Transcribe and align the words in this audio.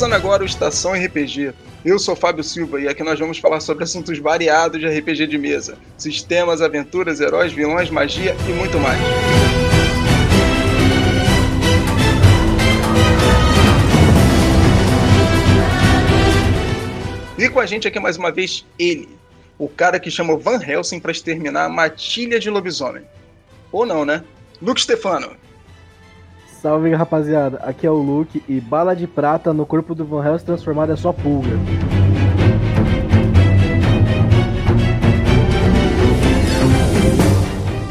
Começando 0.00 0.18
agora 0.18 0.42
o 0.42 0.46
Estação 0.46 0.92
RPG. 0.92 1.52
Eu 1.84 1.98
sou 1.98 2.16
Fábio 2.16 2.42
Silva 2.42 2.80
e 2.80 2.88
aqui 2.88 3.02
nós 3.02 3.18
vamos 3.18 3.36
falar 3.36 3.60
sobre 3.60 3.84
assuntos 3.84 4.18
variados 4.18 4.80
de 4.80 4.88
RPG 4.88 5.26
de 5.26 5.36
mesa: 5.36 5.76
sistemas, 5.98 6.62
aventuras, 6.62 7.20
heróis, 7.20 7.52
vilões, 7.52 7.90
magia 7.90 8.34
e 8.48 8.52
muito 8.54 8.78
mais. 8.78 8.98
E 17.36 17.46
com 17.50 17.60
a 17.60 17.66
gente 17.66 17.86
aqui 17.86 18.00
mais 18.00 18.16
uma 18.16 18.32
vez 18.32 18.64
ele, 18.78 19.06
o 19.58 19.68
cara 19.68 20.00
que 20.00 20.10
chamou 20.10 20.38
Van 20.38 20.62
Helsing 20.66 20.98
para 20.98 21.12
exterminar 21.12 21.66
a 21.66 21.68
matilha 21.68 22.40
de 22.40 22.48
lobisomem. 22.48 23.02
Ou 23.70 23.84
não, 23.84 24.06
né? 24.06 24.24
Luke 24.62 24.80
Stefano. 24.80 25.36
Salve 26.60 26.92
rapaziada, 26.94 27.56
aqui 27.62 27.86
é 27.86 27.90
o 27.90 27.94
Luke 27.94 28.42
e 28.46 28.60
bala 28.60 28.94
de 28.94 29.06
prata 29.06 29.50
no 29.50 29.64
corpo 29.64 29.94
do 29.94 30.04
Van 30.04 30.22
Helsing 30.22 30.44
transformado 30.44 30.92
é 30.92 30.96
só 30.96 31.10
pulga. 31.10 31.56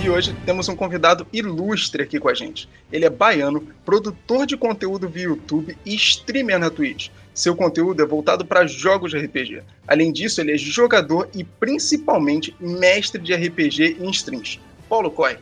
E 0.04 0.08
hoje 0.08 0.36
temos 0.46 0.70
um 0.70 0.76
convidado 0.76 1.26
ilustre 1.34 2.04
aqui 2.04 2.20
com 2.20 2.30
a 2.30 2.36
gente. 2.36 2.70
Ele 2.92 3.06
é 3.06 3.10
baiano, 3.10 3.68
produtor 3.84 4.46
de 4.46 4.56
conteúdo 4.56 5.10
via 5.10 5.24
YouTube 5.24 5.76
e 5.84 5.96
streamer 5.96 6.60
na 6.60 6.70
Twitch. 6.70 7.10
Seu 7.34 7.56
conteúdo 7.56 8.04
é 8.04 8.06
voltado 8.06 8.46
para 8.46 8.68
jogos 8.68 9.10
de 9.10 9.18
RPG. 9.18 9.64
Além 9.88 10.14
disso, 10.14 10.42
ele 10.42 10.52
é 10.52 10.58
jogador 10.58 11.28
e 11.34 11.44
principalmente 11.44 12.56
mestre 12.60 13.20
de 13.20 13.34
RPG 13.34 13.98
em 14.00 14.12
streams. 14.12 14.60
Paulo 14.88 15.10
Coy. 15.10 15.38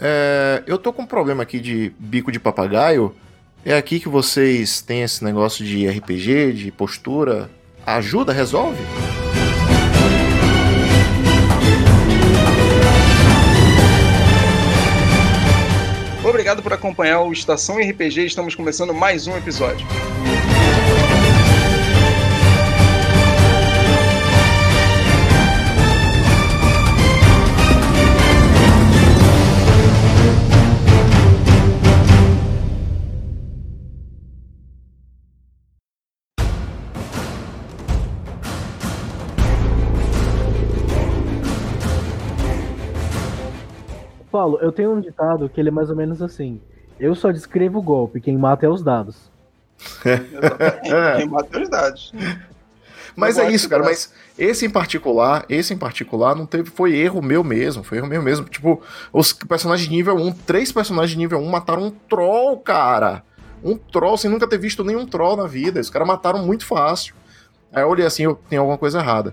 É, 0.00 0.62
eu 0.66 0.78
tô 0.78 0.92
com 0.92 1.02
um 1.02 1.06
problema 1.06 1.42
aqui 1.42 1.58
de 1.58 1.92
bico 1.98 2.30
de 2.30 2.38
papagaio. 2.38 3.14
É 3.64 3.76
aqui 3.76 3.98
que 3.98 4.08
vocês 4.08 4.80
têm 4.80 5.02
esse 5.02 5.24
negócio 5.24 5.64
de 5.64 5.88
RPG, 5.88 6.52
de 6.52 6.70
postura. 6.70 7.50
Ajuda, 7.84 8.32
resolve? 8.32 8.78
Obrigado 16.24 16.62
por 16.62 16.72
acompanhar 16.72 17.22
o 17.22 17.32
Estação 17.32 17.76
RPG. 17.78 18.26
Estamos 18.26 18.54
começando 18.54 18.94
mais 18.94 19.26
um 19.26 19.36
episódio. 19.36 19.86
Paulo, 44.48 44.58
eu 44.62 44.72
tenho 44.72 44.94
um 44.94 45.00
ditado 45.00 45.48
que 45.48 45.60
ele 45.60 45.68
é 45.68 45.72
mais 45.72 45.90
ou 45.90 45.96
menos 45.96 46.22
assim. 46.22 46.60
Eu 46.98 47.14
só 47.14 47.30
descrevo 47.30 47.78
o 47.78 47.82
golpe, 47.82 48.20
quem 48.20 48.36
mata 48.38 48.64
é 48.64 48.68
os 48.68 48.82
dados. 48.82 49.30
Quem 51.16 51.28
mata 51.28 51.56
é 51.56 51.62
os 51.62 51.68
dados. 51.68 52.12
Mas 53.14 53.38
é 53.38 53.48
isso, 53.48 53.68
cara. 53.68 53.84
Mas 53.84 54.12
esse 54.36 54.66
em 54.66 54.70
particular, 54.70 55.44
esse 55.48 55.72
em 55.72 55.78
particular, 55.78 56.34
não 56.34 56.46
teve. 56.46 56.68
Foi 56.68 56.96
erro 56.96 57.22
meu 57.22 57.44
mesmo. 57.44 57.84
Foi 57.84 57.98
erro 57.98 58.08
meu 58.08 58.20
mesmo. 58.20 58.48
Tipo, 58.48 58.82
os 59.12 59.32
personagens 59.32 59.88
de 59.88 59.94
nível 59.94 60.16
1, 60.16 60.32
três 60.32 60.72
personagens 60.72 61.12
de 61.12 61.18
nível 61.18 61.38
1 61.38 61.48
mataram 61.48 61.84
um 61.84 61.90
troll, 61.90 62.58
cara. 62.58 63.22
Um 63.62 63.76
troll, 63.76 64.16
sem 64.16 64.28
nunca 64.28 64.48
ter 64.48 64.58
visto 64.58 64.82
nenhum 64.82 65.06
troll 65.06 65.36
na 65.36 65.46
vida. 65.46 65.78
Os 65.78 65.90
caras 65.90 66.08
mataram 66.08 66.44
muito 66.44 66.66
fácil. 66.66 67.14
Aí 67.72 67.84
eu 67.84 67.88
olhei 67.88 68.04
assim, 68.04 68.24
eu 68.24 68.34
tenho 68.48 68.62
alguma 68.62 68.78
coisa 68.78 68.98
errada. 68.98 69.32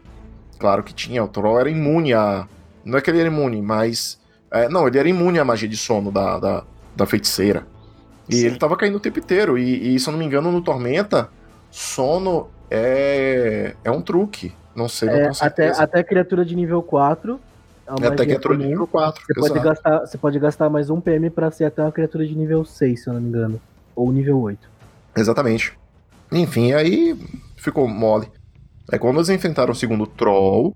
Claro 0.59 0.83
que 0.83 0.93
tinha, 0.93 1.23
o 1.23 1.27
troll 1.27 1.59
era 1.59 1.71
imune 1.71 2.13
a. 2.13 2.47
Não 2.83 2.99
é 2.99 3.01
que 3.01 3.09
ele 3.09 3.19
era 3.19 3.29
imune, 3.29 3.63
mas. 3.63 4.19
É, 4.55 4.69
não, 4.69 4.87
ele 4.87 4.97
era 4.97 5.09
imune 5.09 5.37
à 5.37 5.43
magia 5.43 5.67
de 5.67 5.75
sono 5.75 6.09
da, 6.09 6.39
da, 6.39 6.63
da 6.95 7.05
feiticeira. 7.05 7.67
E 8.29 8.37
Sim. 8.37 8.45
ele 8.45 8.57
tava 8.57 8.77
caindo 8.77 8.95
o 8.95 8.99
tempo 9.01 9.19
inteiro. 9.19 9.57
E, 9.57 9.95
e, 9.95 9.99
se 9.99 10.07
eu 10.07 10.13
não 10.13 10.17
me 10.17 10.25
engano, 10.25 10.49
no 10.49 10.61
Tormenta, 10.61 11.29
sono 11.69 12.47
é, 12.71 13.75
é 13.83 13.91
um 13.91 14.01
truque. 14.01 14.53
Não 14.73 14.87
sei, 14.87 15.09
não 15.09 15.15
É, 15.15 15.31
até, 15.41 15.69
até 15.69 16.03
criatura 16.03 16.45
de 16.45 16.55
nível 16.55 16.81
4. 16.81 17.37
é 17.85 18.05
É 18.05 18.07
até 18.07 18.25
criatura 18.25 18.57
de 18.57 18.65
nível 18.65 18.87
4. 18.87 19.23
Você 19.27 19.49
pode, 19.49 19.59
gastar, 19.59 19.99
você 19.99 20.17
pode 20.17 20.39
gastar 20.39 20.69
mais 20.69 20.89
um 20.89 21.01
PM 21.01 21.29
pra 21.29 21.51
ser 21.51 21.65
até 21.65 21.81
uma 21.81 21.91
criatura 21.91 22.25
de 22.25 22.33
nível 22.33 22.63
6, 22.63 23.03
se 23.03 23.09
eu 23.09 23.13
não 23.13 23.21
me 23.21 23.27
engano. 23.27 23.61
Ou 23.93 24.09
nível 24.09 24.39
8. 24.39 24.69
Exatamente. 25.17 25.77
Enfim, 26.31 26.71
aí 26.71 27.17
ficou 27.57 27.89
mole. 27.89 28.31
Aí 28.89 28.97
quando 28.97 29.17
eles 29.17 29.29
enfrentaram 29.29 29.73
o 29.73 29.75
segundo 29.75 30.07
troll, 30.07 30.73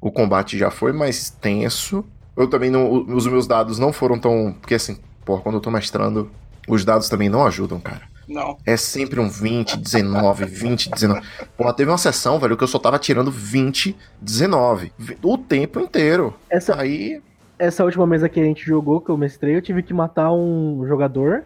o 0.00 0.10
combate 0.10 0.58
já 0.58 0.70
foi 0.70 0.92
mais 0.92 1.30
tenso. 1.30 2.04
Eu 2.36 2.48
também 2.48 2.70
não. 2.70 3.04
Os 3.14 3.26
meus 3.26 3.46
dados 3.46 3.78
não 3.78 3.92
foram 3.92 4.18
tão. 4.18 4.54
Porque 4.60 4.74
assim, 4.74 4.98
pô, 5.24 5.38
quando 5.38 5.56
eu 5.56 5.60
tô 5.60 5.70
mestrando, 5.70 6.30
os 6.68 6.84
dados 6.84 7.08
também 7.08 7.28
não 7.28 7.46
ajudam, 7.46 7.80
cara. 7.80 8.02
Não. 8.28 8.56
É 8.64 8.76
sempre 8.76 9.20
um 9.20 9.28
20, 9.28 9.76
19, 9.76 10.44
20, 10.46 10.90
19. 10.90 11.20
Pô, 11.56 11.72
teve 11.72 11.90
uma 11.90 11.98
sessão, 11.98 12.38
velho, 12.38 12.56
que 12.56 12.64
eu 12.64 12.68
só 12.68 12.78
tava 12.78 12.98
tirando 12.98 13.30
20, 13.30 13.96
19. 14.20 14.92
O 15.22 15.36
tempo 15.38 15.78
inteiro. 15.80 16.34
Essa, 16.48 16.80
Aí. 16.80 17.20
essa 17.58 17.84
última 17.84 18.06
mesa 18.06 18.28
que 18.28 18.40
a 18.40 18.44
gente 18.44 18.64
jogou, 18.64 19.00
que 19.00 19.10
eu 19.10 19.16
mestrei, 19.16 19.56
eu 19.56 19.62
tive 19.62 19.82
que 19.82 19.92
matar 19.92 20.32
um 20.32 20.86
jogador 20.86 21.44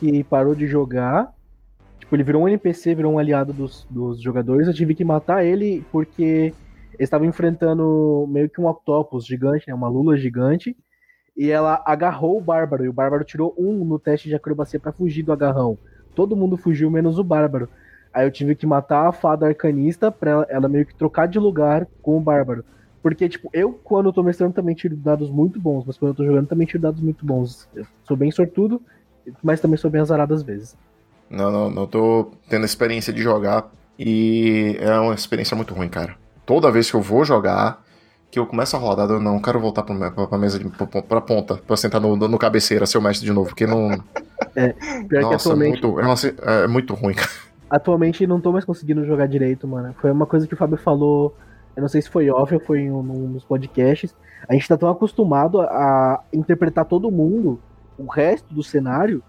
que 0.00 0.24
parou 0.24 0.54
de 0.54 0.66
jogar. 0.66 1.32
Tipo, 2.00 2.16
ele 2.16 2.22
virou 2.22 2.42
um 2.42 2.48
NPC, 2.48 2.94
virou 2.94 3.12
um 3.12 3.18
aliado 3.18 3.52
dos, 3.52 3.86
dos 3.90 4.20
jogadores. 4.20 4.66
Eu 4.66 4.74
tive 4.74 4.94
que 4.94 5.04
matar 5.04 5.44
ele 5.44 5.84
porque 5.92 6.54
eles 6.98 7.06
estavam 7.06 7.26
enfrentando 7.26 8.26
meio 8.28 8.50
que 8.50 8.60
um 8.60 8.66
octopus 8.66 9.24
gigante, 9.24 9.68
né? 9.68 9.74
Uma 9.74 9.88
lula 9.88 10.16
gigante. 10.16 10.76
E 11.36 11.50
ela 11.50 11.80
agarrou 11.86 12.36
o 12.36 12.40
bárbaro. 12.40 12.84
E 12.84 12.88
o 12.88 12.92
bárbaro 12.92 13.24
tirou 13.24 13.54
um 13.56 13.84
no 13.84 13.98
teste 13.98 14.28
de 14.28 14.34
acrobacia 14.34 14.80
pra 14.80 14.92
fugir 14.92 15.22
do 15.22 15.32
agarrão. 15.32 15.78
Todo 16.14 16.36
mundo 16.36 16.56
fugiu, 16.56 16.90
menos 16.90 17.16
o 17.16 17.24
bárbaro. 17.24 17.68
Aí 18.12 18.26
eu 18.26 18.32
tive 18.32 18.56
que 18.56 18.66
matar 18.66 19.06
a 19.06 19.12
fada 19.12 19.46
arcanista 19.46 20.10
pra 20.10 20.30
ela, 20.30 20.46
ela 20.48 20.68
meio 20.68 20.84
que 20.84 20.94
trocar 20.94 21.28
de 21.28 21.38
lugar 21.38 21.86
com 22.02 22.16
o 22.16 22.20
bárbaro. 22.20 22.64
Porque, 23.00 23.28
tipo, 23.28 23.48
eu, 23.52 23.72
quando 23.72 24.06
eu 24.06 24.12
tô 24.12 24.24
mestrando, 24.24 24.52
também 24.52 24.74
tiro 24.74 24.96
dados 24.96 25.30
muito 25.30 25.60
bons, 25.60 25.84
mas 25.86 25.96
quando 25.96 26.10
eu 26.10 26.16
tô 26.16 26.24
jogando, 26.24 26.48
também 26.48 26.66
tiro 26.66 26.82
dados 26.82 27.00
muito 27.00 27.24
bons. 27.24 27.68
Eu 27.72 27.86
sou 28.02 28.16
bem 28.16 28.32
sortudo, 28.32 28.82
mas 29.40 29.60
também 29.60 29.76
sou 29.76 29.88
bem 29.88 30.00
azarado 30.00 30.34
às 30.34 30.42
vezes. 30.42 30.76
Não, 31.30 31.52
não, 31.52 31.70
não 31.70 31.86
tô 31.86 32.32
tendo 32.48 32.64
experiência 32.64 33.12
de 33.12 33.22
jogar. 33.22 33.70
E 33.96 34.76
é 34.80 34.98
uma 34.98 35.14
experiência 35.14 35.56
muito 35.56 35.74
ruim, 35.74 35.88
cara. 35.88 36.16
Toda 36.48 36.70
vez 36.70 36.90
que 36.90 36.96
eu 36.96 37.02
vou 37.02 37.26
jogar, 37.26 37.84
que 38.30 38.38
eu 38.38 38.46
começo 38.46 38.74
a 38.74 38.78
rodada, 38.78 39.12
eu 39.12 39.20
não 39.20 39.38
quero 39.38 39.60
voltar 39.60 39.82
pra, 39.82 40.10
pra, 40.10 40.38
mesa 40.38 40.58
de, 40.58 40.66
pra, 40.66 41.02
pra 41.02 41.20
ponta, 41.20 41.56
pra 41.56 41.76
sentar 41.76 42.00
no, 42.00 42.16
no 42.16 42.38
cabeceira, 42.38 42.86
ser 42.86 42.96
o 42.96 43.02
mestre 43.02 43.26
de 43.26 43.34
novo, 43.34 43.50
porque 43.50 43.66
não. 43.66 43.90
Pior 44.54 44.74
que 45.06 45.20
Nossa, 45.20 45.50
atualmente, 45.50 45.82
muito, 45.82 46.00
é, 46.40 46.64
é 46.64 46.66
muito 46.66 46.94
ruim, 46.94 47.12
cara. 47.12 47.28
atualmente 47.68 48.26
não 48.26 48.40
tô 48.40 48.50
mais 48.50 48.64
conseguindo 48.64 49.04
jogar 49.04 49.26
direito, 49.26 49.68
mano. 49.68 49.94
Foi 50.00 50.10
uma 50.10 50.24
coisa 50.24 50.46
que 50.46 50.54
o 50.54 50.56
Fábio 50.56 50.78
falou, 50.78 51.36
eu 51.76 51.82
não 51.82 51.88
sei 51.88 52.00
se 52.00 52.08
foi 52.08 52.30
off 52.30 52.54
ou 52.54 52.60
foi 52.60 52.80
em 52.80 52.90
um, 52.90 53.02
num 53.02 53.32
dos 53.34 53.44
podcasts. 53.44 54.16
A 54.48 54.54
gente 54.54 54.66
tá 54.66 54.78
tão 54.78 54.88
acostumado 54.88 55.60
a 55.60 56.22
interpretar 56.32 56.86
todo 56.86 57.10
mundo, 57.10 57.60
o 57.98 58.06
resto 58.06 58.54
do 58.54 58.62
cenário, 58.62 59.22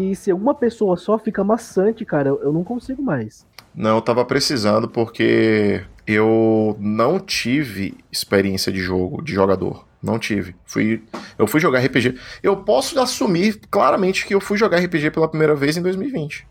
que 0.00 0.14
se 0.14 0.32
uma 0.32 0.54
pessoa 0.54 0.96
só 0.96 1.18
fica 1.18 1.44
maçante, 1.44 2.06
cara, 2.06 2.30
eu, 2.30 2.50
não 2.50 2.64
consigo 2.64 3.02
mais. 3.02 3.46
Não, 3.74 3.96
eu 3.96 4.00
tava 4.00 4.24
precisando 4.24 4.88
porque 4.88 5.84
eu 6.06 6.74
não 6.80 7.20
tive 7.20 7.98
experiência 8.10 8.72
de 8.72 8.80
jogo, 8.80 9.22
de 9.22 9.34
jogador. 9.34 9.86
Não 10.02 10.18
tive. 10.18 10.56
Fui, 10.64 11.04
eu 11.38 11.46
fui 11.46 11.60
jogar 11.60 11.80
RPG. 11.80 12.18
Eu 12.42 12.56
posso 12.56 12.98
assumir 12.98 13.60
claramente 13.70 14.26
que 14.26 14.34
eu 14.34 14.40
fui 14.40 14.56
jogar 14.56 14.78
RPG 14.78 15.10
pela 15.10 15.28
primeira 15.28 15.54
vez 15.54 15.76
em 15.76 15.82
2020. 15.82 16.46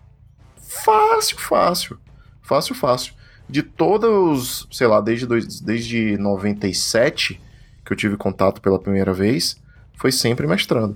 Fácil, 0.85 1.39
fácil. 1.39 1.97
Fácil, 2.44 2.75
fácil. 2.75 3.13
De 3.50 3.63
todos, 3.63 4.68
sei 4.71 4.85
lá, 4.85 5.01
desde, 5.01 5.25
dois, 5.25 5.59
desde 5.59 6.19
97 6.19 7.41
que 7.83 7.94
eu 7.94 7.97
tive 7.97 8.15
contato 8.15 8.62
pela 8.62 8.77
primeira 8.77 9.12
vez, 9.12 9.59
foi 9.95 10.12
sempre 10.12 10.45
mestrando. 10.45 10.95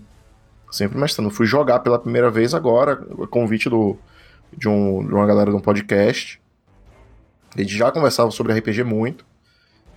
Sempre 0.73 0.97
mestrando. 0.97 1.29
Fui 1.29 1.45
jogar 1.45 1.81
pela 1.81 1.99
primeira 1.99 2.31
vez 2.31 2.55
agora, 2.55 2.95
convite 3.29 3.69
do, 3.69 3.95
de, 4.57 4.67
um, 4.67 5.05
de 5.05 5.13
uma 5.13 5.27
galera 5.27 5.51
de 5.51 5.55
um 5.55 5.59
podcast. 5.59 6.41
Eles 7.55 7.71
já 7.71 7.91
conversavam 7.91 8.31
sobre 8.31 8.57
RPG 8.57 8.83
muito. 8.83 9.23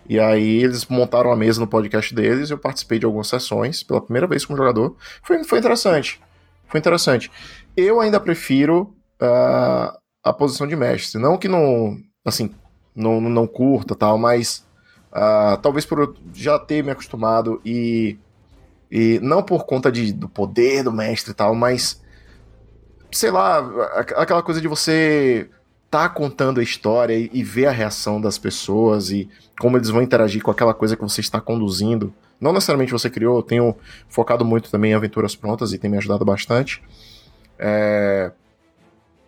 E 0.07 0.21
aí 0.21 0.63
eles 0.63 0.85
montaram 0.85 1.33
a 1.33 1.37
mesa 1.37 1.59
no 1.59 1.67
podcast 1.67 2.15
deles, 2.15 2.51
eu 2.51 2.59
participei 2.59 2.99
de 2.99 3.07
algumas 3.07 3.27
sessões 3.27 3.83
pela 3.83 4.03
primeira 4.03 4.27
vez 4.27 4.45
como 4.45 4.59
jogador. 4.59 4.95
Foi, 5.23 5.43
foi 5.45 5.61
interessante. 5.61 6.21
Foi 6.69 6.79
interessante. 6.79 7.31
Eu 7.75 7.99
ainda 7.99 8.21
prefiro 8.21 8.95
ah, 9.19 9.99
a 10.23 10.31
posição 10.31 10.67
de 10.67 10.77
mestre. 10.77 11.19
Não 11.19 11.39
que 11.39 11.49
não, 11.49 11.97
assim, 12.23 12.55
não, 12.95 13.19
não 13.19 13.47
curta 13.47 13.95
tal, 13.95 14.19
mas 14.19 14.63
ah, 15.11 15.59
talvez 15.63 15.87
por 15.87 16.15
já 16.35 16.59
ter 16.59 16.85
me 16.85 16.91
acostumado 16.91 17.63
e, 17.65 18.19
e 18.91 19.19
não 19.23 19.43
por 19.43 19.65
conta 19.65 19.91
de, 19.91 20.13
do 20.13 20.29
poder 20.29 20.83
do 20.83 20.93
mestre 20.93 21.33
e 21.33 21.35
tal, 21.35 21.55
mas 21.55 22.01
sei 23.11 23.31
lá, 23.31 23.59
aquela 24.17 24.43
coisa 24.43 24.61
de 24.61 24.69
você 24.69 25.49
tá 25.91 26.09
contando 26.09 26.61
a 26.61 26.63
história 26.63 27.15
e, 27.15 27.31
e 27.33 27.43
ver 27.43 27.67
a 27.67 27.71
reação 27.71 28.21
das 28.21 28.39
pessoas 28.39 29.11
e 29.11 29.29
como 29.59 29.77
eles 29.77 29.89
vão 29.89 30.03
interagir 30.03 30.43
com 30.43 30.51
aquela 30.51 30.75
coisa 30.75 30.97
que 30.97 31.03
você 31.03 31.21
está 31.21 31.41
conduzindo. 31.41 32.13
Não 32.41 32.53
necessariamente 32.53 32.93
você 32.93 33.09
criou, 33.09 33.37
eu 33.37 33.43
tenho 33.43 33.75
focado 34.09 34.45
muito 34.45 34.71
também 34.71 34.91
em 34.91 34.95
aventuras 34.95 35.35
prontas 35.35 35.73
e 35.73 35.79
tem 35.79 35.91
me 35.91 35.97
ajudado 35.97 36.25
bastante. 36.25 36.83
É, 37.59 38.31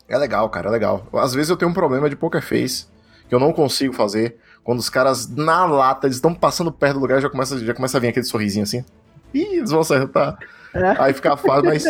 é 0.06 0.18
legal, 0.18 0.48
cara, 0.50 0.68
é 0.68 0.70
legal. 0.70 1.06
Às 1.14 1.32
vezes 1.32 1.48
eu 1.48 1.56
tenho 1.56 1.70
um 1.70 1.74
problema 1.74 2.10
de 2.10 2.16
poker 2.16 2.42
face 2.42 2.86
que 3.28 3.34
eu 3.34 3.40
não 3.40 3.52
consigo 3.52 3.94
fazer. 3.94 4.36
Quando 4.64 4.80
os 4.80 4.90
caras 4.90 5.28
na 5.28 5.64
lata, 5.64 6.06
eles 6.06 6.16
estão 6.16 6.34
passando 6.34 6.70
perto 6.72 6.94
do 6.94 7.00
lugar, 7.00 7.20
já 7.20 7.30
começa, 7.30 7.58
já 7.58 7.74
começa 7.74 7.96
a 7.96 8.00
vir 8.00 8.08
aquele 8.08 8.26
sorrisinho 8.26 8.64
assim. 8.64 8.84
Ih, 9.34 9.58
eles 9.58 9.70
vão 9.70 9.80
acertar. 9.80 10.38
É. 10.74 11.02
Aí 11.02 11.12
fica 11.12 11.36
fácil, 11.36 11.64
mas. 11.64 11.84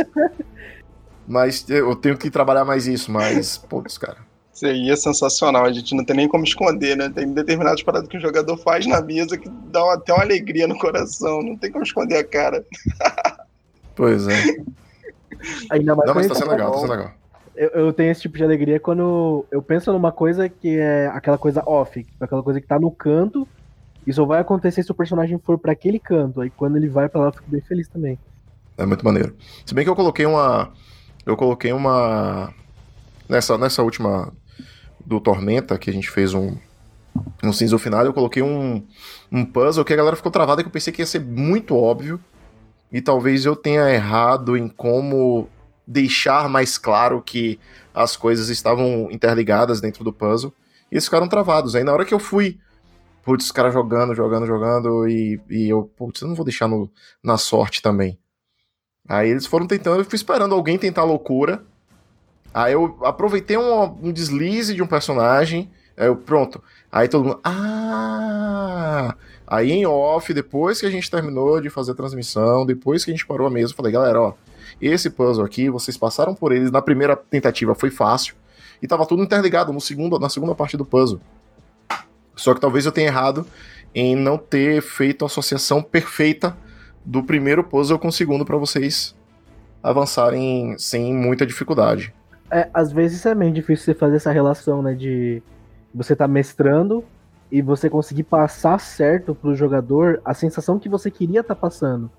Mas 1.26 1.69
eu 1.69 1.94
tenho 1.94 2.17
que 2.17 2.31
trabalhar 2.31 2.64
mais 2.64 2.87
isso, 2.87 3.12
mas, 3.12 3.58
putz, 3.58 3.99
cara. 3.99 4.17
Isso 4.55 4.67
aí 4.67 4.90
é 4.90 4.96
sensacional, 4.96 5.67
a 5.67 5.73
gente 5.73 5.94
não 5.94 6.02
tem 6.02 6.17
nem 6.17 6.26
como 6.26 6.43
esconder, 6.43 6.96
né? 6.96 7.12
Tem 7.14 7.31
determinadas 7.32 7.82
paradas 7.82 8.08
que 8.08 8.17
o 8.17 8.20
jogador 8.20 8.56
faz 8.56 8.87
na 8.87 9.00
mesa 9.02 9.37
que 9.37 9.49
dá 9.70 9.93
até 9.93 10.12
uma 10.12 10.23
alegria 10.23 10.67
no 10.67 10.79
coração, 10.79 11.43
não 11.43 11.56
tem 11.56 11.70
como 11.70 11.85
esconder 11.85 12.17
a 12.17 12.25
cara. 12.25 12.64
Pois 13.94 14.26
é. 14.26 14.43
Ainda 15.70 15.94
mais 15.94 16.06
não, 16.06 16.14
mas 16.14 16.26
tá 16.29 16.35
sendo 16.35 16.50
legal, 16.50 16.73
tá 16.73 16.79
sendo 16.79 16.90
legal. 16.90 17.12
Eu, 17.55 17.69
eu, 17.70 17.93
tenho 17.93 18.12
esse 18.12 18.23
tipo 18.23 18.37
de 18.37 18.44
alegria 18.44 18.79
quando 18.79 19.44
eu 19.50 19.61
penso 19.61 19.93
numa 19.93 20.12
coisa 20.12 20.49
que 20.49 20.79
é 20.79 21.08
aquela 21.08 21.37
coisa 21.37 21.62
off, 21.67 22.06
aquela 22.20 22.43
coisa 22.43 22.61
que 22.61 22.67
tá 22.67 22.79
no 22.79 22.93
canto 22.93 23.46
só 24.13 24.25
vai 24.25 24.41
acontecer 24.41 24.83
se 24.83 24.91
o 24.91 24.95
personagem 24.95 25.39
for 25.39 25.59
para 25.59 25.73
aquele 25.73 25.99
canto. 25.99 26.41
Aí 26.41 26.51
quando 26.51 26.77
ele 26.77 26.89
vai 26.89 27.09
para 27.09 27.21
lá, 27.21 27.27
eu 27.29 27.33
fico 27.33 27.51
bem 27.51 27.61
feliz 27.61 27.89
também. 27.89 28.19
É 28.77 28.87
muito 28.87 29.05
maneiro. 29.05 29.35
Se 29.67 29.75
bem 29.75 29.85
que 29.85 29.91
eu 29.91 29.97
coloquei 29.97 30.25
uma. 30.25 30.73
Eu 31.27 31.37
coloquei 31.37 31.73
uma. 31.73 32.55
Nessa, 33.29 33.59
nessa 33.59 33.83
última 33.83 34.33
do 35.05 35.21
Tormenta, 35.21 35.77
que 35.77 35.91
a 35.91 35.93
gente 35.93 36.09
fez 36.09 36.33
um. 36.33 36.57
No 37.43 37.53
cinza 37.53 37.77
final, 37.79 38.05
eu 38.05 38.13
coloquei 38.13 38.43
um, 38.43 38.87
um 39.33 39.45
puzzle 39.45 39.85
que 39.85 39.93
a 39.93 39.97
galera 39.97 40.15
ficou 40.15 40.31
travada 40.31 40.63
que 40.63 40.69
eu 40.69 40.73
pensei 40.73 40.93
que 40.93 41.03
ia 41.03 41.07
ser 41.07 41.21
muito 41.21 41.77
óbvio. 41.77 42.21
E 42.93 43.03
talvez 43.03 43.45
eu 43.45 43.57
tenha 43.57 43.91
errado 43.91 44.57
em 44.57 44.69
como 44.69 45.49
deixar 45.87 46.49
mais 46.49 46.79
claro 46.79 47.21
que 47.21 47.59
as 47.93 48.17
coisas 48.17 48.49
estavam 48.49 49.09
interligadas 49.11 49.81
dentro 49.81 50.05
do 50.05 50.13
puzzle. 50.13 50.55
E 50.91 50.95
eles 50.95 51.05
ficaram 51.05 51.29
travados. 51.29 51.75
Aí 51.75 51.83
na 51.83 51.93
hora 51.93 52.05
que 52.05 52.15
eu 52.15 52.19
fui 52.21 52.59
putz, 53.23 53.47
os 53.47 53.53
caras 53.53 53.73
jogando, 53.73 54.15
jogando, 54.15 54.47
jogando, 54.47 55.09
e, 55.09 55.41
e 55.49 55.69
eu, 55.69 55.85
putz, 55.97 56.23
eu 56.23 56.29
não 56.29 56.35
vou 56.35 56.44
deixar 56.44 56.69
no, 56.69 56.91
na 57.23 57.37
sorte 57.37 57.82
também. 57.82 58.19
Aí 59.09 59.31
eles 59.31 59.47
foram 59.47 59.67
tentando, 59.67 60.00
eu 60.00 60.05
fui 60.05 60.17
esperando 60.17 60.55
alguém 60.55 60.79
tentar 60.79 61.05
loucura. 61.05 61.62
Aí 62.53 62.73
eu 62.73 62.99
aproveitei 63.03 63.56
um, 63.56 63.82
um 64.03 64.12
deslize 64.12 64.75
de 64.75 64.82
um 64.82 64.87
personagem, 64.87 65.70
aí 65.97 66.06
eu, 66.06 66.17
pronto. 66.17 66.62
Aí 66.91 67.09
todo 67.09 67.25
mundo, 67.25 67.41
ah! 67.44 69.15
Aí 69.47 69.71
em 69.73 69.87
off, 69.87 70.32
depois 70.35 70.79
que 70.79 70.87
a 70.87 70.91
gente 70.91 71.11
terminou 71.11 71.61
de 71.61 71.71
fazer 71.71 71.93
a 71.93 71.94
transmissão, 71.94 72.67
depois 72.67 73.05
que 73.05 73.11
a 73.11 73.14
gente 73.14 73.26
parou 73.26 73.47
a 73.47 73.50
mesa, 73.50 73.73
eu 73.73 73.76
falei, 73.76 73.93
galera, 73.93 74.21
ó, 74.21 74.35
esse 74.81 75.09
puzzle 75.09 75.44
aqui, 75.44 75.71
vocês 75.71 75.97
passaram 75.97 76.35
por 76.35 76.53
eles, 76.53 76.71
na 76.71 76.82
primeira 76.82 77.17
tentativa 77.17 77.75
foi 77.75 77.91
fácil, 77.91 78.35
e 78.82 78.87
tava 78.87 79.06
tudo 79.06 79.23
interligado 79.23 79.73
no 79.73 79.81
segundo, 79.81 80.19
na 80.19 80.29
segunda 80.29 80.55
parte 80.55 80.76
do 80.76 80.85
puzzle. 80.85 81.21
Só 82.38 82.55
que 82.55 82.61
talvez 82.61 82.87
eu 82.87 82.93
tenha 82.93 83.08
errado 83.08 83.46
em 83.94 84.14
não 84.14 84.38
ter 84.38 84.81
feito 84.81 85.25
a 85.25 85.26
associação 85.26 85.82
perfeita 85.82 86.56
do 87.05 87.23
primeiro 87.23 87.64
puzzle 87.64 87.99
com 87.99 88.08
o 88.08 88.12
segundo 88.12 88.44
para 88.44 88.56
vocês 88.56 89.14
avançarem 89.82 90.76
sem 90.79 91.12
muita 91.12 91.44
dificuldade. 91.44 92.14
É, 92.50 92.69
às 92.73 92.93
vezes 92.93 93.25
é 93.26 93.35
meio 93.35 93.52
difícil 93.52 93.87
você 93.87 93.94
fazer 93.94 94.17
essa 94.17 94.32
relação, 94.32 94.82
né, 94.82 94.94
de 94.94 95.43
você 95.93 96.14
tá 96.14 96.29
mestrando 96.29 97.05
e 97.50 97.61
você 97.61 97.90
conseguir 97.90 98.25
passar 98.25 98.79
certo 98.79 99.35
pro 99.35 99.55
jogador 99.55 100.20
a 100.25 100.32
sensação 100.32 100.79
que 100.79 100.88
você 100.88 101.11
queria 101.11 101.40
estar 101.40 101.55
tá 101.55 101.61
passando. 101.61 102.11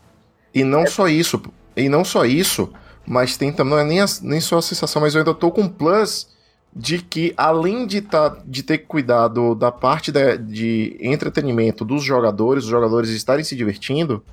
E 0.53 0.63
não 0.63 0.81
é... 0.81 0.87
só 0.87 1.07
isso, 1.07 1.41
e 1.75 1.87
não 1.87 2.03
só 2.03 2.25
isso, 2.25 2.71
mas 3.05 3.37
tem 3.37 3.53
também, 3.53 3.73
não 3.73 3.79
é 3.79 3.85
nem, 3.85 4.01
a, 4.01 4.05
nem 4.21 4.41
só 4.41 4.57
a 4.57 4.61
sensação, 4.61 5.01
mas 5.01 5.13
eu 5.13 5.19
ainda 5.19 5.33
tô 5.33 5.51
com 5.51 5.67
plus 5.67 6.27
de 6.75 6.99
que, 6.99 7.33
além 7.35 7.87
de, 7.87 8.01
tá, 8.01 8.37
de 8.45 8.63
ter 8.63 8.79
cuidado 8.79 9.55
da 9.55 9.71
parte 9.71 10.11
de, 10.11 10.37
de 10.37 10.97
entretenimento 11.01 11.83
dos 11.83 12.03
jogadores, 12.03 12.63
os 12.63 12.69
jogadores 12.69 13.09
estarem 13.09 13.43
se 13.43 13.55
divertindo, 13.55 14.23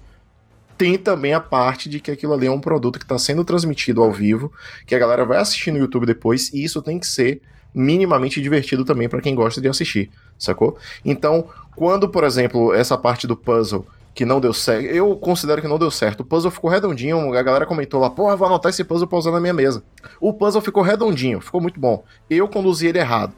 tem 0.77 0.99
também 0.99 1.33
a 1.33 1.41
parte 1.41 1.89
de 1.89 2.01
que 2.01 2.11
aquilo 2.11 2.35
ali 2.35 2.47
é 2.47 2.51
um 2.51 2.61
produto 2.61 2.99
que 2.99 3.05
está 3.05 3.19
sendo 3.19 3.45
transmitido 3.45 4.03
ao 4.03 4.13
vivo, 4.13 4.53
que 4.87 4.95
a 4.95 4.99
galera 4.99 5.25
vai 5.25 5.39
assistir 5.39 5.71
no 5.71 5.79
YouTube 5.79 6.05
depois, 6.05 6.53
e 6.53 6.63
isso 6.63 6.83
tem 6.83 6.99
que 6.99 7.07
ser 7.07 7.41
minimamente 7.75 8.41
divertido 8.41 8.85
também 8.85 9.09
para 9.09 9.21
quem 9.21 9.35
gosta 9.35 9.61
de 9.61 9.69
assistir, 9.69 10.11
sacou? 10.39 10.79
Então, 11.05 11.49
quando, 11.75 12.09
por 12.09 12.25
exemplo, 12.25 12.73
essa 12.73 12.97
parte 12.97 13.27
do 13.27 13.37
puzzle 13.37 13.87
que 14.17 14.25
não 14.25 14.41
deu 14.41 14.55
certo. 14.55 14.87
Eu 14.87 15.15
considero 15.15 15.61
que 15.61 15.69
não 15.69 15.79
deu 15.79 15.91
certo. 15.91 16.21
O 16.21 16.25
puzzle 16.25 16.51
ficou 16.51 16.71
redondinho, 16.71 17.35
a 17.35 17.43
galera 17.43 17.67
comentou 17.67 18.01
lá, 18.01 18.09
porra, 18.09 18.35
vou 18.35 18.47
anotar 18.47 18.71
esse 18.71 18.83
puzzle 18.83 19.07
pra 19.07 19.19
usar 19.19 19.31
na 19.31 19.39
minha 19.39 19.53
mesa. 19.53 19.83
O 20.19 20.33
puzzle 20.33 20.63
ficou 20.63 20.83
redondinho, 20.83 21.39
ficou 21.39 21.61
muito 21.61 21.79
bom. 21.79 22.03
Eu 22.31 22.49
conduzi 22.49 22.87
ele 22.87 22.99
errado. 22.99 23.35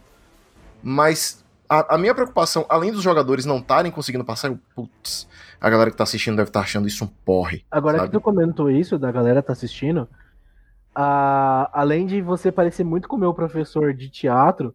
Mas 0.81 1.45
a, 1.69 1.97
a 1.97 1.99
minha 1.99 2.15
preocupação, 2.15 2.65
além 2.69 2.93
dos 2.93 3.03
jogadores 3.03 3.45
não 3.45 3.59
estarem 3.59 3.91
conseguindo 3.91 4.25
passar, 4.25 4.51
eu, 4.51 4.59
putz, 4.73 5.29
a 5.61 5.69
galera 5.69 5.91
que 5.91 5.97
tá 5.97 6.05
assistindo 6.05 6.37
deve 6.37 6.51
estar 6.51 6.61
tá 6.61 6.65
achando 6.65 6.87
isso 6.87 7.05
um 7.05 7.09
porre. 7.09 7.65
Agora 7.69 7.99
sabe? 7.99 8.11
que 8.11 8.17
tu 8.17 8.21
comentou 8.21 8.71
isso, 8.71 8.97
da 8.97 9.11
galera 9.11 9.43
tá 9.43 9.53
assistindo, 9.53 10.09
a, 10.95 11.69
além 11.73 12.07
de 12.07 12.23
você 12.23 12.53
parecer 12.53 12.85
muito 12.85 13.09
com 13.09 13.17
o 13.17 13.19
meu 13.19 13.35
professor 13.35 13.93
de 13.93 14.09
teatro, 14.09 14.73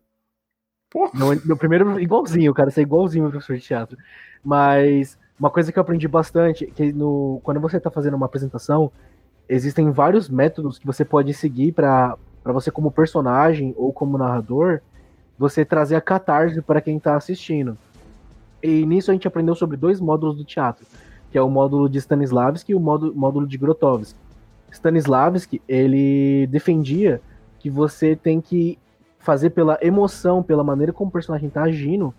meu, 1.14 1.42
meu 1.46 1.56
primeiro, 1.56 1.98
igualzinho, 1.98 2.54
cara, 2.54 2.70
você 2.70 2.82
é 2.82 2.84
igualzinho 2.84 3.24
meu 3.24 3.32
professor 3.32 3.56
de 3.56 3.64
teatro. 3.64 3.98
Mas 4.44 5.18
uma 5.40 5.50
coisa 5.50 5.72
que 5.72 5.80
eu 5.80 5.82
aprendi 5.82 6.08
bastante, 6.08 6.66
que 6.68 6.94
no, 6.94 7.40
quando 7.44 7.60
você 7.60 7.78
está 7.78 7.90
fazendo 7.90 8.16
uma 8.16 8.26
apresentação, 8.26 8.92
existem 9.48 9.92
vários 9.92 10.30
métodos 10.30 10.78
que 10.78 10.86
você 10.86 11.04
pode 11.04 11.34
seguir 11.34 11.72
para 11.72 12.18
você 12.46 12.72
como 12.72 12.92
personagem 12.92 13.74
ou 13.78 13.92
como 13.92 14.18
narrador, 14.18 14.82
você 15.38 15.66
trazer 15.66 15.96
a 15.96 16.02
catarse 16.02 16.62
para 16.62 16.82
quem 16.82 16.98
está 16.98 17.16
assistindo. 17.16 17.78
E 18.62 18.86
nisso 18.86 19.12
a 19.12 19.14
gente 19.14 19.28
aprendeu 19.28 19.56
sobre 19.56 19.76
dois 19.76 20.00
módulos 20.00 20.38
do 20.38 20.46
teatro, 20.46 20.86
que 21.32 21.38
é 21.38 21.42
o 21.42 21.50
módulo 21.50 21.90
de 21.90 21.98
Stanislavski 21.98 22.72
e 22.72 22.76
o 22.76 22.80
módulo, 22.80 23.14
módulo 23.14 23.48
de 23.48 23.58
Grotowski. 23.58 24.18
Stanislavski, 24.72 25.62
ele 25.68 26.48
defendia 26.48 27.22
que 27.60 27.70
você 27.70 28.16
tem 28.16 28.40
que 28.40 28.78
fazer 29.20 29.52
pela 29.52 29.78
emoção, 29.82 30.42
pela 30.42 30.64
maneira 30.64 30.92
como 30.92 31.10
o 31.10 31.12
personagem 31.12 31.48
está 31.48 31.64
agindo, 31.64 32.14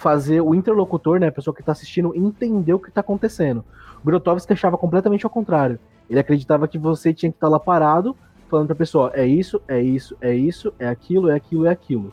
fazer 0.00 0.40
o 0.40 0.54
interlocutor, 0.54 1.20
né, 1.20 1.28
a 1.28 1.32
pessoa 1.32 1.54
que 1.54 1.60
está 1.60 1.72
assistindo, 1.72 2.16
entender 2.16 2.72
o 2.72 2.78
que 2.78 2.88
está 2.88 3.02
acontecendo. 3.02 3.62
Grotowski 4.02 4.54
achava 4.54 4.78
completamente 4.78 5.26
ao 5.26 5.30
contrário. 5.30 5.78
Ele 6.08 6.18
acreditava 6.18 6.66
que 6.66 6.78
você 6.78 7.12
tinha 7.12 7.30
que 7.30 7.36
estar 7.36 7.48
tá 7.48 7.50
lá 7.50 7.60
parado, 7.60 8.16
falando 8.48 8.66
para 8.66 8.72
a 8.72 8.78
pessoa: 8.78 9.12
é 9.14 9.26
isso, 9.26 9.60
é 9.68 9.80
isso, 9.80 10.16
é 10.18 10.34
isso, 10.34 10.72
é 10.78 10.88
aquilo, 10.88 11.30
é 11.30 11.36
aquilo, 11.36 11.66
é 11.66 11.70
aquilo. 11.70 12.12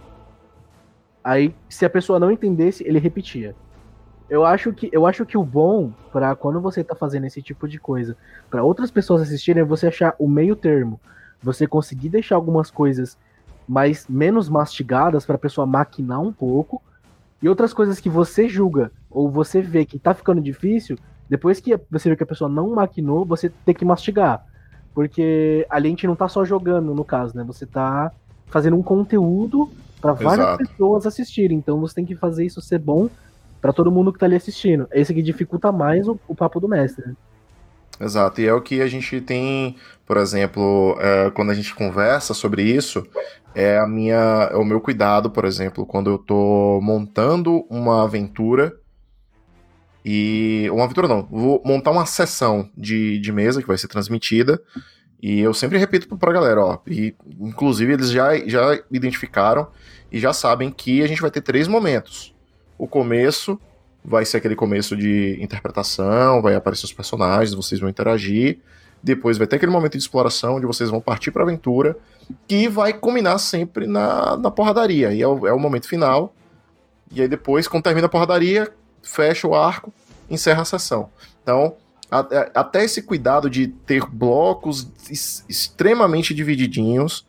Aí, 1.23 1.55
se 1.69 1.85
a 1.85 1.89
pessoa 1.89 2.19
não 2.19 2.29
entendesse, 2.29 2.85
ele 2.85 2.99
repetia. 2.99 3.55
Eu 4.29 4.45
acho 4.45 4.73
que, 4.73 4.89
eu 4.91 5.05
acho 5.05 5.25
que 5.25 5.37
o 5.37 5.43
bom 5.43 5.93
para 6.11 6.35
quando 6.35 6.59
você 6.59 6.81
está 6.81 6.93
fazendo 6.93 7.25
esse 7.25 7.41
tipo 7.41 7.69
de 7.69 7.79
coisa, 7.79 8.17
para 8.49 8.63
outras 8.63 8.91
pessoas 8.91 9.21
assistirem, 9.21 9.61
é 9.61 9.65
você 9.65 9.87
achar 9.87 10.13
o 10.19 10.27
meio 10.27 10.57
termo. 10.57 10.99
Você 11.41 11.65
conseguir 11.65 12.09
deixar 12.09 12.35
algumas 12.35 12.69
coisas 12.69 13.17
mais 13.65 14.05
menos 14.09 14.49
mastigadas 14.49 15.25
para 15.25 15.35
a 15.35 15.39
pessoa 15.39 15.65
maquinar 15.65 16.21
um 16.21 16.33
pouco, 16.33 16.81
e 17.41 17.47
outras 17.47 17.73
coisas 17.73 17.99
que 17.99 18.09
você 18.09 18.47
julga 18.47 18.91
ou 19.09 19.29
você 19.29 19.61
vê 19.61 19.85
que 19.85 19.99
tá 19.99 20.13
ficando 20.13 20.41
difícil, 20.41 20.97
depois 21.29 21.59
que 21.59 21.79
você 21.89 22.09
vê 22.09 22.15
que 22.15 22.23
a 22.23 22.27
pessoa 22.27 22.49
não 22.49 22.69
maquinou, 22.71 23.25
você 23.25 23.49
tem 23.65 23.75
que 23.75 23.85
mastigar. 23.85 24.45
Porque 24.93 25.65
ali 25.69 25.87
a 25.87 25.89
gente 25.91 26.07
não 26.07 26.15
tá 26.15 26.27
só 26.27 26.43
jogando, 26.43 26.95
no 26.95 27.05
caso, 27.05 27.37
né? 27.37 27.43
Você 27.43 27.65
tá 27.65 28.11
fazendo 28.47 28.75
um 28.75 28.81
conteúdo 28.81 29.69
para 30.01 30.13
várias 30.13 30.57
pessoas 30.57 31.05
assistirem. 31.05 31.57
Então 31.57 31.79
você 31.79 31.95
tem 31.95 32.05
que 32.05 32.15
fazer 32.15 32.45
isso 32.45 32.61
ser 32.61 32.79
bom 32.79 33.09
para 33.61 33.73
todo 33.73 33.91
mundo 33.91 34.11
que 34.11 34.19
tá 34.19 34.25
ali 34.25 34.35
assistindo. 34.35 34.87
Esse 34.91 35.13
que 35.13 35.21
dificulta 35.21 35.71
mais 35.71 36.07
o, 36.07 36.19
o 36.27 36.33
papo 36.35 36.59
do 36.59 36.67
mestre. 36.67 37.13
Exato, 37.99 38.41
e 38.41 38.45
é 38.45 38.53
o 38.53 38.61
que 38.61 38.81
a 38.81 38.87
gente 38.87 39.19
tem, 39.21 39.75
por 40.05 40.17
exemplo, 40.17 40.95
é, 40.99 41.31
quando 41.31 41.49
a 41.49 41.53
gente 41.53 41.73
conversa 41.73 42.33
sobre 42.33 42.61
isso, 42.61 43.05
é 43.55 43.79
a 43.79 43.87
minha, 43.87 44.49
é 44.51 44.55
o 44.55 44.63
meu 44.63 44.79
cuidado, 44.79 45.31
por 45.31 45.45
exemplo, 45.45 45.85
quando 45.85 46.11
eu 46.11 46.17
tô 46.19 46.79
montando 46.81 47.65
uma 47.69 48.03
aventura 48.03 48.77
e 50.05 50.69
uma 50.71 50.83
aventura 50.83 51.07
não, 51.07 51.23
vou 51.23 51.61
montar 51.65 51.89
uma 51.91 52.05
sessão 52.05 52.69
de, 52.77 53.19
de 53.19 53.31
mesa 53.31 53.61
que 53.61 53.67
vai 53.67 53.77
ser 53.77 53.87
transmitida 53.87 54.61
e 55.21 55.39
eu 55.39 55.53
sempre 55.53 55.79
repito 55.79 56.15
pra 56.17 56.31
galera, 56.31 56.63
ó, 56.63 56.79
e 56.85 57.15
inclusive 57.39 57.93
eles 57.93 58.11
já, 58.11 58.37
já 58.47 58.79
identificaram 58.91 59.67
e 60.11 60.19
já 60.19 60.31
sabem 60.31 60.69
que 60.69 61.01
a 61.01 61.07
gente 61.07 61.21
vai 61.21 61.31
ter 61.31 61.41
três 61.41 61.67
momentos. 61.67 62.35
O 62.77 62.87
começo 62.87 63.59
vai 64.03 64.25
ser 64.25 64.37
aquele 64.37 64.55
começo 64.55 64.95
de 64.95 65.37
interpretação, 65.41 66.41
vai 66.41 66.55
aparecer 66.55 66.85
os 66.85 66.93
personagens, 66.93 67.53
vocês 67.53 67.79
vão 67.79 67.89
interagir. 67.89 68.59
depois 69.03 69.37
vai 69.37 69.45
ter 69.45 69.57
aquele 69.57 69.71
momento 69.71 69.91
de 69.93 69.99
exploração 69.99 70.55
onde 70.55 70.65
vocês 70.65 70.89
vão 70.89 70.99
partir 70.99 71.29
pra 71.31 71.43
aventura, 71.43 71.95
que 72.47 72.67
vai 72.67 72.91
culminar 72.93 73.37
sempre 73.39 73.85
na, 73.85 74.35
na 74.37 74.49
porradaria. 74.49 75.13
E 75.13 75.21
é 75.21 75.27
o, 75.27 75.45
é 75.47 75.53
o 75.53 75.59
momento 75.59 75.87
final. 75.87 76.33
E 77.11 77.21
aí 77.21 77.27
depois, 77.27 77.67
quando 77.67 77.83
termina 77.83 78.07
a 78.07 78.09
porradaria, 78.09 78.69
fecha 79.03 79.47
o 79.47 79.53
arco, 79.55 79.93
encerra 80.29 80.63
a 80.63 80.65
sessão. 80.65 81.09
Então, 81.43 81.75
a- 82.09 82.19
a- 82.19 82.51
até 82.61 82.83
esse 82.83 83.03
cuidado 83.03 83.49
de 83.49 83.67
ter 83.67 84.03
blocos 84.05 84.87
es- 85.09 85.45
extremamente 85.47 86.33
divididinhos, 86.33 87.25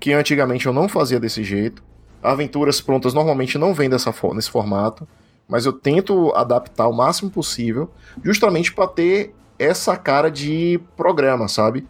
que 0.00 0.12
antigamente 0.14 0.66
eu 0.66 0.72
não 0.72 0.88
fazia 0.88 1.20
desse 1.20 1.44
jeito. 1.44 1.82
Aventuras 2.22 2.80
prontas 2.80 3.12
normalmente 3.12 3.58
não 3.58 3.74
vêm 3.74 3.90
dessa 3.90 4.12
nesse 4.34 4.50
formato, 4.50 5.06
mas 5.50 5.66
eu 5.66 5.72
tento 5.72 6.32
adaptar 6.34 6.86
o 6.86 6.92
máximo 6.92 7.30
possível, 7.30 7.90
justamente 8.22 8.72
para 8.72 8.86
ter 8.86 9.34
essa 9.58 9.96
cara 9.96 10.30
de 10.30 10.80
programa, 10.96 11.48
sabe? 11.48 11.86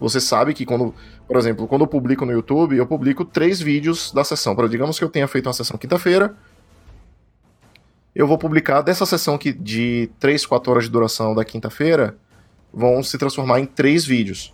Você 0.00 0.20
sabe 0.20 0.54
que 0.54 0.64
quando, 0.66 0.92
por 1.28 1.36
exemplo, 1.36 1.68
quando 1.68 1.82
eu 1.82 1.86
publico 1.86 2.24
no 2.24 2.32
YouTube, 2.32 2.76
eu 2.76 2.86
publico 2.86 3.24
três 3.24 3.60
vídeos 3.60 4.10
da 4.10 4.24
sessão. 4.24 4.56
Pra, 4.56 4.66
digamos 4.66 4.98
que 4.98 5.04
eu 5.04 5.08
tenha 5.08 5.28
feito 5.28 5.46
uma 5.46 5.52
sessão 5.52 5.78
quinta-feira, 5.78 6.34
eu 8.14 8.26
vou 8.26 8.38
publicar 8.38 8.80
dessa 8.80 9.04
sessão 9.04 9.36
que 9.36 9.52
de 9.52 10.10
3, 10.18 10.46
4 10.46 10.70
horas 10.72 10.84
de 10.84 10.90
duração 10.90 11.34
da 11.34 11.44
quinta-feira, 11.44 12.16
vão 12.72 13.02
se 13.02 13.18
transformar 13.18 13.60
em 13.60 13.66
três 13.66 14.04
vídeos. 14.04 14.52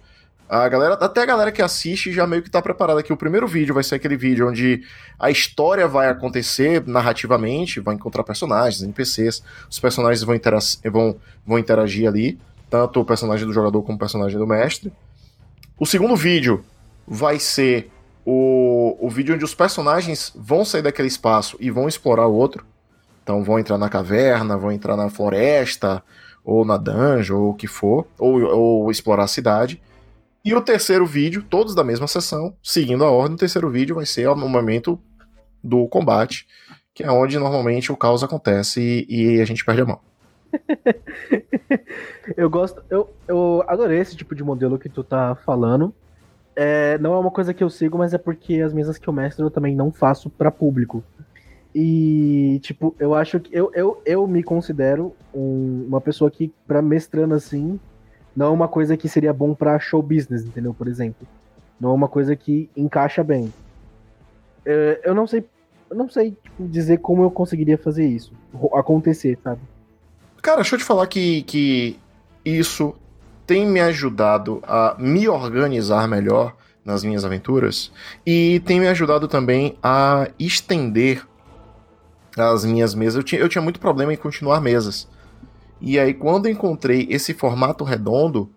A 0.51 0.69
galera, 0.69 0.95
até 0.95 1.23
a 1.23 1.27
galera 1.27 1.53
que 1.53 1.63
assiste 1.63 2.13
já 2.13 2.27
meio 2.27 2.43
que 2.43 2.51
tá 2.51 2.61
preparada 2.61 3.05
que 3.05 3.13
o 3.13 3.17
primeiro 3.17 3.47
vídeo 3.47 3.73
vai 3.73 3.85
ser 3.85 3.95
aquele 3.95 4.17
vídeo 4.17 4.49
onde 4.49 4.83
a 5.17 5.31
história 5.31 5.87
vai 5.87 6.09
acontecer 6.09 6.85
narrativamente, 6.89 7.79
vai 7.79 7.95
encontrar 7.95 8.25
personagens, 8.25 8.83
NPCs, 8.83 9.45
os 9.71 9.79
personagens 9.79 10.25
vão, 10.25 10.35
intera 10.35 10.59
vão, 10.91 11.15
vão 11.47 11.57
interagir 11.57 12.09
ali, 12.09 12.37
tanto 12.69 12.99
o 12.99 13.05
personagem 13.05 13.47
do 13.47 13.53
jogador 13.53 13.81
como 13.85 13.95
o 13.95 13.99
personagem 13.99 14.37
do 14.37 14.45
mestre. 14.45 14.93
O 15.79 15.87
segundo 15.87 16.17
vídeo 16.17 16.65
vai 17.07 17.39
ser 17.39 17.89
o, 18.27 18.97
o 18.99 19.09
vídeo 19.09 19.37
onde 19.37 19.45
os 19.45 19.55
personagens 19.55 20.33
vão 20.35 20.65
sair 20.65 20.83
daquele 20.83 21.07
espaço 21.07 21.57
e 21.61 21.71
vão 21.71 21.87
explorar 21.87 22.27
o 22.27 22.35
outro. 22.35 22.67
Então 23.23 23.45
vão 23.45 23.57
entrar 23.57 23.79
na 23.79 23.89
caverna, 23.89 24.59
vão 24.59 24.73
entrar 24.73 24.97
na 24.97 25.09
floresta, 25.11 26.03
ou 26.45 26.65
na 26.65 26.77
dungeon, 26.77 27.39
ou 27.39 27.51
o 27.51 27.55
que 27.55 27.69
for, 27.69 28.05
ou, 28.19 28.43
ou 28.43 28.91
explorar 28.91 29.23
a 29.23 29.29
cidade. 29.29 29.81
E 30.45 30.55
o 30.55 30.61
terceiro 30.61 31.05
vídeo, 31.07 31.43
todos 31.49 31.75
da 31.75 31.85
mesma 31.85 32.07
sessão, 32.07 32.55
seguindo 32.63 33.05
a 33.05 33.11
ordem, 33.11 33.35
o 33.35 33.39
terceiro 33.39 33.69
vídeo 33.71 33.95
vai 33.97 34.07
ser 34.07 34.27
o 34.29 34.35
momento 34.37 34.99
do 35.63 35.87
combate, 35.89 36.47
que 36.95 37.03
é 37.03 37.11
onde 37.11 37.39
normalmente 37.39 37.93
o 37.93 37.97
caos 37.97 38.23
acontece 38.25 38.81
e, 39.09 39.37
e 39.37 39.41
a 39.41 39.45
gente 39.45 39.65
perde 39.65 39.83
a 39.83 39.87
mão. 39.87 40.01
Eu 42.37 42.49
gosto, 42.51 42.83
eu, 42.91 43.09
eu 43.27 43.65
adorei 43.67 43.99
esse 43.99 44.17
tipo 44.17 44.35
de 44.35 44.43
modelo 44.43 44.79
que 44.79 44.89
tu 44.89 45.03
tá 45.03 45.35
falando. 45.45 45.95
É, 46.55 46.99
não 46.99 47.15
é 47.15 47.19
uma 47.19 47.31
coisa 47.31 47.55
que 47.55 47.63
eu 47.63 47.71
sigo, 47.71 47.97
mas 47.97 48.13
é 48.13 48.19
porque 48.19 48.61
as 48.61 48.73
mesas 48.73 48.99
que 48.99 49.09
eu 49.09 49.13
mestro 49.13 49.47
eu 49.47 49.51
também 49.51 49.75
não 49.75 49.91
faço 49.93 50.29
pra 50.29 50.51
público. 50.51 51.03
E, 51.75 52.59
tipo, 52.63 52.95
eu 52.99 53.15
acho 53.15 53.39
que 53.41 53.57
eu, 53.57 53.71
eu, 53.75 54.03
eu 54.05 54.27
me 54.27 54.43
considero 54.43 55.15
um- 55.33 55.87
uma 55.89 56.01
pessoa 56.01 56.31
que, 56.31 56.53
pra 56.67 56.83
mestrando 56.83 57.35
assim, 57.35 57.79
não 58.35 58.47
é 58.47 58.51
uma 58.51 58.69
coisa 58.69 58.97
que 58.97 59.09
seria 59.09 59.33
bom 59.33 59.55
pra 59.55 59.79
show 59.79 60.03
business, 60.03 60.45
entendeu? 60.45 60.75
Por 60.75 60.89
exemplo. 60.89 61.27
Não 61.81 61.91
é 61.91 61.93
uma 61.95 62.09
coisa 62.09 62.37
que 62.37 62.69
encaixa 62.77 63.25
bem. 63.25 63.53
É, 64.65 65.01
eu 65.03 65.15
não 65.15 65.27
sei, 65.27 65.45
eu 65.89 65.97
não 65.97 66.09
sei 66.09 66.33
tipo, 66.33 66.69
dizer 66.69 66.99
como 66.99 67.23
eu 67.23 67.31
conseguiria 67.31 67.79
fazer 67.79 68.07
isso 68.07 68.33
acontecer, 68.75 69.39
sabe? 69.43 69.61
Cara, 70.43 70.57
deixa 70.57 70.75
eu 70.75 70.79
te 70.79 70.85
falar 70.85 71.07
que, 71.07 71.43
que 71.43 71.99
isso 72.45 72.95
tem 73.47 73.67
me 73.67 73.81
ajudado 73.81 74.63
a 74.63 74.95
me 74.99 75.29
organizar 75.29 76.07
melhor 76.07 76.55
nas 76.85 77.03
minhas 77.03 77.25
aventuras 77.25 77.91
e 78.25 78.61
tem 78.65 78.81
me 78.81 78.89
ajudado 78.89 79.29
também 79.29 79.77
a 79.83 80.29
estender 80.39 81.27
as 82.37 82.65
minhas 82.65 82.95
mesas. 82.95 83.17
Eu 83.17 83.23
tinha, 83.23 83.41
eu 83.41 83.49
tinha 83.49 83.63
muito 83.63 83.81
problema 83.81 84.13
em 84.13 84.17
continuar 84.17 84.61
mesas. 84.61 85.09
E 85.81 85.99
aí, 85.99 86.13
quando 86.13 86.49
encontrei 86.49 87.07
esse 87.11 87.33
formato 87.33 87.85
redondo, 87.85 88.51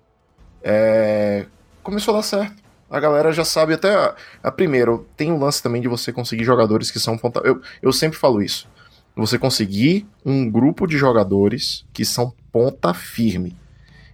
é, 0.62 1.46
começou 1.82 2.14
a 2.14 2.18
dar 2.18 2.24
certo. 2.24 2.64
A 2.90 3.00
galera 3.00 3.32
já 3.32 3.46
sabe 3.46 3.74
até. 3.74 3.94
A, 3.94 4.16
a 4.44 4.52
primeiro, 4.52 5.08
tem 5.16 5.32
o 5.32 5.40
lance 5.40 5.64
também 5.64 5.82
de 5.82 5.88
você 5.88 6.12
conseguir 6.12 6.44
jogadores 6.44 6.92
que 6.92 7.00
são 7.00 7.18
ponta. 7.18 7.40
Eu, 7.44 7.62
eu 7.82 7.92
sempre 7.94 8.20
falo 8.20 8.42
isso. 8.42 8.68
Você 9.16 9.38
conseguir 9.38 10.08
um 10.26 10.50
grupo 10.50 10.88
de 10.88 10.98
jogadores 10.98 11.86
que 11.94 12.04
são 12.04 12.34
ponta 12.52 12.94
firme. 12.94 13.56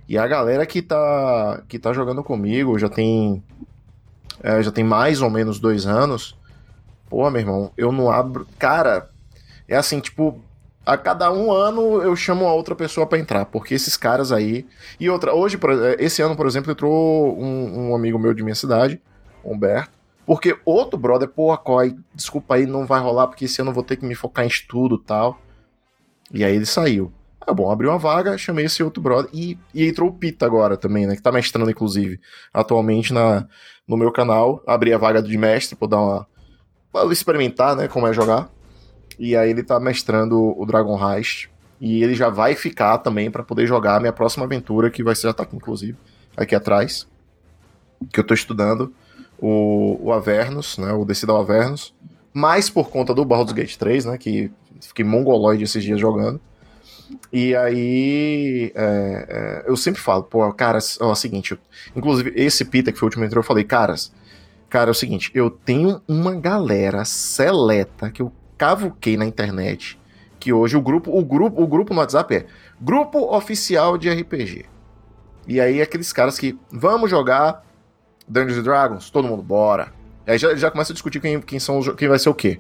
E 0.08 0.18
a 0.18 0.28
galera 0.28 0.66
que 0.66 0.82
tá, 0.82 1.62
que 1.68 1.78
tá 1.78 1.94
jogando 1.94 2.24
comigo 2.24 2.78
já 2.80 2.89
tem. 2.89 3.44
é, 4.42 4.62
já 4.62 4.72
tem 4.72 4.84
mais 4.84 5.22
ou 5.22 5.30
menos 5.30 5.60
dois 5.60 5.86
anos. 5.86 6.36
Pô, 7.10 7.30
meu 7.30 7.42
irmão, 7.42 7.72
eu 7.78 7.92
não 7.92 8.10
abro. 8.10 8.48
Cara, 8.58 9.10
é 9.68 9.75
assim, 9.75 10.00
tipo, 10.00 10.39
a 10.93 10.98
cada 10.98 11.31
um 11.31 11.51
ano 11.51 12.01
eu 12.01 12.15
chamo 12.15 12.48
a 12.48 12.53
outra 12.53 12.75
pessoa 12.75 13.05
pra 13.05 13.19
entrar, 13.19 13.46
porque 13.46 13.74
esses 13.74 13.96
caras 13.98 14.31
aí. 14.31 14.65
E 15.00 15.10
outra, 15.10 15.34
hoje, 15.34 15.58
por- 15.58 15.72
esse 16.00 16.22
ano, 16.22 16.36
por 16.36 16.48
exemplo, 16.48 16.72
entrou 16.72 17.38
um, 17.39 17.89
um 17.89 17.96
amigo 17.96 18.17
meu 18.19 18.34
de 18.34 18.43
minha 18.43 18.55
cidade, 18.55 19.01
Humberto. 19.43 19.91
Porque 20.25 20.58
outro 20.63 20.98
brother, 21.00 21.27
porra, 21.27 21.58
Coy, 21.58 21.96
desculpa 22.13 22.55
aí, 22.55 22.65
não 22.65 22.86
vai 22.86 23.00
rolar, 23.01 23.27
porque 23.27 23.46
esse 23.46 23.62
ano 23.62 23.72
eu 23.72 23.74
vou 23.75 23.84
ter 23.84 23.96
que 23.98 24.05
me 24.05 24.13
focar 24.13 24.46
em 24.46 24.48
estudo 24.48 24.96
e 24.96 25.05
tal. 25.05 25.39
E 26.31 26.43
aí 26.43 26.55
ele 26.55 26.65
saiu. 26.65 27.12
Ah, 27.41 27.53
bom, 27.53 27.72
abri 27.72 27.88
uma 27.88 27.98
vaga, 27.98 28.38
chamei 28.38 28.65
esse 28.65 28.84
outro 28.84 29.01
brother. 29.01 29.29
E, 29.34 29.58
e 29.74 29.88
entrou 29.88 30.10
o 30.10 30.13
Pita 30.13 30.46
agora 30.46 30.77
também, 30.77 31.08
né? 31.08 31.15
Que 31.15 31.22
tá 31.22 31.31
mestrando, 31.31 31.72
inclusive, 31.72 32.19
atualmente 32.53 33.12
na, 33.12 33.48
no 33.88 33.98
meu 33.98 34.12
canal. 34.12 34.62
Abri 34.67 34.93
a 34.93 34.98
vaga 35.00 35.19
de 35.22 35.36
mestre 35.36 35.75
pra 35.75 35.88
dar 35.88 36.00
uma. 36.00 36.27
pra 36.91 37.05
experimentar, 37.12 37.75
né? 37.75 37.88
Como 37.88 38.05
é 38.05 38.13
jogar. 38.13 38.50
E 39.19 39.35
aí 39.35 39.49
ele 39.51 39.61
tá 39.63 39.79
mestrando 39.79 40.59
o 40.59 40.65
Dragon 40.65 40.97
Heist. 40.97 41.49
E 41.79 42.03
ele 42.03 42.15
já 42.15 42.29
vai 42.29 42.55
ficar 42.55 42.97
também 42.99 43.29
pra 43.29 43.43
poder 43.43 43.67
jogar 43.67 43.95
a 43.97 43.99
minha 43.99 44.11
próxima 44.13 44.45
aventura, 44.45 44.89
que 44.89 45.03
vai 45.03 45.15
ser 45.15 45.27
já 45.27 45.33
aqui, 45.33 45.55
inclusive, 45.55 45.97
aqui 46.35 46.55
atrás. 46.55 47.07
Que 48.11 48.19
eu 48.19 48.23
tô 48.23 48.33
estudando. 48.33 48.91
O, 49.38 49.97
o 50.07 50.11
Avernus, 50.11 50.77
né? 50.77 50.91
O 50.93 51.05
Decida 51.05 51.38
Avernus. 51.38 51.93
Mais 52.33 52.69
por 52.69 52.89
conta 52.89 53.13
do 53.13 53.23
Baldur's 53.25 53.53
Gate 53.53 53.75
3, 53.77 54.05
né? 54.05 54.17
Que 54.17 54.51
fiquei 54.81 55.05
mongoloide 55.05 55.63
esses 55.63 55.83
dias 55.83 55.99
jogando. 55.99 56.39
E 57.33 57.55
aí, 57.55 58.71
é, 58.75 59.63
é, 59.65 59.69
eu 59.69 59.75
sempre 59.75 59.99
falo, 60.01 60.23
pô, 60.23 60.51
cara, 60.53 60.77
ó, 61.01 61.09
é 61.09 61.11
o 61.11 61.15
seguinte, 61.15 61.51
eu- 61.53 61.57
inclusive 61.95 62.31
esse 62.35 62.63
Peter 62.63 62.93
que 62.93 62.99
foi 62.99 63.07
o 63.07 63.09
último 63.09 63.23
que 63.23 63.27
entrou, 63.27 63.41
eu 63.41 63.47
falei, 63.47 63.63
caras, 63.63 64.11
cara, 64.69 64.89
é 64.89 64.91
o 64.91 64.95
seguinte, 64.95 65.31
eu 65.33 65.49
tenho 65.49 66.01
uma 66.07 66.35
galera 66.35 67.03
seleta 67.05 68.11
que 68.11 68.21
eu 68.21 68.31
cavuquei 68.60 69.16
na 69.16 69.25
internet, 69.25 69.98
que 70.38 70.51
hoje 70.51 70.75
o 70.75 70.82
grupo, 70.82 71.18
o 71.18 71.24
grupo, 71.24 71.63
o 71.63 71.66
grupo 71.66 71.94
no 71.94 72.01
WhatsApp 72.01 72.36
é 72.36 72.46
Grupo 72.80 73.34
Oficial 73.34 73.98
de 73.98 74.10
RPG. 74.10 74.66
E 75.48 75.60
aí 75.60 75.82
aqueles 75.82 76.12
caras 76.13 76.38
que, 76.38 76.60
vamos 76.70 77.10
jogar 77.10 77.66
Dungeons 78.28 78.63
Dragons, 78.63 79.10
todo 79.10 79.28
mundo, 79.28 79.42
bora. 79.42 79.94
Aí 80.28 80.38
já, 80.38 80.54
já 80.56 80.70
começa 80.70 80.92
a 80.92 80.94
discutir 80.94 81.20
quem, 81.20 81.42
quem, 81.42 81.58
são, 81.58 81.80
os 81.80 81.88
quem 81.96 82.08
vai 82.08 82.20
ser 82.20 82.30
o 82.30 82.36
quê. 82.36 82.60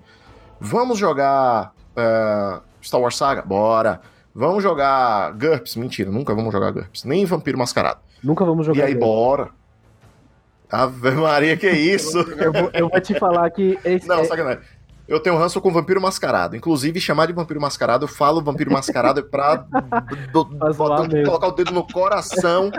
Vamos 0.59 0.97
jogar 0.97 1.73
é, 1.95 2.59
Star 2.81 2.99
Wars 2.99 3.15
Saga? 3.17 3.41
Bora. 3.41 4.01
Vamos 4.33 4.63
jogar 4.63 5.33
GURPS? 5.33 5.75
Mentira, 5.75 6.09
nunca 6.09 6.33
vamos 6.33 6.51
jogar 6.53 6.71
GURPS. 6.71 7.03
Nem 7.03 7.25
Vampiro 7.25 7.57
Mascarado. 7.57 7.99
Nunca 8.23 8.45
vamos 8.45 8.65
jogar. 8.65 8.79
e 8.79 8.83
aí, 8.83 8.95
bora. 8.95 9.49
Ave 10.71 11.11
Maria, 11.11 11.57
que 11.57 11.69
isso? 11.69 12.17
Eu 12.19 12.53
vou, 12.53 12.69
eu 12.73 12.89
vou 12.89 13.01
te 13.01 13.17
falar 13.19 13.49
que 13.49 13.77
esse, 13.83 14.07
Não, 14.07 14.19
é- 14.19 14.23
sacanagem. 14.25 14.63
Eu 15.09 15.19
tenho 15.19 15.35
ranço 15.37 15.59
com 15.59 15.71
Vampiro 15.71 15.99
Mascarado. 15.99 16.55
Inclusive, 16.55 16.99
chamar 17.01 17.25
de 17.25 17.33
Vampiro 17.33 17.59
Mascarado, 17.59 18.03
eu 18.05 18.07
falo 18.07 18.43
Vampiro 18.43 18.71
Mascarado 18.71 19.19
é 19.19 19.23
pra 19.23 19.55
do- 20.31 20.43
do- 20.43 21.25
colocar 21.25 21.47
o 21.47 21.51
dedo 21.51 21.73
no 21.73 21.83
coração. 21.85 22.69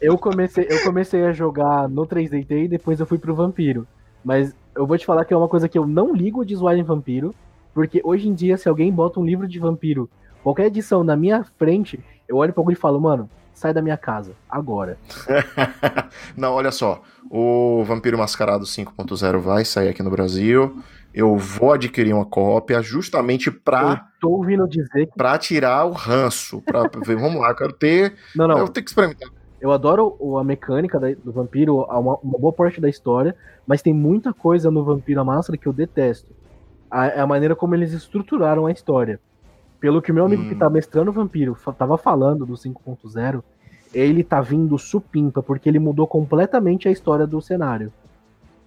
eu 0.00 0.16
comecei, 0.16 0.66
eu 0.70 0.82
comecei 0.84 1.24
a 1.26 1.32
jogar 1.32 1.88
no 1.88 2.06
3DT 2.06 2.64
e 2.64 2.68
depois 2.68 3.00
eu 3.00 3.06
fui 3.06 3.18
pro 3.18 3.34
Vampiro. 3.34 3.86
Mas 4.24 4.54
eu 4.76 4.86
vou 4.86 4.96
te 4.96 5.04
falar 5.04 5.24
que 5.24 5.34
é 5.34 5.36
uma 5.36 5.48
coisa 5.48 5.68
que 5.68 5.76
eu 5.76 5.84
não 5.86 6.14
ligo 6.14 6.44
de 6.44 6.54
zoar 6.54 6.76
em 6.76 6.82
Vampiro, 6.84 7.34
porque 7.74 8.00
hoje 8.04 8.28
em 8.28 8.34
dia, 8.34 8.56
se 8.56 8.68
alguém 8.68 8.92
bota 8.92 9.18
um 9.18 9.24
livro 9.24 9.48
de 9.48 9.58
Vampiro, 9.58 10.08
qualquer 10.44 10.66
edição 10.66 11.02
na 11.02 11.16
minha 11.16 11.44
frente, 11.58 11.98
eu 12.28 12.36
olho 12.36 12.52
pra 12.52 12.60
alguém 12.60 12.74
e 12.74 12.78
falo, 12.78 13.00
mano, 13.00 13.28
sai 13.62 13.72
da 13.72 13.80
minha 13.80 13.96
casa, 13.96 14.32
agora. 14.50 14.98
Não, 16.36 16.52
olha 16.54 16.70
só. 16.70 17.02
O 17.30 17.82
Vampiro 17.84 18.18
Mascarado 18.18 18.64
5.0 18.64 19.38
vai 19.38 19.64
sair 19.64 19.88
aqui 19.88 20.02
no 20.02 20.10
Brasil. 20.10 20.76
Eu 21.14 21.36
vou 21.36 21.72
adquirir 21.72 22.12
uma 22.14 22.24
cópia 22.24 22.80
justamente 22.82 23.48
Eu 23.48 23.54
pra, 23.64 24.08
tô 24.20 24.30
ouvindo 24.30 24.66
dizer 24.66 25.06
que. 25.06 25.14
pra 25.16 25.36
tirar 25.38 25.84
o 25.84 25.92
ranço. 25.92 26.62
Pra 26.62 26.82
ver, 27.04 27.16
vamos 27.16 27.40
lá, 27.40 27.50
eu 27.50 27.56
quero 27.56 27.72
ter. 27.72 28.14
Não, 28.34 28.48
não. 28.48 28.58
Eu 28.58 28.68
tenho 28.68 28.84
que 28.84 28.90
experimentar. 28.90 29.28
Eu 29.60 29.70
adoro 29.70 30.16
a 30.38 30.42
mecânica 30.44 30.98
do 31.24 31.30
vampiro, 31.30 31.82
a- 31.88 31.98
uma, 31.98 32.18
boa 32.22 32.52
parte 32.52 32.80
da 32.80 32.88
história, 32.88 33.36
mas 33.66 33.80
tem 33.80 33.94
muita 33.94 34.32
coisa 34.32 34.70
no 34.72 34.82
Vampiro 34.84 35.20
à 35.20 35.24
Máscara 35.24 35.56
que 35.56 35.68
eu 35.68 35.72
detesto. 35.72 36.32
A, 36.90 37.06
é 37.06 37.20
a 37.20 37.26
maneira 37.26 37.54
como 37.54 37.74
eles 37.74 37.92
estruturaram 37.92 38.66
a 38.66 38.72
história. 38.72 39.20
Pelo 39.78 40.00
que 40.02 40.10
o 40.10 40.14
meu 40.14 40.24
amigo 40.24 40.42
Hum. 40.42 40.48
que 40.48 40.54
tá 40.56 40.68
mestrando 40.70 41.10
o 41.10 41.14
Vampiro 41.14 41.56
tava 41.78 41.96
falando 41.98 42.44
do 42.46 42.54
5.0, 42.54 43.42
ele 43.92 44.24
tá 44.24 44.40
vindo 44.40 44.78
supimpa, 44.78 45.42
porque 45.42 45.68
ele 45.68 45.78
mudou 45.78 46.06
completamente 46.06 46.88
a 46.88 46.90
história 46.90 47.26
do 47.26 47.40
cenário. 47.40 47.92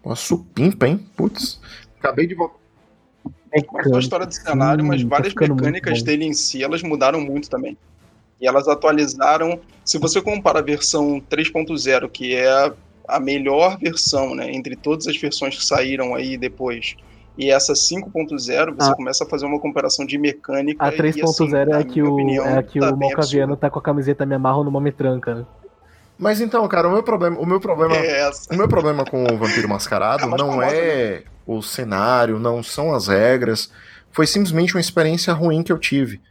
Uma 0.04 0.16
supimpa, 0.16 0.88
hein? 0.88 1.06
Putz. 1.16 1.60
Acabei 2.00 2.28
de 2.28 2.36
voltar. 2.36 2.66
Mas 3.72 3.92
a 3.92 4.00
história 4.00 4.26
do 4.26 4.34
cenário, 4.34 4.84
mas 4.84 5.02
Sim, 5.02 5.08
tá 5.08 5.16
várias 5.16 5.34
muito 5.34 5.56
mecânicas 5.56 6.04
dele 6.04 6.26
em 6.26 6.34
si, 6.34 6.62
elas 6.62 6.84
mudaram 6.84 7.22
muito 7.22 7.50
também. 7.50 7.78
E 8.40 8.46
elas 8.46 8.68
atualizaram. 8.68 9.60
Se 9.84 9.98
você 9.98 10.22
compara 10.22 10.60
a 10.60 10.62
versão 10.62 11.22
3.0, 11.30 12.10
que 12.10 12.36
é 12.36 12.74
a 13.08 13.20
melhor 13.20 13.78
versão, 13.78 14.36
né, 14.36 14.52
entre 14.52 14.76
todas 14.76 15.08
as 15.08 15.16
versões 15.16 15.58
que 15.58 15.64
saíram 15.64 16.14
aí 16.14 16.38
depois, 16.38 16.96
e 17.38 17.52
essa 17.52 17.74
5.0, 17.76 18.74
você 18.76 18.92
A- 18.92 18.96
começa 18.96 19.24
a 19.24 19.28
fazer 19.28 19.46
uma 19.46 19.60
comparação 19.60 20.06
de 20.06 20.18
mecânica. 20.18 20.84
A 20.86 20.92
e, 20.94 20.98
3.0 20.98 21.74
assim, 21.74 21.82
é 21.82 21.84
que 21.84 22.02
o, 22.02 22.14
opinião, 22.14 22.46
é 22.46 22.64
que 22.64 22.80
tá 22.80 22.92
o 22.92 22.98
Malcaviano 22.98 23.56
tá 23.58 23.70
com 23.70 23.80
a 23.80 23.82
camiseta 23.82 24.26
Me 24.26 24.36
Amarro 24.36 24.64
numa 24.64 24.80
metranca, 24.82 25.36
né? 25.36 25.46
Mas 26.18 26.40
então, 26.40 26.66
cara, 26.68 26.88
o 26.88 26.92
meu 26.92 27.04
problema, 27.04 27.38
o 27.40 27.46
meu 27.46 27.60
problema. 27.60 27.96
É 27.96 28.30
o 28.52 28.56
meu 28.56 28.68
problema 28.70 29.04
com 29.06 29.24
o 29.24 29.38
Vampiro 29.38 29.68
Mascarado 29.68 30.24
É 30.34 30.38
não 30.38 30.38
famosa, 30.52 30.76
é 30.76 31.24
o 31.46 31.62
cenário, 31.62 32.40
não 32.40 32.64
são 32.64 32.94
as 32.94 33.08
regras, 33.08 33.70
foi 34.12 34.26
simplesmente 34.26 34.74
uma 34.76 34.82
experiência 34.82 35.34
ruim 35.34 35.62
que 35.62 35.72
eu 35.72 35.78
tive. 35.78 36.22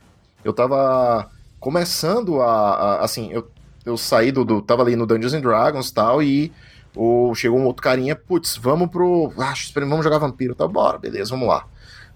Eu 0.43 0.53
tava 0.53 1.31
começando 1.61 2.41
a, 2.41 2.47
a- 2.75 3.05
assim, 3.05 3.31
eu, 3.31 3.47
eu 3.85 3.97
saí 3.97 4.33
do, 4.33 4.45
do 4.45 4.63
tava 4.63 4.83
ali 4.83 4.97
no 4.97 5.07
Dungeons 5.07 5.35
and 5.35 5.41
Dragons 5.43 5.89
e 5.91 5.95
tal 5.95 6.23
e 6.23 6.53
o, 6.95 7.35
chegou 7.35 7.59
um 7.59 7.67
outro 7.67 7.83
carinha, 7.83 8.15
putz, 8.17 8.57
vamos 8.57 8.89
pro, 8.89 9.33
ah, 9.39 9.55
vamos 9.75 10.05
jogar 10.05 10.19
vampiro, 10.19 10.55
tá, 10.55 10.67
bora, 10.67 10.99
beleza, 10.99 11.31
vamos 11.31 11.49
lá. 11.49 11.67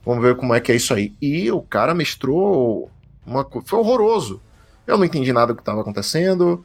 Vamos 0.05 0.23
ver 0.23 0.37
como 0.37 0.55
é 0.55 0.61
que 0.61 0.73
é 0.73 0.77
isso 0.77 0.95
aí. 0.95 1.13
E 1.21 1.51
o 1.51 1.61
cara 1.61 1.95
mestrou 1.95 2.91
uma 3.27 3.47
foi 3.65 3.79
horroroso. 3.79 4.41
Eu 4.87 4.97
não 4.97 5.05
entendi 5.05 5.33
nada 5.33 5.49
do 5.49 5.57
que 5.57 5.61
estava 5.61 5.83
acontecendo. 5.83 6.65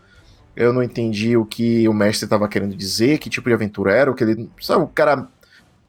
Eu 0.56 0.72
não 0.72 0.84
entendi 0.84 1.36
o 1.36 1.46
que 1.46 1.88
o 1.88 1.94
mestre 1.94 2.26
estava 2.26 2.48
querendo 2.48 2.76
dizer, 2.76 3.18
que 3.18 3.30
tipo 3.30 3.50
de 3.50 3.56
aventura 3.56 3.92
era, 3.92 4.12
o 4.12 4.14
que 4.16 4.24
ele. 4.24 4.50
Sabe, 4.62 4.84
o 4.84 4.88
cara. 4.88 5.28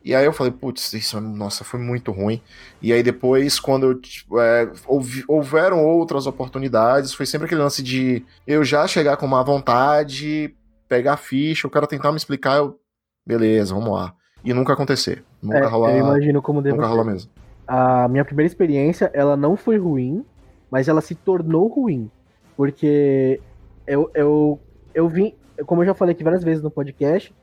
E 0.04 0.14
aí 0.14 0.24
eu 0.24 0.32
falei, 0.34 0.52
putz, 0.52 0.92
isso, 0.92 1.18
nossa, 1.20 1.64
foi 1.64 1.80
muito 1.80 2.12
ruim. 2.12 2.40
E 2.82 2.92
aí 2.92 3.02
depois, 3.02 3.58
quando 3.58 3.86
eu, 3.86 3.94
tipo, 3.94 4.38
é, 4.38 4.70
houve- 4.86 5.24
houveram 5.26 5.82
outras 5.82 6.26
oportunidades, 6.26 7.14
foi 7.14 7.24
sempre 7.24 7.46
aquele 7.46 7.62
lance 7.62 7.82
de 7.82 8.22
eu 8.46 8.62
já 8.64 8.86
chegar 8.86 9.16
com 9.16 9.26
má 9.26 9.42
vontade, 9.42 10.54
pegar 10.88 11.14
a 11.14 11.16
ficha, 11.16 11.66
o 11.66 11.70
cara 11.70 11.86
tentar 11.86 12.10
me 12.10 12.16
explicar, 12.16 12.56
eu. 12.58 12.78
Beleza, 13.26 13.74
vamos 13.74 13.90
lá. 13.92 14.14
E 14.44 14.52
nunca 14.52 14.72
acontecer. 14.74 15.24
Nunca 15.42 15.58
É, 15.58 15.66
rolar. 15.66 15.92
eu 15.92 15.98
imagino 15.98 16.42
como 16.42 16.60
deve 16.60 16.76
Nunca 16.76 16.86
ser. 16.88 16.92
rolar 16.92 17.04
mesmo. 17.04 17.30
A 17.66 18.06
minha 18.08 18.24
primeira 18.24 18.46
experiência, 18.46 19.10
ela 19.14 19.36
não 19.36 19.56
foi 19.56 19.78
ruim, 19.78 20.24
mas 20.70 20.86
ela 20.88 21.00
se 21.00 21.14
tornou 21.14 21.66
ruim. 21.68 22.10
Porque 22.56 23.40
eu, 23.86 24.10
eu, 24.14 24.60
eu 24.94 25.08
vim, 25.08 25.34
como 25.66 25.82
eu 25.82 25.86
já 25.86 25.94
falei 25.94 26.12
aqui 26.14 26.22
várias 26.22 26.44
vezes 26.44 26.62
no 26.62 26.70
podcast, 26.70 27.34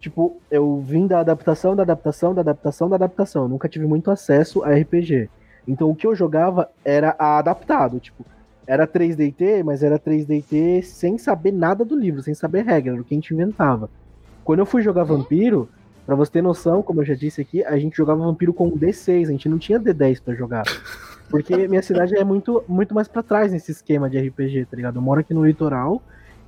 tipo, 0.00 0.40
eu 0.50 0.80
vim 0.80 1.06
da 1.06 1.20
adaptação, 1.20 1.76
da 1.76 1.82
adaptação, 1.84 2.34
da 2.34 2.40
adaptação, 2.40 2.88
da 2.88 2.96
adaptação. 2.96 3.42
Eu 3.44 3.48
nunca 3.48 3.68
tive 3.68 3.86
muito 3.86 4.10
acesso 4.10 4.64
a 4.64 4.70
RPG. 4.74 5.30
Então 5.66 5.88
o 5.90 5.94
que 5.94 6.06
eu 6.06 6.14
jogava 6.14 6.68
era 6.84 7.14
adaptado, 7.18 8.00
tipo, 8.00 8.24
era 8.68 8.86
3DT, 8.86 9.64
mas 9.64 9.82
era 9.82 9.98
3DT 9.98 10.82
sem 10.82 11.18
saber 11.18 11.50
nada 11.50 11.84
do 11.84 11.96
livro, 11.96 12.22
sem 12.22 12.34
saber 12.34 12.64
regra, 12.64 12.92
era 12.92 13.00
o 13.00 13.04
que 13.04 13.14
a 13.14 13.16
gente 13.16 13.34
inventava. 13.34 13.90
Quando 14.44 14.60
eu 14.60 14.66
fui 14.66 14.82
jogar 14.82 15.02
Vampiro, 15.02 15.68
Pra 16.08 16.16
você 16.16 16.32
ter 16.32 16.42
noção, 16.42 16.82
como 16.82 17.02
eu 17.02 17.04
já 17.04 17.14
disse 17.14 17.38
aqui, 17.38 17.62
a 17.62 17.78
gente 17.78 17.94
jogava 17.94 18.24
vampiro 18.24 18.54
com 18.54 18.70
D6, 18.70 19.28
a 19.28 19.30
gente 19.30 19.46
não 19.46 19.58
tinha 19.58 19.78
D10 19.78 20.22
pra 20.22 20.34
jogar. 20.34 20.62
Porque 21.28 21.54
minha 21.68 21.82
cidade 21.82 22.16
é 22.16 22.24
muito, 22.24 22.64
muito 22.66 22.94
mais 22.94 23.06
pra 23.06 23.22
trás 23.22 23.52
nesse 23.52 23.72
esquema 23.72 24.08
de 24.08 24.18
RPG, 24.18 24.64
tá 24.70 24.74
ligado? 24.74 24.96
Eu 24.96 25.02
moro 25.02 25.20
aqui 25.20 25.34
no 25.34 25.44
litoral 25.44 26.00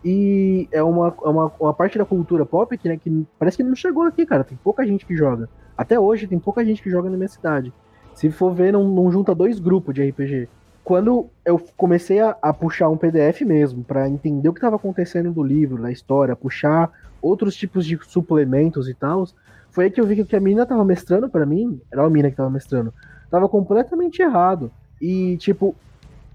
e 0.02 0.66
é 0.72 0.82
uma, 0.82 1.08
é 1.08 1.28
uma, 1.28 1.52
uma 1.60 1.74
parte 1.74 1.98
da 1.98 2.06
cultura 2.06 2.46
pop 2.46 2.74
que, 2.78 2.88
né, 2.88 2.96
que 2.96 3.26
parece 3.38 3.58
que 3.58 3.62
não 3.62 3.76
chegou 3.76 4.04
aqui, 4.04 4.24
cara. 4.24 4.44
Tem 4.44 4.58
pouca 4.64 4.82
gente 4.86 5.04
que 5.04 5.14
joga. 5.14 5.46
Até 5.76 6.00
hoje 6.00 6.26
tem 6.26 6.38
pouca 6.38 6.64
gente 6.64 6.82
que 6.82 6.88
joga 6.88 7.10
na 7.10 7.18
minha 7.18 7.28
cidade. 7.28 7.70
Se 8.14 8.30
for 8.30 8.54
ver, 8.54 8.72
não, 8.72 8.88
não 8.88 9.12
junta 9.12 9.34
dois 9.34 9.60
grupos 9.60 9.94
de 9.94 10.08
RPG. 10.08 10.48
Quando 10.84 11.28
eu 11.44 11.58
comecei 11.76 12.20
a, 12.20 12.36
a 12.42 12.52
puxar 12.52 12.88
um 12.88 12.96
PDF 12.96 13.42
mesmo, 13.42 13.84
pra 13.84 14.08
entender 14.08 14.48
o 14.48 14.52
que 14.52 14.60
tava 14.60 14.76
acontecendo 14.76 15.32
do 15.32 15.42
livro, 15.42 15.82
da 15.82 15.90
história, 15.90 16.34
puxar 16.34 16.90
outros 17.20 17.54
tipos 17.54 17.84
de 17.86 17.98
suplementos 18.02 18.88
e 18.88 18.94
tal, 18.94 19.26
foi 19.70 19.84
aí 19.84 19.90
que 19.90 20.00
eu 20.00 20.06
vi 20.06 20.24
que 20.24 20.36
a 20.36 20.40
mina 20.40 20.66
tava 20.66 20.84
mestrando 20.84 21.28
pra 21.28 21.46
mim, 21.46 21.80
era 21.92 22.02
uma 22.02 22.10
mina 22.10 22.30
que 22.30 22.36
tava 22.36 22.50
mestrando, 22.50 22.92
tava 23.30 23.48
completamente 23.48 24.20
errado. 24.20 24.72
E, 25.00 25.36
tipo, 25.36 25.76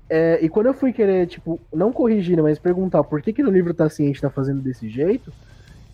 é, 0.09 0.39
e 0.41 0.47
quando 0.47 0.67
eu 0.67 0.73
fui 0.73 0.93
querer, 0.93 1.27
tipo, 1.27 1.59
não 1.73 1.91
corrigir, 1.91 2.37
né, 2.37 2.41
mas 2.41 2.59
perguntar 2.59 3.03
por 3.03 3.21
que, 3.21 3.33
que 3.33 3.43
no 3.43 3.51
livro 3.51 3.73
tá 3.73 3.85
assim, 3.85 4.03
a 4.03 4.07
gente 4.07 4.21
tá 4.21 4.29
fazendo 4.29 4.61
desse 4.61 4.87
jeito, 4.87 5.33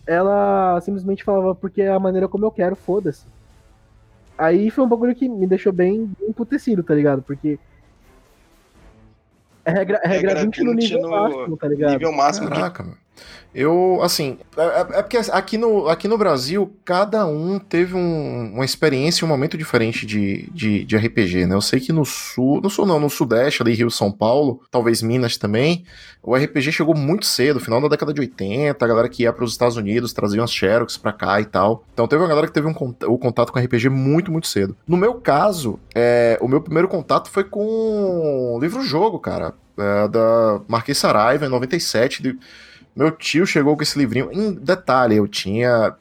ela 0.06 0.80
simplesmente 0.80 1.24
falava 1.24 1.54
porque 1.54 1.82
é 1.82 1.88
a 1.88 1.98
maneira 1.98 2.28
como 2.28 2.44
eu 2.44 2.50
quero, 2.50 2.76
foda-se. 2.76 3.24
Aí 4.36 4.70
foi 4.70 4.84
um 4.84 4.88
bagulho 4.88 5.14
que 5.14 5.28
me 5.28 5.46
deixou 5.46 5.72
bem 5.72 6.10
emputecido, 6.20 6.82
tá 6.82 6.94
ligado? 6.94 7.22
Porque. 7.22 7.58
É 9.64 9.70
regra, 9.70 10.00
é 10.02 10.08
regra, 10.08 10.30
Regra 10.30 10.44
20 10.44 10.64
no 10.64 10.70
20 10.72 10.82
nível 10.82 11.02
no 11.02 11.10
máximo, 11.10 11.56
tá 11.56 11.68
ligado? 11.68 11.92
Nível 11.92 12.12
máximo 12.12 12.48
Caraca, 12.48 12.82
mano. 12.82 12.96
Eu, 13.54 14.00
assim, 14.02 14.38
é, 14.56 14.62
é- 14.62 14.98
é 14.98 15.02
porque 15.02 15.18
aqui 15.30 15.58
no, 15.58 15.86
aqui 15.86 16.08
no 16.08 16.16
Brasil, 16.16 16.74
cada 16.86 17.26
um 17.26 17.58
teve 17.58 17.94
um- 17.94 18.52
uma 18.54 18.64
experiência, 18.64 19.26
um 19.26 19.28
momento 19.28 19.58
diferente 19.58 20.06
de, 20.06 20.48
de, 20.52 20.84
de 20.84 20.96
RPG, 20.96 21.46
né? 21.46 21.54
Eu 21.54 21.60
sei 21.60 21.78
que 21.78 21.92
no 21.92 22.02
sul, 22.06 22.62
no 22.62 22.70
sul 22.70 22.86
não, 22.86 22.98
no 22.98 23.10
sudeste, 23.10 23.60
ali, 23.62 23.74
Rio, 23.74 23.90
São 23.90 24.10
Paulo, 24.10 24.62
talvez 24.70 25.02
Minas 25.02 25.36
também, 25.36 25.84
o 26.22 26.34
RPG 26.34 26.72
chegou 26.72 26.94
muito 26.94 27.26
cedo, 27.26 27.60
final 27.60 27.78
da 27.82 27.88
década 27.88 28.14
de 28.14 28.20
80, 28.22 28.82
a 28.82 28.88
galera 28.88 29.08
que 29.08 29.24
ia 29.24 29.32
para 29.32 29.44
os 29.44 29.50
Estados 29.52 29.76
Unidos 29.76 30.14
trazia 30.14 30.40
umas 30.40 30.52
Xerox 30.52 30.96
pra 30.96 31.12
cá 31.12 31.38
e 31.38 31.44
tal. 31.44 31.84
Então 31.92 32.08
teve 32.08 32.22
uma 32.22 32.28
galera 32.28 32.46
que 32.46 32.54
teve 32.54 32.66
um, 32.68 32.74
o 33.06 33.18
contato 33.18 33.52
com 33.52 33.58
RPG 33.58 33.90
muito, 33.90 34.32
muito 34.32 34.46
cedo. 34.46 34.74
No 34.88 34.96
meu 34.96 35.14
caso, 35.14 35.78
é, 35.94 36.38
o 36.40 36.48
meu 36.48 36.62
primeiro 36.62 36.88
contato 36.88 37.28
foi 37.28 37.44
com 37.44 38.58
livro-jogo, 38.62 39.18
cara. 39.18 39.52
É, 39.78 40.08
da 40.08 40.60
Marquês 40.68 40.96
Saraiva, 40.98 41.46
em 41.46 41.48
97, 41.48 42.22
de- 42.22 42.38
meu 42.94 43.10
tio 43.10 43.46
chegou 43.46 43.76
com 43.76 43.82
esse 43.82 43.98
livrinho. 43.98 44.30
Em 44.32 44.52
detalhe, 44.52 45.16
eu 45.16 45.26
tinha. 45.26 45.94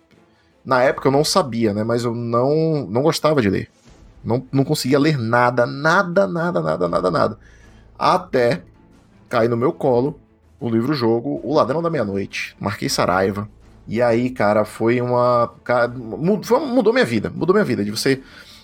Na 0.64 0.82
época 0.84 1.08
eu 1.08 1.12
não 1.12 1.24
sabia, 1.24 1.74
né? 1.74 1.84
Mas 1.84 2.04
eu 2.04 2.14
não, 2.14 2.86
não 2.90 3.02
gostava 3.02 3.42
de 3.42 3.50
ler. 3.50 3.70
Não, 4.24 4.46
não 4.52 4.64
conseguia 4.64 5.00
ler 5.00 5.18
nada, 5.18 5.66
nada, 5.66 6.28
nada, 6.28 6.62
nada, 6.62 6.88
nada, 6.88 7.12
nada. 7.12 7.40
Até 7.98 8.62
cair 9.30 9.48
no 9.50 9.58
meu 9.58 9.72
colo 9.72 10.20
o 10.60 10.70
livro-jogo 10.70 11.42
O 11.44 11.56
Ladrão 11.56 11.82
da 11.82 11.90
Meia-Noite. 11.90 12.56
Marquei 12.60 12.88
Saraiva. 12.90 13.50
E 13.88 14.02
aí, 14.02 14.30
cara, 14.30 14.64
foi 14.64 15.02
uma. 15.02 15.52
cara, 15.64 15.88
mu- 15.88 16.42
foi- 16.44 16.60
mudou 16.66 16.94
minha 16.94 17.06
vida. 17.06 17.32
Mudou 17.34 17.54
minha 17.54 17.66
vida. 17.66 17.84
De 17.84 17.90
você 17.90 18.22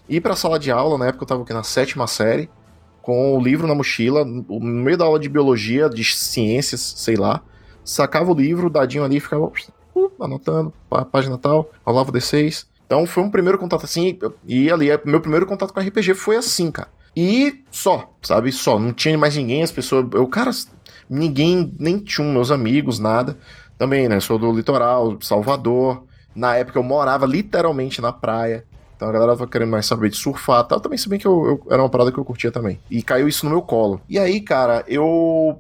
ir 0.08 0.22
pra 0.22 0.36
sala 0.36 0.60
de 0.60 0.70
aula, 0.70 0.98
na 0.98 1.08
época 1.08 1.24
eu 1.24 1.28
tava 1.28 1.42
aqui 1.42 1.54
na 1.54 1.64
sétima 1.64 2.06
série, 2.06 2.50
com 3.02 3.36
o 3.36 3.42
livro 3.42 3.66
na 3.66 3.74
mochila, 3.74 4.24
no 4.24 4.60
meio 4.60 4.98
da 4.98 5.06
aula 5.06 5.18
de 5.20 5.28
biologia, 5.28 5.90
de 5.90 6.04
ciências, 6.04 6.82
sei 6.98 7.16
lá 7.16 7.42
sacava 7.88 8.32
o 8.32 8.36
livro, 8.36 8.70
dadinho 8.70 9.04
ali, 9.04 9.20
ficava 9.20 9.46
uh, 9.96 10.12
anotando, 10.20 10.74
pá, 10.90 11.06
página 11.06 11.38
tal, 11.38 11.70
rolava 11.86 12.10
o 12.10 12.14
D6. 12.14 12.68
Então 12.86 13.06
foi 13.06 13.24
um 13.24 13.30
primeiro 13.32 13.58
contato 13.58 13.84
assim, 13.86 14.18
e 14.46 14.72
ali, 14.72 14.90
é- 14.90 15.02
meu 15.06 15.20
primeiro 15.20 15.46
contato 15.46 15.74
com 15.74 15.80
RPG 15.80 16.14
foi 16.14 16.36
assim, 16.38 16.72
cara. 16.72 16.90
E 17.16 17.64
só, 17.72 18.14
sabe? 18.22 18.52
Só, 18.52 18.78
não 18.78 18.94
tinha 18.94 19.18
mais 19.18 19.36
ninguém, 19.36 19.64
as 19.64 19.72
pessoas. 19.72 20.06
Eu, 20.14 20.28
cara, 20.28 20.52
ninguém, 21.10 21.74
nem 21.80 21.98
tinha 21.98 22.28
meus 22.28 22.52
amigos, 22.52 23.00
nada. 23.00 23.38
Também, 23.78 24.08
né? 24.08 24.20
Sou 24.20 24.38
do 24.38 24.52
litoral, 24.52 25.18
Salvador. 25.22 26.04
Na 26.36 26.56
época 26.56 26.78
eu 26.78 26.84
morava 26.84 27.26
literalmente 27.26 28.02
na 28.02 28.12
praia. 28.14 28.64
Então 28.96 29.08
a 29.10 29.12
galera 29.12 29.32
tava 29.36 29.48
querendo 29.50 29.70
mais 29.72 29.86
saber 29.86 30.10
de 30.10 30.16
surfar 30.18 30.64
tal. 30.66 30.80
Também, 30.80 30.98
se 30.98 31.10
bem 31.10 31.20
que 31.20 31.28
eu, 31.28 31.46
eu- 31.46 31.68
era 31.72 31.82
uma 31.82 31.90
parada 31.90 32.12
que 32.12 32.18
eu 32.20 32.26
curtia 32.26 32.52
também. 32.52 32.80
E 32.90 33.02
caiu 33.02 33.28
isso 33.28 33.46
no 33.46 33.52
meu 33.52 33.62
colo. 33.62 34.00
E 34.08 34.18
aí, 34.20 34.40
cara, 34.42 34.84
eu 34.88 35.60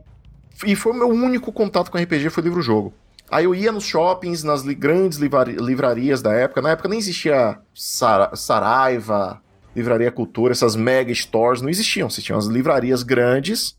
e 0.65 0.75
foi 0.75 0.91
o 0.91 0.95
meu 0.95 1.09
único 1.09 1.51
contato 1.51 1.91
com 1.91 1.97
RPG 1.97 2.29
foi 2.29 2.43
livro-jogo. 2.43 2.93
Aí 3.29 3.43
eu 3.45 3.53
ia 3.53 3.71
nos 3.71 3.83
shoppings, 3.83 4.43
nas 4.43 4.61
li- 4.61 4.73
grandes 4.73 5.17
livra- 5.17 5.43
livrarias 5.51 6.21
da 6.21 6.33
época. 6.33 6.61
Na 6.61 6.69
época 6.71 6.87
nem 6.87 6.97
existia 6.99 7.59
Sara- 7.73 8.33
Saraiva, 8.35 9.41
Livraria 9.75 10.11
Cultura, 10.11 10.53
essas 10.53 10.75
mega 10.75 11.13
stores 11.13 11.61
não 11.61 11.69
existiam. 11.69 12.09
Você 12.09 12.21
tinha 12.21 12.35
umas 12.35 12.47
livrarias 12.47 13.03
grandes, 13.03 13.77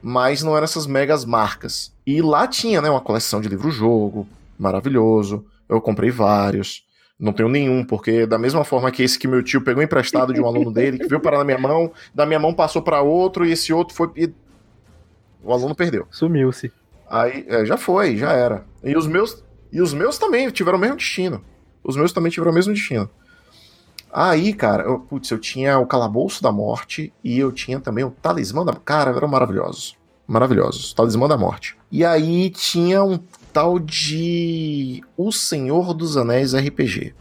mas 0.00 0.42
não 0.42 0.54
eram 0.56 0.64
essas 0.64 0.86
megas 0.86 1.24
marcas. 1.24 1.92
E 2.06 2.22
lá 2.22 2.46
tinha, 2.46 2.80
né, 2.80 2.88
uma 2.88 3.00
coleção 3.00 3.40
de 3.40 3.48
livro-jogo, 3.48 4.28
maravilhoso. 4.58 5.44
Eu 5.68 5.80
comprei 5.80 6.10
vários. 6.10 6.84
Não 7.18 7.32
tenho 7.32 7.48
nenhum, 7.48 7.84
porque 7.84 8.26
da 8.26 8.38
mesma 8.38 8.64
forma 8.64 8.90
que 8.90 9.02
esse 9.02 9.18
que 9.18 9.28
meu 9.28 9.42
tio 9.42 9.60
pegou 9.62 9.82
emprestado 9.82 10.32
de 10.32 10.40
um 10.40 10.46
aluno 10.46 10.72
dele, 10.72 10.98
que 10.98 11.06
veio 11.06 11.20
parar 11.20 11.38
na 11.38 11.44
minha 11.44 11.58
mão, 11.58 11.92
da 12.14 12.26
minha 12.26 12.38
mão 12.40 12.52
passou 12.52 12.82
para 12.82 13.02
outro, 13.02 13.46
e 13.46 13.52
esse 13.52 13.72
outro 13.72 13.94
foi. 13.94 14.10
e 14.16 14.32
o 15.44 15.52
aluno 15.52 15.74
perdeu. 15.74 16.06
Sumiu-se. 16.10 16.72
Aí 17.08 17.44
é, 17.48 17.64
já 17.64 17.76
foi, 17.76 18.16
já 18.16 18.32
era. 18.32 18.64
E 18.82 18.96
os 18.96 19.06
meus 19.06 19.42
e 19.72 19.80
os 19.80 19.92
meus 19.92 20.18
também 20.18 20.48
tiveram 20.50 20.78
o 20.78 20.80
mesmo 20.80 20.96
destino. 20.96 21.42
Os 21.82 21.96
meus 21.96 22.12
também 22.12 22.30
tiveram 22.30 22.52
o 22.52 22.54
mesmo 22.54 22.72
destino. 22.72 23.10
Aí, 24.12 24.52
cara, 24.52 24.84
eu, 24.84 25.00
putz, 25.00 25.28
eu 25.30 25.38
tinha 25.38 25.76
o 25.78 25.86
Calabouço 25.86 26.40
da 26.40 26.52
Morte 26.52 27.12
e 27.22 27.36
eu 27.36 27.50
tinha 27.50 27.80
também 27.80 28.04
o 28.04 28.10
Talismã 28.10 28.64
da. 28.64 28.72
Cara, 28.72 29.10
eram 29.10 29.26
maravilhosos. 29.26 29.96
maravilhosos. 30.26 30.94
Talismã 30.94 31.26
da 31.26 31.36
Morte. 31.36 31.76
E 31.90 32.04
aí 32.04 32.48
tinha 32.50 33.02
um 33.02 33.18
tal 33.52 33.78
de 33.80 35.02
O 35.16 35.32
Senhor 35.32 35.92
dos 35.92 36.16
Anéis 36.16 36.54
RPG. 36.54 37.12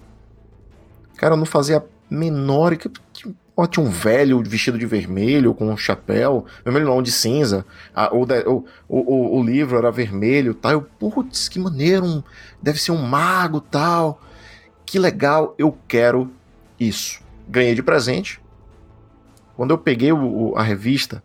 Cara, 1.18 1.34
eu 1.34 1.38
não 1.38 1.46
fazia 1.46 1.84
menor. 2.10 2.78
Ó, 3.56 3.68
tinha 3.68 3.86
um 3.86 3.90
velho 3.90 4.42
vestido 4.44 4.80
de 4.80 4.86
vermelho 4.86 5.54
com 5.54 5.70
um 5.70 5.78
chapéu. 5.78 6.46
Vermelho 6.64 6.88
não, 6.88 7.04
de 7.04 7.12
cinza. 7.12 7.66
Ah, 7.94 8.10
o, 8.12 8.24
o, 8.24 8.66
o, 8.90 9.38
o, 9.40 9.44
livro 9.44 9.78
era 9.78 9.92
vermelho 9.92 10.56
tal. 10.56 10.72
Eu, 10.72 10.82
putz, 10.82 11.48
que 11.48 11.60
maneiro. 11.60 12.04
Um, 12.04 12.24
deve 12.62 12.82
ser 12.82 12.92
um 12.92 13.02
mago 13.02 13.62
tal. 13.62 14.20
Que 14.86 14.98
legal, 14.98 15.54
eu 15.58 15.78
quero 15.88 16.32
isso. 16.80 17.22
Ganhei 17.48 17.76
de 17.76 17.84
presente. 17.84 18.42
Quando 19.56 19.72
eu 19.72 19.78
peguei 19.78 20.12
o, 20.12 20.56
a 20.56 20.64
revista, 20.64 21.24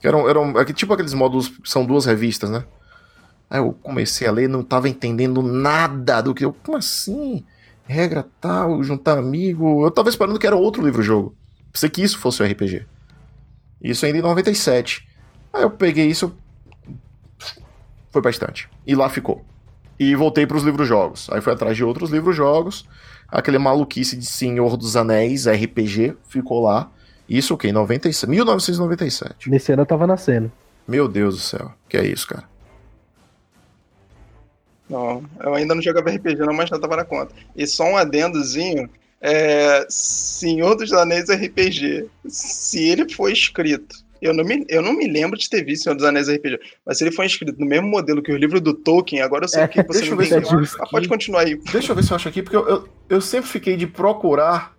que 0.00 0.06
eram, 0.06 0.28
eram 0.28 0.58
é 0.60 0.64
tipo 0.66 0.92
aqueles 0.92 1.12
módulos, 1.12 1.52
são 1.64 1.84
duas 1.84 2.04
revistas, 2.04 2.50
né? 2.50 2.64
Aí 3.50 3.58
eu 3.58 3.72
comecei 3.82 4.26
a 4.26 4.32
ler, 4.32 4.48
não 4.48 4.62
tava 4.62 4.88
entendendo 4.88 5.42
nada 5.42 6.22
do 6.22 6.34
que 6.34 6.44
eu. 6.44 6.52
Como 6.52 6.78
assim? 6.78 7.44
Regra 7.86 8.26
tal, 8.40 8.82
juntar 8.82 9.18
amigo. 9.18 9.84
Eu 9.84 9.90
tava 9.90 10.08
esperando 10.08 10.38
que 10.38 10.46
era 10.46 10.56
outro 10.56 10.84
livro-jogo. 10.84 11.34
Pensei 11.72 11.88
que 11.90 12.02
isso 12.02 12.18
fosse 12.18 12.42
o 12.42 12.46
RPG. 12.46 12.86
Isso 13.82 14.06
ainda 14.06 14.18
em 14.18 14.22
97. 14.22 15.08
Aí 15.52 15.62
eu 15.62 15.70
peguei 15.70 16.06
isso. 16.06 16.34
Foi 18.10 18.22
bastante. 18.22 18.68
E 18.86 18.94
lá 18.94 19.08
ficou. 19.08 19.44
E 19.98 20.14
voltei 20.14 20.46
para 20.46 20.56
os 20.56 20.62
livros-jogos. 20.62 21.28
Aí 21.30 21.40
fui 21.40 21.52
atrás 21.52 21.76
de 21.76 21.84
outros 21.84 22.10
livros-jogos. 22.10 22.86
Aquele 23.28 23.58
maluquice 23.58 24.16
de 24.16 24.26
Senhor 24.26 24.76
dos 24.76 24.96
Anéis, 24.96 25.46
RPG, 25.46 26.16
ficou 26.28 26.62
lá. 26.62 26.90
Isso 27.28 27.54
o 27.54 27.56
quê? 27.56 27.72
97, 27.72 28.28
1997. 28.28 29.48
Nesse 29.48 29.72
ano 29.72 29.82
eu 29.82 29.86
tava 29.86 30.06
nascendo. 30.06 30.52
Meu 30.86 31.08
Deus 31.08 31.36
do 31.36 31.40
céu. 31.40 31.72
Que 31.88 31.96
é 31.96 32.06
isso, 32.06 32.26
cara? 32.28 32.51
Não, 34.88 35.22
eu 35.40 35.54
ainda 35.54 35.74
não 35.74 35.82
jogava 35.82 36.10
RPG, 36.10 36.36
não, 36.40 36.52
mas 36.52 36.68
já 36.68 36.78
tava 36.78 36.96
na 36.96 37.04
conta. 37.04 37.34
E 37.56 37.66
só 37.66 37.84
um 37.84 37.96
adendozinho. 37.96 38.88
É, 39.24 39.86
Senhor 39.88 40.74
dos 40.74 40.92
Anéis 40.92 41.28
RPG. 41.28 42.08
Se 42.26 42.88
ele 42.88 43.08
foi 43.08 43.32
escrito. 43.32 44.02
Eu 44.20 44.34
não, 44.34 44.44
me, 44.44 44.64
eu 44.68 44.82
não 44.82 44.92
me 44.92 45.08
lembro 45.08 45.38
de 45.38 45.48
ter 45.48 45.64
visto 45.64 45.84
Senhor 45.84 45.96
dos 45.96 46.04
Anéis 46.04 46.28
RPG, 46.28 46.58
mas 46.86 46.98
se 46.98 47.04
ele 47.04 47.10
foi 47.10 47.26
escrito 47.26 47.58
no 47.58 47.66
mesmo 47.66 47.88
modelo 47.88 48.22
que 48.22 48.32
o 48.32 48.36
livro 48.36 48.60
do 48.60 48.72
Tolkien, 48.72 49.20
agora 49.20 49.44
eu 49.44 49.48
sei 49.48 49.62
é, 49.62 49.68
que 49.68 49.82
você 49.82 50.08
não 50.10 50.22
entendeu. 50.22 50.62
Ah, 50.78 50.86
pode 50.86 51.08
continuar 51.08 51.40
aí. 51.40 51.56
Deixa 51.72 51.90
eu 51.90 51.96
ver 51.96 52.04
se 52.04 52.12
eu 52.12 52.16
acho 52.16 52.28
aqui, 52.28 52.40
porque 52.42 52.56
eu, 52.56 52.68
eu, 52.68 52.88
eu 53.08 53.20
sempre 53.20 53.50
fiquei 53.50 53.76
de 53.76 53.86
procurar 53.86 54.76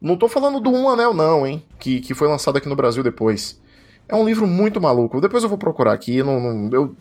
não 0.00 0.16
tô 0.16 0.28
falando 0.28 0.60
do 0.60 0.70
Um 0.70 0.88
Anel, 0.88 1.14
não, 1.14 1.46
hein? 1.46 1.62
Que, 1.78 2.00
que 2.00 2.14
foi 2.14 2.28
lançado 2.28 2.56
aqui 2.56 2.68
no 2.68 2.76
Brasil 2.76 3.02
depois. 3.02 3.60
É 4.08 4.14
um 4.14 4.24
livro 4.24 4.46
muito 4.46 4.80
maluco. 4.80 5.20
Depois 5.20 5.42
eu 5.42 5.48
vou 5.48 5.58
procurar 5.58 5.92
aqui. 5.92 6.22
Não, 6.22 6.38
não, 6.38 6.70
eu, 6.72 6.96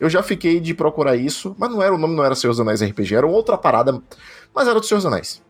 eu 0.00 0.08
já 0.08 0.22
fiquei 0.22 0.58
de 0.58 0.72
procurar 0.72 1.14
isso, 1.14 1.54
mas 1.58 1.70
não 1.70 1.82
era 1.82 1.94
o 1.94 1.98
nome, 1.98 2.16
não 2.16 2.24
era 2.24 2.34
dos 2.34 2.60
Anéis 2.60 2.82
RPG, 2.82 3.14
era 3.14 3.26
outra 3.26 3.58
parada, 3.58 4.02
mas 4.54 4.66
era 4.66 4.80
do 4.80 4.88
dos 4.88 5.06
Anéis. 5.06 5.42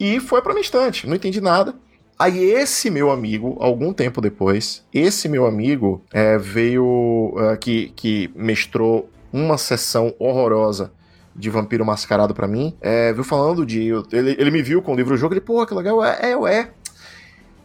E 0.00 0.18
foi 0.18 0.40
pra 0.40 0.54
minha 0.54 0.62
estante, 0.62 1.06
não 1.06 1.14
entendi 1.14 1.40
nada. 1.40 1.74
Aí 2.18 2.42
esse 2.50 2.90
meu 2.90 3.10
amigo, 3.12 3.56
algum 3.60 3.92
tempo 3.92 4.20
depois, 4.20 4.84
esse 4.92 5.28
meu 5.28 5.46
amigo 5.46 6.02
é, 6.12 6.36
veio 6.36 6.84
uh, 6.84 7.56
que, 7.60 7.92
que 7.94 8.30
mestrou 8.34 9.08
uma 9.32 9.56
sessão 9.56 10.12
horrorosa 10.18 10.90
de 11.36 11.48
Vampiro 11.48 11.84
Mascarado 11.84 12.34
para 12.34 12.48
mim, 12.48 12.74
é, 12.80 13.12
viu 13.12 13.22
falando 13.22 13.64
de. 13.64 13.90
Ele, 14.10 14.34
ele 14.36 14.50
me 14.50 14.62
viu 14.62 14.82
com 14.82 14.92
o 14.92 14.96
livro 14.96 15.16
jogo, 15.16 15.34
ele, 15.34 15.40
pô, 15.40 15.64
que 15.64 15.72
legal, 15.72 16.04
é, 16.04 16.32
é, 16.32 16.52
é. 16.52 16.70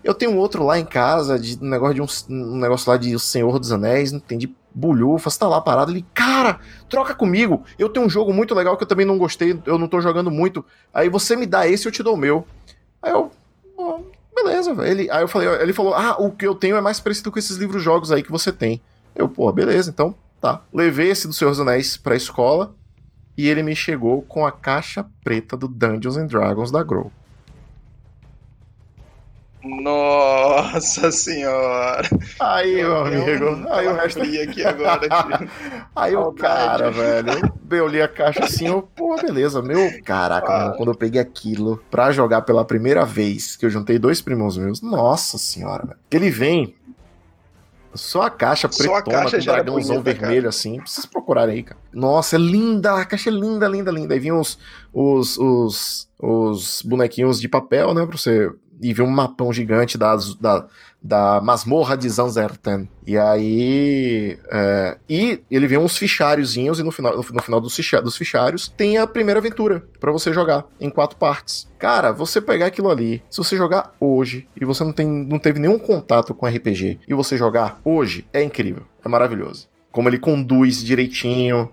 Eu 0.03 0.13
tenho 0.13 0.35
outro 0.35 0.65
lá 0.65 0.77
em 0.77 0.85
casa, 0.85 1.39
de 1.39 1.57
um 1.61 1.69
negócio 1.69 1.95
de 1.95 2.01
um, 2.01 2.07
um 2.35 2.57
negócio 2.57 2.89
lá 2.91 2.97
de 2.97 3.15
O 3.15 3.19
Senhor 3.19 3.57
dos 3.57 3.71
Anéis, 3.71 4.11
não 4.11 4.19
entendi 4.19 4.53
bulhufa, 4.73 5.29
você 5.29 5.39
tá 5.39 5.47
lá 5.47 5.61
parado, 5.61 5.91
ele, 5.91 6.05
cara, 6.13 6.59
troca 6.89 7.13
comigo, 7.13 7.63
eu 7.77 7.89
tenho 7.89 8.05
um 8.05 8.09
jogo 8.09 8.33
muito 8.33 8.55
legal 8.55 8.75
que 8.75 8.83
eu 8.83 8.87
também 8.87 9.05
não 9.05 9.17
gostei, 9.17 9.59
eu 9.65 9.77
não 9.77 9.87
tô 9.87 10.01
jogando 10.01 10.31
muito, 10.31 10.65
aí 10.93 11.09
você 11.09 11.35
me 11.35 11.45
dá 11.45 11.67
esse, 11.67 11.87
eu 11.87 11.91
te 11.91 12.01
dou 12.01 12.15
o 12.15 12.17
meu. 12.17 12.45
Aí 13.01 13.11
eu, 13.11 13.31
oh, 13.77 13.99
beleza, 14.35 14.73
velho. 14.73 15.13
Aí 15.13 15.21
eu 15.21 15.27
falei, 15.27 15.47
ele 15.61 15.73
falou, 15.73 15.93
ah, 15.93 16.15
o 16.19 16.31
que 16.31 16.47
eu 16.47 16.55
tenho 16.55 16.75
é 16.75 16.81
mais 16.81 16.99
parecido 16.99 17.31
com 17.31 17.37
esses 17.37 17.57
livros 17.57 17.83
jogos 17.83 18.11
aí 18.11 18.23
que 18.23 18.31
você 18.31 18.51
tem. 18.51 18.81
Eu, 19.15 19.29
pô, 19.29 19.51
beleza, 19.51 19.89
então 19.89 20.15
tá. 20.41 20.61
Levei 20.73 21.09
esse 21.09 21.27
do 21.27 21.33
Senhor 21.33 21.51
dos 21.51 21.59
Anéis 21.59 21.97
pra 21.97 22.15
escola, 22.15 22.75
e 23.37 23.47
ele 23.47 23.63
me 23.63 23.75
chegou 23.75 24.21
com 24.23 24.45
a 24.45 24.51
caixa 24.51 25.05
preta 25.23 25.57
do 25.57 25.67
Dungeons 25.67 26.17
and 26.17 26.27
Dragons 26.27 26.71
da 26.71 26.83
Grow. 26.83 27.11
Nossa 29.63 31.09
senhora! 31.11 32.09
Aí, 32.39 32.75
meu 32.75 32.97
amigo, 32.97 33.65
aí 33.69 33.87
o 33.87 33.93
resto. 33.93 34.21
aqui 34.21 34.65
agora, 34.65 35.07
aí 35.95 36.15
o 36.15 36.31
cara, 36.33 36.91
velho, 36.91 37.53
eu 37.71 37.87
li 37.87 38.01
a 38.01 38.07
caixa 38.07 38.43
assim, 38.43 38.67
eu, 38.67 38.81
pô, 38.81 39.15
beleza, 39.15 39.61
meu. 39.61 40.01
Caraca, 40.03 40.51
ah. 40.51 40.59
mano, 40.59 40.77
quando 40.77 40.91
eu 40.91 40.95
peguei 40.95 41.21
aquilo 41.21 41.81
pra 41.89 42.11
jogar 42.11 42.41
pela 42.41 42.65
primeira 42.65 43.05
vez, 43.05 43.55
que 43.55 43.65
eu 43.65 43.69
juntei 43.69 43.97
dois 43.97 44.21
primos 44.21 44.57
meus, 44.57 44.81
nossa 44.81 45.37
senhora, 45.37 45.85
velho. 45.85 45.99
Ele 46.11 46.29
vem 46.29 46.75
só 47.95 48.23
a 48.23 48.29
caixa 48.29 48.67
pretona, 48.67 48.97
a 48.97 49.01
caixa 49.01 49.37
com 49.37 49.43
dragãozão 49.43 49.95
bonita, 49.97 50.19
vermelho 50.19 50.41
cara. 50.41 50.49
assim. 50.49 50.79
Precisa 50.79 51.07
procurar 51.07 51.47
aí, 51.47 51.63
cara. 51.63 51.79
Nossa, 51.93 52.35
é 52.35 52.39
linda. 52.39 52.93
A 52.95 53.05
caixa 53.05 53.29
é 53.29 53.33
linda, 53.33 53.67
linda, 53.67 53.91
linda. 53.91 54.13
Aí 54.13 54.19
vinham 54.19 54.39
os, 54.39 54.57
os, 54.91 55.37
os, 55.37 56.09
os 56.19 56.81
bonequinhos 56.81 57.39
de 57.39 57.47
papel, 57.47 57.93
né? 57.93 58.05
Pra 58.05 58.17
você. 58.17 58.51
E 58.83 58.93
vinha 58.93 59.07
um 59.07 59.11
mapão 59.11 59.53
gigante 59.53 59.97
das, 59.97 60.35
da, 60.35 60.67
da 61.01 61.41
masmorra 61.41 61.97
de 61.97 62.09
Zanzerten. 62.09 62.87
E 63.07 63.17
aí. 63.17 64.37
É, 64.51 64.97
e 65.09 65.41
ele 65.49 65.67
vem 65.67 65.77
uns 65.77 65.97
fichariozinhos, 65.97 66.79
e 66.79 66.83
no 66.83 66.91
final, 66.91 67.15
no, 67.15 67.23
final 67.23 67.61
dos 67.61 68.17
fichários 68.17 68.67
tem 68.67 68.97
a 68.97 69.07
primeira 69.07 69.39
aventura 69.39 69.83
para 69.99 70.11
você 70.11 70.33
jogar 70.33 70.65
em 70.79 70.89
quatro 70.89 71.17
partes. 71.17 71.67
Cara, 71.79 72.11
você 72.11 72.41
pegar 72.41 72.67
aquilo 72.67 72.89
ali, 72.89 73.23
se 73.29 73.37
você 73.37 73.57
jogar 73.57 73.93
hoje 73.99 74.47
e 74.59 74.65
você 74.65 74.83
não, 74.83 74.93
tem, 74.93 75.07
não 75.07 75.39
teve 75.39 75.59
nenhum 75.59 75.79
contato 75.79 76.33
com 76.33 76.45
RPG 76.45 76.99
e 77.07 77.13
você 77.13 77.37
jogar 77.37 77.79
hoje, 77.83 78.25
é 78.31 78.43
incrível. 78.43 78.83
É 79.03 79.09
maravilhoso. 79.09 79.67
Como 79.91 80.09
ele 80.09 80.17
conduz 80.17 80.83
direitinho, 80.83 81.69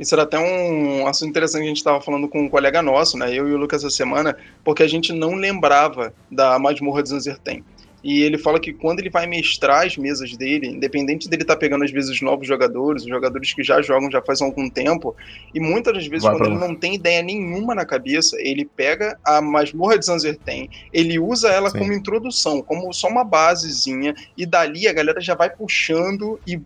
isso 0.00 0.14
era 0.14 0.22
até 0.22 0.38
um 0.38 1.06
assunto 1.06 1.28
interessante 1.28 1.60
que 1.60 1.66
a 1.66 1.68
gente 1.68 1.76
estava 1.76 2.00
falando 2.00 2.26
com 2.26 2.40
um 2.40 2.48
colega 2.48 2.80
nosso, 2.80 3.18
né, 3.18 3.32
eu 3.32 3.46
e 3.46 3.52
o 3.52 3.58
Lucas 3.58 3.84
essa 3.84 3.94
semana, 3.94 4.34
porque 4.64 4.82
a 4.82 4.88
gente 4.88 5.12
não 5.12 5.34
lembrava 5.34 6.14
da 6.30 6.58
masmorra 6.58 7.02
de 7.02 7.10
Zanzerten. 7.10 7.62
E 8.02 8.22
ele 8.22 8.38
fala 8.38 8.58
que 8.58 8.72
quando 8.72 9.00
ele 9.00 9.10
vai 9.10 9.26
mestrar 9.26 9.86
as 9.86 9.98
mesas 9.98 10.34
dele, 10.34 10.68
independente 10.68 11.28
dele 11.28 11.42
estar 11.42 11.54
tá 11.54 11.60
pegando 11.60 11.84
às 11.84 11.90
vezes 11.90 12.22
novos 12.22 12.48
jogadores, 12.48 13.02
os 13.02 13.08
jogadores 13.10 13.52
que 13.52 13.62
já 13.62 13.82
jogam 13.82 14.10
já 14.10 14.22
faz 14.22 14.40
algum 14.40 14.70
tempo, 14.70 15.14
e 15.54 15.60
muitas 15.60 15.92
das 15.92 16.06
vezes 16.06 16.24
vai 16.24 16.34
quando 16.34 16.46
ele 16.46 16.58
não 16.58 16.74
tem 16.74 16.94
ideia 16.94 17.22
nenhuma 17.22 17.74
na 17.74 17.84
cabeça, 17.84 18.36
ele 18.40 18.64
pega 18.64 19.18
a 19.22 19.42
masmorra 19.42 19.98
de 19.98 20.06
Zanzerten, 20.06 20.70
ele 20.92 21.18
usa 21.18 21.50
ela 21.50 21.68
Sim. 21.68 21.78
como 21.78 21.92
introdução, 21.92 22.62
como 22.62 22.90
só 22.94 23.06
uma 23.06 23.22
basezinha, 23.22 24.14
e 24.34 24.46
dali 24.46 24.88
a 24.88 24.94
galera 24.94 25.20
já 25.20 25.34
vai 25.34 25.50
puxando 25.50 26.40
e 26.46 26.58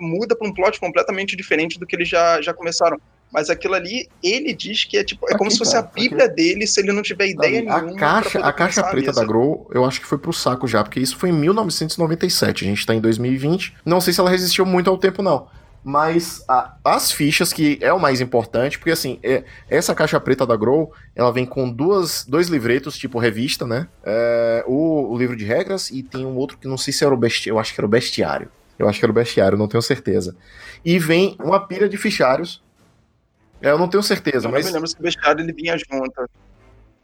muda 0.00 0.36
para 0.36 0.48
um 0.48 0.52
plot 0.52 0.78
completamente 0.78 1.36
diferente 1.36 1.78
do 1.78 1.86
que 1.86 1.96
eles 1.96 2.08
já, 2.08 2.40
já 2.40 2.52
começaram. 2.52 3.00
Mas 3.32 3.48
aquilo 3.48 3.74
ali, 3.74 4.08
ele 4.22 4.52
diz 4.52 4.84
que 4.84 4.98
é 4.98 5.02
tipo, 5.02 5.26
é 5.28 5.36
como 5.38 5.50
se 5.50 5.56
fosse 5.56 5.72
cara, 5.72 5.86
a 5.86 5.90
Bíblia 5.90 6.26
aqui. 6.26 6.34
dele, 6.34 6.66
se 6.66 6.80
ele 6.80 6.92
não 6.92 7.00
tiver 7.00 7.28
ideia 7.28 7.62
nenhuma. 7.62 7.92
A 7.92 7.96
caixa, 7.96 8.38
a 8.40 8.52
caixa 8.52 8.82
preta 8.84 9.10
da 9.10 9.24
Grow, 9.24 9.70
eu 9.72 9.86
acho 9.86 10.00
que 10.00 10.06
foi 10.06 10.18
pro 10.18 10.34
saco 10.34 10.68
já, 10.68 10.84
porque 10.84 11.00
isso 11.00 11.16
foi 11.16 11.30
em 11.30 11.32
1997. 11.32 12.64
A 12.64 12.68
gente 12.68 12.84
tá 12.84 12.94
em 12.94 13.00
2020. 13.00 13.74
Não 13.86 14.02
sei 14.02 14.12
se 14.12 14.20
ela 14.20 14.28
resistiu 14.28 14.66
muito 14.66 14.90
ao 14.90 14.98
tempo, 14.98 15.22
não. 15.22 15.48
Mas 15.84 16.44
a, 16.46 16.76
as 16.84 17.10
fichas, 17.10 17.52
que 17.52 17.78
é 17.80 17.92
o 17.92 17.98
mais 17.98 18.20
importante, 18.20 18.78
porque 18.78 18.92
assim, 18.92 19.18
é, 19.22 19.42
essa 19.68 19.94
caixa 19.94 20.20
preta 20.20 20.46
da 20.46 20.54
Grow, 20.54 20.92
ela 21.14 21.32
vem 21.32 21.44
com 21.44 21.68
duas, 21.68 22.24
dois 22.24 22.48
livretos, 22.48 22.96
tipo 22.96 23.18
revista, 23.18 23.66
né? 23.66 23.88
É, 24.04 24.62
o, 24.66 25.12
o, 25.12 25.18
livro 25.18 25.36
de 25.36 25.44
regras 25.44 25.90
e 25.90 26.02
tem 26.02 26.24
um 26.24 26.36
outro 26.36 26.56
que 26.56 26.68
não 26.68 26.78
sei 26.78 26.92
se 26.92 27.04
era 27.04 27.12
o 27.12 27.16
bestiário, 27.16 27.56
eu 27.56 27.58
acho 27.58 27.74
que 27.74 27.80
era 27.80 27.86
o 27.86 27.90
bestiário. 27.90 28.48
Eu 28.84 28.88
acho 28.88 28.98
que 28.98 29.04
era 29.04 29.12
o 29.12 29.14
bestiário, 29.14 29.58
não 29.58 29.68
tenho 29.68 29.82
certeza. 29.82 30.36
E 30.84 30.98
vem 30.98 31.36
uma 31.38 31.66
pilha 31.66 31.88
de 31.88 31.96
fichários. 31.96 32.62
É, 33.60 33.70
eu 33.70 33.78
não 33.78 33.88
tenho 33.88 34.02
certeza, 34.02 34.48
eu 34.48 34.50
mas. 34.50 34.66
Eu 34.66 34.70
me 34.70 34.74
lembro 34.74 34.88
se 34.88 34.98
o 34.98 35.02
bestiário 35.02 35.40
ele 35.40 35.52
vinha 35.52 35.76
junto. 35.76 36.28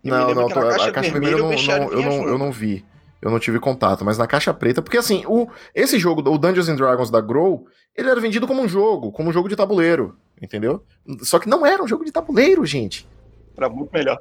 Eu 0.04 0.10
não, 0.10 0.34
não, 0.34 0.48
tô, 0.48 0.60
caixa 0.60 0.88
a 0.88 0.92
caixa 0.92 1.10
vermelha, 1.10 1.32
eu, 1.32 1.38
não, 1.38 1.50
não, 1.50 1.92
eu, 1.92 2.02
não, 2.02 2.28
eu 2.28 2.38
não 2.38 2.52
vi. 2.52 2.84
Eu 3.20 3.30
não 3.30 3.38
tive 3.38 3.58
contato, 3.58 4.04
mas 4.04 4.16
na 4.16 4.28
caixa 4.28 4.54
preta, 4.54 4.80
porque 4.80 4.96
assim, 4.96 5.24
o, 5.26 5.48
esse 5.74 5.98
jogo, 5.98 6.20
o 6.30 6.38
Dungeons 6.38 6.68
and 6.68 6.76
Dragons 6.76 7.10
da 7.10 7.20
Grow, 7.20 7.66
ele 7.96 8.08
era 8.08 8.20
vendido 8.20 8.46
como 8.46 8.62
um 8.62 8.68
jogo, 8.68 9.10
como 9.10 9.28
um 9.28 9.32
jogo 9.32 9.48
de 9.48 9.56
tabuleiro, 9.56 10.16
entendeu? 10.40 10.84
Só 11.22 11.40
que 11.40 11.48
não 11.48 11.66
era 11.66 11.82
um 11.82 11.88
jogo 11.88 12.04
de 12.04 12.12
tabuleiro, 12.12 12.64
gente. 12.64 13.08
Era 13.56 13.68
muito 13.68 13.90
melhor. 13.92 14.20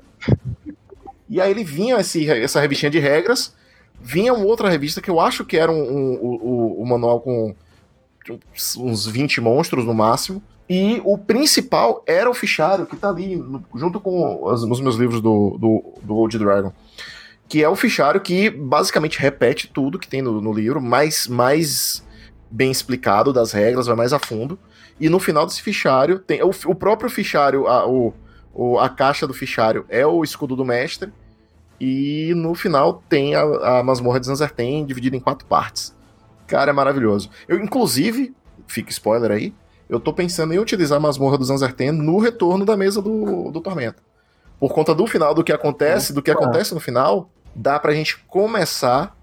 E 1.30 1.40
aí 1.40 1.52
ele 1.52 1.64
vinha 1.64 2.00
esse, 2.00 2.28
essa 2.28 2.60
revistinha 2.60 2.90
de 2.90 2.98
regras, 2.98 3.56
vinha 4.02 4.34
uma 4.34 4.46
outra 4.46 4.70
revista 4.70 5.02
que 5.02 5.10
eu 5.10 5.20
acho 5.20 5.46
que 5.46 5.58
era 5.58 5.72
um, 5.72 5.82
um, 5.82 6.20
um, 6.22 6.82
um 6.82 6.86
manual 6.86 7.20
com 7.22 7.56
uns 8.78 9.06
20 9.06 9.42
monstros 9.42 9.86
no 9.86 9.94
máximo. 9.94 10.42
E 10.70 11.02
o 11.06 11.18
principal 11.18 12.04
era 12.06 12.30
o 12.30 12.34
fichário 12.34 12.86
que 12.86 12.98
tá 12.98 13.10
ali, 13.10 13.38
no, 13.38 13.64
junto 13.76 14.00
com 14.02 14.44
os, 14.44 14.82
meus 14.82 14.96
livros 14.96 15.22
do, 15.22 15.58
do, 15.58 15.94
do 16.04 16.16
Old 16.16 16.38
Dragon. 16.38 16.74
que 17.48 17.64
é 17.64 17.70
o 17.70 17.76
fichário 17.76 18.20
que 18.20 18.50
basicamente 18.50 19.20
repete 19.20 19.68
tudo 19.68 19.98
que 19.98 20.08
tem 20.08 20.22
no, 20.22 20.42
no 20.42 20.52
livro, 20.52 20.82
mais, 20.82 21.28
mais 21.28 22.04
bem 22.52 22.70
explicado 22.70 23.32
das 23.32 23.54
regras, 23.54 23.88
vai 23.88 23.96
mais 23.96 24.12
a 24.12 24.20
fundo. 24.20 24.60
E 25.00 25.08
no 25.08 25.20
final 25.20 25.46
desse 25.46 25.62
fichário, 25.62 26.20
tem 26.20 26.44
o, 26.44 26.52
o 26.66 26.76
próprio 26.76 27.10
fichário, 27.10 27.68
a, 27.68 27.88
o, 27.88 28.14
o, 28.54 28.78
a 28.78 28.90
caixa 28.90 29.26
do 29.26 29.34
fichário 29.34 29.86
é 29.88 30.06
o 30.06 30.22
escudo 30.22 30.56
do 30.56 30.66
mestre. 30.66 31.14
E 31.80 32.34
no 32.36 32.56
final 32.56 33.04
tem 33.08 33.36
a, 33.36 33.42
a 33.42 33.84
masmorra 33.84 34.20
de 34.20 34.28
Zanzarten 34.28 34.86
dividida 34.86 35.16
em 35.16 35.20
quatro 35.20 35.46
partes. 35.46 35.96
Cara, 36.48 36.72
é 36.72 36.74
maravilhoso. 36.74 37.30
Eu, 37.48 37.60
inclusive, 37.60 38.34
fica 38.68 38.90
spoiler 38.90 39.32
aí, 39.32 39.54
eu 39.90 40.00
tô 40.00 40.12
pensando 40.12 40.54
em 40.54 40.60
utilizar 40.60 40.98
a 40.98 41.02
masmorra 41.02 41.38
do 41.38 41.46
Zanzarten 41.46 41.92
no 41.92 42.18
retorno 42.18 42.66
da 42.66 42.76
mesa 42.76 43.02
do, 43.02 43.52
do 43.52 43.62
Tormenta. 43.62 44.02
Por 44.60 44.74
conta 44.74 44.94
do 44.94 45.06
final, 45.06 45.34
do 45.34 45.44
que 45.44 45.54
acontece, 45.54 46.12
do 46.12 46.22
que 46.22 46.32
acontece 46.32 46.74
no 46.74 46.80
final, 46.80 47.30
dá 47.56 47.80
pra 47.80 47.94
gente 47.94 48.18
começar 48.28 49.16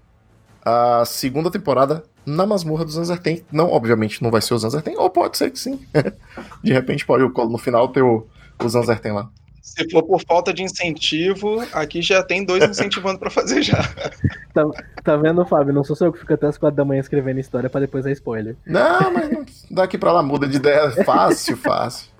a 0.63 1.03
segunda 1.05 1.51
temporada 1.51 2.03
na 2.25 2.45
masmorra 2.45 2.85
do 2.85 2.91
Zanzarten. 2.91 3.45
Não, 3.51 3.69
obviamente, 3.69 4.23
não 4.23 4.31
vai 4.31 4.41
ser 4.41 4.53
o 4.53 4.57
Zanzarten, 4.57 4.97
ou 4.97 5.09
pode 5.09 5.37
ser 5.37 5.51
que 5.51 5.59
sim. 5.59 5.79
de 6.63 6.73
repente 6.73 7.05
pode 7.05 7.23
no 7.23 7.57
final 7.57 7.89
ter 7.89 8.01
o, 8.01 8.25
o 8.63 8.69
Zanzarten 8.69 9.11
lá. 9.11 9.29
Se 9.65 9.89
for 9.89 10.03
por 10.03 10.21
falta 10.21 10.53
de 10.53 10.61
incentivo, 10.61 11.59
aqui 11.73 11.99
já 11.99 12.21
tem 12.21 12.45
dois 12.45 12.63
incentivando 12.69 13.17
para 13.17 13.31
fazer 13.31 13.63
já. 13.63 13.81
Tá, 14.53 14.63
tá 15.03 15.17
vendo, 15.17 15.43
Fábio? 15.43 15.73
Não 15.73 15.83
sou 15.83 15.95
só 15.95 16.05
eu 16.05 16.13
que 16.13 16.19
fico 16.19 16.31
até 16.31 16.45
as 16.45 16.55
quatro 16.55 16.77
da 16.77 16.85
manhã 16.85 16.99
escrevendo 16.99 17.39
história 17.39 17.67
para 17.67 17.81
depois 17.81 18.03
dar 18.03 18.11
spoiler. 18.11 18.55
Não, 18.63 19.11
mas 19.11 19.65
daqui 19.71 19.97
pra 19.97 20.11
lá 20.13 20.21
muda 20.21 20.47
de 20.47 20.57
ideia. 20.57 20.91
Fácil, 21.03 21.57
fácil. 21.57 22.11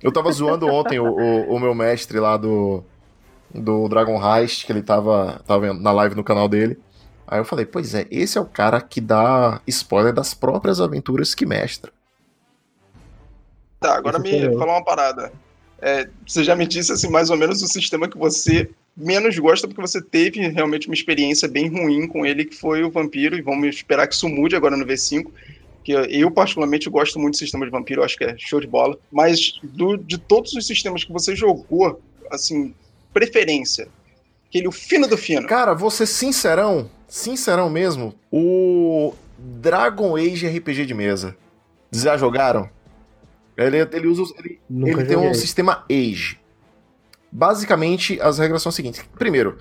Eu 0.00 0.12
tava 0.12 0.30
zoando 0.30 0.68
ontem 0.68 1.00
o, 1.00 1.06
o, 1.06 1.56
o 1.56 1.58
meu 1.58 1.74
mestre 1.74 2.20
lá 2.20 2.36
do, 2.36 2.84
do 3.52 3.88
Dragon 3.88 4.16
Heist, 4.24 4.64
que 4.64 4.70
ele 4.70 4.82
tava, 4.82 5.42
tava 5.44 5.74
na 5.74 5.90
live 5.90 6.14
no 6.14 6.22
canal 6.22 6.48
dele. 6.48 6.78
Aí 7.26 7.40
eu 7.40 7.44
falei, 7.44 7.66
pois 7.66 7.96
é, 7.96 8.06
esse 8.12 8.38
é 8.38 8.40
o 8.40 8.46
cara 8.46 8.80
que 8.80 9.00
dá 9.00 9.60
spoiler 9.66 10.12
das 10.12 10.34
próprias 10.34 10.80
aventuras 10.80 11.34
que 11.34 11.44
mestra. 11.44 11.90
Tá, 13.80 13.96
agora 13.96 14.18
esse 14.18 14.48
me 14.48 14.56
fala 14.56 14.74
uma 14.74 14.84
parada. 14.84 15.32
É, 15.80 16.08
você 16.26 16.42
já 16.42 16.56
me 16.56 16.66
disse 16.66 16.92
assim, 16.92 17.08
mais 17.08 17.30
ou 17.30 17.36
menos 17.36 17.62
o 17.62 17.66
sistema 17.66 18.08
que 18.08 18.16
você 18.16 18.68
menos 18.96 19.38
gosta, 19.38 19.68
porque 19.68 19.80
você 19.80 20.00
teve 20.00 20.40
realmente 20.48 20.88
uma 20.88 20.94
experiência 20.94 21.46
bem 21.46 21.68
ruim 21.68 22.08
com 22.08 22.24
ele, 22.24 22.46
que 22.46 22.56
foi 22.56 22.82
o 22.82 22.90
Vampiro, 22.90 23.36
e 23.36 23.42
vamos 23.42 23.68
esperar 23.68 24.06
que 24.06 24.14
isso 24.14 24.28
mude 24.28 24.56
agora 24.56 24.76
no 24.76 24.86
V5. 24.86 25.30
Que 25.84 25.92
eu, 25.92 26.30
particularmente, 26.30 26.90
gosto 26.90 27.18
muito 27.18 27.34
do 27.34 27.38
sistema 27.38 27.64
de 27.64 27.70
vampiro, 27.70 28.02
acho 28.02 28.16
que 28.16 28.24
é 28.24 28.34
show 28.36 28.60
de 28.60 28.66
bola. 28.66 28.98
Mas 29.12 29.60
do, 29.62 29.96
de 29.96 30.18
todos 30.18 30.52
os 30.54 30.66
sistemas 30.66 31.04
que 31.04 31.12
você 31.12 31.36
jogou, 31.36 32.02
assim, 32.28 32.74
preferência. 33.12 33.86
Aquele 34.48 34.66
o 34.66 34.72
fino 34.72 35.06
do 35.06 35.16
fino. 35.16 35.46
Cara, 35.46 35.76
ser 35.90 36.06
sincerão, 36.06 36.90
sincerão 37.06 37.70
mesmo, 37.70 38.14
o 38.32 39.14
Dragon 39.38 40.16
Age 40.16 40.48
RPG 40.48 40.86
de 40.86 40.94
mesa. 40.94 41.36
Já 41.92 42.16
jogaram? 42.16 42.68
Ele, 43.56 43.78
ele 43.78 44.06
usa. 44.06 44.34
Ele, 44.38 44.60
ele 44.70 45.04
tem 45.04 45.16
um 45.16 45.32
sistema 45.34 45.84
Age. 45.90 46.38
Basicamente, 47.32 48.20
as 48.20 48.38
regras 48.38 48.62
são 48.62 48.70
as 48.70 48.74
seguintes. 48.74 49.02
Primeiro, 49.18 49.58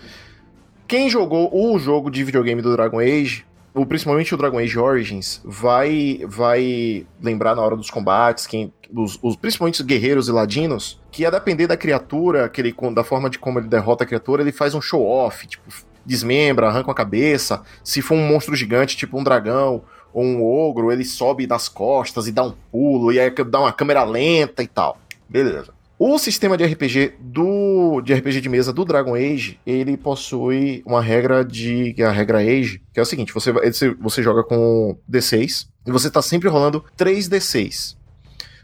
quem 0.87 1.09
jogou 1.09 1.49
o 1.51 1.79
jogo 1.79 2.11
de 2.11 2.23
videogame 2.23 2.61
do 2.61 2.75
Dragon 2.75 2.99
Age, 2.99 3.45
ou 3.73 3.85
principalmente 3.85 4.33
o 4.33 4.37
Dragon 4.37 4.59
Age 4.59 4.77
Origins, 4.77 5.41
vai 5.43 6.21
vai 6.27 7.05
lembrar 7.21 7.55
na 7.55 7.61
hora 7.61 7.75
dos 7.75 7.89
combates, 7.89 8.45
quem, 8.45 8.71
os, 8.93 9.17
os, 9.21 9.35
principalmente 9.35 9.81
os 9.81 9.85
guerreiros 9.85 10.27
e 10.27 10.31
ladinos, 10.31 11.01
que 11.11 11.25
a 11.25 11.29
depender 11.29 11.67
da 11.67 11.75
criatura, 11.75 12.47
que 12.47 12.61
ele, 12.61 12.75
da 12.93 13.03
forma 13.03 13.29
de 13.29 13.39
como 13.39 13.59
ele 13.59 13.67
derrota 13.67 14.03
a 14.03 14.07
criatura, 14.07 14.41
ele 14.41 14.51
faz 14.51 14.75
um 14.75 14.81
show-off, 14.81 15.47
tipo, 15.47 15.63
desmembra, 16.05 16.67
arranca 16.67 16.91
a 16.91 16.95
cabeça. 16.95 17.63
Se 17.83 18.01
for 18.01 18.15
um 18.15 18.27
monstro 18.27 18.55
gigante, 18.55 18.95
tipo 18.95 19.19
um 19.19 19.23
dragão 19.23 19.83
um 20.23 20.43
ogro, 20.43 20.91
ele 20.91 21.03
sobe 21.03 21.45
das 21.45 21.67
costas 21.67 22.27
e 22.27 22.31
dá 22.31 22.43
um 22.43 22.53
pulo, 22.71 23.11
e 23.11 23.19
aí 23.19 23.29
dá 23.31 23.59
uma 23.59 23.73
câmera 23.73 24.03
lenta 24.03 24.63
e 24.63 24.67
tal. 24.67 24.97
Beleza. 25.27 25.73
O 25.97 26.19
sistema 26.19 26.57
de 26.57 26.65
RPG 26.65 27.13
do 27.19 28.01
de 28.01 28.13
RPG 28.13 28.41
de 28.41 28.49
mesa 28.49 28.73
do 28.73 28.83
Dragon 28.83 29.15
Age, 29.15 29.59
ele 29.65 29.95
possui 29.95 30.83
uma 30.85 31.01
regra 31.01 31.43
de 31.43 31.95
a 32.03 32.11
regra 32.11 32.39
Age, 32.39 32.81
que 32.93 32.99
é 32.99 33.03
o 33.03 33.05
seguinte, 33.05 33.33
você 33.33 33.51
você 33.99 34.21
joga 34.21 34.43
com 34.43 34.97
D6 35.09 35.67
e 35.87 35.91
você 35.91 36.09
tá 36.11 36.21
sempre 36.21 36.49
rolando 36.49 36.83
3 36.97 37.29
D6. 37.29 37.95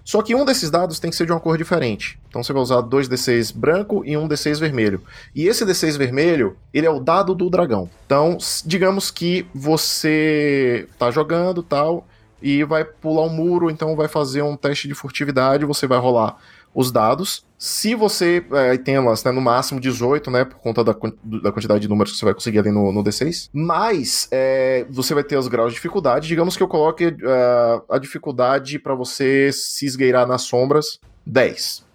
Só 0.03 0.21
que 0.21 0.35
um 0.35 0.45
desses 0.45 0.69
dados 0.69 0.99
tem 0.99 1.09
que 1.09 1.15
ser 1.15 1.25
de 1.25 1.31
uma 1.31 1.39
cor 1.39 1.57
diferente. 1.57 2.19
Então 2.27 2.43
você 2.43 2.51
vai 2.51 2.61
usar 2.61 2.81
dois 2.81 3.07
D6 3.07 3.55
branco 3.55 4.03
e 4.05 4.17
um 4.17 4.27
D6 4.27 4.59
vermelho. 4.59 5.01
E 5.35 5.47
esse 5.47 5.65
D6 5.65 5.97
vermelho, 5.97 6.57
ele 6.73 6.85
é 6.85 6.89
o 6.89 6.99
dado 6.99 7.35
do 7.35 7.49
dragão. 7.49 7.89
Então, 8.05 8.37
digamos 8.65 9.11
que 9.11 9.45
você 9.53 10.87
tá 10.97 11.11
jogando 11.11 11.61
tal 11.61 12.07
e 12.41 12.63
vai 12.63 12.83
pular 12.83 13.23
um 13.23 13.29
muro, 13.29 13.69
então 13.69 13.95
vai 13.95 14.07
fazer 14.07 14.41
um 14.41 14.57
teste 14.57 14.87
de 14.87 14.95
furtividade, 14.95 15.65
você 15.65 15.85
vai 15.85 15.99
rolar 15.99 16.37
os 16.73 16.91
dados. 16.91 17.45
Se 17.57 17.93
você 17.93 18.43
é, 18.51 18.77
tem 18.77 18.95
elas, 18.95 19.23
né, 19.23 19.31
no 19.31 19.41
máximo 19.41 19.79
18, 19.79 20.31
né, 20.31 20.45
por 20.45 20.57
conta 20.57 20.84
da, 20.84 20.93
da, 20.93 21.51
quantidade 21.51 21.81
de 21.81 21.88
números 21.88 22.12
que 22.13 22.17
você 22.17 22.25
vai 22.25 22.34
conseguir 22.34 22.60
ali 22.60 22.71
no, 22.71 22.91
no 22.91 23.03
D6, 23.03 23.49
mas 23.53 24.27
é, 24.31 24.86
você 24.89 25.13
vai 25.13 25.23
ter 25.23 25.38
os 25.38 25.47
graus 25.47 25.69
de 25.69 25.75
dificuldade. 25.75 26.27
Digamos 26.27 26.57
que 26.57 26.63
eu 26.63 26.67
coloque 26.67 27.07
uh, 27.07 27.84
a 27.88 27.99
dificuldade 27.99 28.79
para 28.79 28.95
você 28.95 29.51
se 29.51 29.86
esgueirar 29.86 30.27
nas 30.27 30.43
sombras 30.43 30.99
10. 31.25 31.86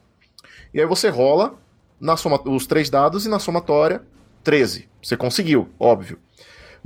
E 0.73 0.81
aí 0.81 0.87
você 0.87 1.09
rola 1.09 1.55
na 2.01 2.17
soma, 2.17 2.41
os 2.45 2.67
três 2.67 2.91
dados 2.91 3.27
e 3.27 3.29
na 3.29 3.39
somatória 3.39 4.03
13. 4.45 4.89
Você 5.03 5.17
conseguiu, 5.17 5.69
óbvio. 5.81 6.19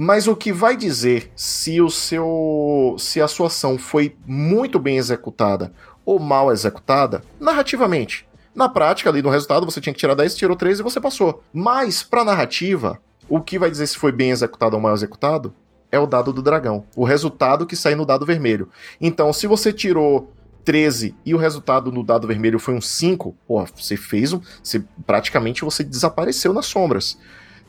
Mas 0.02 0.26
o 0.26 0.34
que 0.34 0.50
vai 0.50 0.76
dizer 0.78 1.30
se 1.36 1.78
o 1.78 1.90
seu 1.90 2.96
se 2.98 3.20
a 3.20 3.28
sua 3.28 3.48
ação 3.48 3.76
foi 3.76 4.16
muito 4.26 4.78
bem 4.78 4.96
executada 4.96 5.74
ou 6.10 6.18
mal 6.18 6.50
executada, 6.50 7.22
narrativamente. 7.38 8.26
Na 8.52 8.68
prática, 8.68 9.08
ali 9.08 9.22
no 9.22 9.30
resultado, 9.30 9.64
você 9.64 9.80
tinha 9.80 9.92
que 9.92 10.00
tirar 10.00 10.16
10, 10.16 10.34
tirou 10.34 10.56
3 10.56 10.80
e 10.80 10.82
você 10.82 11.00
passou. 11.00 11.40
Mas, 11.52 12.02
pra 12.02 12.24
narrativa, 12.24 12.98
o 13.28 13.40
que 13.40 13.60
vai 13.60 13.70
dizer 13.70 13.86
se 13.86 13.96
foi 13.96 14.10
bem 14.10 14.32
executado 14.32 14.74
ou 14.74 14.82
mal 14.82 14.92
executado 14.92 15.54
é 15.88 16.00
o 16.00 16.06
dado 16.06 16.32
do 16.32 16.42
dragão. 16.42 16.84
O 16.96 17.04
resultado 17.04 17.64
que 17.64 17.76
sai 17.76 17.94
no 17.94 18.04
dado 18.04 18.26
vermelho. 18.26 18.68
Então, 19.00 19.32
se 19.32 19.46
você 19.46 19.72
tirou 19.72 20.32
13 20.64 21.14
e 21.24 21.32
o 21.32 21.38
resultado 21.38 21.92
no 21.92 22.02
dado 22.02 22.26
vermelho 22.26 22.58
foi 22.58 22.74
um 22.74 22.80
5, 22.80 23.36
pô, 23.46 23.64
você 23.64 23.96
fez 23.96 24.32
um. 24.32 24.40
Você, 24.60 24.82
praticamente 25.06 25.64
você 25.64 25.84
desapareceu 25.84 26.52
nas 26.52 26.66
sombras. 26.66 27.16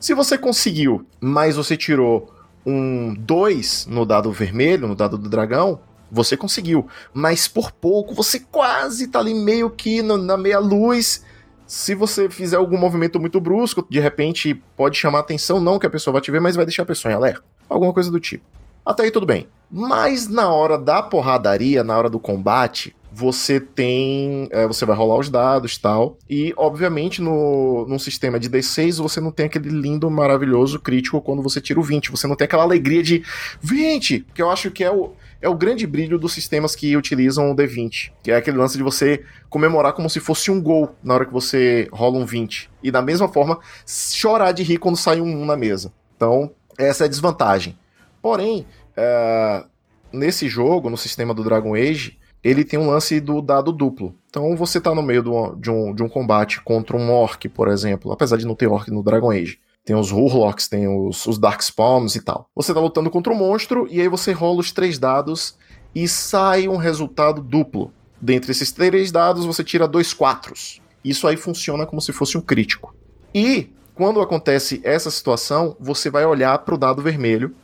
Se 0.00 0.14
você 0.14 0.36
conseguiu, 0.36 1.06
mas 1.20 1.54
você 1.54 1.76
tirou 1.76 2.34
um 2.66 3.14
2 3.14 3.86
no 3.86 4.04
dado 4.04 4.32
vermelho, 4.32 4.88
no 4.88 4.96
dado 4.96 5.16
do 5.16 5.28
dragão, 5.28 5.78
você 6.12 6.36
conseguiu. 6.36 6.86
Mas 7.14 7.48
por 7.48 7.72
pouco, 7.72 8.14
você 8.14 8.38
quase 8.38 9.08
tá 9.08 9.18
ali 9.18 9.34
meio 9.34 9.70
que 9.70 10.02
no, 10.02 10.18
na 10.18 10.36
meia 10.36 10.58
luz. 10.58 11.24
Se 11.66 11.94
você 11.94 12.28
fizer 12.28 12.56
algum 12.56 12.76
movimento 12.76 13.18
muito 13.18 13.40
brusco, 13.40 13.86
de 13.88 13.98
repente 13.98 14.54
pode 14.76 14.98
chamar 14.98 15.20
atenção, 15.20 15.58
não 15.58 15.78
que 15.78 15.86
a 15.86 15.90
pessoa 15.90 16.12
vai 16.12 16.20
te 16.20 16.30
ver, 16.30 16.40
mas 16.40 16.54
vai 16.54 16.66
deixar 16.66 16.82
a 16.82 16.86
pessoa 16.86 17.10
em 17.10 17.14
alerta. 17.14 17.42
Alguma 17.66 17.94
coisa 17.94 18.10
do 18.10 18.20
tipo. 18.20 18.44
Até 18.84 19.04
aí 19.04 19.10
tudo 19.10 19.24
bem. 19.24 19.48
Mas 19.70 20.28
na 20.28 20.52
hora 20.52 20.76
da 20.76 21.02
porradaria, 21.02 21.82
na 21.82 21.96
hora 21.96 22.10
do 22.10 22.20
combate, 22.20 22.94
você 23.10 23.58
tem. 23.58 24.48
É, 24.50 24.66
você 24.66 24.84
vai 24.84 24.94
rolar 24.94 25.18
os 25.18 25.30
dados 25.30 25.78
tal. 25.78 26.18
E, 26.28 26.52
obviamente, 26.58 27.22
no, 27.22 27.86
num 27.88 27.98
sistema 27.98 28.38
de 28.38 28.50
D6, 28.50 29.00
você 29.00 29.18
não 29.18 29.30
tem 29.30 29.46
aquele 29.46 29.70
lindo, 29.70 30.10
maravilhoso 30.10 30.78
crítico 30.78 31.22
quando 31.22 31.42
você 31.42 31.58
tira 31.58 31.80
o 31.80 31.82
20. 31.82 32.10
Você 32.10 32.26
não 32.26 32.36
tem 32.36 32.44
aquela 32.44 32.64
alegria 32.64 33.02
de 33.02 33.24
20, 33.62 34.26
que 34.34 34.42
eu 34.42 34.50
acho 34.50 34.70
que 34.70 34.84
é 34.84 34.90
o 34.90 35.12
é 35.42 35.48
o 35.48 35.54
grande 35.54 35.86
brilho 35.86 36.18
dos 36.18 36.32
sistemas 36.32 36.76
que 36.76 36.96
utilizam 36.96 37.50
o 37.50 37.56
D20, 37.56 38.12
que 38.22 38.30
é 38.30 38.36
aquele 38.36 38.56
lance 38.56 38.76
de 38.76 38.82
você 38.82 39.24
comemorar 39.50 39.92
como 39.92 40.08
se 40.08 40.20
fosse 40.20 40.50
um 40.50 40.62
gol 40.62 40.94
na 41.02 41.14
hora 41.14 41.26
que 41.26 41.32
você 41.32 41.88
rola 41.92 42.16
um 42.16 42.24
20. 42.24 42.70
E 42.82 42.90
da 42.90 43.02
mesma 43.02 43.28
forma, 43.28 43.58
chorar 43.84 44.52
de 44.52 44.62
rir 44.62 44.78
quando 44.78 44.96
sai 44.96 45.20
um 45.20 45.42
1 45.42 45.44
na 45.44 45.56
mesa. 45.56 45.92
Então, 46.16 46.52
essa 46.78 47.04
é 47.04 47.06
a 47.06 47.08
desvantagem. 47.08 47.76
Porém, 48.22 48.64
é, 48.96 49.64
nesse 50.12 50.48
jogo, 50.48 50.88
no 50.88 50.96
sistema 50.96 51.34
do 51.34 51.42
Dragon 51.42 51.74
Age, 51.74 52.18
ele 52.42 52.64
tem 52.64 52.78
um 52.78 52.88
lance 52.88 53.20
do 53.20 53.42
dado 53.42 53.72
duplo. 53.72 54.14
Então 54.28 54.56
você 54.56 54.80
tá 54.80 54.94
no 54.94 55.02
meio 55.02 55.22
de, 55.56 55.70
um, 55.70 55.94
de 55.94 56.02
um 56.02 56.08
combate 56.08 56.60
contra 56.62 56.96
um 56.96 57.10
orc, 57.10 57.48
por 57.48 57.68
exemplo, 57.68 58.12
apesar 58.12 58.36
de 58.36 58.46
não 58.46 58.54
ter 58.54 58.66
orc 58.66 58.90
no 58.90 59.02
Dragon 59.02 59.30
Age. 59.30 59.58
Tem 59.84 59.96
os 59.96 60.12
Hurlocks, 60.12 60.68
tem 60.68 60.86
os, 60.86 61.26
os 61.26 61.38
Darkspawns 61.38 62.14
e 62.14 62.22
tal. 62.22 62.48
Você 62.54 62.72
tá 62.72 62.80
lutando 62.80 63.10
contra 63.10 63.32
um 63.32 63.36
monstro 63.36 63.86
e 63.90 64.00
aí 64.00 64.08
você 64.08 64.32
rola 64.32 64.60
os 64.60 64.70
três 64.70 64.98
dados 64.98 65.56
e 65.94 66.06
sai 66.06 66.68
um 66.68 66.76
resultado 66.76 67.42
duplo. 67.42 67.92
Dentre 68.20 68.52
esses 68.52 68.70
três 68.70 69.10
dados, 69.10 69.44
você 69.44 69.64
tira 69.64 69.88
dois 69.88 70.14
quatros. 70.14 70.80
Isso 71.04 71.26
aí 71.26 71.36
funciona 71.36 71.84
como 71.84 72.00
se 72.00 72.12
fosse 72.12 72.38
um 72.38 72.40
crítico. 72.40 72.94
E 73.34 73.70
quando 73.94 74.20
acontece 74.20 74.80
essa 74.84 75.10
situação, 75.10 75.76
você 75.80 76.08
vai 76.08 76.24
olhar 76.24 76.56
para 76.58 76.74
o 76.74 76.78
dado 76.78 77.02
vermelho 77.02 77.54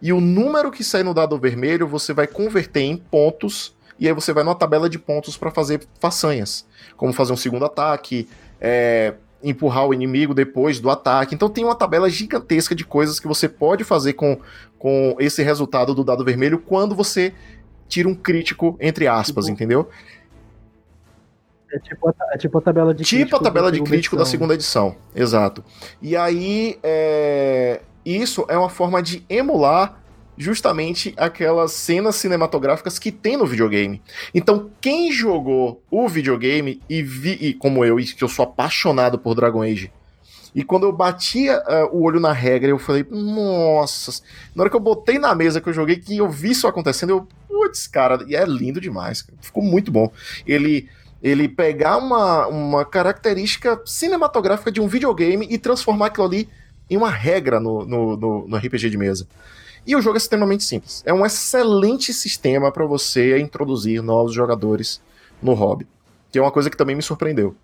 e 0.00 0.12
o 0.12 0.20
número 0.20 0.70
que 0.70 0.82
sai 0.82 1.02
no 1.02 1.14
dado 1.14 1.38
vermelho 1.38 1.86
você 1.86 2.12
vai 2.12 2.26
converter 2.26 2.80
em 2.80 2.96
pontos 2.96 3.76
e 3.98 4.08
aí 4.08 4.12
você 4.12 4.32
vai 4.32 4.42
numa 4.42 4.54
tabela 4.54 4.90
de 4.90 4.98
pontos 4.98 5.36
para 5.36 5.50
fazer 5.52 5.86
façanhas, 6.00 6.66
como 6.96 7.12
fazer 7.12 7.32
um 7.32 7.36
segundo 7.36 7.64
ataque, 7.64 8.28
é, 8.60 9.14
empurrar 9.42 9.86
o 9.86 9.94
inimigo 9.94 10.34
depois 10.34 10.78
do 10.80 10.90
ataque. 10.90 11.34
Então 11.34 11.48
tem 11.48 11.64
uma 11.64 11.74
tabela 11.74 12.08
gigantesca 12.08 12.74
de 12.74 12.84
coisas 12.84 13.18
que 13.18 13.26
você 13.26 13.48
pode 13.48 13.84
fazer 13.84 14.12
com, 14.12 14.38
com 14.78 15.16
esse 15.18 15.42
resultado 15.42 15.94
do 15.94 16.04
dado 16.04 16.24
vermelho 16.24 16.58
quando 16.58 16.94
você 16.94 17.34
tira 17.88 18.08
um 18.08 18.14
crítico, 18.14 18.76
entre 18.80 19.06
aspas, 19.06 19.46
tipo, 19.46 19.54
entendeu? 19.54 19.88
É 21.70 21.78
tipo, 21.78 22.08
a, 22.08 22.14
é 22.32 22.38
tipo 22.38 22.58
a 22.58 22.60
tabela 22.60 22.94
de 22.94 23.04
tipo 23.04 23.16
crítico. 23.16 23.36
Tipo 23.36 23.36
a 23.36 23.50
tabela 23.50 23.72
de 23.72 23.78
crítico 23.82 24.16
edição. 24.16 24.18
da 24.18 24.24
segunda 24.24 24.54
edição, 24.54 24.96
exato. 25.14 25.64
E 26.00 26.16
aí, 26.16 26.78
é... 26.82 27.80
isso 28.04 28.44
é 28.48 28.56
uma 28.56 28.68
forma 28.68 29.02
de 29.02 29.24
emular 29.28 30.01
justamente 30.36 31.14
aquelas 31.16 31.72
cenas 31.72 32.16
cinematográficas 32.16 32.98
que 32.98 33.12
tem 33.12 33.36
no 33.36 33.46
videogame. 33.46 34.02
Então, 34.34 34.70
quem 34.80 35.12
jogou 35.12 35.82
o 35.90 36.08
videogame 36.08 36.80
e 36.88 37.02
vi, 37.02 37.32
e 37.40 37.54
como 37.54 37.84
eu, 37.84 37.96
que 37.96 38.22
eu 38.22 38.28
sou 38.28 38.44
apaixonado 38.44 39.18
por 39.18 39.34
Dragon 39.34 39.62
Age, 39.62 39.92
e 40.54 40.62
quando 40.62 40.84
eu 40.84 40.92
batia 40.92 41.58
uh, 41.60 41.96
o 41.96 42.02
olho 42.02 42.20
na 42.20 42.32
regra, 42.32 42.70
eu 42.70 42.78
falei, 42.78 43.06
nossa. 43.10 44.22
Na 44.54 44.62
hora 44.62 44.70
que 44.70 44.76
eu 44.76 44.80
botei 44.80 45.18
na 45.18 45.34
mesa 45.34 45.60
que 45.60 45.68
eu 45.68 45.72
joguei, 45.72 45.96
que 45.96 46.18
eu 46.18 46.28
vi 46.28 46.50
isso 46.50 46.66
acontecendo, 46.66 47.10
eu, 47.10 47.28
putz, 47.48 47.86
cara, 47.86 48.22
e 48.28 48.36
é 48.36 48.44
lindo 48.44 48.80
demais. 48.80 49.26
Ficou 49.40 49.62
muito 49.62 49.90
bom. 49.90 50.12
Ele 50.46 50.88
ele 51.22 51.48
pegar 51.48 51.98
uma, 51.98 52.48
uma 52.48 52.84
característica 52.84 53.80
cinematográfica 53.86 54.72
de 54.72 54.80
um 54.80 54.88
videogame 54.88 55.46
e 55.48 55.56
transformar 55.56 56.06
aquilo 56.06 56.26
ali 56.26 56.48
em 56.90 56.96
uma 56.96 57.10
regra 57.10 57.60
no, 57.60 57.86
no, 57.86 58.16
no, 58.16 58.48
no 58.48 58.56
RPG 58.56 58.90
de 58.90 58.98
mesa. 58.98 59.26
E 59.86 59.96
o 59.96 60.00
jogo 60.00 60.16
é 60.16 60.18
extremamente 60.18 60.64
simples. 60.64 61.02
É 61.04 61.12
um 61.12 61.26
excelente 61.26 62.12
sistema 62.12 62.70
para 62.70 62.84
você 62.84 63.38
introduzir 63.38 64.02
novos 64.02 64.32
jogadores 64.32 65.00
no 65.42 65.54
hobby. 65.54 65.86
Que 66.30 66.38
é 66.38 66.42
uma 66.42 66.52
coisa 66.52 66.70
que 66.70 66.76
também 66.76 66.94
me 66.94 67.02
surpreendeu. 67.02 67.54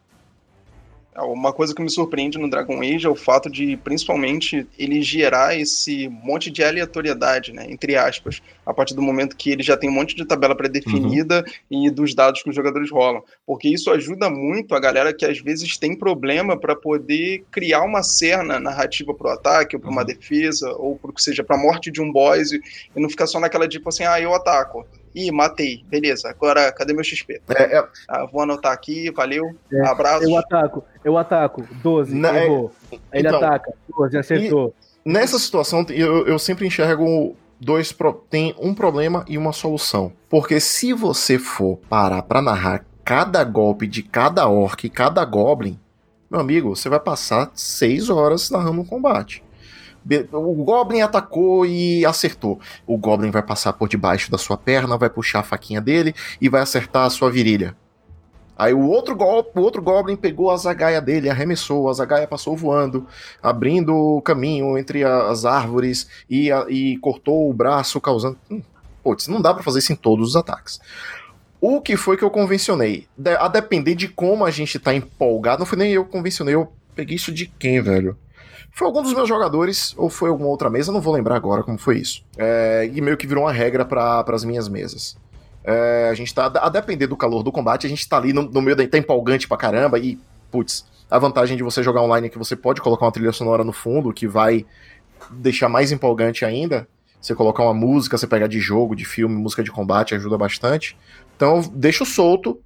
É, 1.18 1.22
uma 1.22 1.52
coisa 1.52 1.74
que 1.74 1.82
me 1.82 1.90
surpreende 1.90 2.38
no 2.38 2.48
Dragon 2.48 2.80
Age 2.80 3.06
é 3.06 3.10
o 3.10 3.14
fato 3.14 3.50
de, 3.50 3.76
principalmente, 3.78 4.66
ele 4.78 5.02
gerar 5.02 5.58
esse 5.58 6.08
monte 6.08 6.50
de 6.50 6.62
aleatoriedade, 6.62 7.52
né, 7.52 7.66
entre 7.68 7.96
aspas, 7.96 8.40
a 8.64 8.72
partir 8.72 8.94
do 8.94 9.02
momento 9.02 9.36
que 9.36 9.50
ele 9.50 9.62
já 9.62 9.76
tem 9.76 9.90
um 9.90 9.92
monte 9.92 10.14
de 10.14 10.24
tabela 10.24 10.54
pré-definida 10.54 11.44
uhum. 11.70 11.86
e 11.86 11.90
dos 11.90 12.14
dados 12.14 12.42
que 12.42 12.50
os 12.50 12.54
jogadores 12.54 12.90
rolam. 12.90 13.22
Porque 13.44 13.68
isso 13.68 13.90
ajuda 13.90 14.30
muito 14.30 14.74
a 14.74 14.80
galera 14.80 15.12
que 15.12 15.24
às 15.24 15.40
vezes 15.40 15.76
tem 15.76 15.96
problema 15.96 16.56
para 16.56 16.76
poder 16.76 17.44
criar 17.50 17.82
uma 17.82 18.02
cena 18.02 18.60
narrativa 18.60 19.12
para 19.12 19.28
o 19.28 19.32
ataque, 19.32 19.76
ou 19.76 19.82
para 19.82 19.90
uma 19.90 20.02
uhum. 20.02 20.06
defesa, 20.06 20.70
ou 20.72 20.96
para 20.96 21.12
que 21.12 21.22
seja 21.22 21.42
para 21.42 21.56
a 21.56 21.60
morte 21.60 21.90
de 21.90 22.00
um 22.00 22.12
boss, 22.12 22.52
e 22.52 22.60
não 22.94 23.08
ficar 23.08 23.26
só 23.26 23.40
naquela 23.40 23.68
tipo 23.68 23.88
assim, 23.88 24.04
ah, 24.04 24.20
eu 24.20 24.34
ataco. 24.34 24.86
Ih, 25.18 25.32
matei. 25.32 25.84
Beleza, 25.88 26.28
agora 26.30 26.70
cadê 26.70 26.92
meu 26.92 27.02
XP? 27.02 27.42
É, 27.48 27.78
é... 27.78 27.88
Ah, 28.06 28.24
vou 28.24 28.40
anotar 28.40 28.72
aqui, 28.72 29.10
valeu. 29.10 29.52
É, 29.72 29.88
abraço. 29.88 30.22
Eu 30.22 30.38
ataco, 30.38 30.84
eu 31.04 31.18
ataco. 31.18 31.66
12, 31.82 32.14
Na, 32.14 32.40
errou. 32.40 32.70
É... 32.92 33.18
Ele 33.18 33.26
então, 33.26 33.42
ataca, 33.42 33.72
12, 33.98 34.16
acertou. 34.16 34.72
Nessa 35.04 35.36
situação, 35.40 35.84
eu, 35.90 36.24
eu 36.24 36.38
sempre 36.38 36.68
enxergo 36.68 37.34
dois 37.60 37.90
pro... 37.90 38.12
tem 38.12 38.54
um 38.60 38.72
problema 38.72 39.24
e 39.26 39.36
uma 39.36 39.52
solução. 39.52 40.12
Porque 40.28 40.60
se 40.60 40.92
você 40.92 41.36
for 41.36 41.78
parar 41.88 42.22
para 42.22 42.40
narrar 42.40 42.84
cada 43.04 43.42
golpe 43.42 43.88
de 43.88 44.04
cada 44.04 44.46
orc, 44.46 44.88
cada 44.88 45.24
goblin, 45.24 45.80
meu 46.30 46.38
amigo, 46.38 46.76
você 46.76 46.88
vai 46.88 47.00
passar 47.00 47.50
seis 47.54 48.08
horas 48.08 48.50
narrando 48.50 48.82
um 48.82 48.84
combate. 48.84 49.42
O 50.32 50.64
Goblin 50.64 51.00
atacou 51.00 51.66
e 51.66 52.04
acertou. 52.06 52.58
O 52.86 52.96
Goblin 52.96 53.30
vai 53.30 53.42
passar 53.42 53.72
por 53.72 53.88
debaixo 53.88 54.30
da 54.30 54.38
sua 54.38 54.56
perna, 54.56 54.96
vai 54.96 55.10
puxar 55.10 55.40
a 55.40 55.42
faquinha 55.42 55.80
dele 55.80 56.14
e 56.40 56.48
vai 56.48 56.62
acertar 56.62 57.04
a 57.06 57.10
sua 57.10 57.30
virilha. 57.30 57.76
Aí 58.58 58.74
o 58.74 58.88
outro, 58.88 59.16
o 59.16 59.60
outro 59.60 59.80
Goblin 59.80 60.16
pegou 60.16 60.50
a 60.50 60.56
zagaia 60.56 61.00
dele, 61.00 61.30
arremessou, 61.30 61.88
a 61.88 61.92
zagaia 61.92 62.26
passou 62.26 62.56
voando, 62.56 63.06
abrindo 63.40 63.94
o 63.94 64.20
caminho 64.20 64.76
entre 64.76 65.04
as 65.04 65.44
árvores 65.44 66.08
e, 66.28 66.50
a, 66.50 66.66
e 66.68 66.96
cortou 66.98 67.48
o 67.48 67.54
braço, 67.54 68.00
causando. 68.00 68.36
Hum, 68.50 68.60
putz, 69.04 69.28
não 69.28 69.40
dá 69.40 69.54
para 69.54 69.62
fazer 69.62 69.78
isso 69.78 69.92
em 69.92 69.96
todos 69.96 70.30
os 70.30 70.36
ataques. 70.36 70.80
O 71.60 71.80
que 71.80 71.96
foi 71.96 72.16
que 72.16 72.24
eu 72.24 72.30
convencionei? 72.30 73.06
De 73.16 73.36
a 73.36 73.46
depender 73.46 73.94
de 73.94 74.08
como 74.08 74.44
a 74.44 74.50
gente 74.50 74.76
tá 74.78 74.92
empolgado, 74.92 75.60
não 75.60 75.66
foi 75.66 75.78
nem 75.78 75.92
eu 75.92 76.04
que 76.04 76.10
convencionei, 76.10 76.54
eu 76.54 76.72
peguei 76.96 77.14
isso 77.14 77.30
de 77.30 77.46
quem, 77.46 77.80
velho? 77.80 78.18
Foi 78.72 78.86
algum 78.86 79.02
dos 79.02 79.12
meus 79.12 79.28
jogadores, 79.28 79.94
ou 79.96 80.08
foi 80.08 80.30
alguma 80.30 80.48
outra 80.48 80.70
mesa, 80.70 80.92
não 80.92 81.00
vou 81.00 81.12
lembrar 81.12 81.36
agora 81.36 81.62
como 81.62 81.78
foi 81.78 81.98
isso. 81.98 82.22
É, 82.36 82.88
e 82.92 83.00
meio 83.00 83.16
que 83.16 83.26
virou 83.26 83.44
uma 83.44 83.52
regra 83.52 83.84
para 83.84 84.24
as 84.28 84.44
minhas 84.44 84.68
mesas. 84.68 85.16
É, 85.64 86.08
a 86.10 86.14
gente 86.14 86.32
tá, 86.34 86.46
a 86.46 86.68
depender 86.68 87.06
do 87.06 87.16
calor 87.16 87.42
do 87.42 87.52
combate, 87.52 87.86
a 87.86 87.90
gente 87.90 88.08
tá 88.08 88.16
ali 88.16 88.32
no, 88.32 88.42
no 88.42 88.62
meio 88.62 88.76
da. 88.76 88.86
tá 88.86 88.96
empolgante 88.96 89.48
pra 89.48 89.56
caramba 89.56 89.98
e, 89.98 90.18
putz, 90.50 90.86
a 91.10 91.18
vantagem 91.18 91.56
de 91.56 91.62
você 91.62 91.82
jogar 91.82 92.02
online 92.02 92.28
é 92.28 92.30
que 92.30 92.38
você 92.38 92.54
pode 92.54 92.80
colocar 92.80 93.04
uma 93.04 93.12
trilha 93.12 93.32
sonora 93.32 93.64
no 93.64 93.72
fundo 93.72 94.12
que 94.12 94.26
vai 94.26 94.64
deixar 95.30 95.68
mais 95.68 95.90
empolgante 95.90 96.44
ainda. 96.44 96.86
Você 97.20 97.34
colocar 97.34 97.64
uma 97.64 97.74
música, 97.74 98.16
você 98.16 98.26
pegar 98.26 98.46
de 98.46 98.60
jogo, 98.60 98.94
de 98.94 99.04
filme, 99.04 99.34
música 99.34 99.62
de 99.62 99.72
combate, 99.72 100.14
ajuda 100.14 100.38
bastante. 100.38 100.96
Então, 101.36 101.60
deixa 101.74 102.04
solto 102.04 102.60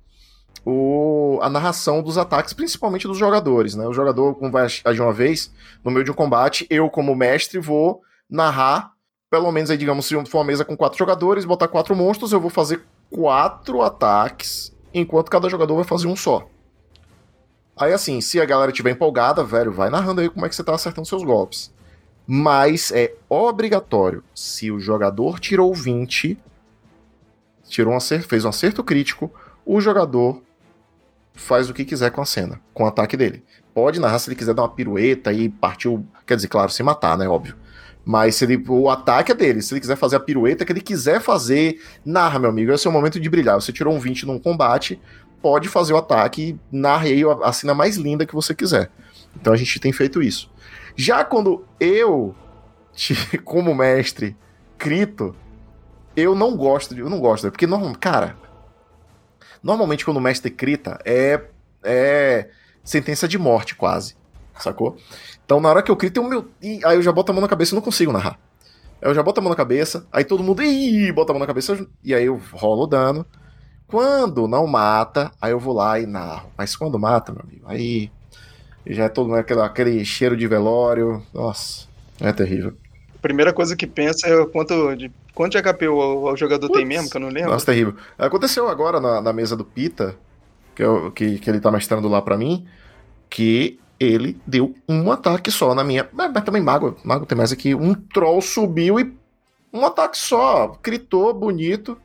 o, 0.64 1.38
a 1.42 1.50
narração 1.50 2.02
dos 2.02 2.16
ataques, 2.16 2.52
principalmente 2.52 3.06
dos 3.06 3.18
jogadores, 3.18 3.74
né? 3.74 3.86
O 3.86 3.92
jogador, 3.92 4.34
como 4.34 4.50
vai 4.50 4.64
agir 4.64 5.00
uma 5.00 5.12
vez, 5.12 5.52
no 5.84 5.90
meio 5.90 6.04
de 6.04 6.10
um 6.10 6.14
combate, 6.14 6.66
eu, 6.70 6.88
como 6.88 7.14
mestre, 7.14 7.58
vou 7.58 8.00
narrar, 8.30 8.92
pelo 9.28 9.50
menos 9.50 9.70
aí, 9.70 9.76
digamos, 9.76 10.06
se 10.06 10.14
for 10.26 10.38
uma 10.38 10.44
mesa 10.44 10.64
com 10.64 10.76
quatro 10.76 10.98
jogadores, 10.98 11.44
botar 11.44 11.68
quatro 11.68 11.96
monstros, 11.96 12.32
eu 12.32 12.40
vou 12.40 12.50
fazer 12.50 12.82
quatro 13.10 13.82
ataques, 13.82 14.72
enquanto 14.94 15.30
cada 15.30 15.48
jogador 15.48 15.74
vai 15.74 15.84
fazer 15.84 16.06
um 16.06 16.16
só. 16.16 16.46
Aí, 17.76 17.92
assim, 17.92 18.20
se 18.20 18.40
a 18.40 18.44
galera 18.44 18.70
estiver 18.70 18.90
empolgada, 18.90 19.42
velho, 19.42 19.72
vai 19.72 19.90
narrando 19.90 20.20
aí 20.20 20.28
como 20.28 20.46
é 20.46 20.48
que 20.48 20.54
você 20.54 20.62
tá 20.62 20.74
acertando 20.74 21.08
seus 21.08 21.24
golpes. 21.24 21.72
Mas 22.26 22.92
é 22.92 23.14
obrigatório, 23.28 24.22
se 24.34 24.70
o 24.70 24.78
jogador 24.78 25.40
tirou 25.40 25.74
20, 25.74 26.38
tirou 27.68 27.94
um 27.94 27.96
acerto, 27.96 28.28
fez 28.28 28.44
um 28.44 28.50
acerto 28.50 28.84
crítico, 28.84 29.32
o 29.64 29.80
jogador 29.80 30.42
faz 31.34 31.68
o 31.70 31.74
que 31.74 31.84
quiser 31.84 32.10
com 32.10 32.20
a 32.20 32.26
cena, 32.26 32.60
com 32.72 32.84
o 32.84 32.86
ataque 32.86 33.16
dele. 33.16 33.42
Pode 33.74 34.00
narrar 34.00 34.18
se 34.18 34.28
ele 34.28 34.36
quiser 34.36 34.54
dar 34.54 34.62
uma 34.62 34.68
pirueta 34.68 35.32
e 35.32 35.48
partir, 35.48 35.88
quer 36.26 36.36
dizer, 36.36 36.48
claro, 36.48 36.70
se 36.70 36.82
matar, 36.82 37.16
né, 37.16 37.28
óbvio. 37.28 37.56
Mas 38.04 38.34
se 38.34 38.44
ele, 38.44 38.62
o 38.68 38.90
ataque 38.90 39.32
é 39.32 39.34
dele, 39.34 39.62
se 39.62 39.72
ele 39.72 39.80
quiser 39.80 39.96
fazer 39.96 40.16
a 40.16 40.20
pirueta 40.20 40.64
que 40.64 40.72
ele 40.72 40.80
quiser 40.80 41.20
fazer, 41.20 41.80
narra, 42.04 42.38
meu 42.38 42.50
amigo, 42.50 42.72
esse 42.72 42.86
é 42.86 42.90
o 42.90 42.92
momento 42.92 43.20
de 43.20 43.30
brilhar. 43.30 43.54
Você 43.60 43.72
tirou 43.72 43.94
um 43.94 44.00
20 44.00 44.26
num 44.26 44.38
combate, 44.38 45.00
pode 45.40 45.68
fazer 45.68 45.92
o 45.92 45.96
ataque, 45.96 46.58
narre 46.70 47.12
aí 47.12 47.22
a 47.42 47.52
cena 47.52 47.74
mais 47.74 47.96
linda 47.96 48.26
que 48.26 48.34
você 48.34 48.54
quiser. 48.54 48.90
Então 49.36 49.52
a 49.52 49.56
gente 49.56 49.78
tem 49.78 49.92
feito 49.92 50.20
isso. 50.20 50.50
Já 50.96 51.24
quando 51.24 51.64
eu, 51.78 52.34
como 53.44 53.74
mestre, 53.74 54.36
crito, 54.76 55.34
eu 56.16 56.34
não 56.34 56.56
gosto 56.56 56.94
de. 56.94 57.00
Eu 57.00 57.08
não 57.08 57.20
gosto, 57.20 57.50
porque, 57.50 57.66
não, 57.66 57.92
cara, 57.94 58.36
Normalmente, 59.62 60.04
quando 60.04 60.16
o 60.16 60.20
mestre 60.20 60.50
crita, 60.50 60.98
é, 61.04 61.40
é 61.82 62.48
sentença 62.82 63.28
de 63.28 63.38
morte, 63.38 63.74
quase. 63.74 64.16
Sacou? 64.58 64.96
Então, 65.44 65.60
na 65.60 65.68
hora 65.68 65.82
que 65.82 65.90
eu 65.90 65.96
crito, 65.96 66.20
eu, 66.20 66.28
meu, 66.28 66.48
aí 66.62 66.96
eu 66.96 67.02
já 67.02 67.12
boto 67.12 67.30
a 67.30 67.34
mão 67.34 67.40
na 67.40 67.48
cabeça 67.48 67.74
e 67.74 67.76
não 67.76 67.82
consigo 67.82 68.12
narrar. 68.12 68.38
Aí 69.00 69.08
eu 69.08 69.14
já 69.14 69.22
boto 69.22 69.40
a 69.40 69.42
mão 69.42 69.50
na 69.50 69.56
cabeça, 69.56 70.06
aí 70.12 70.24
todo 70.24 70.42
mundo 70.42 70.62
ih, 70.62 71.10
bota 71.12 71.32
a 71.32 71.34
mão 71.34 71.40
na 71.40 71.46
cabeça, 71.46 71.86
e 72.02 72.14
aí 72.14 72.24
eu 72.24 72.40
rolo 72.52 72.84
o 72.84 72.86
dano. 72.86 73.26
Quando 73.86 74.48
não 74.48 74.66
mata, 74.66 75.30
aí 75.40 75.52
eu 75.52 75.58
vou 75.58 75.74
lá 75.74 76.00
e 76.00 76.06
narro. 76.06 76.50
Mas 76.56 76.74
quando 76.74 76.98
mata, 76.98 77.32
meu 77.32 77.42
amigo, 77.42 77.64
aí 77.66 78.10
já 78.86 79.04
é 79.04 79.08
todo 79.08 79.34
aquele, 79.34 79.60
aquele 79.60 80.04
cheiro 80.04 80.36
de 80.36 80.46
velório. 80.46 81.22
Nossa, 81.32 81.86
é 82.20 82.32
terrível. 82.32 82.74
Primeira 83.20 83.52
coisa 83.52 83.76
que 83.76 83.86
pensa 83.86 84.26
é 84.28 84.46
quanto 84.46 84.94
de 84.96 85.12
Quanto 85.34 85.52
de 85.52 85.62
HP 85.62 85.88
o, 85.88 86.24
o 86.24 86.36
jogador 86.36 86.66
Puts, 86.66 86.78
tem 86.78 86.86
mesmo, 86.86 87.10
que 87.10 87.16
eu 87.16 87.20
não 87.20 87.28
lembro? 87.28 87.50
Nossa, 87.50 87.66
terrível. 87.66 87.96
Aconteceu 88.18 88.68
agora 88.68 89.00
na, 89.00 89.20
na 89.20 89.32
mesa 89.32 89.56
do 89.56 89.64
Pita, 89.64 90.16
que, 90.74 90.82
eu, 90.82 91.10
que, 91.10 91.38
que 91.38 91.48
ele 91.48 91.60
tá 91.60 91.70
mestrando 91.70 92.08
lá 92.08 92.20
para 92.20 92.36
mim, 92.36 92.66
que 93.30 93.80
ele 93.98 94.38
deu 94.46 94.74
um 94.88 95.10
ataque 95.10 95.50
só 95.50 95.74
na 95.74 95.84
minha. 95.84 96.08
Mas, 96.12 96.30
mas, 96.32 96.44
também 96.44 96.62
Mago, 96.62 96.96
Mago 97.04 97.24
tem 97.24 97.38
mais 97.38 97.52
aqui. 97.52 97.74
Um 97.74 97.94
troll 97.94 98.40
subiu 98.40 98.98
e. 98.98 99.16
Um 99.72 99.86
ataque 99.86 100.18
só. 100.18 100.76
Critou 100.82 101.32
bonito. 101.32 101.96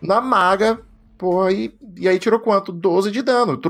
Na 0.00 0.20
maga. 0.20 0.80
Pô, 1.18 1.42
aí, 1.42 1.74
e 1.96 2.08
aí 2.08 2.18
tirou 2.18 2.38
quanto? 2.38 2.70
12 2.70 3.10
de 3.10 3.22
dano. 3.22 3.60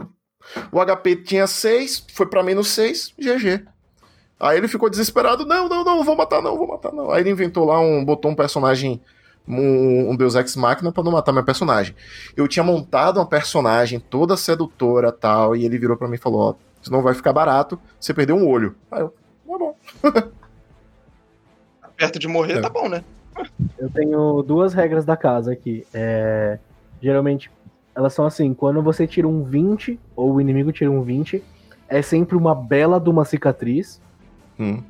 O 0.71 0.85
HP 0.85 1.17
tinha 1.17 1.47
6, 1.47 2.07
foi 2.13 2.27
para 2.27 2.43
menos 2.43 2.69
6, 2.69 3.15
GG. 3.19 3.65
Aí 4.39 4.59
ele 4.59 4.69
ficou 4.69 4.91
desesperado, 4.91 5.47
não, 5.47 5.69
não, 5.69 5.83
não, 5.83 6.05
vou 6.05 6.15
matar, 6.15 6.43
não, 6.43 6.57
vou 6.57 6.69
matar, 6.69 6.93
não. 6.93 7.11
Aí 7.11 7.23
ele 7.23 7.31
inventou 7.31 7.65
lá 7.65 7.81
um, 7.81 8.05
botou 8.05 8.31
um 8.31 8.35
personagem, 8.35 9.01
um, 9.49 10.11
um 10.11 10.17
Deus 10.17 10.35
Ex 10.35 10.57
Machina 10.57 10.93
pra 10.93 11.03
não 11.03 11.13
matar 11.13 11.33
meu 11.33 11.45
personagem. 11.45 11.95
Eu 12.37 12.47
tinha 12.47 12.63
montado 12.63 13.17
uma 13.17 13.27
personagem 13.27 13.99
toda 13.99 14.37
sedutora 14.37 15.11
tal, 15.11 15.57
e 15.57 15.65
ele 15.65 15.79
virou 15.79 15.97
para 15.97 16.07
mim 16.09 16.17
e 16.17 16.19
falou, 16.19 16.41
ó, 16.51 16.55
isso 16.83 16.93
não 16.93 17.03
vai 17.03 17.15
ficar 17.15 17.33
barato, 17.33 17.79
você 17.99 18.13
perdeu 18.13 18.37
um 18.37 18.47
olho. 18.47 18.75
Aí 18.91 19.01
eu, 19.01 19.09
tá 19.49 19.59
bom. 19.59 19.77
Perto 21.97 22.19
de 22.19 22.29
morrer, 22.29 22.59
é. 22.59 22.61
tá 22.61 22.69
bom, 22.69 22.89
né? 22.89 23.03
Eu 23.79 23.91
tenho 23.91 24.43
duas 24.43 24.75
regras 24.75 25.05
da 25.05 25.17
casa 25.17 25.53
aqui. 25.53 25.87
É, 25.93 26.59
geralmente, 27.01 27.51
elas 27.95 28.13
são 28.13 28.27
assim, 28.27 28.53
quando 28.53 28.83
você 28.83 29.07
tira 29.07 29.27
um 29.27 29.43
20, 29.43 29.99
ou 30.15 30.35
o 30.35 30.41
inimigo 30.41 30.73
tira 30.73 30.91
um 30.91 31.03
20, 31.03 31.43
é 31.89 32.03
sempre 32.03 32.37
uma 32.37 32.55
bela 32.55 33.01
de 33.01 33.09
uma 33.09 33.25
cicatriz. 33.25 34.01
Hum. 34.59 34.83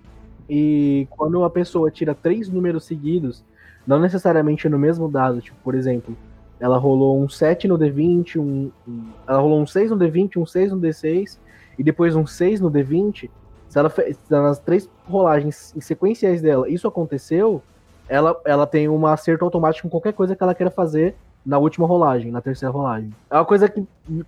E 0.49 1.07
quando 1.11 1.43
a 1.45 1.51
pessoa 1.51 1.91
tira 1.91 2.15
três 2.15 2.49
números 2.49 2.85
seguidos, 2.85 3.45
não 3.87 3.99
necessariamente 3.99 4.69
no 4.69 4.79
mesmo 4.79 5.09
dado, 5.09 5.41
tipo, 5.41 5.57
por 5.63 5.75
exemplo, 5.75 6.17
ela 6.59 6.79
rolou 6.79 7.23
um 7.23 7.29
7 7.29 7.69
no 7.69 7.79
D20, 7.79 8.37
um, 8.37 8.71
um, 8.89 9.09
ela 9.27 9.39
rolou 9.39 9.61
um 9.61 9.67
6 9.67 9.91
no 9.91 9.99
D20, 9.99 10.37
um 10.39 10.47
6 10.47 10.73
no 10.73 10.81
D6, 10.81 11.39
e 11.79 11.83
depois 11.83 12.17
um 12.17 12.27
6 12.27 12.61
no 12.61 12.71
D20. 12.71 13.29
Se 13.69 13.79
ela 13.79 13.91
fez 13.91 14.19
nas 14.31 14.59
três 14.59 14.89
rolagens 15.07 15.75
sequenciais 15.81 16.41
dela, 16.41 16.69
isso 16.69 16.87
aconteceu, 16.87 17.63
ela, 18.09 18.41
ela 18.45 18.67
tem 18.67 18.89
um 18.89 19.07
acerto 19.07 19.45
automático 19.45 19.87
em 19.87 19.91
qualquer 19.91 20.13
coisa 20.13 20.35
que 20.35 20.43
ela 20.43 20.55
queira 20.55 20.71
fazer 20.71 21.15
na 21.45 21.59
última 21.59 21.87
rolagem, 21.87 22.31
na 22.31 22.41
terceira 22.41 22.73
rolagem. 22.73 23.13
É 23.31 23.35
uma 23.37 23.45
coisa 23.45 23.69
que 23.69 23.85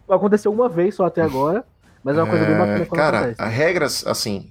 aconteceu 0.08 0.52
uma 0.52 0.68
vez 0.68 0.94
só 0.94 1.06
até 1.06 1.22
agora, 1.22 1.64
mas 2.02 2.16
é 2.16 2.22
uma 2.22 2.28
coisa 2.28 2.44
é, 2.44 2.48
bem 2.48 2.58
bacana 2.58 2.86
quando 2.86 2.98
Cara, 2.98 3.18
acontece. 3.18 3.50
regras, 3.50 4.06
assim. 4.06 4.50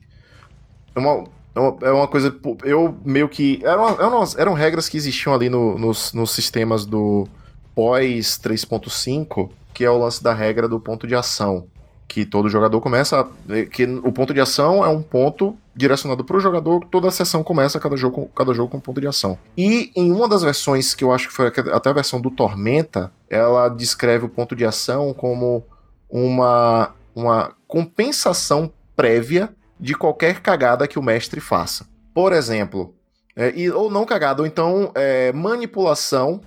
É 1.56 1.60
uma, 1.60 1.78
é 1.82 1.92
uma 1.92 2.08
coisa. 2.08 2.36
Eu 2.64 2.98
meio 3.04 3.28
que. 3.28 3.60
Eram, 3.64 3.90
eram, 3.90 4.24
eram 4.38 4.54
regras 4.54 4.88
que 4.88 4.98
existiam 4.98 5.34
ali 5.34 5.50
no, 5.50 5.78
nos, 5.78 6.14
nos 6.14 6.32
sistemas 6.32 6.86
do 6.86 7.28
pós 7.74 8.40
3.5, 8.44 9.50
que 9.74 9.84
é 9.84 9.90
o 9.90 9.98
lance 9.98 10.24
da 10.24 10.34
regra 10.34 10.68
do 10.68 10.80
ponto 10.80 11.08
de 11.08 11.16
ação 11.16 11.68
que 12.08 12.26
todo 12.26 12.50
jogador 12.50 12.80
começa. 12.80 13.28
que 13.72 13.86
o 13.86 14.12
ponto 14.12 14.34
de 14.34 14.40
ação 14.40 14.84
é 14.84 14.88
um 14.88 15.02
ponto 15.02 15.56
direcionado 15.76 16.24
para 16.24 16.38
o 16.38 16.40
jogador, 16.40 16.84
toda 16.90 17.10
a 17.10 17.12
sessão 17.12 17.44
começa 17.44 17.80
cada 17.80 17.96
jogo, 17.96 18.28
cada 18.34 18.54
jogo 18.54 18.72
com 18.72 18.80
ponto 18.80 19.02
de 19.02 19.08
ação. 19.08 19.38
E 19.56 19.92
em 19.96 20.12
uma 20.12 20.28
das 20.28 20.42
versões, 20.42 20.96
que 20.96 21.04
eu 21.04 21.12
acho 21.12 21.28
que 21.28 21.34
foi 21.34 21.48
até 21.48 21.90
a 21.90 21.94
versão 21.94 22.20
do 22.20 22.32
Tormenta, 22.32 23.12
ela 23.30 23.70
descreve 23.70 24.26
o 24.26 24.30
ponto 24.30 24.56
de 24.56 24.66
ação 24.66 25.14
como 25.14 25.64
uma, 26.10 26.96
uma 27.14 27.54
compensação 27.68 28.72
prévia 28.96 29.54
de 29.80 29.94
qualquer 29.94 30.42
cagada 30.42 30.88
que 30.88 31.00
o 31.00 31.04
mestre 31.04 31.40
faça. 31.40 31.88
Por 32.14 32.34
exemplo, 32.34 32.94
é, 33.36 33.54
e, 33.56 33.70
ou 33.70 33.92
não 33.92 34.06
cagada, 34.06 34.42
ou 34.42 34.48
então 34.48 34.92
é, 34.96 35.32
manipulação. 35.32 36.42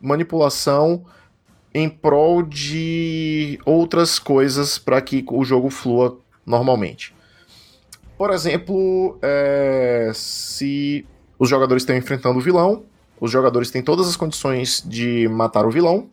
Manipulação 0.00 1.04
em 1.74 1.88
prol 1.88 2.42
de 2.42 3.58
outras 3.66 4.18
coisas 4.18 4.78
para 4.78 5.00
que 5.02 5.24
o 5.28 5.44
jogo 5.44 5.68
flua 5.68 6.18
normalmente. 6.46 7.14
Por 8.16 8.30
exemplo, 8.30 9.18
é, 9.20 10.10
se 10.14 11.06
os 11.38 11.48
jogadores 11.48 11.82
estão 11.82 11.96
enfrentando 11.96 12.38
o 12.38 12.42
vilão, 12.42 12.84
os 13.20 13.30
jogadores 13.30 13.70
têm 13.70 13.82
todas 13.82 14.08
as 14.08 14.16
condições 14.16 14.82
de 14.84 15.28
matar 15.28 15.66
o 15.66 15.70
vilão, 15.70 16.08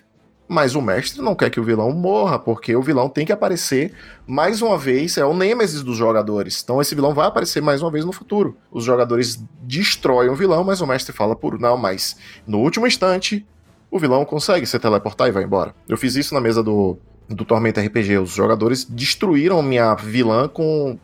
mas 0.47 0.75
o 0.75 0.81
mestre 0.81 1.21
não 1.21 1.33
quer 1.33 1.49
que 1.49 1.59
o 1.59 1.63
vilão 1.63 1.91
morra, 1.91 2.37
porque 2.37 2.75
o 2.75 2.81
vilão 2.81 3.09
tem 3.09 3.25
que 3.25 3.31
aparecer 3.31 3.93
mais 4.27 4.61
uma 4.61 4.77
vez, 4.77 5.17
é 5.17 5.25
o 5.25 5.33
nêmesis 5.33 5.81
dos 5.81 5.97
jogadores. 5.97 6.61
Então 6.63 6.79
esse 6.79 6.93
vilão 6.93 7.13
vai 7.13 7.27
aparecer 7.27 7.61
mais 7.61 7.81
uma 7.81 7.91
vez 7.91 8.05
no 8.05 8.11
futuro. 8.11 8.55
Os 8.71 8.83
jogadores 8.83 9.43
destroem 9.63 10.29
o 10.29 10.35
vilão, 10.35 10.63
mas 10.63 10.81
o 10.81 10.87
mestre 10.87 11.13
fala 11.13 11.35
por 11.35 11.59
não, 11.59 11.77
mas 11.77 12.15
no 12.45 12.59
último 12.59 12.85
instante 12.85 13.45
o 13.89 13.97
vilão 13.97 14.25
consegue 14.25 14.65
se 14.65 14.77
teleportar 14.77 15.27
e 15.27 15.31
vai 15.31 15.43
embora. 15.43 15.73
Eu 15.87 15.97
fiz 15.97 16.15
isso 16.15 16.33
na 16.33 16.41
mesa 16.41 16.61
do, 16.61 16.97
do 17.27 17.45
Tormenta 17.45 17.81
RPG. 17.81 18.17
Os 18.17 18.31
jogadores 18.31 18.83
destruíram 18.83 19.61
minha 19.63 19.95
vilã 19.95 20.47
com 20.47 20.99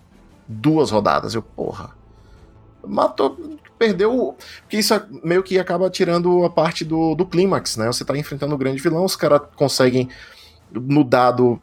duas 0.47 0.91
rodadas. 0.91 1.33
Eu, 1.33 1.41
porra. 1.41 1.91
Matou. 2.85 3.59
Perdeu. 3.81 4.37
Porque 4.61 4.77
isso 4.77 4.93
meio 5.23 5.41
que 5.41 5.57
acaba 5.57 5.89
tirando 5.89 6.45
a 6.45 6.51
parte 6.51 6.85
do, 6.85 7.15
do 7.15 7.25
clímax, 7.25 7.77
né? 7.77 7.87
Você 7.87 8.05
tá 8.05 8.15
enfrentando 8.15 8.53
o 8.53 8.57
grande 8.57 8.79
vilão, 8.79 9.03
os 9.03 9.15
caras 9.15 9.41
conseguem, 9.55 10.07
no 10.71 11.03
dado, 11.03 11.59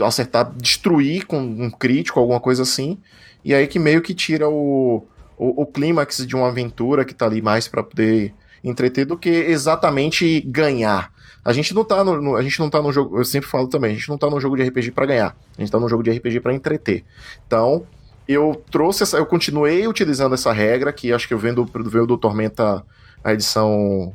acertar, 0.00 0.52
destruir 0.56 1.24
com 1.24 1.38
um 1.38 1.70
crítico, 1.70 2.18
alguma 2.18 2.40
coisa 2.40 2.64
assim. 2.64 2.98
E 3.44 3.54
aí 3.54 3.68
que 3.68 3.78
meio 3.78 4.02
que 4.02 4.12
tira 4.12 4.48
o, 4.48 5.06
o, 5.38 5.62
o 5.62 5.64
clímax 5.64 6.26
de 6.26 6.34
uma 6.34 6.48
aventura 6.48 7.04
que 7.04 7.14
tá 7.14 7.26
ali 7.26 7.40
mais 7.40 7.68
para 7.68 7.84
poder 7.84 8.34
entreter 8.64 9.04
do 9.04 9.16
que 9.16 9.28
exatamente 9.28 10.40
ganhar. 10.40 11.12
A 11.44 11.52
gente 11.52 11.72
não 11.72 11.84
tá 11.84 12.02
no, 12.02 12.20
no, 12.20 12.34
a 12.34 12.42
gente 12.42 12.58
não 12.58 12.68
tá 12.68 12.82
no 12.82 12.92
jogo, 12.92 13.18
eu 13.18 13.24
sempre 13.24 13.48
falo 13.48 13.68
também, 13.68 13.92
a 13.92 13.94
gente 13.94 14.08
não 14.08 14.18
tá 14.18 14.28
no 14.28 14.40
jogo 14.40 14.56
de 14.56 14.64
RPG 14.64 14.90
para 14.90 15.06
ganhar. 15.06 15.36
A 15.56 15.60
gente 15.60 15.70
tá 15.70 15.78
no 15.78 15.88
jogo 15.88 16.02
de 16.02 16.10
RPG 16.10 16.40
para 16.40 16.52
entreter. 16.52 17.04
Então, 17.46 17.86
eu 18.26 18.62
trouxe 18.70 19.02
essa, 19.02 19.16
eu 19.16 19.26
continuei 19.26 19.86
utilizando 19.86 20.34
essa 20.34 20.52
regra 20.52 20.92
que 20.92 21.12
acho 21.12 21.26
que 21.26 21.34
eu 21.34 21.38
vendo 21.38 21.68
veio 21.86 22.06
do 22.06 22.16
Tormenta 22.16 22.84
a 23.24 23.32
edição 23.32 24.14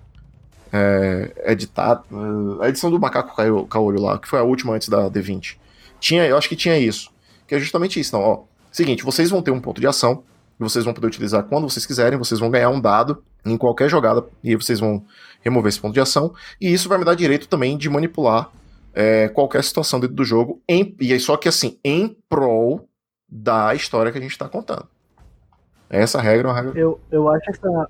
é, 0.72 1.52
editada, 1.52 2.04
a 2.62 2.70
edição 2.70 2.90
do 2.90 3.00
Macaco 3.00 3.36
Caolho 3.68 4.02
lá, 4.02 4.18
que 4.18 4.28
foi 4.28 4.40
a 4.40 4.44
última 4.44 4.74
antes 4.74 4.90
da 4.90 5.10
D20. 5.10 5.58
Tinha, 6.00 6.26
eu 6.26 6.38
acho 6.38 6.50
que 6.50 6.56
tinha 6.56 6.78
isso, 6.78 7.12
que 7.48 7.56
é 7.56 7.60
justamente 7.60 8.00
isso, 8.00 8.16
não, 8.16 8.22
ó. 8.22 8.44
Seguinte, 8.72 9.04
vocês 9.04 9.30
vão 9.30 9.42
ter 9.42 9.52
um 9.52 9.60
ponto 9.60 9.82
de 9.82 9.88
ação, 9.88 10.24
vocês 10.60 10.86
vão 10.86 10.94
poder 10.94 11.08
utilizar 11.08 11.44
quando 11.44 11.70
vocês 11.70 11.86
quiserem, 11.86 12.18
vocês 12.18 12.40
vão 12.40 12.50
ganhar 12.50 12.70
um 12.70 12.80
dado 12.80 13.24
em 13.46 13.58
qualquer 13.58 13.90
jogada 13.90 14.26
e 14.44 14.56
vocês 14.56 14.80
vão 14.80 15.04
remover 15.42 15.70
esse 15.70 15.80
ponto 15.80 15.94
de 15.94 16.00
ação, 16.00 16.34
e 16.60 16.72
isso 16.72 16.90
vai 16.90 16.98
me 16.98 17.06
dar 17.06 17.16
direito 17.16 17.48
também 17.48 17.78
de 17.78 17.90
manipular 17.90 18.52
é, 18.94 19.30
qualquer 19.30 19.64
situação 19.64 20.00
dentro 20.00 20.16
do 20.16 20.24
jogo, 20.24 20.62
em, 20.68 20.96
e 21.00 21.14
aí 21.14 21.20
só 21.20 21.38
que 21.38 21.48
assim, 21.48 21.80
em 21.84 22.18
prol 22.28 22.87
da 23.30 23.74
história 23.74 24.12
que 24.12 24.18
a 24.18 24.22
gente 24.22 24.32
está 24.32 24.48
contando. 24.48 24.88
Essa 25.90 26.22
regra 26.22 26.48
é 26.48 26.52
uma 26.52 26.62
regra. 26.62 26.80
Eu, 26.80 27.00
eu 27.12 27.30
acho 27.30 27.50
essa. 27.50 27.90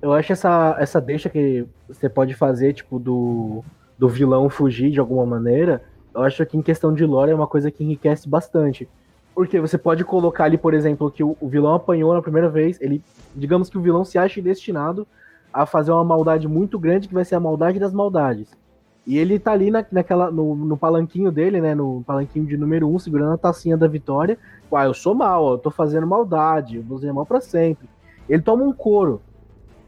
Eu 0.00 0.12
acho 0.12 0.32
essa, 0.32 0.76
essa 0.78 1.00
deixa 1.00 1.28
que 1.28 1.66
você 1.88 2.08
pode 2.08 2.34
fazer, 2.34 2.74
tipo, 2.74 2.98
do, 2.98 3.64
do 3.98 4.08
vilão 4.08 4.48
fugir 4.48 4.90
de 4.90 5.00
alguma 5.00 5.24
maneira, 5.24 5.82
eu 6.14 6.22
acho 6.22 6.44
que 6.46 6.56
em 6.56 6.62
questão 6.62 6.92
de 6.92 7.04
lore 7.04 7.30
é 7.30 7.34
uma 7.34 7.46
coisa 7.46 7.70
que 7.70 7.82
enriquece 7.82 8.28
bastante. 8.28 8.88
Porque 9.34 9.60
você 9.60 9.76
pode 9.76 10.02
colocar 10.04 10.44
ali, 10.44 10.56
por 10.56 10.72
exemplo, 10.72 11.10
que 11.10 11.22
o, 11.22 11.36
vilão 11.42 11.74
apanhou 11.74 12.14
na 12.14 12.22
primeira 12.22 12.48
vez, 12.48 12.80
ele. 12.80 13.02
Digamos 13.34 13.68
que 13.68 13.76
o 13.76 13.82
vilão 13.82 14.04
se 14.04 14.16
acha 14.16 14.40
destinado 14.40 15.06
a 15.52 15.66
fazer 15.66 15.92
uma 15.92 16.04
maldade 16.04 16.48
muito 16.48 16.78
grande, 16.78 17.08
que 17.08 17.14
vai 17.14 17.24
ser 17.24 17.34
a 17.34 17.40
maldade 17.40 17.78
das 17.78 17.92
maldades. 17.92 18.48
E 19.06 19.16
ele 19.16 19.38
tá 19.38 19.52
ali 19.52 19.70
na, 19.70 19.86
naquela, 19.92 20.30
no, 20.30 20.56
no 20.56 20.76
palanquinho 20.76 21.30
dele, 21.30 21.60
né? 21.60 21.74
No 21.74 22.02
palanquinho 22.04 22.44
de 22.44 22.56
número 22.56 22.88
1, 22.88 22.94
um, 22.94 22.98
segurando 22.98 23.32
a 23.32 23.38
tacinha 23.38 23.76
da 23.76 23.86
vitória. 23.86 24.36
Ah, 24.72 24.84
eu 24.84 24.94
sou 24.94 25.14
mal, 25.14 25.52
eu 25.52 25.58
tô 25.58 25.70
fazendo 25.70 26.06
maldade, 26.06 26.76
eu 26.76 26.82
vou 26.82 26.98
ser 26.98 27.12
mal 27.12 27.24
pra 27.24 27.40
sempre. 27.40 27.88
Ele 28.28 28.42
toma 28.42 28.64
um 28.64 28.72
couro. 28.72 29.22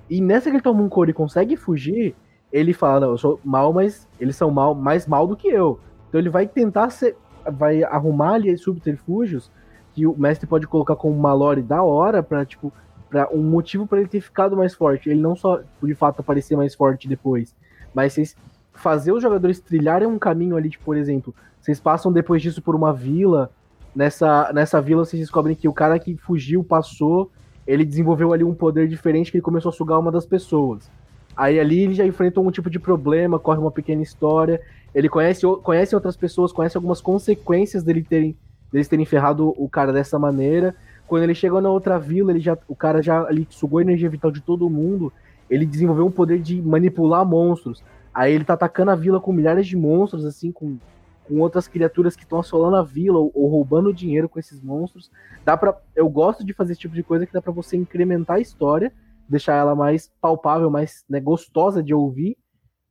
E 0.09 0.21
nessa 0.21 0.49
que 0.49 0.57
ele 0.57 0.63
toma 0.63 0.81
um 0.83 0.89
couro 0.89 1.11
e 1.11 1.13
consegue 1.13 1.57
fugir, 1.57 2.15
ele 2.53 2.73
fala, 2.73 3.01
não, 3.01 3.11
eu 3.11 3.19
sou 3.19 3.41
mal, 3.45 3.73
mas 3.73 4.07
eles 4.21 4.37
são 4.37 4.51
mal, 4.51 4.75
mais 4.75 5.07
mal 5.07 5.27
do 5.27 5.37
que 5.37 5.49
eu. 5.49 5.81
Então 6.09 6.21
ele 6.21 6.31
vai 6.31 6.47
tentar 6.47 6.91
ser, 6.91 7.17
vai 7.45 7.83
arrumar 7.83 8.35
ali 8.35 8.57
subterfúgios 8.57 9.51
que 9.95 10.07
o 10.07 10.17
mestre 10.17 10.47
pode 10.47 10.67
colocar 10.67 10.95
como 10.95 11.15
uma 11.15 11.33
lore 11.33 11.61
da 11.61 11.83
hora 11.83 12.23
para 12.23 12.45
tipo 12.45 12.73
para 13.11 13.29
um 13.35 13.43
motivo 13.43 13.87
para 13.87 14.01
ele 14.01 14.09
ter 14.09 14.21
ficado 14.21 14.57
mais 14.57 14.75
forte. 14.75 15.09
Ele 15.09 15.21
não 15.21 15.35
só 15.35 15.61
de 15.83 15.95
fato 15.95 16.21
aparecer 16.21 16.57
mais 16.57 16.75
forte 16.75 17.09
depois, 17.09 17.57
mas 17.95 18.13
vocês 18.13 18.37
fazer 18.79 19.13
os 19.13 19.23
jogadores 19.23 19.61
trilharem 19.61 20.09
um 20.09 20.19
caminho 20.19 20.57
ali, 20.57 20.71
tipo, 20.71 20.85
por 20.85 20.97
exemplo, 20.97 21.35
vocês 21.61 21.81
passam 21.81 22.13
depois 22.13 22.41
disso 22.41 22.63
por 22.63 22.75
uma 22.75 22.93
vila, 22.93 23.51
nessa 23.95 24.53
nessa 24.53 24.81
vila 24.81 25.05
vocês 25.05 25.21
descobrem 25.21 25.57
que 25.57 25.69
o 25.69 25.73
cara 25.73 25.99
que 25.99 26.17
fugiu 26.17 26.63
passou, 26.63 27.31
ele 27.67 27.85
desenvolveu 27.85 28.33
ali 28.33 28.45
um 28.45 28.55
poder 28.55 28.89
diferente 28.89 29.31
que 29.31 29.37
ele 29.37 29.43
começou 29.43 29.71
a 29.71 29.73
sugar 29.73 29.99
uma 29.99 30.13
das 30.13 30.25
pessoas. 30.25 30.91
Aí 31.37 31.61
ali 31.61 31.81
ele 31.81 31.95
já 31.95 32.07
enfrentou 32.07 32.47
um 32.47 32.51
tipo 32.51 32.69
de 32.71 32.79
problema, 32.79 33.39
corre 33.39 33.61
uma 33.61 33.71
pequena 33.71 34.03
história, 34.03 34.61
ele 34.95 35.09
conhece, 35.09 35.47
conhece 35.63 35.95
outras 35.95 36.17
pessoas, 36.17 36.53
conhece 36.53 36.77
algumas 36.77 37.01
consequências 37.01 37.83
dele 37.83 38.03
terem, 38.03 38.37
deles 38.73 38.89
terem 38.89 39.05
ferrado 39.05 39.55
o 39.57 39.69
cara 39.69 39.93
dessa 39.93 40.19
maneira. 40.19 40.75
Quando 41.07 41.23
ele 41.23 41.35
chegou 41.35 41.61
na 41.61 41.71
outra 41.71 41.99
vila, 41.99 42.33
ele 42.33 42.41
já, 42.41 42.57
o 42.67 42.75
cara 42.75 43.03
já 43.03 43.23
ali 43.23 43.47
sugou 43.51 43.79
a 43.79 43.83
energia 43.83 44.09
vital 44.09 44.31
de 44.31 44.41
todo 44.41 44.69
mundo. 44.69 45.13
Ele 45.49 45.65
desenvolveu 45.65 46.07
um 46.07 46.11
poder 46.11 46.41
de 46.41 46.61
manipular 46.61 47.25
monstros. 47.25 47.83
Aí 48.19 48.33
ele 48.33 48.45
tá 48.45 48.55
atacando 48.55 48.91
a 48.91 48.97
vila 48.97 49.21
com 49.21 49.33
milhares 49.33 49.65
de 49.65 49.77
monstros, 49.77 50.25
assim, 50.25 50.51
com, 50.51 50.77
com 51.23 51.39
outras 51.39 51.69
criaturas 51.69 52.17
que 52.17 52.25
estão 52.25 52.41
assolando 52.41 52.75
a 52.75 52.83
vila 52.83 53.17
ou, 53.17 53.31
ou, 53.33 53.49
roubando 53.49 53.95
dinheiro 53.95 54.29
com 54.29 54.41
esses 54.41 54.61
monstros. 54.61 55.09
Dá 55.45 55.57
para 55.57 55.81
Eu 55.95 56.09
gosto 56.09 56.45
de 56.45 56.53
fazer 56.53 56.73
esse 56.73 56.81
tipo 56.81 56.97
de 56.97 57.05
coisa 57.05 57.25
que 57.25 57.33
dá 57.33 57.41
para 57.41 57.53
você 57.53 57.77
incrementar 57.77 58.39
a 58.39 58.41
história, 58.41 58.93
deixar 59.29 59.55
ela 59.55 59.77
mais 59.77 60.11
palpável, 60.21 60.69
mais 60.69 61.05
né, 61.09 61.21
gostosa 61.21 61.81
de 61.81 61.95
ouvir, 61.95 62.37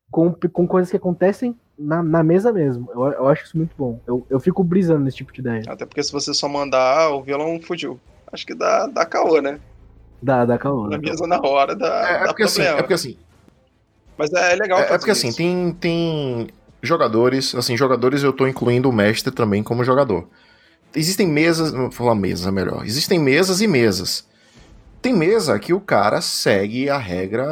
com, 0.09 0.33
com 0.33 0.65
coisas 0.65 0.89
que 0.89 0.95
acontecem 0.95 1.59
na, 1.77 2.01
na 2.01 2.23
mesa 2.23 2.53
mesmo. 2.53 2.89
Eu, 2.93 3.03
eu 3.11 3.27
acho 3.27 3.43
isso 3.43 3.57
muito 3.57 3.75
bom. 3.77 3.99
Eu, 4.07 4.25
eu 4.29 4.39
fico 4.39 4.63
brisando 4.63 5.03
nesse 5.03 5.17
tipo 5.17 5.33
de 5.33 5.41
ideia. 5.41 5.63
Até 5.67 5.85
porque 5.85 6.03
se 6.03 6.13
você 6.13 6.33
só 6.33 6.47
mandar, 6.47 7.01
ah, 7.01 7.13
o 7.13 7.21
vilão 7.21 7.59
fugiu. 7.61 7.99
Acho 8.31 8.47
que 8.47 8.55
dá, 8.55 8.87
dá 8.87 9.05
caô, 9.05 9.41
né? 9.41 9.59
Dá, 10.23 10.45
dá 10.45 10.57
caô. 10.57 10.87
Na 10.87 10.97
mesa 10.97 11.27
na 11.27 11.41
hora 11.41 11.75
dá, 11.75 12.09
é, 12.09 12.13
é 12.13 12.19
dá 12.19 12.27
porque 12.27 12.43
assim, 12.43 12.61
é 12.61 12.77
porque 12.77 12.93
assim. 12.93 13.17
Mas 14.17 14.31
é 14.33 14.55
legal 14.55 14.79
É, 14.79 14.93
é 14.93 14.97
porque 14.97 15.11
assim, 15.11 15.29
isso. 15.29 15.37
tem, 15.37 15.71
tem 15.79 16.47
jogadores, 16.81 17.53
assim, 17.55 17.77
jogadores 17.77 18.23
eu 18.23 18.33
tô 18.33 18.47
incluindo 18.47 18.89
o 18.89 18.93
mestre 18.93 19.31
também 19.31 19.63
como 19.63 19.83
jogador. 19.83 20.27
Existem 20.95 21.27
mesas, 21.27 21.71
vou 21.71 21.91
falar 21.91 22.15
mesa 22.15 22.51
melhor. 22.51 22.85
Existem 22.85 23.19
mesas 23.19 23.61
e 23.61 23.67
mesas. 23.67 24.27
Tem 25.01 25.13
mesa 25.13 25.59
que 25.59 25.73
o 25.73 25.79
cara 25.79 26.21
segue 26.21 26.89
a 26.89 26.97
regra 26.97 27.45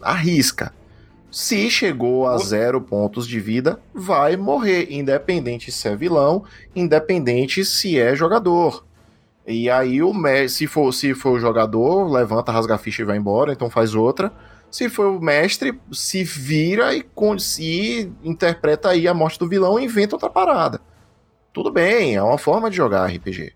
à 0.00 0.12
risca. 0.12 0.72
Se 1.30 1.70
chegou 1.70 2.28
a 2.28 2.36
zero 2.36 2.80
pontos 2.80 3.26
de 3.26 3.40
vida, 3.40 3.80
vai 3.94 4.36
morrer, 4.36 4.88
independente 4.90 5.72
se 5.72 5.88
é 5.88 5.96
vilão, 5.96 6.44
independente 6.76 7.64
se 7.64 7.98
é 7.98 8.14
jogador. 8.14 8.84
E 9.46 9.68
aí 9.70 10.02
o 10.02 10.12
se 10.48 10.66
for 10.66 10.92
se 10.92 11.14
for 11.14 11.32
o 11.32 11.40
jogador, 11.40 12.10
levanta, 12.10 12.52
rasga 12.52 12.74
a 12.74 12.78
ficha 12.78 13.02
e 13.02 13.04
vai 13.06 13.16
embora, 13.16 13.52
então 13.52 13.70
faz 13.70 13.94
outra. 13.94 14.30
Se 14.72 14.88
for 14.88 15.06
o 15.08 15.20
mestre, 15.20 15.78
se 15.92 16.24
vira 16.24 16.94
e, 16.96 17.04
e 17.60 18.10
interpreta 18.24 18.88
aí 18.88 19.06
a 19.06 19.12
morte 19.12 19.38
do 19.38 19.46
vilão 19.46 19.78
e 19.78 19.84
inventa 19.84 20.16
outra 20.16 20.30
parada. 20.30 20.80
Tudo 21.52 21.70
bem, 21.70 22.16
é 22.16 22.22
uma 22.22 22.38
forma 22.38 22.70
de 22.70 22.76
jogar 22.78 23.06
RPG. 23.06 23.52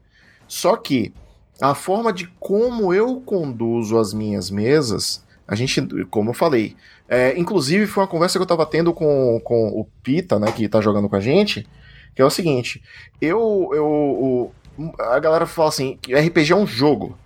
Só 0.46 0.76
que 0.76 1.14
a 1.58 1.74
forma 1.74 2.12
de 2.12 2.26
como 2.38 2.92
eu 2.92 3.18
conduzo 3.22 3.98
as 3.98 4.12
minhas 4.12 4.50
mesas, 4.50 5.24
a 5.48 5.54
gente, 5.54 5.80
como 6.10 6.30
eu 6.30 6.34
falei, 6.34 6.76
é, 7.08 7.38
inclusive 7.38 7.86
foi 7.86 8.02
uma 8.02 8.08
conversa 8.08 8.38
que 8.38 8.42
eu 8.42 8.46
tava 8.46 8.66
tendo 8.66 8.92
com, 8.92 9.40
com 9.42 9.68
o 9.68 9.88
Pita, 10.02 10.38
né, 10.38 10.52
que 10.52 10.68
tá 10.68 10.82
jogando 10.82 11.08
com 11.08 11.16
a 11.16 11.20
gente, 11.20 11.66
que 12.14 12.20
é 12.20 12.24
o 12.26 12.30
seguinte, 12.30 12.82
eu, 13.20 13.70
eu, 13.72 14.52
a 14.98 15.18
galera 15.18 15.46
fala 15.46 15.70
assim, 15.70 15.98
que 16.02 16.14
RPG 16.14 16.52
é 16.52 16.56
um 16.56 16.66
jogo. 16.66 17.16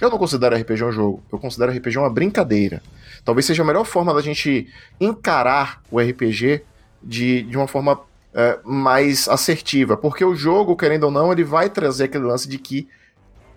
Eu 0.00 0.08
não 0.08 0.18
considero 0.18 0.56
RPG 0.56 0.84
um 0.84 0.92
jogo, 0.92 1.22
eu 1.30 1.38
considero 1.38 1.72
RPG 1.72 1.98
uma 1.98 2.10
brincadeira. 2.10 2.82
Talvez 3.26 3.44
seja 3.44 3.64
a 3.64 3.66
melhor 3.66 3.84
forma 3.84 4.14
da 4.14 4.20
gente 4.20 4.68
encarar 5.00 5.82
o 5.90 5.98
RPG 5.98 6.62
de, 7.02 7.42
de 7.42 7.56
uma 7.56 7.66
forma 7.66 8.00
é, 8.32 8.60
mais 8.64 9.28
assertiva, 9.28 9.96
porque 9.96 10.24
o 10.24 10.36
jogo, 10.36 10.76
querendo 10.76 11.04
ou 11.04 11.10
não, 11.10 11.32
ele 11.32 11.42
vai 11.42 11.68
trazer 11.68 12.04
aquele 12.04 12.22
lance 12.22 12.48
de 12.48 12.56
que 12.56 12.88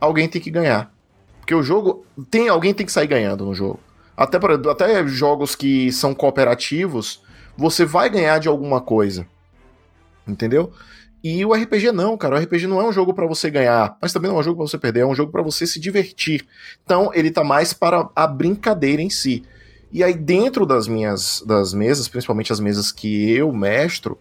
alguém 0.02 0.28
tem 0.28 0.42
que 0.42 0.50
ganhar. 0.50 0.92
Porque 1.40 1.54
o 1.54 1.62
jogo 1.62 2.04
tem 2.32 2.50
alguém 2.50 2.74
tem 2.74 2.84
que 2.84 2.92
sair 2.92 3.06
ganhando 3.06 3.46
no 3.46 3.54
jogo. 3.54 3.80
Até 4.18 4.40
para 4.40 4.56
até 4.72 5.08
jogos 5.08 5.56
que 5.56 5.92
são 5.92 6.16
cooperativos, 6.16 7.24
você 7.56 7.86
vai 7.86 8.10
ganhar 8.10 8.40
de 8.40 8.48
alguma 8.48 8.82
coisa. 8.82 9.28
Entendeu? 10.28 10.74
E 11.24 11.46
o 11.46 11.54
RPG 11.54 11.92
não, 11.92 12.18
cara. 12.18 12.38
O 12.38 12.40
RPG 12.40 12.66
não 12.66 12.82
é 12.82 12.86
um 12.86 12.92
jogo 12.92 13.14
para 13.14 13.28
você 13.28 13.52
ganhar, 13.52 13.96
mas 14.02 14.12
também 14.12 14.32
não 14.32 14.38
é 14.38 14.40
um 14.40 14.44
jogo 14.44 14.58
para 14.58 14.68
você 14.68 14.80
perder, 14.80 15.02
é 15.02 15.06
um 15.06 15.14
jogo 15.14 15.32
para 15.32 15.44
você 15.44 15.68
se 15.68 15.80
divertir. 15.80 16.48
Então, 16.84 17.12
ele 17.14 17.30
tá 17.30 17.44
mais 17.44 17.72
para 17.72 18.10
a 18.16 18.26
brincadeira 18.26 19.00
em 19.00 19.12
si. 19.12 19.44
E 19.92 20.04
aí 20.04 20.14
dentro 20.14 20.66
das 20.66 20.88
minhas 20.88 21.44
das 21.46 21.74
mesas, 21.74 22.08
principalmente 22.08 22.54
as 22.54 22.60
mesas 22.60 22.92
que 22.92 23.32
eu 23.32 23.52
mestro, 23.52 24.20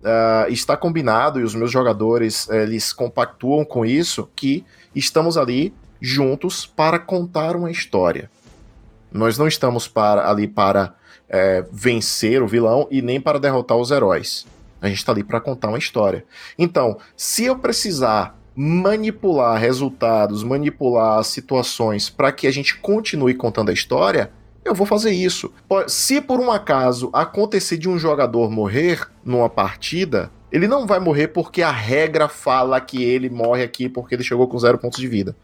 uh, 0.00 0.50
está 0.50 0.76
combinado 0.76 1.40
e 1.40 1.44
os 1.44 1.54
meus 1.54 1.70
jogadores 1.70 2.46
uh, 2.48 2.54
eles 2.54 2.92
compactuam 2.92 3.64
com 3.64 3.84
isso 3.84 4.28
que 4.34 4.64
estamos 4.94 5.36
ali 5.36 5.72
juntos 6.00 6.66
para 6.66 6.98
contar 6.98 7.54
uma 7.54 7.70
história. 7.70 8.30
Nós 9.12 9.36
não 9.36 9.46
estamos 9.46 9.86
para, 9.86 10.28
ali 10.28 10.48
para 10.48 10.94
uh, 11.28 11.68
vencer 11.70 12.42
o 12.42 12.48
vilão 12.48 12.86
e 12.90 13.02
nem 13.02 13.20
para 13.20 13.38
derrotar 13.38 13.76
os 13.76 13.90
heróis. 13.90 14.46
A 14.80 14.88
gente 14.88 14.98
está 14.98 15.12
ali 15.12 15.22
para 15.22 15.40
contar 15.40 15.68
uma 15.68 15.78
história. 15.78 16.24
Então, 16.58 16.98
se 17.16 17.44
eu 17.44 17.58
precisar 17.58 18.38
manipular 18.54 19.60
resultados, 19.60 20.42
manipular 20.42 21.22
situações 21.22 22.08
para 22.08 22.32
que 22.32 22.46
a 22.46 22.50
gente 22.50 22.76
continue 22.78 23.34
contando 23.34 23.70
a 23.70 23.74
história, 23.74 24.30
eu 24.64 24.74
vou 24.74 24.86
fazer 24.86 25.10
isso. 25.10 25.52
Se 25.88 26.20
por 26.20 26.38
um 26.40 26.50
acaso 26.50 27.10
acontecer 27.12 27.78
de 27.78 27.88
um 27.88 27.98
jogador 27.98 28.50
morrer 28.50 29.08
numa 29.24 29.48
partida, 29.48 30.30
ele 30.52 30.68
não 30.68 30.86
vai 30.86 30.98
morrer 30.98 31.28
porque 31.28 31.62
a 31.62 31.70
regra 31.70 32.28
fala 32.28 32.80
que 32.80 33.02
ele 33.02 33.30
morre 33.30 33.62
aqui 33.62 33.88
porque 33.88 34.14
ele 34.14 34.24
chegou 34.24 34.46
com 34.48 34.58
zero 34.58 34.78
pontos 34.78 34.98
de 34.98 35.08
vida. 35.08 35.36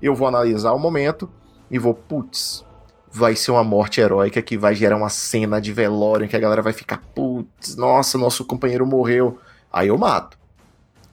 Eu 0.00 0.14
vou 0.14 0.26
analisar 0.26 0.72
o 0.72 0.78
momento 0.78 1.30
e 1.70 1.78
vou, 1.78 1.94
putz, 1.94 2.64
vai 3.10 3.34
ser 3.34 3.50
uma 3.50 3.64
morte 3.64 4.00
heróica 4.00 4.42
que 4.42 4.58
vai 4.58 4.74
gerar 4.74 4.96
uma 4.96 5.08
cena 5.08 5.60
de 5.60 5.72
velório 5.72 6.24
em 6.24 6.28
que 6.28 6.36
a 6.36 6.40
galera 6.40 6.62
vai 6.62 6.72
ficar, 6.72 7.02
putz, 7.14 7.76
nossa, 7.76 8.18
nosso 8.18 8.44
companheiro 8.44 8.86
morreu. 8.86 9.38
Aí 9.72 9.88
eu 9.88 9.98
mato. 9.98 10.38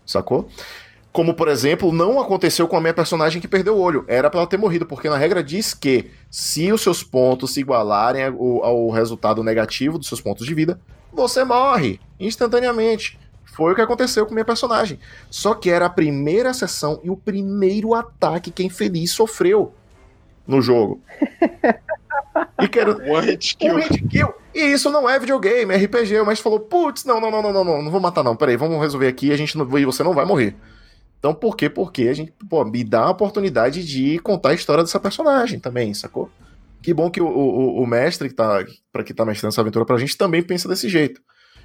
Sacou? 0.05 0.49
Como, 1.13 1.35
por 1.35 1.47
exemplo, 1.47 1.93
não 1.93 2.19
aconteceu 2.19 2.67
com 2.67 2.75
a 2.75 2.81
minha 2.81 2.93
personagem 2.93 3.39
que 3.39 3.47
perdeu 3.47 3.75
o 3.75 3.79
olho. 3.79 4.03
Era 4.07 4.31
pra 4.31 4.39
ela 4.39 4.49
ter 4.49 4.57
morrido, 4.57 4.83
porque 4.83 5.07
na 5.07 5.15
regra 5.15 5.43
diz 5.43 5.71
que 5.71 6.09
se 6.29 6.71
os 6.73 6.81
seus 6.81 7.03
pontos 7.03 7.53
se 7.53 7.59
igualarem 7.59 8.23
ao, 8.23 8.65
ao 8.65 8.89
resultado 8.89 9.43
negativo 9.43 9.99
dos 9.99 10.07
seus 10.07 10.19
pontos 10.19 10.43
de 10.43 10.55
vida, 10.55 10.81
você 11.13 11.43
morre 11.43 11.99
instantaneamente. 12.19 13.19
Foi 13.45 13.71
o 13.71 13.75
que 13.75 13.81
aconteceu 13.81 14.25
com 14.25 14.33
minha 14.33 14.43
personagem. 14.43 14.99
Só 15.29 15.53
que 15.53 15.69
era 15.69 15.85
a 15.85 15.89
primeira 15.89 16.51
sessão 16.51 16.99
e 17.03 17.11
o 17.11 17.15
primeiro 17.15 17.93
ataque 17.93 18.49
que 18.49 18.63
a 18.63 18.65
Infeliz 18.65 19.11
sofreu 19.11 19.71
no 20.47 20.63
jogo. 20.63 20.99
e 22.59 22.67
quero. 22.67 22.99
One 23.07 23.37
kill. 23.37 23.79
kill. 24.09 24.33
E 24.55 24.61
isso 24.73 24.89
não 24.89 25.07
é 25.07 25.19
videogame, 25.19 25.75
é 25.75 25.77
RPG. 25.77 26.19
O 26.19 26.25
mestre 26.25 26.43
falou: 26.43 26.59
putz, 26.59 27.05
não, 27.05 27.21
não, 27.21 27.29
não, 27.29 27.43
não, 27.43 27.53
não, 27.53 27.63
não, 27.63 27.81
não 27.83 27.91
vou 27.91 28.01
matar, 28.01 28.23
não. 28.23 28.35
Peraí, 28.35 28.57
vamos 28.57 28.81
resolver 28.81 29.07
aqui 29.07 29.31
a 29.31 29.37
gente 29.37 29.55
não, 29.55 29.77
e 29.77 29.85
você 29.85 30.01
não 30.01 30.13
vai 30.13 30.25
morrer. 30.25 30.55
Então, 31.23 31.33
por 31.33 31.55
quê? 31.55 31.69
Porque 31.69 32.09
a 32.09 32.13
gente, 32.13 32.33
pô, 32.49 32.65
me 32.65 32.83
dá 32.83 33.03
a 33.03 33.11
oportunidade 33.11 33.85
de 33.85 34.19
contar 34.19 34.49
a 34.49 34.53
história 34.53 34.83
dessa 34.83 34.99
personagem 34.99 35.57
também, 35.57 35.93
sacou? 35.93 36.29
Que 36.81 36.93
bom 36.93 37.09
que 37.09 37.21
o, 37.21 37.25
o, 37.25 37.81
o 37.81 37.87
mestre 37.87 38.27
que 38.27 38.35
tá, 38.35 38.61
para 38.91 39.05
que 39.05 39.13
tá 39.13 39.23
mestrando 39.23 39.53
essa 39.53 39.61
aventura 39.61 39.85
pra 39.85 39.97
gente 39.97 40.17
também 40.17 40.43
pensa 40.43 40.67
desse 40.67 40.89
jeito. 40.89 41.21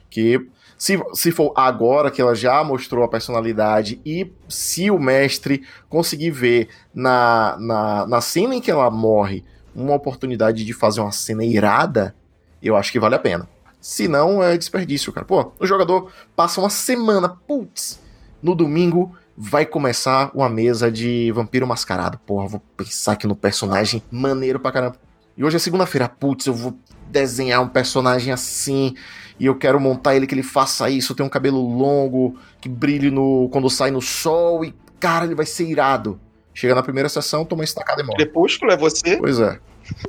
Que 0.08 0.48
se, 0.78 0.96
se 1.12 1.32
for 1.32 1.52
agora 1.56 2.08
que 2.08 2.22
ela 2.22 2.36
já 2.36 2.62
mostrou 2.62 3.02
a 3.02 3.08
personalidade 3.08 4.00
e 4.06 4.32
se 4.48 4.92
o 4.92 4.98
mestre 5.00 5.64
conseguir 5.88 6.30
ver 6.30 6.68
na, 6.94 7.56
na, 7.58 8.06
na 8.06 8.20
cena 8.20 8.54
em 8.54 8.60
que 8.60 8.70
ela 8.70 8.88
morre 8.92 9.44
uma 9.74 9.96
oportunidade 9.96 10.64
de 10.64 10.72
fazer 10.72 11.00
uma 11.00 11.10
cena 11.10 11.44
irada, 11.44 12.14
eu 12.62 12.76
acho 12.76 12.92
que 12.92 13.00
vale 13.00 13.16
a 13.16 13.18
pena. 13.18 13.48
Se 13.80 14.06
não, 14.06 14.40
é 14.40 14.56
desperdício, 14.56 15.12
cara. 15.12 15.26
Pô, 15.26 15.50
o 15.58 15.66
jogador 15.66 16.12
passa 16.36 16.60
uma 16.60 16.70
semana, 16.70 17.28
putz, 17.28 17.98
no 18.40 18.54
domingo 18.54 19.16
vai 19.40 19.64
começar 19.64 20.32
uma 20.34 20.48
mesa 20.48 20.90
de 20.90 21.30
vampiro 21.30 21.64
mascarado. 21.64 22.18
Porra, 22.18 22.48
vou 22.48 22.62
pensar 22.76 23.12
aqui 23.12 23.24
no 23.24 23.36
personagem 23.36 24.02
maneiro 24.10 24.58
pra 24.58 24.72
caramba. 24.72 24.96
E 25.36 25.44
hoje 25.44 25.54
é 25.54 25.58
segunda-feira, 25.60 26.08
putz, 26.08 26.46
eu 26.46 26.52
vou 26.52 26.76
desenhar 27.06 27.62
um 27.62 27.68
personagem 27.68 28.32
assim 28.32 28.96
e 29.38 29.46
eu 29.46 29.54
quero 29.54 29.78
montar 29.78 30.16
ele 30.16 30.26
que 30.26 30.34
ele 30.34 30.42
faça 30.42 30.90
isso, 30.90 31.14
tem 31.14 31.24
um 31.24 31.28
cabelo 31.28 31.60
longo, 31.60 32.36
que 32.60 32.68
brilhe 32.68 33.12
no 33.12 33.48
quando 33.52 33.70
sai 33.70 33.92
no 33.92 34.02
sol 34.02 34.64
e 34.64 34.74
cara, 34.98 35.24
ele 35.24 35.36
vai 35.36 35.46
ser 35.46 35.68
irado. 35.68 36.20
Chega 36.52 36.74
na 36.74 36.82
primeira 36.82 37.08
sessão, 37.08 37.44
toma 37.44 37.62
estacada 37.62 38.02
e 38.02 38.04
morre. 38.04 38.16
Crepúsculo 38.16 38.72
é 38.72 38.76
você? 38.76 39.16
Pois 39.18 39.38
é. 39.38 39.60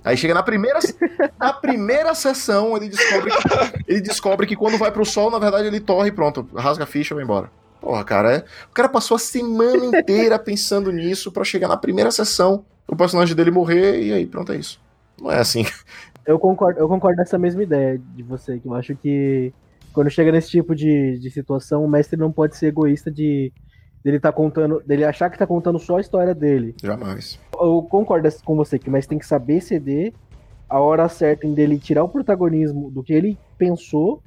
Aí 0.04 0.18
chega 0.18 0.34
na 0.34 0.42
primeira, 0.42 0.80
na 1.40 1.54
primeira 1.54 2.16
sessão, 2.16 2.76
ele 2.76 2.90
descobre, 2.90 3.30
que, 3.30 3.84
ele 3.88 4.02
descobre 4.02 4.48
que 4.48 4.56
quando 4.56 4.76
vai 4.76 4.92
pro 4.92 5.06
sol, 5.06 5.30
na 5.30 5.38
verdade, 5.38 5.68
ele 5.68 5.80
torre 5.80 6.10
e 6.10 6.12
pronto, 6.12 6.50
rasga 6.56 6.86
a 6.86 6.88
ficha 6.88 7.14
e 7.14 7.16
vai 7.16 7.24
embora. 7.24 7.52
Porra, 7.82 8.04
cara, 8.04 8.38
é... 8.38 8.46
o 8.70 8.74
cara 8.74 8.90
passou 8.90 9.16
a 9.16 9.20
semana 9.20 9.86
inteira 9.86 10.38
pensando 10.40 10.92
nisso 10.92 11.32
para 11.32 11.44
chegar 11.44 11.68
na 11.68 11.78
primeira 11.78 12.12
sessão, 12.12 12.66
o 12.88 12.96
personagem 12.96 13.36
dele 13.36 13.52
morrer 13.52 14.02
e 14.02 14.14
aí 14.14 14.26
pronto, 14.26 14.52
é 14.52 14.58
isso. 14.58 14.80
Não 15.20 15.32
é 15.32 15.40
assim. 15.40 15.66
Eu 16.26 16.38
concordo, 16.38 16.80
eu 16.80 16.88
concordo 16.88 17.18
nessa 17.18 17.38
mesma 17.38 17.64
ideia 17.64 18.00
de 18.16 18.24
você, 18.24 18.60
que 18.60 18.68
eu 18.68 18.74
acho 18.74 18.96
que 18.96 19.54
quando 19.94 20.10
chega 20.10 20.32
nesse 20.32 20.50
tipo 20.50 20.76
de, 20.76 21.18
de 21.20 21.30
situação, 21.32 21.84
o 21.84 21.90
mestre 21.90 22.18
não 22.18 22.32
pode 22.32 22.56
ser 22.56 22.68
egoísta 22.68 23.10
de 23.12 23.52
dele 24.04 24.20
tá 24.20 24.32
contando, 24.32 24.82
dele 24.86 25.04
achar 25.04 25.30
que 25.30 25.38
tá 25.38 25.46
contando 25.46 25.78
só 25.78 25.98
a 25.98 26.02
história 26.02 26.34
dele. 26.34 26.76
Jamais. 26.82 27.40
Eu 27.60 27.82
concordo 27.90 28.30
com 28.46 28.56
você 28.56 28.80
que 28.80 28.90
mas 28.90 29.06
tem 29.06 29.20
que 29.20 29.26
saber 29.26 29.62
ceder 29.62 30.14
a 30.70 30.80
hora 30.80 31.10
certa 31.10 31.48
em 31.48 31.54
dele 31.54 31.80
tirar 31.80 32.04
o 32.04 32.10
protagonismo 32.10 32.92
do 32.92 33.04
que 33.04 33.12
ele 33.12 33.38
pensou 33.58 34.22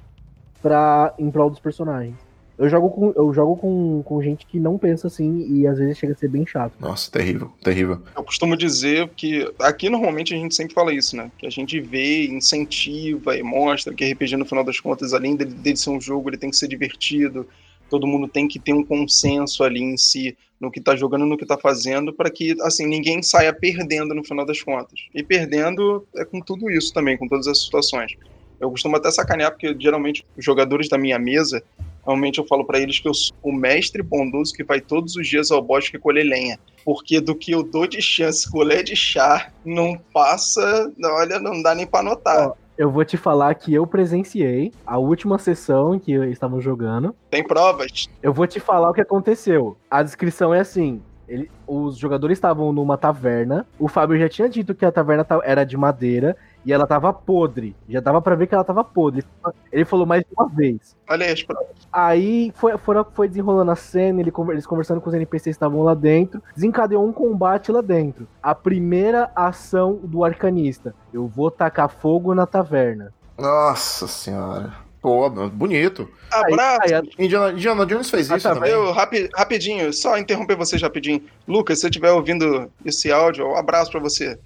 para 0.61 1.13
em 1.17 1.31
prol 1.31 1.49
dos 1.49 1.59
personagens. 1.59 2.15
Eu 2.57 2.69
jogo, 2.69 2.89
com, 2.91 3.13
eu 3.15 3.33
jogo 3.33 3.57
com, 3.57 4.03
com 4.03 4.21
gente 4.21 4.45
que 4.45 4.59
não 4.59 4.77
pensa 4.77 5.07
assim 5.07 5.45
e 5.49 5.65
às 5.65 5.77
vezes 5.79 5.97
chega 5.97 6.13
a 6.13 6.15
ser 6.15 6.27
bem 6.27 6.45
chato. 6.45 6.73
Nossa, 6.79 7.09
terrível, 7.09 7.51
terrível. 7.63 7.99
Eu 8.15 8.23
costumo 8.23 8.55
dizer 8.55 9.09
que 9.15 9.51
aqui 9.59 9.89
normalmente 9.89 10.35
a 10.35 10.37
gente 10.37 10.53
sempre 10.53 10.73
fala 10.73 10.93
isso, 10.93 11.15
né? 11.15 11.31
Que 11.37 11.47
a 11.47 11.49
gente 11.49 11.79
vê, 11.79 12.27
incentiva 12.27 13.35
e 13.35 13.41
mostra 13.41 13.93
que 13.93 14.05
RPG 14.05 14.37
no 14.37 14.45
final 14.45 14.63
das 14.63 14.79
contas, 14.79 15.13
além 15.13 15.35
dele, 15.35 15.51
dele 15.51 15.77
ser 15.77 15.89
um 15.89 15.99
jogo, 15.99 16.29
ele 16.29 16.37
tem 16.37 16.51
que 16.51 16.55
ser 16.55 16.67
divertido. 16.67 17.47
Todo 17.89 18.07
mundo 18.07 18.27
tem 18.27 18.47
que 18.47 18.59
ter 18.59 18.73
um 18.73 18.83
consenso 18.83 19.63
ali 19.63 19.81
em 19.81 19.97
si, 19.97 20.37
no 20.59 20.71
que 20.71 20.79
tá 20.79 20.95
jogando, 20.95 21.25
no 21.25 21.37
que 21.37 21.45
tá 21.45 21.57
fazendo, 21.57 22.13
para 22.13 22.29
que 22.29 22.55
assim 22.61 22.85
ninguém 22.85 23.21
saia 23.21 23.51
perdendo 23.51 24.13
no 24.13 24.23
final 24.23 24.45
das 24.45 24.61
contas. 24.61 24.99
E 25.13 25.23
perdendo 25.23 26.05
é 26.15 26.23
com 26.23 26.39
tudo 26.39 26.69
isso 26.69 26.93
também, 26.93 27.17
com 27.17 27.27
todas 27.27 27.47
as 27.47 27.59
situações. 27.63 28.13
Eu 28.59 28.69
costumo 28.69 28.95
até 28.95 29.11
sacanear, 29.11 29.51
porque 29.51 29.75
geralmente 29.77 30.25
os 30.37 30.45
jogadores 30.45 30.87
da 30.87 30.97
minha 30.97 31.19
mesa, 31.19 31.61
Realmente 32.05 32.39
eu 32.39 32.45
falo 32.45 32.65
para 32.65 32.79
eles 32.79 32.99
que 32.99 33.07
eu 33.07 33.13
sou 33.13 33.35
o 33.41 33.51
mestre 33.51 34.03
bondoso 34.03 34.53
que 34.53 34.63
vai 34.63 34.81
todos 34.81 35.15
os 35.15 35.27
dias 35.27 35.51
ao 35.51 35.61
bosque 35.61 35.97
colher 35.97 36.23
lenha. 36.23 36.59
Porque 36.83 37.21
do 37.21 37.33
que 37.33 37.51
eu 37.51 37.63
dou 37.63 37.87
de 37.87 38.01
chance 38.01 38.49
colher 38.49 38.83
de 38.83 38.95
chá, 38.95 39.51
não 39.65 39.97
passa, 40.13 40.91
olha, 41.01 41.39
não 41.39 41.61
dá 41.61 41.73
nem 41.73 41.87
para 41.87 42.03
notar. 42.03 42.49
Ó, 42.49 42.53
eu 42.77 42.89
vou 42.89 43.05
te 43.05 43.17
falar 43.17 43.53
que 43.55 43.73
eu 43.73 43.85
presenciei 43.85 44.71
a 44.85 44.97
última 44.97 45.37
sessão 45.37 45.95
em 45.95 45.99
que 45.99 46.11
estávamos 46.25 46.63
jogando. 46.63 47.15
Tem 47.29 47.43
provas? 47.43 48.09
Eu 48.21 48.33
vou 48.33 48.47
te 48.47 48.59
falar 48.59 48.89
o 48.89 48.93
que 48.93 49.01
aconteceu. 49.01 49.77
A 49.89 50.01
descrição 50.01 50.53
é 50.53 50.59
assim: 50.59 51.01
Ele, 51.27 51.49
os 51.67 51.97
jogadores 51.97 52.37
estavam 52.37 52.73
numa 52.73 52.97
taverna. 52.97 53.67
O 53.77 53.87
Fábio 53.87 54.17
já 54.17 54.27
tinha 54.27 54.49
dito 54.49 54.73
que 54.73 54.85
a 54.85 54.91
taverna 54.91 55.25
era 55.43 55.63
de 55.63 55.77
madeira 55.77 56.35
e 56.65 56.71
ela 56.71 56.87
tava 56.87 57.13
podre. 57.13 57.75
Já 57.87 57.99
dava 57.99 58.21
para 58.21 58.35
ver 58.35 58.47
que 58.47 58.55
ela 58.55 58.63
tava 58.63 58.83
podre. 58.83 59.23
Ele 59.71 59.85
falou 59.85 60.05
mais 60.05 60.21
de 60.21 60.27
uma 60.37 60.47
vez. 60.47 60.95
Olha 61.09 61.25
aí 61.25 61.31
as 61.31 61.43
provas. 61.43 61.67
Aí 61.91 62.51
foi, 62.55 62.77
foi, 62.77 62.95
foi 63.13 63.27
desenrolando 63.27 63.71
a 63.71 63.75
cena, 63.75 64.21
ele, 64.21 64.31
eles 64.49 64.65
conversando 64.65 65.01
com 65.01 65.09
os 65.09 65.15
NPCs 65.15 65.43
que 65.43 65.49
estavam 65.51 65.83
lá 65.83 65.93
dentro. 65.93 66.41
Desencadeou 66.55 67.05
um 67.05 67.13
combate 67.13 67.71
lá 67.71 67.81
dentro. 67.81 68.27
A 68.41 68.55
primeira 68.55 69.31
ação 69.35 69.99
do 70.03 70.23
arcanista. 70.23 70.95
Eu 71.13 71.27
vou 71.27 71.51
tacar 71.51 71.89
fogo 71.89 72.33
na 72.33 72.45
taverna. 72.45 73.13
Nossa 73.37 74.07
senhora. 74.07 74.73
Pô, 75.03 75.29
bonito. 75.29 76.09
Abraço. 76.31 76.79
Aí, 76.83 76.93
aí, 76.93 77.09
Indiana, 77.19 77.51
Indiana 77.51 77.85
Jones 77.85 78.09
fez 78.09 78.31
ah, 78.31 78.37
isso 78.37 78.47
tá, 78.47 78.53
também. 78.53 78.71
Eu, 78.71 78.93
rapi, 78.93 79.29
rapidinho, 79.35 79.91
só 79.91 80.17
interromper 80.17 80.55
vocês 80.55 80.81
rapidinho. 80.81 81.21
Lucas, 81.45 81.77
se 81.77 81.81
você 81.81 81.87
estiver 81.87 82.11
ouvindo 82.13 82.71
esse 82.85 83.11
áudio, 83.11 83.45
um 83.45 83.57
abraço 83.57 83.91
para 83.91 83.99
você. 83.99 84.39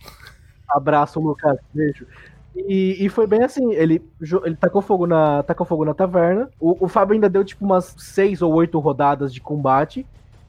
Abraço, 0.70 1.20
Lucas. 1.20 1.58
Beijo. 1.74 2.06
E, 2.56 3.06
e, 3.06 3.10
foi 3.10 3.28
bem 3.28 3.44
assim, 3.44 3.72
ele, 3.74 4.02
ele 4.44 4.56
tacou 4.56 4.82
fogo 4.82 5.06
na, 5.06 5.44
tacou 5.44 5.66
fogo 5.66 5.86
na 5.86 5.94
taverna. 5.94 6.50
O, 6.60 6.86
o 6.86 6.88
Fábio 6.88 7.14
ainda 7.14 7.30
deu 7.30 7.46
tipo 7.46 7.64
umas 7.64 7.94
seis 8.00 8.42
ou 8.42 8.52
oito 8.54 8.80
rodadas 8.80 9.32
de 9.32 9.40
combate. 9.40 10.06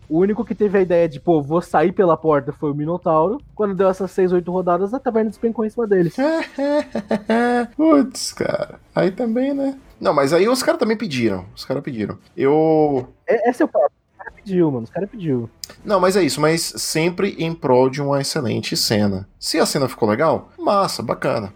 O 0.08 0.20
único 0.20 0.42
que 0.42 0.54
teve 0.54 0.78
a 0.78 0.80
ideia 0.80 1.06
de, 1.06 1.20
pô, 1.20 1.42
vou 1.42 1.60
sair 1.60 1.92
pela 1.92 2.16
porta 2.16 2.50
foi 2.50 2.70
o 2.70 2.74
Minotauro. 2.74 3.42
Quando 3.54 3.74
deu 3.74 3.88
essas 3.88 4.10
seis, 4.10 4.32
oito 4.32 4.50
rodadas, 4.50 4.94
a 4.94 4.98
taverna 4.98 5.28
despencou 5.28 5.66
em 5.66 5.70
cima 5.70 5.86
deles. 5.86 6.16
Putz, 7.76 8.32
cara. 8.32 8.80
Aí 8.94 9.10
também, 9.10 9.52
né? 9.52 9.78
Não, 10.00 10.14
mas 10.14 10.32
aí 10.32 10.48
os 10.48 10.62
caras 10.62 10.78
também 10.78 10.96
pediram. 10.96 11.44
Os 11.54 11.64
caras 11.64 11.82
pediram. 11.82 12.16
Eu. 12.34 13.06
É, 13.26 13.50
é 13.50 13.64
o 13.64 13.68
papo 13.68 13.97
pediu, 14.48 14.70
mano. 14.70 14.84
Os 14.84 14.90
caras 14.90 15.10
pediu. 15.10 15.50
Não, 15.84 16.00
mas 16.00 16.16
é 16.16 16.22
isso, 16.22 16.40
mas 16.40 16.62
sempre 16.76 17.36
em 17.38 17.52
prol 17.54 17.90
de 17.90 18.00
uma 18.00 18.20
excelente 18.20 18.76
cena. 18.76 19.28
Se 19.38 19.58
a 19.58 19.66
cena 19.66 19.88
ficou 19.88 20.08
legal, 20.08 20.50
massa, 20.58 21.02
bacana. 21.02 21.52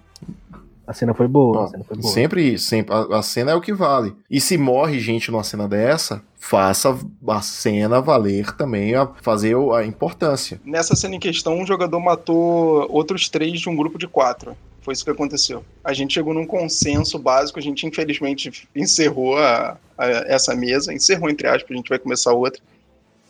A 0.86 0.92
cena 0.92 1.14
foi 1.14 1.28
boa, 1.28 1.64
a 1.64 1.68
cena 1.68 1.84
foi 1.84 1.96
boa. 1.96 2.12
Sempre, 2.12 2.58
sempre. 2.58 2.94
A, 2.94 3.18
a, 3.18 3.22
cena 3.22 3.52
é 3.52 3.54
o 3.54 3.60
que 3.60 3.72
vale. 3.72 4.14
E 4.28 4.40
se 4.40 4.58
morre 4.58 4.98
gente 4.98 5.30
numa 5.30 5.44
cena 5.44 5.66
dessa, 5.66 6.22
faça 6.36 6.98
a 7.28 7.40
cena 7.40 8.00
valer 8.00 8.52
também, 8.56 8.94
a 8.94 9.06
fazer 9.06 9.56
a 9.74 9.84
importância. 9.86 10.60
Nessa 10.64 10.94
cena 10.94 11.14
em 11.14 11.20
questão, 11.20 11.58
um 11.58 11.66
jogador 11.66 12.00
matou 12.00 12.86
outros 12.90 13.28
três 13.28 13.60
de 13.60 13.68
um 13.68 13.76
grupo 13.76 13.96
de 13.96 14.08
quatro. 14.08 14.56
Foi 14.82 14.92
isso 14.92 15.04
que 15.04 15.10
aconteceu. 15.10 15.64
A 15.84 15.92
gente 15.92 16.14
chegou 16.14 16.34
num 16.34 16.44
consenso 16.44 17.16
básico, 17.16 17.60
a 17.60 17.62
gente 17.62 17.86
infelizmente 17.86 18.68
encerrou 18.74 19.38
a, 19.38 19.78
a, 19.96 20.06
essa 20.26 20.56
mesa, 20.56 20.92
encerrou 20.92 21.30
entre 21.30 21.46
aspas, 21.46 21.70
a 21.70 21.74
gente 21.74 21.88
vai 21.88 22.00
começar 22.00 22.32
outra 22.32 22.60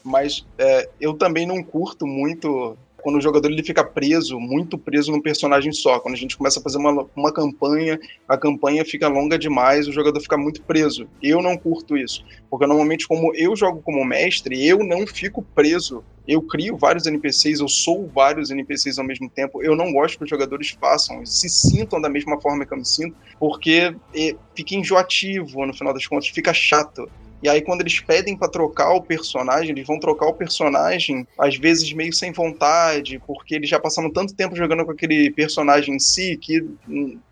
mas 0.05 0.47
é, 0.59 0.89
eu 1.01 1.15
também 1.15 1.47
não 1.47 1.63
curto 1.63 2.07
muito 2.07 2.77
quando 3.03 3.17
o 3.17 3.21
jogador 3.21 3.51
ele 3.51 3.63
fica 3.63 3.85
preso, 3.85 4.39
muito 4.39 4.79
preso 4.79 5.11
num 5.11 5.21
personagem 5.21 5.73
só. 5.73 5.99
Quando 5.99 6.15
a 6.15 6.19
gente 6.19 6.37
começa 6.37 6.61
a 6.61 6.63
fazer 6.63 6.79
uma, 6.79 7.05
uma 7.17 7.33
campanha, 7.33 7.99
a 8.29 8.39
campanha 8.39 8.85
fica 8.85 9.09
longa 9.09 9.37
demais, 9.37 9.89
o 9.89 9.93
jogador 9.93 10.21
fica 10.21 10.39
muito 10.39 10.63
preso. 10.63 11.09
Eu 11.21 11.43
não 11.43 11.59
curto 11.59 11.97
isso, 11.97 12.25
porque 12.49 12.65
normalmente 12.65 13.07
como 13.07 13.35
eu 13.35 13.57
jogo 13.57 13.83
como 13.83 14.05
mestre, 14.05 14.65
eu 14.67 14.79
não 14.79 15.07
fico 15.07 15.43
preso. 15.55 16.05
Eu 16.27 16.41
crio 16.41 16.77
vários 16.77 17.05
NPCs, 17.05 17.59
eu 17.59 17.69
sou 17.69 18.07
vários 18.07 18.53
NPCs 18.53 18.97
ao 18.97 19.05
mesmo 19.05 19.29
tempo. 19.29 19.61
Eu 19.61 19.75
não 19.75 19.93
gosto 19.93 20.19
que 20.19 20.25
os 20.25 20.31
jogadores 20.31 20.71
façam, 20.81 21.27
se 21.27 21.49
sintam 21.49 22.01
da 22.01 22.09
mesma 22.09 22.41
forma 22.41 22.65
que 22.65 22.73
eu 22.73 22.79
me 22.79 22.87
sinto, 22.87 23.17
porque 23.41 23.93
é, 24.15 24.37
fica 24.55 24.77
enjoativo 24.77 25.67
no 25.67 25.75
final 25.75 25.93
das 25.93 26.07
contas, 26.07 26.29
fica 26.29 26.55
chato. 26.55 27.11
E 27.43 27.49
aí, 27.49 27.61
quando 27.61 27.81
eles 27.81 27.99
pedem 27.99 28.37
para 28.37 28.49
trocar 28.49 28.93
o 28.93 29.03
personagem, 29.03 29.71
eles 29.71 29.87
vão 29.87 29.99
trocar 29.99 30.27
o 30.27 30.35
personagem, 30.35 31.27
às 31.37 31.57
vezes 31.57 31.93
meio 31.93 32.13
sem 32.13 32.31
vontade, 32.31 33.21
porque 33.27 33.57
eles 33.57 33.69
já 33.69 33.81
passaram 33.81 34.13
tanto 34.13 34.35
tempo 34.35 34.55
jogando 34.55 34.85
com 34.85 34.93
aquele 34.93 35.31
personagem 35.31 35.97
em 35.97 35.99
si 35.99 36.37
que 36.37 36.65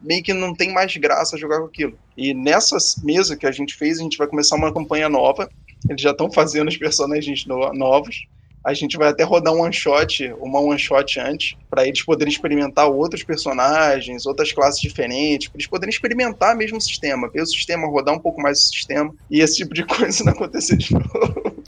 meio 0.01 0.23
que 0.23 0.35
não 0.35 0.53
tem 0.53 0.73
mais 0.73 0.97
graça 0.97 1.39
jogar 1.39 1.61
com 1.61 1.67
aquilo. 1.67 1.97
E 2.17 2.35
nessa 2.35 2.77
mesa 3.05 3.37
que 3.37 3.47
a 3.47 3.53
gente 3.53 3.75
fez, 3.77 4.01
a 4.01 4.03
gente 4.03 4.19
vai 4.19 4.27
começar 4.27 4.57
uma 4.57 4.75
campanha 4.75 5.09
nova. 5.09 5.49
Eles 5.89 6.03
já 6.03 6.11
estão 6.11 6.31
fazendo 6.31 6.69
os 6.69 6.77
personagens 6.77 7.47
novos. 7.47 8.27
A 8.65 8.75
gente 8.75 8.97
vai 8.99 9.09
até 9.09 9.25
rodar 9.25 9.55
um 9.55 9.63
one 9.63 9.73
shot, 9.73 10.33
uma 10.39 10.61
one 10.61 10.79
shot 10.79 11.19
antes, 11.19 11.57
para 11.69 11.87
eles 11.87 12.03
poderem 12.03 12.33
experimentar 12.33 12.89
outros 12.89 13.23
personagens, 13.23 14.27
outras 14.27 14.53
classes 14.53 14.81
diferentes, 14.81 15.49
para 15.49 15.57
eles 15.57 15.67
poderem 15.67 15.91
experimentar 15.91 16.55
mesmo 16.55 16.77
o 16.77 16.81
sistema, 16.81 17.31
ver 17.31 17.43
o 17.43 17.47
sistema, 17.47 17.87
rodar 17.87 18.15
um 18.15 18.19
pouco 18.19 18.41
mais 18.41 18.59
o 18.59 18.63
sistema 18.63 19.15
e 19.31 19.41
esse 19.41 19.57
tipo 19.57 19.73
de 19.73 19.85
coisa 19.87 20.25
não 20.25 20.33
acontecer 20.33 20.77
de 20.77 20.93
novo. 20.93 21.65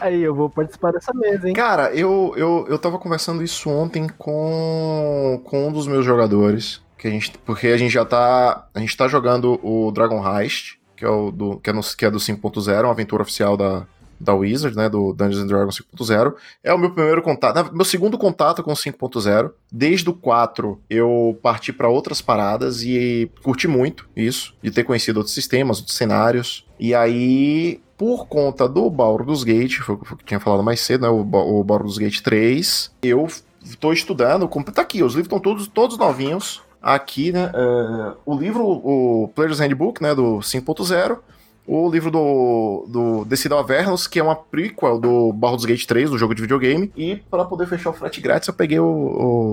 Aí, 0.00 0.22
eu 0.22 0.34
vou 0.34 0.50
participar 0.50 0.92
dessa 0.92 1.12
mesa, 1.14 1.48
hein? 1.48 1.54
Cara, 1.54 1.94
eu, 1.94 2.34
eu, 2.36 2.66
eu 2.68 2.78
tava 2.78 2.98
conversando 2.98 3.42
isso 3.42 3.70
ontem 3.70 4.06
com, 4.18 5.40
com 5.44 5.68
um 5.68 5.72
dos 5.72 5.86
meus 5.86 6.04
jogadores, 6.04 6.82
que 6.98 7.08
a 7.08 7.10
gente, 7.10 7.32
porque 7.38 7.68
a 7.68 7.76
gente 7.76 7.92
já 7.92 8.04
tá. 8.04 8.68
A 8.74 8.80
gente 8.80 8.96
tá 8.96 9.08
jogando 9.08 9.58
o 9.62 9.90
Dragon 9.92 10.22
Heist, 10.26 10.78
que 10.96 11.04
é, 11.04 11.08
o 11.08 11.30
do, 11.30 11.58
que 11.58 11.70
é, 11.70 11.72
no, 11.72 11.80
que 11.82 12.04
é 12.04 12.10
do 12.10 12.18
5.0, 12.18 12.82
uma 12.82 12.90
aventura 12.90 13.22
oficial 13.22 13.56
da, 13.56 13.86
da 14.18 14.34
Wizard, 14.34 14.76
né, 14.76 14.88
do 14.88 15.12
Dungeons 15.12 15.46
Dragons 15.46 15.82
5.0. 15.96 16.34
É 16.62 16.72
o 16.72 16.78
meu 16.78 16.90
primeiro 16.90 17.22
contato, 17.22 17.74
meu 17.74 17.84
segundo 17.84 18.18
contato 18.18 18.62
com 18.62 18.72
o 18.72 18.76
5.0. 18.76 19.50
Desde 19.70 20.08
o 20.08 20.14
4 20.14 20.80
eu 20.88 21.38
parti 21.42 21.72
para 21.72 21.88
outras 21.88 22.20
paradas 22.20 22.82
e 22.82 23.30
curti 23.42 23.68
muito 23.68 24.08
isso, 24.16 24.54
de 24.62 24.70
ter 24.70 24.84
conhecido 24.84 25.18
outros 25.18 25.34
sistemas, 25.34 25.78
outros 25.78 25.96
cenários. 25.96 26.66
E 26.78 26.94
aí, 26.94 27.80
por 27.96 28.26
conta 28.26 28.68
do 28.68 28.88
Baldur's 28.90 29.44
Gate, 29.44 29.78
foi 29.78 29.94
o 29.94 29.98
que 29.98 30.12
eu 30.12 30.18
tinha 30.24 30.40
falado 30.40 30.62
mais 30.62 30.80
cedo, 30.80 31.02
né, 31.02 31.08
o, 31.08 31.20
o 31.20 31.64
Baldur's 31.64 31.98
Gate 31.98 32.20
3, 32.20 32.90
eu 33.02 33.26
estou 33.62 33.92
estudando, 33.92 34.48
tá 34.72 34.82
aqui, 34.82 35.02
os 35.02 35.14
livros 35.14 35.26
estão 35.26 35.38
todos, 35.38 35.66
todos 35.68 35.96
novinhos, 35.96 36.62
aqui, 36.82 37.32
né, 37.32 37.50
uh, 37.54 38.16
o 38.26 38.36
livro, 38.36 38.66
o 38.66 39.28
Player's 39.34 39.60
Handbook, 39.60 40.02
né, 40.02 40.14
do 40.14 40.38
5.0, 40.38 41.18
o 41.66 41.90
livro 41.90 42.10
do, 42.10 42.86
do 42.88 43.24
Decida 43.24 43.58
Avernus, 43.58 44.06
que 44.06 44.18
é 44.18 44.22
uma 44.22 44.36
prequel 44.36 44.98
do 44.98 45.32
Baldur's 45.32 45.64
Gate 45.64 45.86
3, 45.86 46.10
do 46.10 46.18
jogo 46.18 46.34
de 46.34 46.42
videogame. 46.42 46.92
E 46.96 47.16
para 47.30 47.44
poder 47.44 47.66
fechar 47.66 47.90
o 47.90 47.92
frete 47.92 48.20
grátis, 48.20 48.48
eu 48.48 48.54
peguei 48.54 48.78
o, 48.78 48.84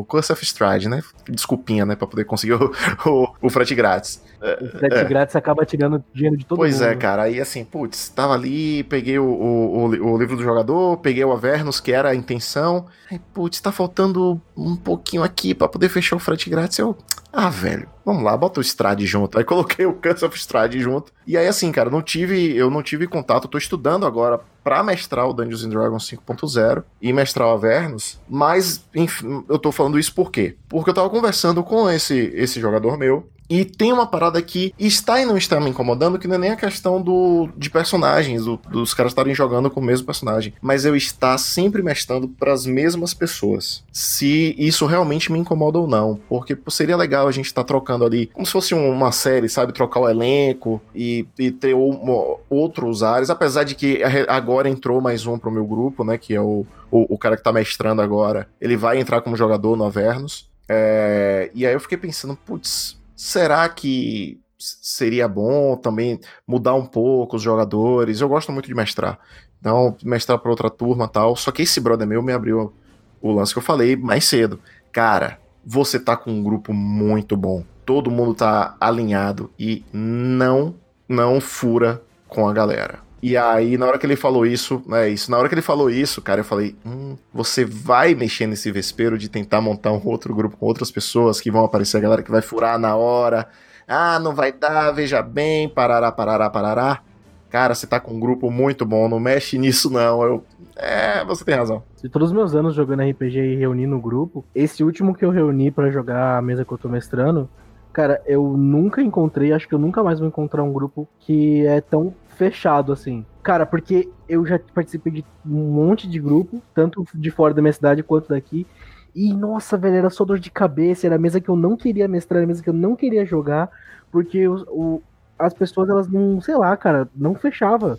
o 0.01 0.05
Curse 0.05 0.31
of 0.31 0.43
Stride, 0.43 0.89
né? 0.89 1.01
Desculpinha, 1.29 1.85
né? 1.85 1.95
Pra 1.95 2.07
poder 2.07 2.25
conseguir 2.25 2.53
o, 2.59 2.71
o, 3.05 3.27
o 3.41 3.49
frete 3.49 3.73
grátis. 3.73 4.21
O 4.41 4.77
frete 4.77 4.95
é. 4.95 5.03
grátis 5.05 5.35
acaba 5.35 5.65
tirando 5.65 6.03
dinheiro 6.13 6.35
de 6.35 6.45
todo 6.45 6.57
pois 6.57 6.73
mundo. 6.73 6.83
Pois 6.83 6.91
é, 6.91 6.95
cara. 6.95 7.23
Aí 7.23 7.39
assim, 7.39 7.63
putz, 7.63 8.09
tava 8.09 8.33
ali, 8.33 8.83
peguei 8.83 9.17
o, 9.17 9.25
o, 9.25 9.85
o, 9.85 10.17
livro 10.17 10.35
do 10.35 10.43
jogador, 10.43 10.97
peguei 10.97 11.23
o 11.23 11.31
Avernus, 11.31 11.79
que 11.79 11.91
era 11.91 12.09
a 12.09 12.15
intenção. 12.15 12.87
Aí, 13.09 13.19
putz, 13.33 13.61
tá 13.61 13.71
faltando 13.71 14.41
um 14.57 14.75
pouquinho 14.75 15.23
aqui 15.23 15.53
para 15.53 15.67
poder 15.67 15.89
fechar 15.89 16.15
o 16.15 16.19
frete 16.19 16.49
grátis. 16.49 16.79
Eu, 16.79 16.97
ah, 17.33 17.49
velho, 17.49 17.87
vamos 18.05 18.23
lá, 18.23 18.35
bota 18.35 18.59
o 18.59 18.63
Strade 18.63 19.05
junto. 19.05 19.37
Aí 19.37 19.43
coloquei 19.43 19.85
o 19.85 19.93
Curse 19.93 20.25
of 20.25 20.37
Strade 20.37 20.79
junto. 20.79 21.13
E 21.25 21.37
aí, 21.37 21.47
assim, 21.47 21.71
cara, 21.71 21.89
não 21.89 22.01
tive, 22.01 22.55
eu 22.55 22.69
não 22.69 22.83
tive 22.83 23.07
contato. 23.07 23.45
Eu 23.45 23.49
tô 23.49 23.57
estudando 23.57 24.05
agora 24.05 24.41
para 24.63 24.83
mestrar 24.83 25.27
o 25.27 25.33
Dungeons 25.33 25.63
and 25.63 25.69
Dragons 25.69 26.09
5.0 26.09 26.83
e 27.01 27.13
mestrar 27.13 27.47
o 27.47 27.51
Avernus. 27.51 28.19
Mas, 28.29 28.83
enfim, 28.93 29.43
eu 29.47 29.57
tô 29.57 29.71
falando 29.71 29.97
isso 29.97 30.13
por 30.13 30.29
quê? 30.29 30.57
Porque 30.67 30.89
eu 30.89 30.93
tava 30.93 31.09
conversando 31.09 31.63
com 31.63 31.89
esse, 31.89 32.17
esse 32.35 32.59
jogador 32.59 32.97
meu 32.97 33.27
e 33.51 33.65
tem 33.65 33.91
uma 33.91 34.07
parada 34.07 34.41
que 34.41 34.73
está 34.79 35.21
e 35.21 35.25
não 35.25 35.35
está 35.35 35.59
me 35.59 35.69
incomodando, 35.69 36.17
que 36.17 36.25
não 36.25 36.35
é 36.35 36.37
nem 36.37 36.51
a 36.51 36.55
questão 36.55 37.01
do, 37.01 37.49
de 37.57 37.69
personagens, 37.69 38.45
do, 38.45 38.55
dos 38.69 38.93
caras 38.93 39.11
estarem 39.11 39.35
jogando 39.35 39.69
com 39.69 39.81
o 39.81 39.83
mesmo 39.83 40.05
personagem, 40.05 40.53
mas 40.61 40.85
eu 40.85 40.95
estar 40.95 41.37
sempre 41.37 41.83
mestrando 41.83 42.29
para 42.29 42.53
as 42.53 42.65
mesmas 42.65 43.13
pessoas. 43.13 43.83
Se 43.91 44.55
isso 44.57 44.85
realmente 44.85 45.29
me 45.29 45.37
incomoda 45.37 45.77
ou 45.77 45.85
não, 45.85 46.17
porque 46.29 46.57
seria 46.69 46.95
legal 46.95 47.27
a 47.27 47.31
gente 47.33 47.47
estar 47.47 47.63
tá 47.63 47.67
trocando 47.67 48.05
ali, 48.05 48.27
como 48.27 48.45
se 48.45 48.53
fosse 48.53 48.73
uma 48.73 49.11
série, 49.11 49.49
sabe? 49.49 49.73
Trocar 49.73 49.99
o 49.99 50.07
elenco 50.07 50.81
e, 50.95 51.27
e 51.37 51.51
ter 51.51 51.75
um, 51.75 52.37
outros 52.49 53.03
áreas, 53.03 53.29
apesar 53.29 53.65
de 53.65 53.75
que 53.75 54.01
agora 54.29 54.69
entrou 54.69 55.01
mais 55.01 55.25
um 55.25 55.37
pro 55.37 55.51
meu 55.51 55.65
grupo, 55.65 56.05
né? 56.05 56.17
Que 56.17 56.35
é 56.35 56.39
o, 56.39 56.65
o, 56.89 57.15
o 57.15 57.17
cara 57.17 57.35
que 57.35 57.43
tá 57.43 57.51
mestrando 57.51 58.01
agora. 58.01 58.47
Ele 58.61 58.77
vai 58.77 58.97
entrar 58.97 59.19
como 59.19 59.35
jogador 59.35 59.75
no 59.75 59.83
Avernus. 59.83 60.49
É, 60.69 61.51
e 61.53 61.67
aí 61.67 61.73
eu 61.73 61.79
fiquei 61.81 61.97
pensando, 61.97 62.33
putz, 62.33 63.00
Será 63.23 63.69
que 63.69 64.41
seria 64.57 65.27
bom 65.27 65.77
também 65.77 66.19
mudar 66.47 66.73
um 66.73 66.87
pouco 66.87 67.35
os 67.35 67.41
jogadores? 67.43 68.19
Eu 68.19 68.27
gosto 68.27 68.51
muito 68.51 68.65
de 68.65 68.73
mestrar. 68.73 69.19
Então, 69.59 69.95
mestrar 70.03 70.39
para 70.39 70.49
outra 70.49 70.71
turma 70.71 71.07
tal. 71.07 71.35
Só 71.35 71.51
que 71.51 71.61
esse 71.61 71.79
brother 71.79 72.07
meu 72.07 72.23
me 72.23 72.33
abriu 72.33 72.73
o 73.21 73.31
lance 73.31 73.53
que 73.53 73.59
eu 73.59 73.63
falei 73.63 73.95
mais 73.95 74.25
cedo. 74.25 74.59
Cara, 74.91 75.39
você 75.63 75.99
tá 75.99 76.17
com 76.17 76.31
um 76.31 76.41
grupo 76.41 76.73
muito 76.73 77.37
bom. 77.37 77.63
Todo 77.85 78.09
mundo 78.09 78.33
tá 78.33 78.75
alinhado 78.81 79.51
e 79.57 79.85
não 79.93 80.73
não 81.07 81.39
fura 81.39 82.01
com 82.27 82.49
a 82.49 82.53
galera. 82.53 83.01
E 83.21 83.37
aí, 83.37 83.77
na 83.77 83.85
hora 83.85 83.99
que 83.99 84.05
ele 84.05 84.15
falou 84.15 84.47
isso, 84.47 84.81
é 84.93 85.09
isso, 85.09 85.29
na 85.29 85.37
hora 85.37 85.47
que 85.47 85.53
ele 85.53 85.61
falou 85.61 85.91
isso, 85.91 86.21
cara, 86.23 86.39
eu 86.39 86.45
falei, 86.45 86.75
hum, 86.83 87.15
você 87.31 87.63
vai 87.63 88.15
mexer 88.15 88.47
nesse 88.47 88.71
vespeiro 88.71 89.15
de 89.15 89.29
tentar 89.29 89.61
montar 89.61 89.91
um 89.91 90.01
outro 90.03 90.33
grupo 90.33 90.57
com 90.57 90.65
outras 90.65 90.89
pessoas 90.89 91.39
que 91.39 91.51
vão 91.51 91.63
aparecer, 91.63 91.97
a 91.97 91.99
galera 91.99 92.23
que 92.23 92.31
vai 92.31 92.41
furar 92.41 92.79
na 92.79 92.95
hora. 92.95 93.47
Ah, 93.87 94.17
não 94.19 94.33
vai 94.33 94.51
dar, 94.51 94.91
veja 94.91 95.21
bem, 95.21 95.69
parará, 95.69 96.11
parará, 96.11 96.49
parará. 96.49 97.01
cara, 97.49 97.75
você 97.75 97.85
tá 97.85 97.99
com 97.99 98.13
um 98.13 98.19
grupo 98.19 98.49
muito 98.49 98.85
bom, 98.85 99.07
não 99.07 99.19
mexe 99.19 99.57
nisso 99.57 99.91
não. 99.91 100.23
Eu, 100.23 100.45
é, 100.75 101.23
você 101.23 101.45
tem 101.45 101.53
razão. 101.53 101.83
De 102.01 102.09
todos 102.09 102.29
os 102.29 102.33
meus 102.33 102.55
anos 102.55 102.73
jogando 102.73 103.03
RPG 103.03 103.37
e 103.37 103.55
reunindo 103.55 103.95
o 103.95 104.01
grupo, 104.01 104.43
esse 104.55 104.83
último 104.83 105.13
que 105.13 105.23
eu 105.23 105.29
reuni 105.29 105.69
para 105.69 105.91
jogar 105.91 106.37
a 106.37 106.41
mesa 106.41 106.65
que 106.65 106.71
eu 106.71 106.77
tô 106.77 106.89
mestrando, 106.89 107.47
cara, 107.93 108.21
eu 108.25 108.55
nunca 108.57 109.01
encontrei, 109.01 109.53
acho 109.53 109.67
que 109.67 109.75
eu 109.75 109.79
nunca 109.79 110.03
mais 110.03 110.19
vou 110.19 110.27
encontrar 110.27 110.63
um 110.63 110.73
grupo 110.73 111.07
que 111.19 111.65
é 111.65 111.81
tão 111.81 112.13
fechado 112.29 112.91
assim. 112.91 113.25
Cara, 113.43 113.65
porque 113.65 114.09
eu 114.27 114.45
já 114.45 114.59
participei 114.73 115.11
de 115.11 115.25
um 115.45 115.71
monte 115.71 116.07
de 116.07 116.19
grupo, 116.19 116.61
tanto 116.73 117.05
de 117.13 117.31
fora 117.31 117.53
da 117.53 117.61
minha 117.61 117.73
cidade 117.73 118.03
quanto 118.03 118.29
daqui. 118.29 118.65
E 119.13 119.33
nossa, 119.33 119.77
velho, 119.77 119.95
era 119.95 120.09
só 120.09 120.23
dor 120.23 120.39
de 120.39 120.49
cabeça, 120.49 121.05
era 121.05 121.15
a 121.15 121.19
mesa 121.19 121.41
que 121.41 121.49
eu 121.49 121.55
não 121.55 121.75
queria 121.75 122.07
mestrar, 122.07 122.37
era 122.37 122.45
a 122.45 122.47
mesa 122.47 122.63
que 122.63 122.69
eu 122.69 122.73
não 122.73 122.95
queria 122.95 123.25
jogar, 123.25 123.69
porque 124.11 124.47
o, 124.47 124.63
o 124.69 125.03
as 125.37 125.53
pessoas, 125.53 125.89
elas 125.89 126.07
não, 126.07 126.39
sei 126.39 126.55
lá, 126.55 126.75
cara, 126.77 127.09
não 127.15 127.33
fechava. 127.33 127.97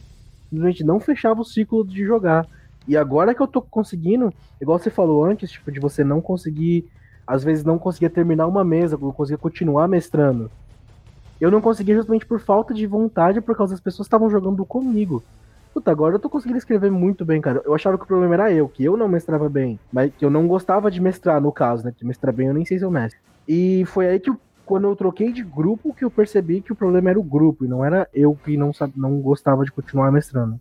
Simplesmente 0.48 0.84
não 0.84 1.00
fechava 1.00 1.40
o 1.40 1.44
ciclo 1.44 1.84
de 1.84 2.04
jogar. 2.04 2.46
E 2.86 2.96
agora 2.96 3.34
que 3.34 3.42
eu 3.42 3.46
tô 3.46 3.60
conseguindo, 3.60 4.32
igual 4.60 4.78
você 4.78 4.90
falou 4.90 5.24
antes, 5.24 5.50
tipo, 5.50 5.70
de 5.70 5.80
você 5.80 6.04
não 6.04 6.20
conseguir, 6.20 6.88
às 7.26 7.44
vezes 7.44 7.64
não 7.64 7.78
conseguia 7.78 8.10
terminar 8.10 8.46
uma 8.46 8.64
mesa, 8.64 8.98
não 9.00 9.12
conseguia 9.12 9.38
continuar 9.38 9.88
mestrando. 9.88 10.50
Eu 11.40 11.50
não 11.50 11.60
conseguia 11.60 11.96
justamente 11.96 12.26
por 12.26 12.40
falta 12.40 12.72
de 12.72 12.86
vontade, 12.86 13.40
por 13.40 13.56
causa 13.56 13.74
das 13.74 13.80
pessoas 13.80 14.06
estavam 14.06 14.30
jogando 14.30 14.64
comigo. 14.64 15.22
Puta, 15.74 15.90
agora 15.90 16.14
eu 16.14 16.18
tô 16.18 16.28
conseguindo 16.28 16.58
escrever 16.58 16.90
muito 16.90 17.24
bem, 17.24 17.40
cara. 17.40 17.62
Eu 17.64 17.74
achava 17.74 17.96
que 17.96 18.04
o 18.04 18.06
problema 18.06 18.34
era 18.34 18.52
eu, 18.52 18.68
que 18.68 18.84
eu 18.84 18.96
não 18.96 19.08
mestrava 19.08 19.48
bem. 19.48 19.78
Mas 19.90 20.12
que 20.16 20.24
eu 20.24 20.30
não 20.30 20.46
gostava 20.46 20.90
de 20.90 21.00
mestrar, 21.00 21.40
no 21.40 21.50
caso, 21.50 21.84
né? 21.84 21.94
De 21.96 22.04
mestrar 22.04 22.32
bem, 22.32 22.48
eu 22.48 22.54
nem 22.54 22.64
sei 22.64 22.78
se 22.78 22.84
eu 22.84 22.90
mestre. 22.90 23.18
E 23.48 23.84
foi 23.86 24.06
aí 24.06 24.20
que, 24.20 24.28
eu, 24.28 24.38
quando 24.66 24.86
eu 24.86 24.94
troquei 24.94 25.32
de 25.32 25.42
grupo, 25.42 25.94
que 25.94 26.04
eu 26.04 26.10
percebi 26.10 26.60
que 26.60 26.72
o 26.72 26.76
problema 26.76 27.10
era 27.10 27.18
o 27.18 27.22
grupo, 27.22 27.64
e 27.64 27.68
não 27.68 27.84
era 27.84 28.06
eu 28.12 28.38
que 28.44 28.56
não, 28.56 28.70
não 28.94 29.18
gostava 29.20 29.64
de 29.64 29.72
continuar 29.72 30.12
mestrando. 30.12 30.60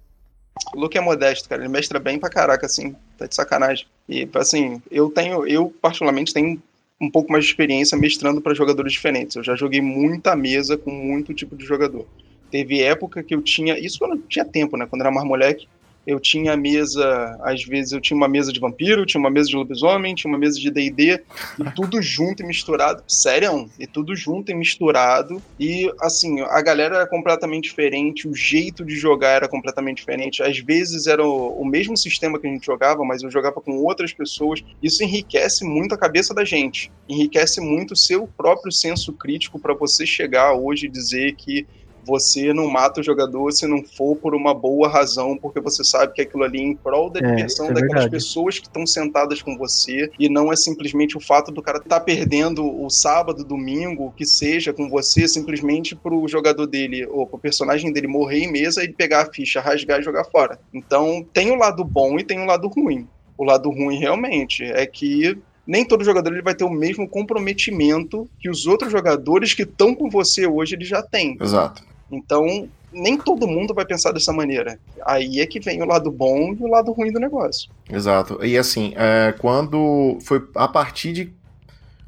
O 0.73 0.79
Luke 0.79 0.97
é 0.97 1.01
modesto, 1.01 1.49
cara. 1.49 1.61
Ele 1.61 1.71
mestra 1.71 1.99
bem 1.99 2.17
pra 2.17 2.29
caraca, 2.29 2.65
assim. 2.65 2.95
Tá 3.21 3.27
de 3.27 3.35
sacanagem. 3.35 3.85
E, 4.09 4.27
assim, 4.33 4.81
eu 4.89 5.09
tenho, 5.09 5.47
eu 5.47 5.71
particularmente 5.79 6.33
tenho 6.33 6.59
um 6.99 7.09
pouco 7.09 7.31
mais 7.31 7.43
de 7.43 7.51
experiência 7.51 7.97
mestrando 7.97 8.41
para 8.41 8.53
jogadores 8.55 8.93
diferentes. 8.93 9.35
Eu 9.35 9.43
já 9.43 9.55
joguei 9.55 9.79
muita 9.79 10.35
mesa 10.35 10.75
com 10.75 10.89
muito 10.89 11.33
tipo 11.33 11.55
de 11.55 11.63
jogador. 11.63 12.07
Teve 12.49 12.81
época 12.81 13.21
que 13.21 13.35
eu 13.35 13.41
tinha. 13.41 13.77
Isso 13.77 13.99
quando 13.99 14.15
eu 14.15 14.21
tinha 14.27 14.43
tempo, 14.43 14.75
né? 14.75 14.87
Quando 14.87 15.01
era 15.01 15.11
mais 15.11 15.27
moleque 15.27 15.67
eu 16.05 16.19
tinha 16.19 16.57
mesa, 16.57 17.37
às 17.41 17.63
vezes 17.63 17.91
eu 17.91 18.01
tinha 18.01 18.17
uma 18.17 18.27
mesa 18.27 18.51
de 18.51 18.59
vampiro, 18.59 19.05
tinha 19.05 19.19
uma 19.19 19.29
mesa 19.29 19.49
de 19.49 19.55
lobisomem, 19.55 20.15
tinha 20.15 20.31
uma 20.31 20.37
mesa 20.37 20.59
de 20.59 20.69
D&D, 20.71 21.23
e 21.59 21.71
tudo 21.75 22.01
junto 22.01 22.41
e 22.41 22.45
misturado, 22.45 23.03
sério, 23.07 23.69
e 23.79 23.85
tudo 23.85 24.15
junto 24.15 24.51
e 24.51 24.55
misturado, 24.55 25.41
e 25.59 25.91
assim, 25.99 26.41
a 26.41 26.61
galera 26.61 26.95
era 26.95 27.07
completamente 27.07 27.65
diferente, 27.65 28.27
o 28.27 28.35
jeito 28.35 28.83
de 28.83 28.95
jogar 28.95 29.31
era 29.31 29.47
completamente 29.47 29.97
diferente, 29.97 30.41
às 30.41 30.57
vezes 30.59 31.07
era 31.07 31.23
o, 31.23 31.61
o 31.61 31.65
mesmo 31.65 31.95
sistema 31.95 32.39
que 32.39 32.47
a 32.47 32.49
gente 32.49 32.65
jogava, 32.65 33.03
mas 33.05 33.21
eu 33.21 33.29
jogava 33.29 33.61
com 33.61 33.77
outras 33.77 34.11
pessoas, 34.11 34.63
isso 34.81 35.03
enriquece 35.03 35.63
muito 35.63 35.93
a 35.93 35.97
cabeça 35.97 36.33
da 36.33 36.43
gente, 36.43 36.91
enriquece 37.07 37.61
muito 37.61 37.91
o 37.91 37.97
seu 37.97 38.27
próprio 38.27 38.71
senso 38.71 39.13
crítico 39.13 39.59
para 39.59 39.73
você 39.73 40.05
chegar 40.05 40.53
hoje 40.53 40.87
e 40.87 40.89
dizer 40.89 41.35
que 41.35 41.67
você 42.05 42.53
não 42.53 42.67
mata 42.67 43.01
o 43.01 43.03
jogador 43.03 43.51
se 43.51 43.67
não 43.67 43.83
for 43.83 44.15
por 44.15 44.33
uma 44.35 44.53
boa 44.53 44.89
razão, 44.89 45.37
porque 45.37 45.59
você 45.59 45.83
sabe 45.83 46.13
que 46.13 46.21
aquilo 46.21 46.43
ali 46.43 46.59
é 46.59 46.63
em 46.63 46.75
prol 46.75 47.09
da 47.09 47.19
é, 47.19 47.35
diversão 47.35 47.67
é, 47.67 47.69
daquelas 47.69 48.03
verdade. 48.03 48.11
pessoas 48.11 48.59
que 48.59 48.67
estão 48.67 48.85
sentadas 48.85 49.41
com 49.41 49.57
você 49.57 50.09
e 50.19 50.29
não 50.29 50.51
é 50.51 50.55
simplesmente 50.55 51.17
o 51.17 51.19
fato 51.19 51.51
do 51.51 51.61
cara 51.61 51.77
estar 51.77 51.99
tá 51.99 51.99
perdendo 51.99 52.63
o 52.63 52.89
sábado, 52.89 53.43
domingo, 53.43 54.07
o 54.07 54.11
que 54.11 54.25
seja 54.25 54.73
com 54.73 54.89
você, 54.89 55.27
simplesmente 55.27 55.95
pro 55.95 56.27
jogador 56.27 56.65
dele 56.65 57.05
ou 57.05 57.25
pro 57.25 57.37
personagem 57.37 57.91
dele 57.91 58.07
morrer 58.07 58.39
em 58.39 58.51
mesa 58.51 58.83
e 58.83 58.91
pegar 58.91 59.21
a 59.21 59.33
ficha, 59.33 59.61
rasgar 59.61 59.99
e 59.99 60.03
jogar 60.03 60.25
fora. 60.25 60.59
Então 60.73 61.25
tem 61.33 61.51
o 61.51 61.55
lado 61.55 61.83
bom 61.83 62.17
e 62.17 62.23
tem 62.23 62.39
o 62.39 62.45
lado 62.45 62.67
ruim. 62.67 63.07
O 63.37 63.43
lado 63.43 63.69
ruim 63.69 63.97
realmente 63.97 64.63
é 64.63 64.85
que 64.85 65.37
nem 65.65 65.85
todo 65.85 66.03
jogador 66.03 66.33
ele 66.33 66.41
vai 66.41 66.55
ter 66.55 66.63
o 66.63 66.69
mesmo 66.69 67.07
comprometimento 67.07 68.29
que 68.39 68.49
os 68.49 68.65
outros 68.65 68.91
jogadores 68.91 69.53
que 69.53 69.63
estão 69.63 69.93
com 69.95 70.09
você 70.09 70.47
hoje 70.47 70.75
ele 70.75 70.85
já 70.85 71.01
têm. 71.01 71.37
Exato. 71.39 71.83
Então, 72.11 72.67
nem 72.91 73.17
todo 73.17 73.47
mundo 73.47 73.73
vai 73.73 73.85
pensar 73.85 74.11
dessa 74.11 74.33
maneira. 74.33 74.79
Aí 75.05 75.39
é 75.39 75.45
que 75.45 75.59
vem 75.59 75.81
o 75.81 75.85
lado 75.85 76.11
bom 76.11 76.53
e 76.53 76.63
o 76.63 76.67
lado 76.67 76.91
ruim 76.91 77.11
do 77.11 77.19
negócio. 77.19 77.69
Exato. 77.89 78.43
E 78.43 78.57
assim, 78.57 78.93
é, 78.95 79.33
quando 79.39 80.17
foi 80.21 80.45
a 80.55 80.67
partir 80.67 81.13
de 81.13 81.33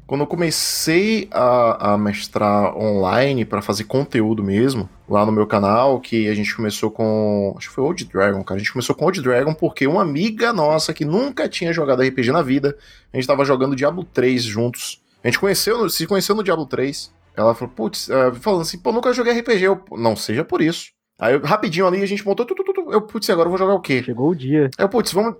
quando 0.06 0.20
eu 0.20 0.26
comecei 0.26 1.28
a, 1.30 1.94
a 1.94 1.98
mestrar 1.98 2.76
online 2.76 3.44
para 3.44 3.62
fazer 3.62 3.84
conteúdo 3.84 4.44
mesmo, 4.44 4.86
lá 5.08 5.24
no 5.24 5.32
meu 5.32 5.46
canal, 5.46 5.98
que 5.98 6.28
a 6.28 6.34
gente 6.34 6.54
começou 6.54 6.90
com. 6.90 7.54
Acho 7.56 7.68
que 7.68 7.74
foi 7.74 7.84
Old 7.84 8.04
Dragon, 8.04 8.44
cara. 8.44 8.56
A 8.56 8.62
gente 8.62 8.72
começou 8.72 8.94
com 8.94 9.06
Old 9.06 9.22
Dragon 9.22 9.54
porque 9.54 9.86
uma 9.86 10.02
amiga 10.02 10.52
nossa 10.52 10.92
que 10.92 11.06
nunca 11.06 11.48
tinha 11.48 11.72
jogado 11.72 12.02
RPG 12.02 12.30
na 12.32 12.42
vida, 12.42 12.76
a 13.12 13.16
gente 13.16 13.26
tava 13.26 13.46
jogando 13.46 13.74
Diablo 13.74 14.04
3 14.04 14.42
juntos. 14.42 15.02
A 15.22 15.28
gente 15.28 15.38
conheceu, 15.38 15.88
se 15.88 16.06
conheceu 16.06 16.34
no 16.34 16.44
Diablo 16.44 16.66
3. 16.66 17.10
Ela 17.36 17.54
falou, 17.54 17.74
putz, 17.74 18.08
uh, 18.08 18.34
falando 18.40 18.62
assim, 18.62 18.78
pô, 18.78 18.92
nunca 18.92 19.12
joguei 19.12 19.38
RPG. 19.38 19.62
Eu, 19.62 19.84
não 19.92 20.14
seja 20.14 20.44
por 20.44 20.60
isso. 20.60 20.90
Aí, 21.18 21.36
rapidinho 21.38 21.86
ali, 21.86 22.02
a 22.02 22.06
gente 22.06 22.24
montou 22.24 22.46
tudo, 22.46 22.62
tudo. 22.64 22.92
Eu, 22.92 23.02
putz, 23.02 23.28
agora 23.30 23.46
eu 23.46 23.50
vou 23.50 23.58
jogar 23.58 23.74
o 23.74 23.80
quê? 23.80 24.02
Chegou 24.02 24.30
o 24.30 24.34
dia. 24.34 24.70
Eu, 24.78 24.88
putz, 24.88 25.12
vamos. 25.12 25.36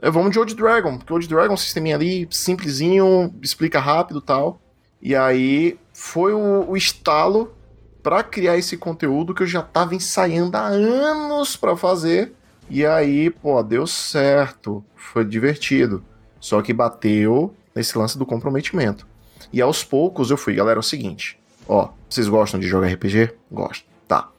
Vamos 0.00 0.30
de 0.30 0.38
Old 0.38 0.54
Dragon, 0.54 0.96
porque 0.96 1.12
Old 1.12 1.26
Dragon 1.26 1.50
é 1.50 1.54
um 1.54 1.56
sisteminha 1.56 1.96
ali, 1.96 2.28
simplesinho, 2.30 3.34
explica 3.42 3.80
rápido 3.80 4.20
tal. 4.20 4.60
E 5.02 5.14
aí 5.16 5.76
foi 5.92 6.32
o, 6.32 6.70
o 6.70 6.76
estalo 6.76 7.52
para 8.00 8.22
criar 8.22 8.56
esse 8.56 8.76
conteúdo 8.76 9.34
que 9.34 9.42
eu 9.42 9.46
já 9.46 9.60
tava 9.60 9.96
ensaiando 9.96 10.56
há 10.56 10.66
anos 10.66 11.56
para 11.56 11.76
fazer. 11.76 12.32
E 12.70 12.86
aí, 12.86 13.28
pô, 13.28 13.60
deu 13.62 13.86
certo. 13.86 14.84
Foi 14.94 15.24
divertido. 15.24 16.04
Só 16.38 16.62
que 16.62 16.72
bateu 16.72 17.54
nesse 17.74 17.98
lance 17.98 18.16
do 18.16 18.26
comprometimento. 18.26 19.06
E 19.52 19.60
aos 19.60 19.82
poucos 19.82 20.30
eu 20.30 20.36
fui, 20.36 20.54
galera, 20.54 20.78
é 20.78 20.80
o 20.80 20.82
seguinte. 20.82 21.37
Ó, 21.68 21.90
vocês 22.08 22.26
gostam 22.26 22.58
de 22.58 22.66
jogar 22.66 22.88
RPG? 22.88 23.34
Gosto. 23.52 23.84
Tá. 24.08 24.30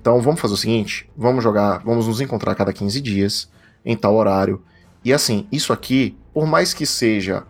Então 0.00 0.20
vamos 0.20 0.40
fazer 0.40 0.54
o 0.54 0.58
seguinte: 0.58 1.10
vamos 1.16 1.42
jogar, 1.42 1.78
vamos 1.78 2.06
nos 2.06 2.20
encontrar 2.20 2.52
a 2.52 2.54
cada 2.54 2.72
15 2.72 3.00
dias, 3.00 3.50
em 3.84 3.96
tal 3.96 4.14
horário. 4.14 4.62
E 5.02 5.12
assim, 5.12 5.48
isso 5.50 5.72
aqui, 5.72 6.16
por 6.32 6.46
mais 6.46 6.74
que 6.74 6.84
seja 6.84 7.44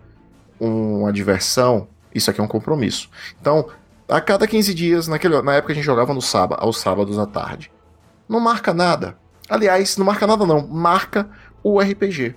uma 0.58 1.12
diversão, 1.12 1.88
isso 2.14 2.30
aqui 2.30 2.40
é 2.40 2.44
um 2.44 2.48
compromisso. 2.48 3.10
Então, 3.40 3.68
a 4.08 4.20
cada 4.20 4.46
15 4.46 4.72
dias, 4.72 5.08
naquele, 5.08 5.40
na 5.42 5.54
época 5.54 5.72
a 5.72 5.76
gente 5.76 5.84
jogava 5.84 6.14
no 6.14 6.22
sábado, 6.22 6.62
aos 6.62 6.78
sábados 6.78 7.18
à 7.18 7.26
tarde. 7.26 7.72
Não 8.28 8.40
marca 8.40 8.72
nada. 8.72 9.18
Aliás, 9.48 9.96
não 9.96 10.06
marca 10.06 10.26
nada 10.26 10.46
não, 10.46 10.66
marca 10.66 11.28
o 11.62 11.80
RPG. 11.80 12.34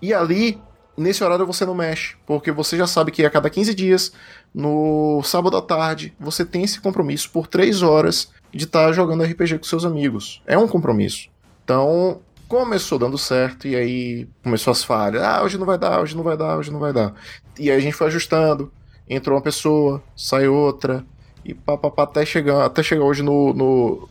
E 0.00 0.12
ali 0.12 0.60
nesse 0.96 1.22
horário 1.22 1.46
você 1.46 1.64
não 1.64 1.74
mexe, 1.74 2.16
porque 2.26 2.50
você 2.50 2.76
já 2.76 2.86
sabe 2.86 3.10
que 3.10 3.24
a 3.24 3.30
cada 3.30 3.50
15 3.50 3.74
dias, 3.74 4.12
no 4.54 5.22
sábado 5.22 5.56
à 5.56 5.62
tarde, 5.62 6.12
você 6.18 6.44
tem 6.44 6.62
esse 6.62 6.80
compromisso 6.80 7.30
por 7.30 7.46
3 7.46 7.82
horas 7.82 8.30
de 8.52 8.64
estar 8.64 8.86
tá 8.86 8.92
jogando 8.92 9.24
RPG 9.24 9.58
com 9.58 9.64
seus 9.64 9.84
amigos. 9.84 10.42
É 10.46 10.56
um 10.56 10.68
compromisso. 10.68 11.28
Então, 11.64 12.20
começou 12.48 12.98
dando 12.98 13.18
certo 13.18 13.66
e 13.66 13.74
aí 13.74 14.28
começou 14.42 14.70
as 14.70 14.84
falhas. 14.84 15.22
Ah, 15.22 15.42
hoje 15.42 15.58
não 15.58 15.66
vai 15.66 15.78
dar, 15.78 16.00
hoje 16.00 16.16
não 16.16 16.22
vai 16.22 16.36
dar, 16.36 16.58
hoje 16.58 16.70
não 16.70 16.78
vai 16.78 16.92
dar. 16.92 17.14
E 17.58 17.70
aí 17.70 17.76
a 17.76 17.80
gente 17.80 17.94
foi 17.94 18.06
ajustando. 18.06 18.72
Entrou 19.08 19.36
uma 19.36 19.42
pessoa, 19.42 20.02
sai 20.16 20.48
outra, 20.48 21.04
e 21.44 21.52
papapá 21.52 22.04
até 22.04 22.24
chegar, 22.24 22.64
até 22.64 22.82
chegar 22.82 23.04
hoje 23.04 23.22
no, 23.22 23.52
no, 23.52 24.08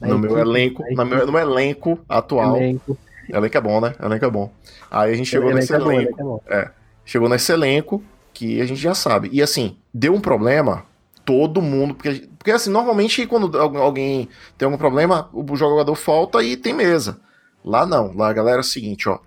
no 0.00 0.18
meu 0.18 0.38
elenco, 0.38 0.84
no 0.88 1.04
meu, 1.04 1.26
no 1.26 1.32
meu 1.32 1.40
elenco 1.40 1.98
atual. 2.08 2.56
Elenco. 2.56 2.96
Elenco 3.28 3.56
é 3.56 3.60
bom, 3.60 3.80
né? 3.80 3.94
Elenco 4.02 4.24
é 4.24 4.30
bom. 4.30 4.52
Aí 4.90 5.12
a 5.12 5.16
gente 5.16 5.28
chegou 5.28 5.52
nesse 5.52 5.74
é 5.74 5.78
bom, 5.78 5.92
elenco. 5.92 6.42
É, 6.46 6.58
é, 6.58 6.70
chegou 7.04 7.28
nesse 7.28 7.52
elenco 7.52 8.02
que 8.32 8.60
a 8.60 8.66
gente 8.66 8.80
já 8.80 8.94
sabe. 8.94 9.28
E 9.32 9.42
assim, 9.42 9.76
deu 9.92 10.14
um 10.14 10.20
problema, 10.20 10.84
todo 11.24 11.60
mundo. 11.60 11.94
Porque, 11.94 12.28
porque 12.38 12.50
assim, 12.50 12.70
normalmente 12.70 13.26
quando 13.26 13.58
alguém 13.58 14.28
tem 14.56 14.66
algum 14.66 14.78
problema, 14.78 15.28
o 15.32 15.56
jogador 15.56 15.94
falta 15.94 16.42
e 16.42 16.56
tem 16.56 16.72
mesa. 16.72 17.20
Lá 17.64 17.84
não. 17.84 18.14
Lá 18.16 18.32
galera 18.32 18.58
é 18.58 18.60
o 18.60 18.64
seguinte, 18.64 19.08
ó. 19.08 19.18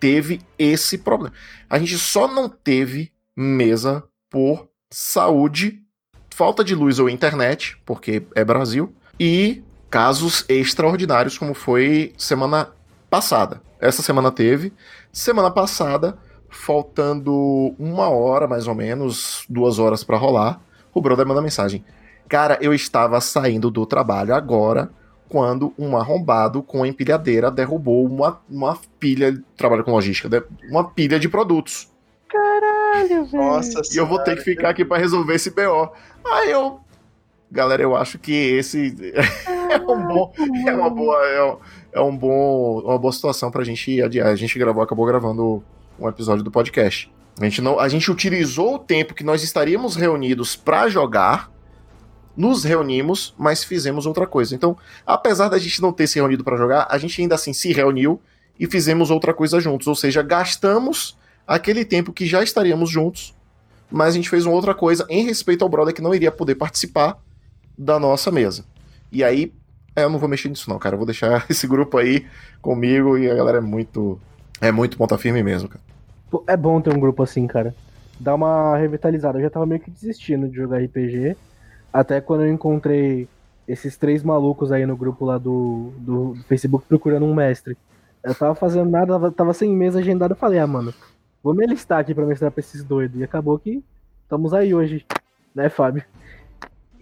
Teve 0.00 0.40
esse 0.58 0.98
problema. 0.98 1.32
A 1.68 1.78
gente 1.78 1.96
só 1.96 2.26
não 2.26 2.48
teve 2.48 3.12
mesa 3.36 4.02
por 4.28 4.68
saúde, 4.90 5.80
falta 6.30 6.64
de 6.64 6.74
luz 6.74 6.98
ou 6.98 7.08
internet, 7.08 7.80
porque 7.84 8.22
é 8.34 8.44
Brasil, 8.44 8.94
e 9.18 9.62
casos 9.90 10.44
extraordinários, 10.48 11.38
como 11.38 11.54
foi 11.54 12.12
semana 12.18 12.70
passada. 13.14 13.62
Essa 13.80 14.02
semana 14.02 14.32
teve. 14.32 14.72
Semana 15.12 15.48
passada, 15.48 16.18
faltando 16.50 17.32
uma 17.78 18.08
hora 18.08 18.48
mais 18.48 18.66
ou 18.66 18.74
menos, 18.74 19.44
duas 19.48 19.78
horas 19.78 20.02
para 20.02 20.16
rolar, 20.16 20.60
o 20.92 21.00
brother 21.00 21.24
manda 21.24 21.40
mensagem. 21.40 21.84
Cara, 22.28 22.58
eu 22.60 22.74
estava 22.74 23.20
saindo 23.20 23.70
do 23.70 23.86
trabalho 23.86 24.34
agora 24.34 24.90
quando 25.28 25.72
um 25.78 25.96
arrombado 25.96 26.60
com 26.60 26.84
empilhadeira 26.84 27.52
derrubou 27.52 28.04
uma, 28.04 28.40
uma 28.50 28.76
pilha. 28.98 29.40
Trabalho 29.56 29.84
com 29.84 29.92
logística, 29.92 30.44
uma 30.68 30.82
pilha 30.82 31.20
de 31.20 31.28
produtos. 31.28 31.88
Caralho, 32.28 33.26
velho. 33.26 33.44
Nossa 33.44 33.80
E 33.92 33.96
eu 33.96 34.06
vou 34.06 34.18
ter 34.24 34.34
que 34.34 34.42
ficar 34.42 34.70
aqui 34.70 34.84
para 34.84 34.98
resolver 34.98 35.36
esse 35.36 35.50
BO. 35.50 35.92
Aí 36.24 36.50
eu. 36.50 36.80
Galera, 37.48 37.80
eu 37.80 37.94
acho 37.94 38.18
que 38.18 38.32
esse. 38.32 38.92
é, 39.70 39.76
um 39.78 40.08
bom, 40.08 40.32
é 40.66 40.74
uma 40.74 40.90
boa, 40.90 41.24
é, 41.28 41.44
um, 41.44 41.58
é 41.94 42.00
um 42.00 42.14
bom, 42.14 42.80
uma 42.80 42.98
boa 42.98 43.12
situação 43.12 43.50
pra 43.52 43.62
gente 43.62 44.02
adiar. 44.02 44.26
A 44.26 44.36
gente 44.36 44.58
gravou, 44.58 44.82
acabou 44.82 45.06
gravando 45.06 45.62
um 45.98 46.08
episódio 46.08 46.42
do 46.42 46.50
podcast. 46.50 47.10
A 47.40 47.44
gente, 47.44 47.62
não, 47.62 47.78
a 47.78 47.88
gente 47.88 48.10
utilizou 48.10 48.74
o 48.74 48.78
tempo 48.78 49.14
que 49.14 49.22
nós 49.22 49.44
estaríamos 49.44 49.94
reunidos 49.94 50.56
para 50.56 50.88
jogar, 50.88 51.52
nos 52.36 52.64
reunimos, 52.64 53.32
mas 53.38 53.62
fizemos 53.62 54.06
outra 54.06 54.26
coisa. 54.26 54.56
Então, 54.56 54.76
apesar 55.06 55.48
da 55.48 55.58
gente 55.58 55.80
não 55.80 55.92
ter 55.92 56.08
se 56.08 56.18
reunido 56.18 56.42
para 56.42 56.56
jogar, 56.56 56.88
a 56.90 56.98
gente 56.98 57.22
ainda 57.22 57.36
assim 57.36 57.52
se 57.52 57.72
reuniu 57.72 58.20
e 58.58 58.66
fizemos 58.66 59.08
outra 59.10 59.32
coisa 59.32 59.60
juntos. 59.60 59.86
Ou 59.86 59.94
seja, 59.94 60.20
gastamos 60.20 61.16
aquele 61.46 61.84
tempo 61.84 62.12
que 62.12 62.26
já 62.26 62.42
estaríamos 62.42 62.90
juntos, 62.90 63.34
mas 63.88 64.08
a 64.08 64.16
gente 64.16 64.28
fez 64.28 64.44
uma 64.44 64.54
outra 64.54 64.74
coisa 64.74 65.06
em 65.08 65.24
respeito 65.24 65.62
ao 65.62 65.68
brother 65.68 65.94
que 65.94 66.02
não 66.02 66.14
iria 66.14 66.32
poder 66.32 66.56
participar 66.56 67.18
da 67.78 68.00
nossa 68.00 68.32
mesa. 68.32 68.64
E 69.12 69.22
aí, 69.22 69.52
é, 69.96 70.04
eu 70.04 70.10
não 70.10 70.18
vou 70.18 70.28
mexer 70.28 70.48
nisso 70.48 70.68
não, 70.68 70.78
cara. 70.78 70.94
Eu 70.94 70.98
vou 70.98 71.06
deixar 71.06 71.46
esse 71.50 71.66
grupo 71.66 71.98
aí 71.98 72.26
comigo 72.60 73.16
e 73.16 73.30
a 73.30 73.34
galera 73.34 73.58
é 73.58 73.60
muito 73.60 74.18
é 74.60 74.72
muito 74.72 74.96
ponta 74.96 75.18
firme 75.18 75.42
mesmo, 75.42 75.68
cara. 75.68 75.84
É 76.48 76.56
bom 76.56 76.80
ter 76.80 76.94
um 76.94 76.98
grupo 76.98 77.22
assim, 77.22 77.46
cara. 77.46 77.74
Dá 78.18 78.34
uma 78.34 78.76
revitalizada. 78.76 79.38
Eu 79.38 79.42
já 79.42 79.50
tava 79.50 79.66
meio 79.66 79.80
que 79.80 79.90
desistindo 79.90 80.48
de 80.48 80.56
jogar 80.56 80.78
RPG. 80.78 81.36
Até 81.92 82.20
quando 82.20 82.42
eu 82.42 82.52
encontrei 82.52 83.28
esses 83.68 83.96
três 83.96 84.22
malucos 84.22 84.72
aí 84.72 84.84
no 84.84 84.96
grupo 84.96 85.24
lá 85.24 85.38
do, 85.38 85.92
do, 85.98 86.36
Facebook 86.48 86.86
procurando 86.88 87.24
um 87.24 87.34
mestre. 87.34 87.76
Eu 88.22 88.34
tava 88.34 88.54
fazendo 88.54 88.90
nada, 88.90 89.30
tava, 89.30 89.52
sem 89.52 89.70
mesa 89.70 90.00
agendada. 90.00 90.32
Eu 90.32 90.36
falei, 90.38 90.58
ah, 90.58 90.66
mano, 90.66 90.92
vou 91.42 91.54
me 91.54 91.64
alistar 91.64 91.98
aqui 91.98 92.14
pra 92.14 92.26
mestrar 92.26 92.50
pra 92.50 92.60
esses 92.60 92.82
doidos. 92.82 93.20
E 93.20 93.24
acabou 93.24 93.58
que 93.58 93.82
estamos 94.22 94.52
aí 94.52 94.74
hoje, 94.74 95.04
né, 95.54 95.68
Fábio? 95.68 96.04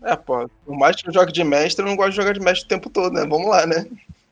É, 0.04 0.16
pô, 0.16 0.48
por 0.64 0.76
mais 0.76 0.96
que 0.96 1.08
eu 1.08 1.12
jogue 1.12 1.32
de 1.32 1.44
mestre, 1.44 1.84
eu 1.84 1.88
não 1.88 1.96
gosto 1.96 2.10
de 2.10 2.16
jogar 2.16 2.32
de 2.32 2.40
mestre 2.40 2.64
o 2.64 2.68
tempo 2.68 2.90
todo, 2.90 3.12
né? 3.12 3.26
Vamos 3.26 3.48
lá, 3.48 3.66
né? 3.66 3.86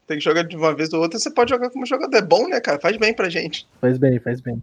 Tem 0.07 0.19
que 0.19 0.25
jogar 0.25 0.43
de 0.43 0.57
uma 0.57 0.75
vez 0.75 0.93
ou 0.93 1.01
outra, 1.01 1.19
você 1.19 1.31
pode 1.31 1.51
jogar 1.51 1.71
como 1.71 1.87
jogador. 1.87 2.17
É 2.17 2.23
bom, 2.23 2.49
né, 2.49 2.61
cara? 2.61 2.81
Faz 2.81 2.97
bem 2.97 3.15
pra 3.15 3.29
gente. 3.29 3.67
Faz 3.81 3.97
bem, 3.97 4.19
faz 4.19 4.41
bem. 4.41 4.63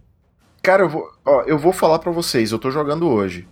Cara, 0.62 0.82
eu 0.82 0.88
vou, 0.88 1.10
ó, 1.24 1.42
eu 1.42 1.58
vou 1.58 1.72
falar 1.72 1.98
para 1.98 2.12
vocês, 2.12 2.52
eu 2.52 2.58
tô 2.58 2.70
jogando 2.70 3.08
hoje. 3.08 3.48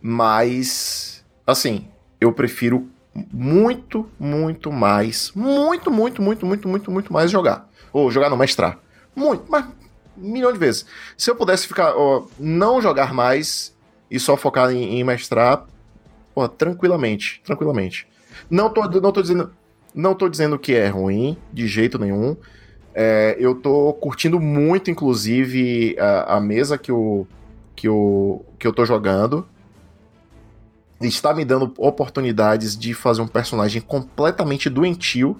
Mas, 0.00 1.24
assim, 1.46 1.88
eu 2.20 2.32
prefiro 2.32 2.88
muito, 3.32 4.08
muito 4.18 4.72
mais, 4.72 5.32
muito, 5.34 5.90
muito, 5.90 6.22
muito, 6.22 6.46
muito, 6.46 6.68
muito, 6.68 6.90
muito 6.90 7.12
mais 7.12 7.30
jogar. 7.30 7.68
Ou 7.92 8.10
jogar 8.10 8.30
no 8.30 8.36
mestrar. 8.36 8.78
Muito, 9.14 9.44
mas 9.48 9.66
um 10.16 10.30
milhão 10.30 10.52
de 10.52 10.58
vezes. 10.58 10.86
Se 11.16 11.30
eu 11.30 11.36
pudesse 11.36 11.66
ficar, 11.66 11.94
ó, 11.96 12.26
não 12.38 12.80
jogar 12.80 13.12
mais 13.12 13.74
e 14.10 14.18
só 14.18 14.36
focar 14.36 14.70
em, 14.70 14.98
em 14.98 15.04
mestrar, 15.04 15.66
ó, 16.34 16.48
tranquilamente, 16.48 17.40
tranquilamente. 17.44 18.06
Não 18.50 18.68
tô, 18.68 18.82
não 19.00 19.12
tô 19.12 19.22
dizendo, 19.22 19.50
não 19.94 20.14
tô 20.14 20.28
dizendo 20.28 20.58
que 20.58 20.74
é 20.74 20.88
ruim, 20.88 21.36
de 21.52 21.66
jeito 21.68 21.98
nenhum. 21.98 22.36
É, 22.94 23.36
eu 23.38 23.54
tô 23.54 23.92
curtindo 23.94 24.38
muito, 24.38 24.90
inclusive, 24.90 25.96
a, 25.98 26.36
a, 26.36 26.40
mesa 26.40 26.78
que 26.78 26.90
eu, 26.90 27.26
que, 27.74 27.88
eu, 27.88 28.44
que 28.58 28.66
eu 28.66 28.72
tô 28.72 28.84
jogando. 28.84 29.46
Está 31.00 31.34
me 31.34 31.44
dando 31.44 31.74
oportunidades 31.76 32.76
de 32.76 32.94
fazer 32.94 33.20
um 33.20 33.26
personagem 33.26 33.82
completamente 33.82 34.70
doentio. 34.70 35.36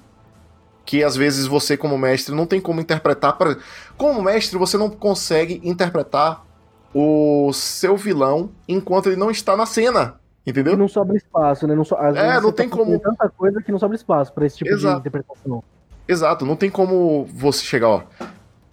Que 0.84 1.02
às 1.02 1.16
vezes 1.16 1.46
você, 1.46 1.76
como 1.76 1.96
mestre, 1.96 2.34
não 2.34 2.44
tem 2.44 2.60
como 2.60 2.80
interpretar. 2.80 3.38
Pra... 3.38 3.56
Como 3.96 4.22
mestre, 4.22 4.58
você 4.58 4.76
não 4.76 4.90
consegue 4.90 5.60
interpretar 5.64 6.44
o 6.92 7.52
seu 7.52 7.96
vilão 7.96 8.50
enquanto 8.68 9.06
ele 9.06 9.16
não 9.16 9.30
está 9.30 9.56
na 9.56 9.64
cena. 9.64 10.20
Entendeu? 10.46 10.74
E 10.74 10.76
não 10.76 10.88
sobra 10.88 11.16
espaço, 11.16 11.66
né? 11.66 11.74
Não 11.74 11.84
so... 11.84 11.94
Às 11.96 12.16
é, 12.16 12.40
não 12.40 12.52
tem 12.52 12.68
tá 12.68 12.76
como. 12.76 12.98
tanta 12.98 13.28
coisa 13.30 13.62
que 13.62 13.72
não 13.72 13.78
sobra 13.78 13.96
espaço 13.96 14.32
para 14.32 14.46
esse 14.46 14.58
tipo 14.58 14.70
Exato. 14.70 14.94
de 14.94 15.00
interpretação. 15.00 15.64
Exato, 16.06 16.44
não 16.44 16.54
tem 16.54 16.70
como 16.70 17.24
você 17.32 17.64
chegar, 17.64 17.88
ó. 17.88 18.02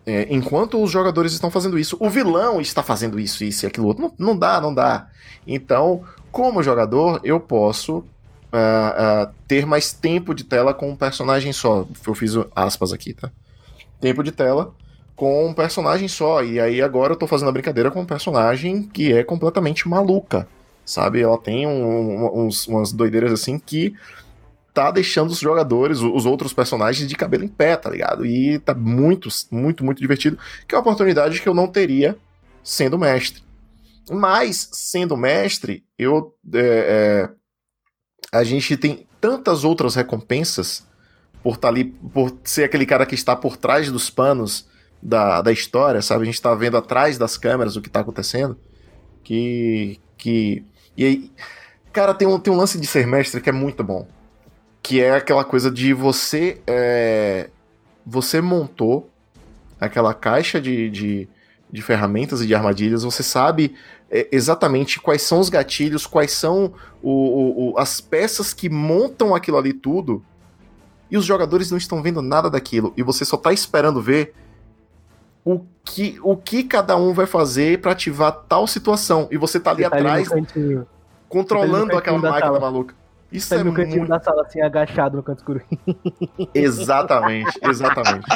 É, 0.06 0.28
enquanto 0.30 0.82
os 0.82 0.92
jogadores 0.92 1.32
estão 1.32 1.50
fazendo 1.50 1.78
isso, 1.78 1.96
o 2.00 2.10
vilão 2.10 2.60
está 2.60 2.84
fazendo 2.84 3.20
isso, 3.20 3.44
isso 3.44 3.66
e 3.66 3.68
aquilo 3.68 3.88
outro. 3.88 4.04
Não, 4.04 4.14
não 4.18 4.38
dá, 4.38 4.60
não 4.60 4.74
dá. 4.74 5.08
Então, 5.48 6.04
como 6.32 6.64
jogador, 6.64 7.22
eu 7.24 7.40
posso 7.40 8.00
uh, 8.00 8.04
uh, 9.28 9.34
ter 9.48 9.66
mais 9.66 9.94
tempo 9.94 10.34
de 10.34 10.44
tela 10.44 10.74
com 10.74 10.90
um 10.90 10.96
personagem 10.96 11.54
só. 11.54 11.86
Eu 12.06 12.14
fiz 12.14 12.34
aspas 12.56 12.92
aqui, 12.92 13.14
tá? 13.14 13.32
Tempo 14.00 14.24
de 14.24 14.32
tela 14.32 14.74
com 15.16 15.48
um 15.48 15.54
personagem 15.54 16.08
só. 16.08 16.44
E 16.44 16.60
aí 16.60 16.82
agora 16.82 17.14
eu 17.14 17.18
tô 17.18 17.28
fazendo 17.28 17.50
a 17.50 17.52
brincadeira 17.52 17.92
com 17.92 18.02
um 18.02 18.06
personagem 18.06 18.84
que 18.84 19.14
é 19.14 19.24
completamente 19.24 19.88
maluca, 19.88 20.48
sabe? 20.92 21.22
Ela 21.22 21.38
tem 21.38 21.66
um, 21.66 22.46
uns, 22.46 22.68
umas 22.68 22.92
doideiras 22.92 23.32
assim 23.32 23.58
que 23.58 23.94
tá 24.74 24.90
deixando 24.92 25.32
os 25.32 25.40
jogadores, 25.40 26.00
os 26.00 26.26
outros 26.26 26.54
personagens 26.54 27.08
de 27.08 27.16
cabelo 27.16 27.44
em 27.44 27.48
pé, 27.48 27.76
tá 27.76 27.90
ligado? 27.90 28.26
E 28.26 28.60
tá 28.60 28.74
muito, 28.74 29.30
muito, 29.52 29.84
muito 29.84 30.00
divertido, 30.00 30.38
que 30.68 30.74
é 30.74 30.78
uma 30.78 30.82
oportunidade 30.82 31.42
que 31.42 31.48
eu 31.48 31.54
não 31.54 31.68
teria 31.68 32.18
sendo 32.64 32.98
mestre. 32.98 33.44
Mas, 34.10 34.70
sendo 34.72 35.18
mestre, 35.18 35.84
eu. 35.98 36.36
É, 36.54 36.60
é, 36.60 37.30
a 38.38 38.44
gente 38.44 38.78
tem 38.78 39.08
tantas 39.20 39.64
outras 39.64 39.96
recompensas 39.96 40.88
por 41.44 41.56
estar 41.56 41.62
tá 41.62 41.68
ali, 41.70 41.86
por 41.86 42.38
ser 42.44 42.64
aquele 42.64 42.86
cara 42.86 43.06
que 43.06 43.16
está 43.16 43.36
por 43.36 43.58
trás 43.58 43.92
dos 43.92 44.10
panos 44.10 44.68
da, 45.02 45.42
da 45.42 45.52
história, 45.52 46.02
sabe? 46.02 46.24
A 46.24 46.26
gente 46.26 46.42
tá 46.42 46.54
vendo 46.56 46.78
atrás 46.78 47.18
das 47.18 47.38
câmeras 47.38 47.76
o 47.76 47.82
que 47.82 47.90
tá 47.90 48.02
acontecendo. 48.02 48.58
Que. 49.24 50.00
que 50.18 50.66
e 50.98 51.06
aí. 51.06 51.32
Cara, 51.94 52.14
tem 52.14 52.26
um, 52.26 52.40
tem 52.40 52.54
um 52.54 52.56
lance 52.56 52.80
de 52.80 52.88
ser 52.88 53.06
mestre 53.06 53.42
que 53.42 53.50
é 53.50 53.54
muito 53.54 53.84
bom 53.84 54.08
que 54.82 55.02
é 55.02 55.16
aquela 55.16 55.44
coisa 55.44 55.70
de 55.70 55.94
você 55.94 56.60
é, 56.66 57.50
você 58.06 58.42
montou 58.42 59.10
aquela 59.80 60.14
caixa 60.14 60.60
de, 60.60 60.90
de, 60.90 61.28
de, 61.72 61.82
ferramentas 61.82 62.42
e 62.42 62.48
de 62.48 62.56
armadilhas, 62.56 63.04
você 63.04 63.24
sabe 63.24 63.76
é, 64.10 64.28
exatamente 64.32 65.00
quais 65.00 65.22
são 65.22 65.40
os 65.40 65.50
gatilhos, 65.50 66.06
quais 66.06 66.32
são 66.32 66.74
o, 67.02 67.12
o, 67.12 67.72
o, 67.72 67.80
as 67.80 68.02
peças 68.02 68.54
que 68.54 68.70
montam 68.70 69.34
aquilo 69.34 69.58
ali 69.58 69.74
tudo, 69.74 70.24
e 71.10 71.18
os 71.18 71.26
jogadores 71.26 71.70
não 71.70 71.78
estão 71.78 72.02
vendo 72.02 72.22
nada 72.22 72.50
daquilo, 72.50 72.94
e 72.96 73.04
você 73.04 73.26
só 73.26 73.36
está 73.36 73.52
esperando 73.52 74.02
ver 74.02 74.34
o 75.44 75.66
que, 75.84 76.20
o 76.22 76.36
que 76.38 76.64
cada 76.64 76.96
um 76.96 77.14
vai 77.14 77.26
fazer 77.26 77.80
para 77.82 77.92
ativar 77.92 78.32
tal 78.48 78.68
situação, 78.68 79.28
e 79.32 79.38
você 79.38 79.60
tá 79.60 79.72
ali 79.72 79.84
você 79.84 79.88
atrás 79.88 80.30
tá 80.30 80.36
ali 80.36 80.82
controlando 81.28 81.92
tá 81.92 81.98
aquela 81.98 82.18
máquina 82.20 82.60
maluca. 82.60 82.96
Isso 83.32 83.50
tá 83.50 83.56
é 83.58 83.64
no 83.64 83.74
cantinho 83.74 84.00
muito... 84.00 84.10
da 84.10 84.20
sala, 84.20 84.42
assim, 84.44 84.62
agachado 84.62 85.16
no 85.16 85.24
canto 85.24 85.40
escuro. 85.40 85.62
Exatamente, 86.54 87.58
exatamente. 87.64 88.28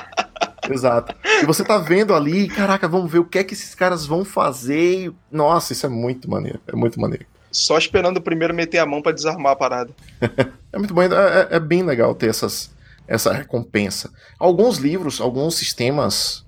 Exato. 0.70 1.14
E 1.42 1.46
você 1.46 1.64
tá 1.64 1.78
vendo 1.78 2.14
ali, 2.16 2.48
caraca, 2.48 2.88
vamos 2.88 3.12
ver 3.12 3.20
o 3.20 3.26
que 3.26 3.38
é 3.38 3.44
que 3.44 3.54
esses 3.54 3.76
caras 3.76 4.06
vão 4.06 4.24
fazer. 4.24 5.12
Nossa, 5.30 5.74
isso 5.74 5.86
é 5.86 5.90
muito 5.90 6.30
maneiro. 6.30 6.60
É 6.68 6.76
muito 6.76 7.00
maneiro. 7.00 7.26
Só 7.52 7.78
esperando 7.78 8.18
o 8.18 8.22
primeiro 8.22 8.54
meter 8.54 8.80
a 8.80 8.86
mão 8.86 9.02
para 9.02 9.12
desarmar 9.12 9.52
a 9.52 9.56
parada. 9.56 9.92
é 10.72 10.78
muito 10.78 10.94
bom, 10.94 11.02
é, 11.02 11.08
é, 11.08 11.48
é, 11.52 11.60
bem 11.60 11.84
legal 11.84 12.16
ter 12.16 12.30
essas, 12.30 12.74
essa 13.08 13.32
recompensa. 13.32 14.12
Alguns 14.40 14.78
livros, 14.78 15.22
alguns 15.22 15.56
sistemas 15.56 16.45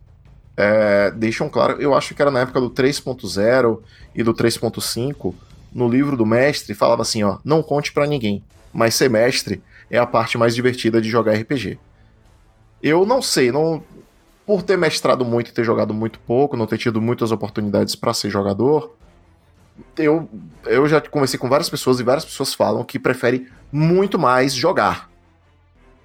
é, 0.57 1.11
deixam 1.11 1.47
claro, 1.47 1.79
eu 1.79 1.93
acho 1.93 2.15
que 2.15 2.21
era 2.21 2.31
na 2.31 2.39
época 2.39 2.59
do 2.59 2.71
3.0 2.71 3.79
e 4.15 4.23
do 4.23 4.33
3.5 4.33 5.35
no 5.71 5.87
livro 5.87 6.17
do 6.17 6.25
mestre, 6.25 6.73
falava 6.73 7.03
assim, 7.03 7.23
ó, 7.23 7.37
não 7.45 7.61
conte 7.61 7.93
para 7.93 8.07
ninguém, 8.07 8.43
mas 8.73 8.95
ser 8.95 9.09
mestre 9.09 9.61
é 9.91 9.99
a 9.99 10.07
parte 10.07 10.37
mais 10.37 10.55
divertida 10.55 10.99
de 10.99 11.09
jogar 11.09 11.33
RPG. 11.33 11.77
Eu 12.81 13.05
não 13.05 13.21
sei, 13.21 13.51
não 13.51 13.83
por 14.45 14.63
ter 14.63 14.77
mestrado 14.77 15.23
muito 15.23 15.51
e 15.51 15.53
ter 15.53 15.63
jogado 15.63 15.93
muito 15.93 16.19
pouco, 16.19 16.57
não 16.57 16.65
ter 16.65 16.77
tido 16.77 17.01
muitas 17.01 17.31
oportunidades 17.31 17.95
para 17.95 18.13
ser 18.13 18.29
jogador, 18.29 18.95
eu, 19.97 20.27
eu 20.65 20.87
já 20.87 21.01
conversei 21.01 21.37
com 21.37 21.49
várias 21.49 21.69
pessoas 21.69 21.99
e 21.99 22.03
várias 22.03 22.25
pessoas 22.25 22.53
falam 22.53 22.83
que 22.83 22.97
prefere 22.97 23.47
muito 23.71 24.17
mais 24.17 24.55
jogar. 24.55 25.09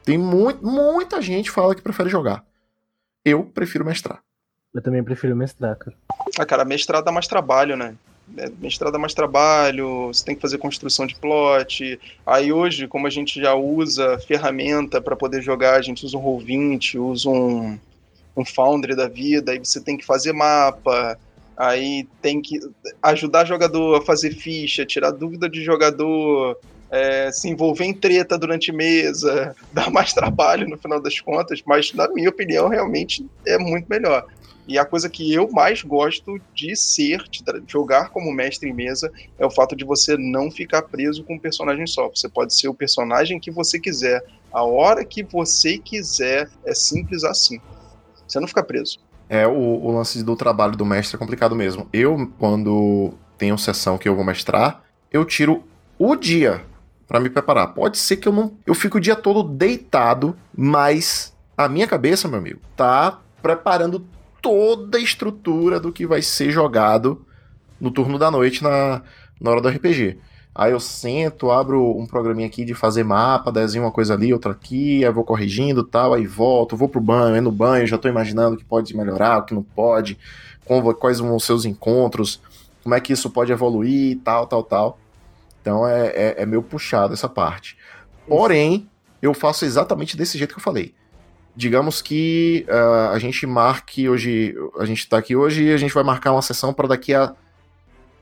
Tem 0.04 0.18
muito, 0.18 0.66
muita 0.66 1.22
gente 1.22 1.50
fala 1.50 1.74
que 1.74 1.80
prefere 1.80 2.10
jogar. 2.10 2.44
Eu 3.24 3.44
prefiro 3.44 3.84
mestrar. 3.84 4.20
Eu 4.74 4.80
também 4.80 5.02
prefiro 5.04 5.36
mestrar, 5.36 5.76
cara. 5.76 5.96
Ah, 6.38 6.46
cara, 6.46 6.64
mestrar 6.64 7.02
dá 7.02 7.12
mais 7.12 7.26
trabalho, 7.26 7.76
né? 7.76 7.94
É, 8.36 8.48
mestrado 8.60 8.92
dá 8.92 8.98
mais 8.98 9.12
trabalho, 9.12 10.06
você 10.06 10.24
tem 10.24 10.34
que 10.34 10.40
fazer 10.40 10.58
construção 10.58 11.06
de 11.06 11.14
plot. 11.16 12.00
Aí 12.26 12.52
hoje, 12.52 12.86
como 12.88 13.06
a 13.06 13.10
gente 13.10 13.40
já 13.40 13.54
usa 13.54 14.18
ferramenta 14.20 15.00
para 15.00 15.16
poder 15.16 15.42
jogar, 15.42 15.74
a 15.74 15.82
gente 15.82 16.06
usa 16.06 16.16
um 16.16 16.22
Roll20, 16.22 16.98
usa 16.98 17.28
um, 17.28 17.78
um 18.36 18.44
Foundry 18.44 18.94
da 18.94 19.08
vida, 19.08 19.52
aí 19.52 19.58
você 19.58 19.80
tem 19.80 19.96
que 19.98 20.06
fazer 20.06 20.32
mapa, 20.32 21.18
aí 21.56 22.06
tem 22.22 22.40
que 22.40 22.58
ajudar 23.02 23.44
jogador 23.44 23.96
a 23.96 24.04
fazer 24.04 24.30
ficha, 24.30 24.86
tirar 24.86 25.10
dúvida 25.10 25.48
de 25.48 25.62
jogador, 25.62 26.56
é, 26.90 27.30
se 27.32 27.48
envolver 27.48 27.84
em 27.84 27.92
treta 27.92 28.38
durante 28.38 28.72
mesa, 28.72 29.54
dá 29.72 29.90
mais 29.90 30.14
trabalho 30.14 30.66
no 30.68 30.78
final 30.78 31.00
das 31.00 31.20
contas, 31.20 31.60
mas 31.66 31.92
na 31.92 32.08
minha 32.08 32.30
opinião 32.30 32.68
realmente 32.68 33.26
é 33.46 33.58
muito 33.58 33.86
melhor. 33.88 34.24
E 34.66 34.78
a 34.78 34.84
coisa 34.84 35.08
que 35.08 35.32
eu 35.32 35.50
mais 35.50 35.82
gosto 35.82 36.40
de 36.54 36.76
ser, 36.76 37.24
de 37.28 37.42
jogar 37.66 38.10
como 38.10 38.32
mestre 38.32 38.68
em 38.68 38.72
mesa, 38.72 39.10
é 39.38 39.44
o 39.44 39.50
fato 39.50 39.74
de 39.74 39.84
você 39.84 40.16
não 40.16 40.50
ficar 40.50 40.82
preso 40.82 41.24
com 41.24 41.34
um 41.34 41.38
personagem 41.38 41.86
só. 41.86 42.08
Você 42.08 42.28
pode 42.28 42.54
ser 42.54 42.68
o 42.68 42.74
personagem 42.74 43.40
que 43.40 43.50
você 43.50 43.78
quiser, 43.78 44.24
A 44.52 44.64
hora 44.64 45.02
que 45.02 45.22
você 45.22 45.78
quiser, 45.78 46.48
é 46.66 46.74
simples 46.74 47.24
assim. 47.24 47.58
Você 48.28 48.38
não 48.38 48.46
fica 48.46 48.62
preso. 48.62 48.98
É, 49.28 49.46
o, 49.46 49.52
o 49.52 49.96
lance 49.96 50.22
do 50.22 50.36
trabalho 50.36 50.76
do 50.76 50.84
mestre 50.84 51.16
é 51.16 51.18
complicado 51.18 51.56
mesmo. 51.56 51.88
Eu, 51.90 52.30
quando 52.38 53.14
tenho 53.38 53.56
sessão 53.56 53.96
que 53.96 54.06
eu 54.06 54.14
vou 54.14 54.24
mestrar, 54.24 54.84
eu 55.10 55.24
tiro 55.24 55.64
o 55.98 56.14
dia 56.14 56.62
para 57.08 57.18
me 57.18 57.30
preparar. 57.30 57.74
Pode 57.74 57.96
ser 57.96 58.16
que 58.18 58.28
eu 58.28 58.32
não. 58.32 58.52
Eu 58.66 58.74
fico 58.74 58.98
o 58.98 59.00
dia 59.00 59.16
todo 59.16 59.42
deitado, 59.42 60.36
mas 60.54 61.32
a 61.56 61.68
minha 61.68 61.86
cabeça, 61.86 62.28
meu 62.28 62.38
amigo, 62.38 62.60
tá 62.76 63.20
preparando 63.42 64.06
toda 64.42 64.98
a 64.98 65.00
estrutura 65.00 65.80
do 65.80 65.92
que 65.92 66.06
vai 66.06 66.20
ser 66.20 66.50
jogado 66.50 67.24
no 67.80 67.90
turno 67.90 68.18
da 68.18 68.30
noite 68.30 68.62
na, 68.62 69.00
na 69.40 69.50
hora 69.50 69.60
do 69.60 69.68
RPG. 69.68 70.18
Aí 70.54 70.72
eu 70.72 70.80
sento, 70.80 71.50
abro 71.50 71.96
um 71.96 72.06
programinha 72.06 72.46
aqui 72.46 72.62
de 72.62 72.74
fazer 72.74 73.04
mapa, 73.04 73.50
desenho 73.50 73.84
uma 73.84 73.90
coisa 73.90 74.12
ali, 74.12 74.34
outra 74.34 74.52
aqui, 74.52 75.02
aí 75.02 75.10
vou 75.10 75.24
corrigindo 75.24 75.82
tal, 75.82 76.12
aí 76.12 76.26
volto, 76.26 76.76
vou 76.76 76.90
pro 76.90 77.00
banho, 77.00 77.34
aí 77.34 77.40
no 77.40 77.50
banho 77.50 77.86
já 77.86 77.96
tô 77.96 78.06
imaginando 78.06 78.56
o 78.56 78.58
que 78.58 78.64
pode 78.64 78.94
melhorar, 78.94 79.38
o 79.38 79.44
que 79.44 79.54
não 79.54 79.62
pode, 79.62 80.18
quais 80.98 81.20
vão 81.20 81.34
os 81.34 81.44
seus 81.44 81.64
encontros, 81.64 82.38
como 82.82 82.94
é 82.94 83.00
que 83.00 83.14
isso 83.14 83.30
pode 83.30 83.50
evoluir, 83.50 84.18
tal, 84.22 84.46
tal, 84.46 84.62
tal. 84.62 84.98
Então 85.62 85.88
é, 85.88 86.08
é, 86.08 86.42
é 86.42 86.46
meio 86.46 86.62
puxado 86.62 87.14
essa 87.14 87.28
parte. 87.28 87.78
Porém, 88.28 88.90
eu 89.22 89.32
faço 89.32 89.64
exatamente 89.64 90.16
desse 90.16 90.36
jeito 90.36 90.52
que 90.52 90.58
eu 90.58 90.64
falei. 90.64 90.94
Digamos 91.54 92.00
que 92.00 92.66
uh, 92.68 93.10
a 93.12 93.18
gente 93.18 93.46
marque 93.46 94.08
hoje, 94.08 94.54
a 94.78 94.86
gente 94.86 95.08
tá 95.08 95.18
aqui 95.18 95.36
hoje 95.36 95.64
e 95.64 95.72
a 95.72 95.76
gente 95.76 95.92
vai 95.92 96.02
marcar 96.02 96.32
uma 96.32 96.40
sessão 96.40 96.72
para 96.72 96.88
daqui 96.88 97.12
a 97.12 97.34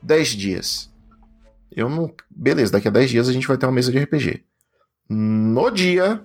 10 0.01 0.29
dias. 0.29 0.91
Eu 1.71 1.89
não. 1.89 2.13
Beleza, 2.29 2.73
daqui 2.73 2.87
a 2.87 2.91
10 2.91 3.09
dias 3.09 3.29
a 3.29 3.33
gente 3.33 3.47
vai 3.47 3.57
ter 3.57 3.65
uma 3.65 3.71
mesa 3.71 3.91
de 3.91 3.99
RPG. 3.99 4.43
No 5.07 5.69
dia, 5.69 6.21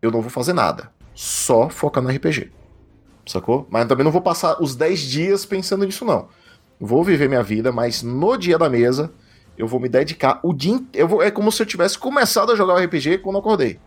eu 0.00 0.10
não 0.10 0.20
vou 0.20 0.30
fazer 0.30 0.52
nada. 0.52 0.90
Só 1.14 1.68
focar 1.68 2.02
no 2.02 2.10
RPG. 2.10 2.52
Sacou? 3.26 3.66
Mas 3.70 3.86
também 3.86 4.04
não 4.04 4.12
vou 4.12 4.20
passar 4.20 4.62
os 4.62 4.76
10 4.76 5.00
dias 5.00 5.46
pensando 5.46 5.84
nisso, 5.84 6.04
não. 6.04 6.28
Vou 6.78 7.02
viver 7.02 7.28
minha 7.28 7.42
vida, 7.42 7.72
mas 7.72 8.02
no 8.02 8.36
dia 8.36 8.58
da 8.58 8.68
mesa, 8.68 9.12
eu 9.56 9.66
vou 9.66 9.80
me 9.80 9.88
dedicar 9.88 10.40
o 10.42 10.52
dia 10.52 10.80
eu 10.92 11.08
vou 11.08 11.22
É 11.22 11.30
como 11.30 11.50
se 11.50 11.62
eu 11.62 11.66
tivesse 11.66 11.98
começado 11.98 12.52
a 12.52 12.56
jogar 12.56 12.74
o 12.74 12.84
RPG 12.84 13.18
quando 13.18 13.36
eu 13.36 13.40
acordei. 13.40 13.80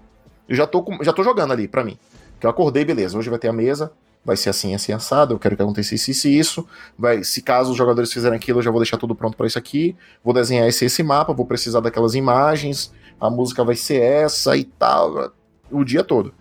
Eu 0.48 0.56
já 0.56 0.68
tô, 0.68 0.86
já 1.02 1.14
tô 1.14 1.24
jogando 1.24 1.52
ali, 1.52 1.68
pra 1.68 1.84
mim. 1.84 1.98
Que 2.39 2.45
eu 2.45 2.50
acordei, 2.50 2.86
beleza. 2.86 3.18
Hoje 3.18 3.30
vai 3.30 3.39
ter 3.39 3.48
a 3.48 3.54
mesa, 3.54 3.91
vai 4.28 4.36
ser 4.36 4.50
assim, 4.50 4.76
assim, 4.76 4.91
assado, 4.91 5.34
eu 5.34 5.39
quero 5.39 5.56
que 5.56 5.62
acontecesse 5.62 6.12
isso 6.12 6.28
e 6.28 6.38
isso, 6.38 6.68
vai, 7.00 7.24
se 7.24 7.41
caso 7.41 7.72
os 7.72 7.78
jogadores 7.78 8.12
fizerem 8.12 8.36
aquilo, 8.36 8.60
eu 8.60 8.64
já 8.64 8.70
vou 8.70 8.82
deixar 8.82 8.98
tudo 8.98 9.16
pronto 9.16 9.38
para 9.38 9.48
isso 9.48 9.58
aqui, 9.58 9.95
vou 10.22 10.34
desenhar 10.34 10.68
esse, 10.68 10.84
esse 10.84 11.02
mapa, 11.02 11.32
vou 11.32 11.45
precisar 11.45 11.80
daquelas 11.80 12.14
imagens, 12.14 12.93
a 13.22 13.30
música 13.30 13.64
vai 13.64 13.76
ser 13.76 14.02
essa 14.02 14.58
e 14.58 14.66
tal, 14.66 15.32
o 15.72 15.84
dia 15.84 16.04
todo. 16.04 16.34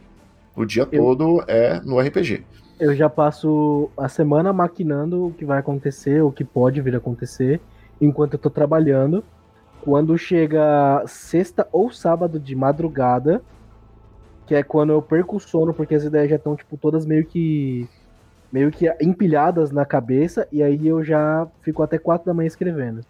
O 0.57 0.64
dia 0.64 0.88
eu, 0.90 1.00
todo 1.00 1.44
é 1.46 1.80
no 1.80 2.00
RPG. 2.00 2.44
Eu 2.80 2.94
já 2.94 3.09
passo 3.09 3.88
a 3.96 4.09
semana 4.09 4.52
maquinando 4.52 5.26
o 5.26 5.32
que 5.32 5.44
vai 5.44 5.59
acontecer, 5.59 6.22
o 6.22 6.32
que 6.32 6.44
pode 6.44 6.80
vir 6.80 6.94
a 6.94 6.98
acontecer, 6.98 7.61
enquanto 8.00 8.32
eu 8.32 8.38
tô 8.38 8.50
trabalhando. 8.50 9.22
Quando 9.82 10.18
chega 10.18 11.04
sexta 11.07 11.68
ou 11.70 11.92
sábado 11.92 12.40
de 12.40 12.57
madrugada, 12.57 13.40
que 14.47 14.55
é 14.55 14.62
quando 14.62 14.90
eu 14.90 15.03
perco 15.03 15.36
o 15.36 15.40
sono, 15.40 15.74
porque 15.74 15.94
as 15.94 16.05
ideias 16.05 16.30
já 16.30 16.36
estão, 16.36 16.57
tipo, 16.57 16.76
todas 16.76 17.05
meio 17.05 17.26
que. 17.26 17.88
meio 18.53 18.70
que 18.70 18.88
empilhadas 19.01 19.70
na 19.70 19.84
cabeça, 19.84 20.47
e 20.53 20.62
aí 20.62 20.86
eu 20.86 21.05
já 21.05 21.47
fico 21.62 21.82
até 21.82 21.99
4 21.99 22.24
da 22.24 22.32
manhã 22.32 22.47
escrevendo. 22.47 23.01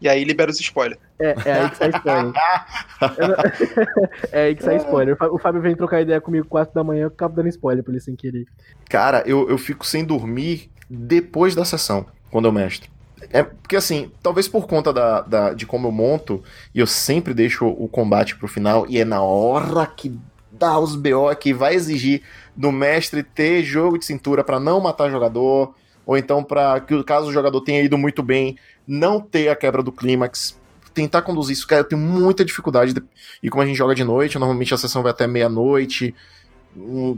E 0.00 0.08
aí 0.08 0.24
libera 0.24 0.50
os 0.50 0.60
spoilers. 0.60 1.00
É, 1.18 1.34
é 1.44 1.52
aí 1.52 1.70
que 1.70 1.76
sai 1.76 1.90
spoiler. 1.90 2.32
é 4.32 4.42
aí 4.42 4.56
que 4.56 4.64
sai 4.64 4.76
spoiler. 4.78 5.16
O 5.32 5.38
Fábio 5.38 5.62
vem 5.62 5.76
trocar 5.76 6.00
ideia 6.00 6.20
comigo 6.20 6.46
4 6.48 6.74
da 6.74 6.82
manhã, 6.82 7.02
eu 7.02 7.08
acabo 7.08 7.36
dando 7.36 7.48
spoiler 7.48 7.84
pra 7.84 7.92
ele 7.92 8.00
sem 8.00 8.16
querer. 8.16 8.44
Cara, 8.90 9.22
eu, 9.24 9.48
eu 9.48 9.56
fico 9.56 9.86
sem 9.86 10.04
dormir 10.04 10.70
depois 10.90 11.54
da 11.54 11.64
sessão, 11.64 12.04
quando 12.30 12.46
eu 12.46 12.52
mestro. 12.52 12.90
É 13.30 13.44
porque 13.44 13.76
assim, 13.76 14.10
talvez 14.20 14.48
por 14.48 14.66
conta 14.66 14.92
da, 14.92 15.20
da, 15.20 15.54
de 15.54 15.64
como 15.64 15.86
eu 15.86 15.92
monto, 15.92 16.42
e 16.74 16.80
eu 16.80 16.86
sempre 16.86 17.32
deixo 17.32 17.66
o 17.66 17.86
combate 17.86 18.36
pro 18.36 18.48
final, 18.48 18.84
e 18.88 18.98
é 18.98 19.04
na 19.04 19.22
hora 19.22 19.86
que 19.86 20.18
dar 20.62 20.78
os 20.78 20.94
BO 20.94 21.34
que 21.34 21.52
vai 21.52 21.74
exigir 21.74 22.22
do 22.54 22.70
mestre 22.70 23.24
ter 23.24 23.64
jogo 23.64 23.98
de 23.98 24.04
cintura 24.04 24.44
para 24.44 24.60
não 24.60 24.80
matar 24.80 25.10
jogador, 25.10 25.74
ou 26.06 26.16
então 26.16 26.44
para 26.44 26.78
que 26.80 27.02
caso 27.02 27.26
o 27.26 27.32
jogador 27.32 27.60
tenha 27.62 27.82
ido 27.82 27.98
muito 27.98 28.22
bem, 28.22 28.56
não 28.86 29.20
ter 29.20 29.48
a 29.48 29.56
quebra 29.56 29.82
do 29.82 29.90
clímax, 29.90 30.56
tentar 30.94 31.22
conduzir 31.22 31.54
isso, 31.54 31.66
cara, 31.66 31.80
eu 31.80 31.88
tenho 31.88 32.00
muita 32.00 32.44
dificuldade. 32.44 32.92
De... 32.92 33.02
E 33.42 33.50
como 33.50 33.64
a 33.64 33.66
gente 33.66 33.76
joga 33.76 33.92
de 33.92 34.04
noite, 34.04 34.38
normalmente 34.38 34.72
a 34.72 34.78
sessão 34.78 35.02
vai 35.02 35.10
até 35.10 35.26
meia-noite, 35.26 36.14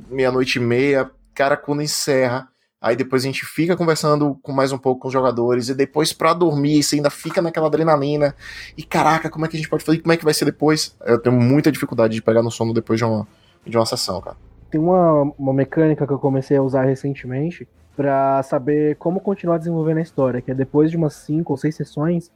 meia-noite 0.08 0.58
e 0.58 0.62
meia, 0.62 1.10
cara, 1.34 1.54
quando 1.54 1.82
encerra, 1.82 2.48
aí 2.84 2.94
depois 2.94 3.22
a 3.22 3.26
gente 3.26 3.46
fica 3.46 3.74
conversando 3.74 4.38
com 4.42 4.52
mais 4.52 4.70
um 4.70 4.76
pouco 4.76 5.00
com 5.00 5.08
os 5.08 5.12
jogadores, 5.12 5.70
e 5.70 5.74
depois 5.74 6.12
para 6.12 6.34
dormir, 6.34 6.82
você 6.82 6.96
ainda 6.96 7.08
fica 7.08 7.40
naquela 7.40 7.66
adrenalina, 7.66 8.34
e 8.76 8.82
caraca, 8.82 9.30
como 9.30 9.46
é 9.46 9.48
que 9.48 9.56
a 9.56 9.58
gente 9.58 9.70
pode 9.70 9.82
fazer, 9.82 10.00
como 10.00 10.12
é 10.12 10.18
que 10.18 10.24
vai 10.24 10.34
ser 10.34 10.44
depois? 10.44 10.94
Eu 11.06 11.18
tenho 11.18 11.34
muita 11.34 11.72
dificuldade 11.72 12.14
de 12.14 12.20
pegar 12.20 12.42
no 12.42 12.50
sono 12.50 12.74
depois 12.74 12.98
de 12.98 13.04
uma, 13.06 13.26
de 13.66 13.74
uma 13.74 13.86
sessão, 13.86 14.20
cara. 14.20 14.36
Tem 14.70 14.78
uma, 14.78 15.32
uma 15.38 15.54
mecânica 15.54 16.06
que 16.06 16.12
eu 16.12 16.18
comecei 16.18 16.58
a 16.58 16.62
usar 16.62 16.82
recentemente 16.82 17.66
para 17.96 18.42
saber 18.42 18.96
como 18.96 19.18
continuar 19.18 19.56
desenvolvendo 19.56 19.98
a 19.98 20.02
história, 20.02 20.42
que 20.42 20.50
é 20.50 20.54
depois 20.54 20.90
de 20.90 20.98
umas 20.98 21.14
5 21.14 21.50
ou 21.50 21.56
6 21.56 21.74
sessões, 21.74 22.30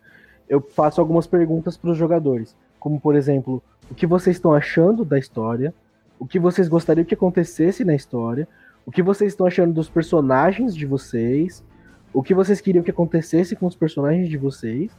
eu 0.48 0.62
faço 0.62 0.98
algumas 0.98 1.26
perguntas 1.26 1.76
para 1.76 1.90
os 1.90 1.98
jogadores, 1.98 2.56
como 2.80 2.98
por 2.98 3.14
exemplo, 3.14 3.62
o 3.90 3.94
que 3.94 4.06
vocês 4.06 4.36
estão 4.36 4.54
achando 4.54 5.04
da 5.04 5.18
história, 5.18 5.74
o 6.18 6.26
que 6.26 6.38
vocês 6.38 6.68
gostariam 6.68 7.04
que 7.04 7.12
acontecesse 7.12 7.84
na 7.84 7.94
história, 7.94 8.48
o 8.88 8.90
que 8.90 9.02
vocês 9.02 9.32
estão 9.32 9.46
achando 9.46 9.74
dos 9.74 9.90
personagens 9.90 10.74
de 10.74 10.86
vocês, 10.86 11.62
o 12.10 12.22
que 12.22 12.32
vocês 12.32 12.58
queriam 12.58 12.82
que 12.82 12.90
acontecesse 12.90 13.54
com 13.54 13.66
os 13.66 13.76
personagens 13.76 14.30
de 14.30 14.38
vocês, 14.38 14.90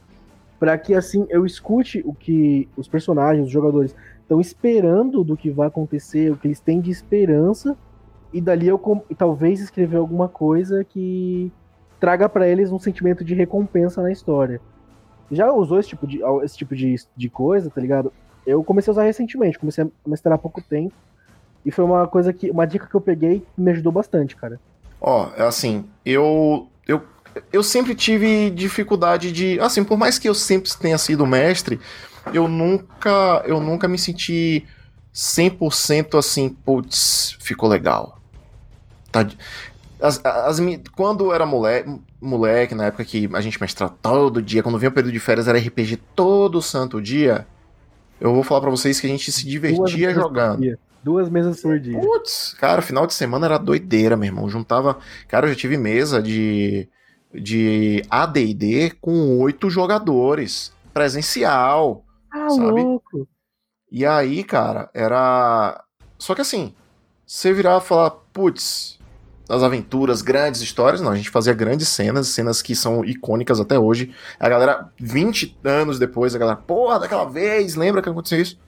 para 0.60 0.78
que 0.78 0.94
assim 0.94 1.26
eu 1.28 1.44
escute 1.44 2.00
o 2.06 2.14
que 2.14 2.68
os 2.76 2.86
personagens, 2.86 3.46
os 3.46 3.52
jogadores 3.52 3.96
estão 4.22 4.40
esperando 4.40 5.24
do 5.24 5.36
que 5.36 5.50
vai 5.50 5.66
acontecer, 5.66 6.30
o 6.30 6.36
que 6.36 6.46
eles 6.46 6.60
têm 6.60 6.80
de 6.80 6.88
esperança, 6.88 7.76
e 8.32 8.40
dali 8.40 8.68
eu 8.68 8.80
talvez 9.18 9.60
escrever 9.60 9.96
alguma 9.96 10.28
coisa 10.28 10.84
que 10.84 11.50
traga 11.98 12.28
para 12.28 12.46
eles 12.46 12.70
um 12.70 12.78
sentimento 12.78 13.24
de 13.24 13.34
recompensa 13.34 14.00
na 14.00 14.12
história. 14.12 14.60
Já 15.32 15.52
usou 15.52 15.80
esse 15.80 15.88
tipo 15.88 16.06
de, 16.06 16.20
esse 16.44 16.56
tipo 16.56 16.76
de, 16.76 16.94
de 17.16 17.28
coisa, 17.28 17.68
tá 17.68 17.80
ligado? 17.80 18.12
Eu 18.46 18.62
comecei 18.62 18.92
a 18.92 18.92
usar 18.92 19.02
recentemente, 19.02 19.58
comecei 19.58 19.82
a 19.82 19.88
mestrar 20.08 20.36
há 20.36 20.38
pouco 20.38 20.62
tempo. 20.62 20.94
E 21.64 21.70
foi 21.70 21.84
uma 21.84 22.06
coisa 22.06 22.32
que. 22.32 22.50
Uma 22.50 22.66
dica 22.66 22.86
que 22.86 22.94
eu 22.94 23.00
peguei 23.00 23.40
que 23.40 23.60
me 23.60 23.70
ajudou 23.70 23.92
bastante, 23.92 24.36
cara. 24.36 24.60
Ó, 25.00 25.28
oh, 25.28 25.42
assim, 25.42 25.84
eu. 26.04 26.68
Eu 26.86 27.02
eu 27.52 27.62
sempre 27.62 27.94
tive 27.94 28.50
dificuldade 28.50 29.30
de, 29.30 29.60
assim, 29.60 29.84
por 29.84 29.96
mais 29.96 30.18
que 30.18 30.28
eu 30.28 30.34
sempre 30.34 30.68
tenha 30.76 30.98
sido 30.98 31.24
mestre, 31.24 31.80
eu 32.32 32.48
nunca, 32.48 33.42
eu 33.46 33.60
nunca 33.60 33.86
me 33.88 33.98
senti 33.98 34.66
100% 35.14 36.18
assim, 36.18 36.48
putz, 36.48 37.36
ficou 37.40 37.68
legal. 37.68 38.18
Tá, 39.10 39.26
as, 40.00 40.24
as, 40.24 40.58
quando 40.94 41.26
eu 41.26 41.34
era 41.34 41.44
moleque, 41.44 42.00
moleque, 42.20 42.74
na 42.74 42.86
época 42.86 43.04
que 43.04 43.28
a 43.32 43.40
gente 43.40 43.60
mestrava 43.60 43.94
todo 44.00 44.42
dia, 44.42 44.62
quando 44.62 44.78
vinha 44.78 44.88
o 44.88 44.92
período 44.92 45.12
de 45.12 45.20
férias 45.20 45.48
era 45.48 45.58
RPG 45.58 45.98
todo 46.14 46.62
santo 46.62 47.00
dia, 47.00 47.46
eu 48.20 48.34
vou 48.34 48.42
falar 48.42 48.62
para 48.62 48.70
vocês 48.70 49.00
que 49.00 49.06
a 49.06 49.10
gente 49.10 49.30
se 49.30 49.46
divertia 49.46 50.14
jogando. 50.14 50.78
Duas 51.02 51.28
mesas 51.28 51.60
por 51.62 51.78
dia. 51.78 51.98
Putz, 51.98 52.54
cara, 52.58 52.82
final 52.82 53.06
de 53.06 53.14
semana 53.14 53.46
era 53.46 53.58
doideira, 53.58 54.16
meu 54.16 54.26
irmão. 54.26 54.48
Juntava. 54.48 54.98
Cara, 55.26 55.46
eu 55.46 55.50
já 55.50 55.58
tive 55.58 55.76
mesa 55.76 56.22
de, 56.22 56.88
de 57.34 58.02
ADD 58.10 58.96
com 59.00 59.38
oito 59.38 59.70
jogadores. 59.70 60.72
Presencial. 60.92 62.04
Ah, 62.30 62.50
sabe? 62.50 62.82
louco. 62.82 63.28
E 63.90 64.04
aí, 64.04 64.44
cara, 64.44 64.90
era. 64.94 65.82
Só 66.18 66.34
que 66.34 66.42
assim, 66.42 66.74
você 67.26 67.52
virava 67.52 67.82
e 67.82 67.86
falar, 67.86 68.10
putz, 68.32 68.98
das 69.48 69.64
aventuras, 69.64 70.22
grandes 70.22 70.60
histórias, 70.60 71.00
não, 71.00 71.10
a 71.10 71.16
gente 71.16 71.30
fazia 71.30 71.52
grandes 71.52 71.88
cenas, 71.88 72.28
cenas 72.28 72.62
que 72.62 72.76
são 72.76 73.04
icônicas 73.04 73.58
até 73.58 73.76
hoje. 73.76 74.14
A 74.38 74.48
galera, 74.48 74.92
20 75.00 75.58
anos 75.64 75.98
depois, 75.98 76.34
a 76.34 76.38
galera, 76.38 76.56
porra, 76.56 77.00
daquela 77.00 77.24
vez, 77.24 77.74
lembra 77.74 78.00
que 78.00 78.08
aconteceu 78.08 78.40
isso? 78.40 78.58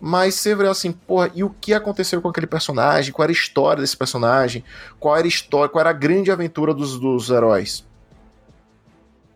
Mas 0.00 0.34
você 0.34 0.54
vê 0.54 0.68
assim, 0.68 0.92
porra, 0.92 1.30
e 1.34 1.42
o 1.42 1.50
que 1.50 1.72
aconteceu 1.72 2.20
com 2.20 2.28
aquele 2.28 2.46
personagem? 2.46 3.12
Qual 3.12 3.24
era 3.24 3.32
a 3.32 3.34
história 3.34 3.80
desse 3.80 3.96
personagem? 3.96 4.62
Qual 5.00 5.16
era 5.16 5.26
a 5.26 5.28
história, 5.28 5.68
qual 5.68 5.80
era 5.80 5.90
a 5.90 5.94
grande 5.94 6.30
aventura 6.30 6.74
dos, 6.74 6.98
dos 6.98 7.30
heróis? 7.30 7.84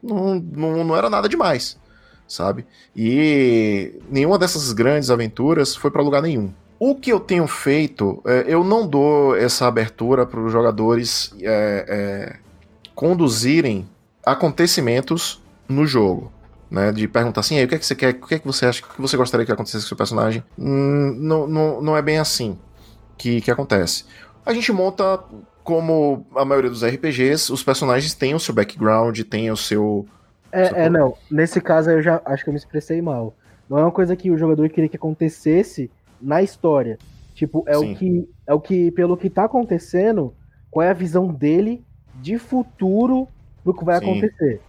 Não, 0.02 0.34
não, 0.34 0.84
não 0.84 0.96
era 0.96 1.08
nada 1.08 1.28
demais 1.28 1.78
sabe? 2.30 2.64
E 2.94 3.98
nenhuma 4.08 4.38
dessas 4.38 4.72
grandes 4.72 5.10
aventuras 5.10 5.74
foi 5.74 5.90
para 5.90 6.00
lugar 6.00 6.22
nenhum. 6.22 6.52
O 6.78 6.94
que 6.94 7.12
eu 7.12 7.20
tenho 7.20 7.46
feito, 7.46 8.22
é, 8.24 8.44
eu 8.46 8.64
não 8.64 8.86
dou 8.86 9.36
essa 9.36 9.66
abertura 9.66 10.24
para 10.24 10.40
os 10.40 10.50
jogadores 10.50 11.34
é, 11.42 11.84
é, 11.88 12.36
conduzirem 12.94 13.86
acontecimentos 14.24 15.42
no 15.68 15.86
jogo. 15.86 16.32
Né? 16.70 16.92
De 16.92 17.08
perguntar 17.08 17.40
assim, 17.40 17.62
o 17.62 17.68
que 17.68 17.74
é 17.74 17.78
que 17.78 17.86
você 17.86 17.94
quer, 17.94 18.10
o 18.10 18.26
que 18.26 18.34
é 18.34 18.38
que 18.38 18.46
você 18.46 18.66
acha, 18.66 18.84
o 18.84 18.88
que 18.94 19.00
você 19.00 19.16
gostaria 19.16 19.44
que 19.44 19.52
acontecesse 19.52 19.84
com 19.84 19.86
o 19.86 19.88
seu 19.88 19.96
personagem. 19.96 20.44
Hum, 20.58 21.16
não, 21.18 21.46
não, 21.46 21.82
não 21.82 21.96
é 21.96 22.02
bem 22.02 22.18
assim 22.18 22.56
que, 23.18 23.40
que 23.40 23.50
acontece. 23.50 24.04
A 24.44 24.52
gente 24.52 24.72
monta 24.72 25.20
como 25.62 26.26
a 26.34 26.44
maioria 26.44 26.70
dos 26.70 26.84
RPGs, 26.84 27.52
os 27.52 27.62
personagens 27.62 28.14
têm 28.14 28.34
o 28.34 28.40
seu 28.40 28.54
background, 28.54 29.20
têm 29.22 29.50
o 29.50 29.56
seu. 29.56 30.06
É, 30.52 30.86
é, 30.86 30.90
não. 30.90 31.14
Nesse 31.30 31.60
caso 31.60 31.90
eu 31.90 32.02
já 32.02 32.20
acho 32.24 32.44
que 32.44 32.50
eu 32.50 32.52
me 32.52 32.58
expressei 32.58 33.02
mal. 33.02 33.34
Não 33.68 33.78
é 33.78 33.82
uma 33.82 33.92
coisa 33.92 34.16
que 34.16 34.30
o 34.30 34.38
jogador 34.38 34.68
queria 34.68 34.88
que 34.88 34.96
acontecesse 34.96 35.90
na 36.20 36.42
história. 36.42 36.98
Tipo, 37.34 37.64
é 37.66 37.74
Sim. 37.74 37.92
o 37.92 37.96
que. 37.96 38.28
É 38.46 38.54
o 38.54 38.60
que, 38.60 38.90
pelo 38.90 39.16
que 39.16 39.30
tá 39.30 39.44
acontecendo, 39.44 40.34
qual 40.70 40.84
é 40.84 40.90
a 40.90 40.94
visão 40.94 41.28
dele 41.28 41.84
de 42.16 42.38
futuro 42.38 43.28
do 43.64 43.72
que 43.72 43.84
vai 43.84 43.98
Sim. 43.98 44.10
acontecer. 44.10 44.60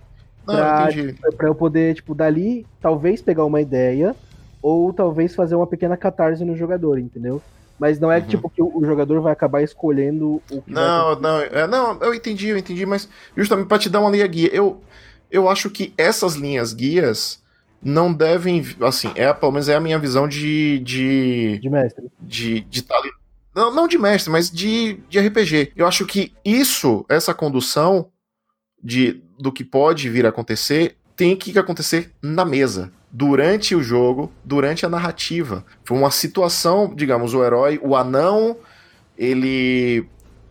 Não, 0.45 0.55
pra, 0.55 1.31
pra 1.37 1.47
eu 1.47 1.55
poder, 1.55 1.95
tipo, 1.95 2.15
dali, 2.15 2.65
talvez 2.81 3.21
pegar 3.21 3.45
uma 3.45 3.61
ideia, 3.61 4.15
ou 4.61 4.91
talvez 4.93 5.35
fazer 5.35 5.55
uma 5.55 5.67
pequena 5.67 5.95
catarse 5.95 6.43
no 6.43 6.55
jogador, 6.55 6.99
entendeu? 6.99 7.41
Mas 7.79 7.99
não 7.99 8.11
é 8.11 8.19
uhum. 8.19 8.25
tipo 8.27 8.49
que 8.49 8.61
o, 8.61 8.85
jogador 8.85 9.21
vai 9.21 9.33
acabar 9.33 9.63
escolhendo 9.63 10.41
o 10.51 10.61
que 10.61 10.71
Não, 10.71 11.19
não, 11.19 11.39
é, 11.39 11.65
não, 11.65 11.97
eu 12.01 12.13
entendi, 12.13 12.49
eu 12.49 12.57
entendi, 12.57 12.85
mas 12.85 13.09
justamente 13.35 13.67
para 13.67 13.79
te 13.79 13.89
dar 13.89 14.01
uma 14.01 14.11
linha 14.11 14.27
guia, 14.27 14.49
eu, 14.53 14.79
eu 15.31 15.49
acho 15.49 15.69
que 15.69 15.93
essas 15.97 16.35
linhas 16.35 16.73
guias 16.73 17.41
não 17.81 18.13
devem, 18.13 18.63
assim, 18.81 19.11
é 19.15 19.33
pelo 19.33 19.51
menos 19.51 19.67
é 19.67 19.75
a 19.75 19.79
minha 19.79 19.97
visão 19.97 20.27
de 20.27 20.79
de, 20.79 21.57
de 21.59 21.69
mestre. 21.69 22.05
De, 22.19 22.61
de 22.61 22.85
não, 23.55 23.73
não 23.73 23.87
de 23.87 23.97
mestre, 23.97 24.31
mas 24.31 24.49
de, 24.49 24.99
de 25.09 25.19
RPG. 25.19 25.73
Eu 25.75 25.85
acho 25.85 26.05
que 26.05 26.31
isso, 26.45 27.05
essa 27.09 27.33
condução 27.33 28.09
de 28.81 29.21
do 29.41 29.51
que 29.51 29.63
pode 29.63 30.09
vir 30.09 30.25
a 30.25 30.29
acontecer, 30.29 30.95
tem 31.15 31.35
que 31.35 31.57
acontecer 31.57 32.11
na 32.21 32.45
mesa. 32.45 32.91
Durante 33.11 33.75
o 33.75 33.83
jogo, 33.83 34.31
durante 34.43 34.85
a 34.85 34.89
narrativa. 34.89 35.65
Foi 35.83 35.97
uma 35.97 36.11
situação, 36.11 36.93
digamos, 36.95 37.33
o 37.33 37.43
herói, 37.43 37.79
o 37.83 37.95
anão, 37.95 38.55
ele 39.17 40.07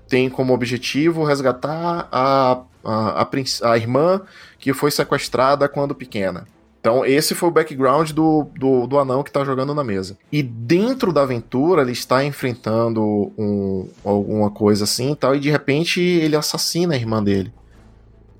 tem 0.09 0.29
como 0.29 0.53
objetivo 0.53 1.25
resgatar 1.25 2.09
a, 2.11 2.63
a, 2.85 3.23
a, 3.23 3.29
a 3.73 3.77
irmã 3.77 4.21
que 4.59 4.75
foi 4.75 4.91
sequestrada 4.91 5.69
quando 5.69 5.95
pequena. 5.95 6.47
Então, 6.81 7.05
esse 7.05 7.35
foi 7.35 7.49
o 7.51 7.53
background 7.53 8.11
do, 8.13 8.47
do, 8.57 8.87
do 8.87 8.99
anão 8.99 9.23
que 9.23 9.29
está 9.29 9.45
jogando 9.45 9.75
na 9.75 9.85
mesa. 9.85 10.17
E 10.33 10.43
dentro 10.43 11.13
da 11.13 11.23
aventura, 11.23 11.83
ele 11.83 11.93
está 11.93 12.25
enfrentando 12.25 13.03
um, 13.37 13.87
alguma 14.03 14.51
coisa 14.51 14.85
assim 14.85 15.13
e 15.13 15.17
tal, 15.17 15.37
e 15.37 15.41
de 15.41 15.51
repente 15.51 16.01
ele 16.01 16.37
assassina 16.37 16.95
a 16.95 16.97
irmã 16.97 17.23
dele. 17.23 17.53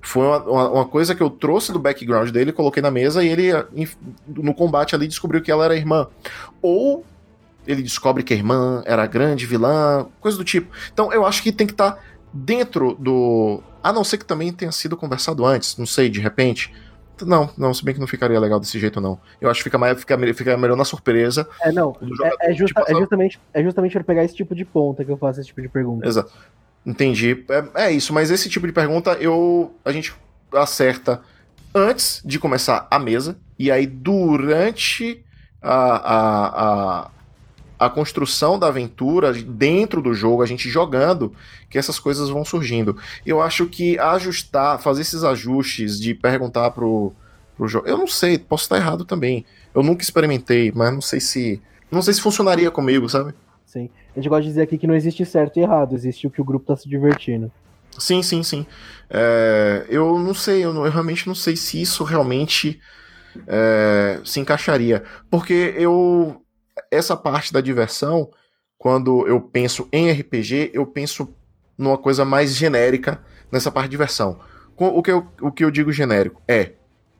Foi 0.01 0.25
uma, 0.25 0.37
uma, 0.43 0.69
uma, 0.69 0.85
coisa 0.85 1.13
que 1.13 1.21
eu 1.21 1.29
trouxe 1.29 1.71
do 1.71 1.79
background 1.79 2.29
dele, 2.29 2.51
coloquei 2.51 2.81
na 2.81 2.89
mesa 2.89 3.23
e 3.23 3.29
ele, 3.29 3.51
no 4.27 4.53
combate 4.53 4.95
ali, 4.95 5.07
descobriu 5.07 5.41
que 5.41 5.51
ela 5.51 5.65
era 5.65 5.75
irmã. 5.75 6.07
Ou 6.61 7.05
ele 7.67 7.83
descobre 7.83 8.23
que 8.23 8.33
a 8.33 8.37
irmã 8.37 8.81
era 8.85 9.05
grande 9.05 9.45
vilã, 9.45 10.07
coisa 10.19 10.37
do 10.37 10.43
tipo. 10.43 10.73
Então, 10.91 11.13
eu 11.13 11.25
acho 11.25 11.43
que 11.43 11.51
tem 11.51 11.67
que 11.67 11.73
estar 11.73 11.91
tá 11.91 11.99
dentro 12.33 12.95
do. 12.95 13.61
A 13.83 13.93
não 13.93 14.03
ser 14.03 14.17
que 14.17 14.25
também 14.25 14.51
tenha 14.51 14.71
sido 14.71 14.97
conversado 14.97 15.45
antes, 15.45 15.77
não 15.77 15.85
sei, 15.85 16.09
de 16.09 16.19
repente 16.19 16.73
não, 17.25 17.49
não, 17.57 17.73
se 17.73 17.83
bem 17.83 17.93
que 17.93 17.99
não 17.99 18.07
ficaria 18.07 18.39
legal 18.39 18.59
desse 18.59 18.79
jeito, 18.79 18.99
não. 18.99 19.19
Eu 19.39 19.49
acho 19.49 19.59
que 19.59 19.65
fica, 19.65 19.77
mais, 19.77 19.99
fica, 19.99 20.17
fica 20.33 20.57
melhor 20.57 20.75
na 20.75 20.85
surpresa. 20.85 21.47
É, 21.61 21.71
não. 21.71 21.95
É, 22.23 22.51
é, 22.51 22.53
justa, 22.53 22.81
tipo, 22.81 22.91
é, 22.91 22.99
justamente, 22.99 23.39
é 23.53 23.63
justamente 23.63 23.93
pra 23.93 24.03
pegar 24.03 24.23
esse 24.23 24.35
tipo 24.35 24.55
de 24.55 24.65
ponta 24.65 25.03
que 25.05 25.11
eu 25.11 25.17
faço 25.17 25.39
esse 25.39 25.47
tipo 25.47 25.61
de 25.61 25.69
pergunta. 25.69 26.07
Exato. 26.07 26.31
Entendi. 26.85 27.45
É, 27.75 27.85
é 27.85 27.91
isso, 27.91 28.13
mas 28.13 28.31
esse 28.31 28.49
tipo 28.49 28.65
de 28.65 28.73
pergunta 28.73 29.13
eu 29.13 29.75
a 29.85 29.91
gente 29.91 30.13
acerta 30.53 31.21
antes 31.73 32.21
de 32.25 32.39
começar 32.39 32.87
a 32.89 32.99
mesa, 32.99 33.37
e 33.57 33.71
aí 33.71 33.85
durante 33.87 35.23
a, 35.61 35.75
a, 35.75 36.47
a, 37.05 37.11
a 37.79 37.89
construção 37.89 38.59
da 38.59 38.67
aventura 38.67 39.31
dentro 39.33 40.01
do 40.01 40.13
jogo, 40.13 40.41
a 40.41 40.45
gente 40.45 40.69
jogando, 40.69 41.33
que 41.69 41.77
essas 41.77 41.99
coisas 41.99 42.29
vão 42.29 42.43
surgindo. 42.43 42.97
Eu 43.25 43.41
acho 43.41 43.67
que 43.67 43.97
ajustar, 43.97 44.79
fazer 44.79 45.01
esses 45.01 45.23
ajustes 45.23 45.99
de 45.99 46.13
perguntar 46.13 46.71
pro, 46.71 47.13
pro 47.55 47.67
jogo. 47.67 47.87
Eu 47.87 47.97
não 47.97 48.07
sei, 48.07 48.37
posso 48.37 48.63
estar 48.63 48.77
errado 48.77 49.05
também. 49.05 49.45
Eu 49.73 49.83
nunca 49.83 50.03
experimentei, 50.03 50.71
mas 50.75 50.91
não 50.93 51.01
sei 51.01 51.19
se. 51.19 51.61
Não 51.89 52.01
sei 52.01 52.13
se 52.13 52.21
funcionaria 52.21 52.71
comigo, 52.71 53.07
sabe? 53.09 53.33
Sim. 53.71 53.89
A 54.13 54.19
gente 54.19 54.27
gosta 54.27 54.41
de 54.41 54.49
dizer 54.49 54.63
aqui 54.63 54.77
que 54.77 54.85
não 54.85 54.93
existe 54.93 55.25
certo 55.25 55.57
e 55.57 55.61
errado, 55.61 55.95
existe 55.95 56.27
o 56.27 56.29
que 56.29 56.41
o 56.41 56.43
grupo 56.43 56.65
tá 56.65 56.75
se 56.75 56.89
divertindo. 56.89 57.49
Sim, 57.97 58.21
sim, 58.21 58.43
sim. 58.43 58.65
É, 59.09 59.85
eu 59.87 60.19
não 60.19 60.33
sei, 60.33 60.65
eu, 60.65 60.73
não, 60.73 60.85
eu, 60.85 60.91
realmente 60.91 61.25
não 61.25 61.33
sei 61.33 61.55
se 61.55 61.81
isso 61.81 62.03
realmente 62.03 62.81
é, 63.47 64.19
se 64.25 64.41
encaixaria. 64.41 65.03
Porque 65.29 65.73
eu 65.77 66.41
essa 66.91 67.15
parte 67.15 67.53
da 67.53 67.61
diversão, 67.61 68.29
quando 68.77 69.25
eu 69.25 69.39
penso 69.39 69.87
em 69.89 70.11
RPG, 70.11 70.71
eu 70.73 70.85
penso 70.85 71.33
numa 71.77 71.97
coisa 71.97 72.25
mais 72.25 72.53
genérica 72.53 73.23
nessa 73.49 73.71
parte 73.71 73.85
de 73.85 73.91
diversão. 73.91 74.37
O 74.75 75.01
que 75.01 75.11
eu, 75.11 75.25
o 75.41 75.49
que 75.49 75.63
eu 75.63 75.71
digo 75.71 75.93
genérico 75.93 76.41
é: 76.45 76.73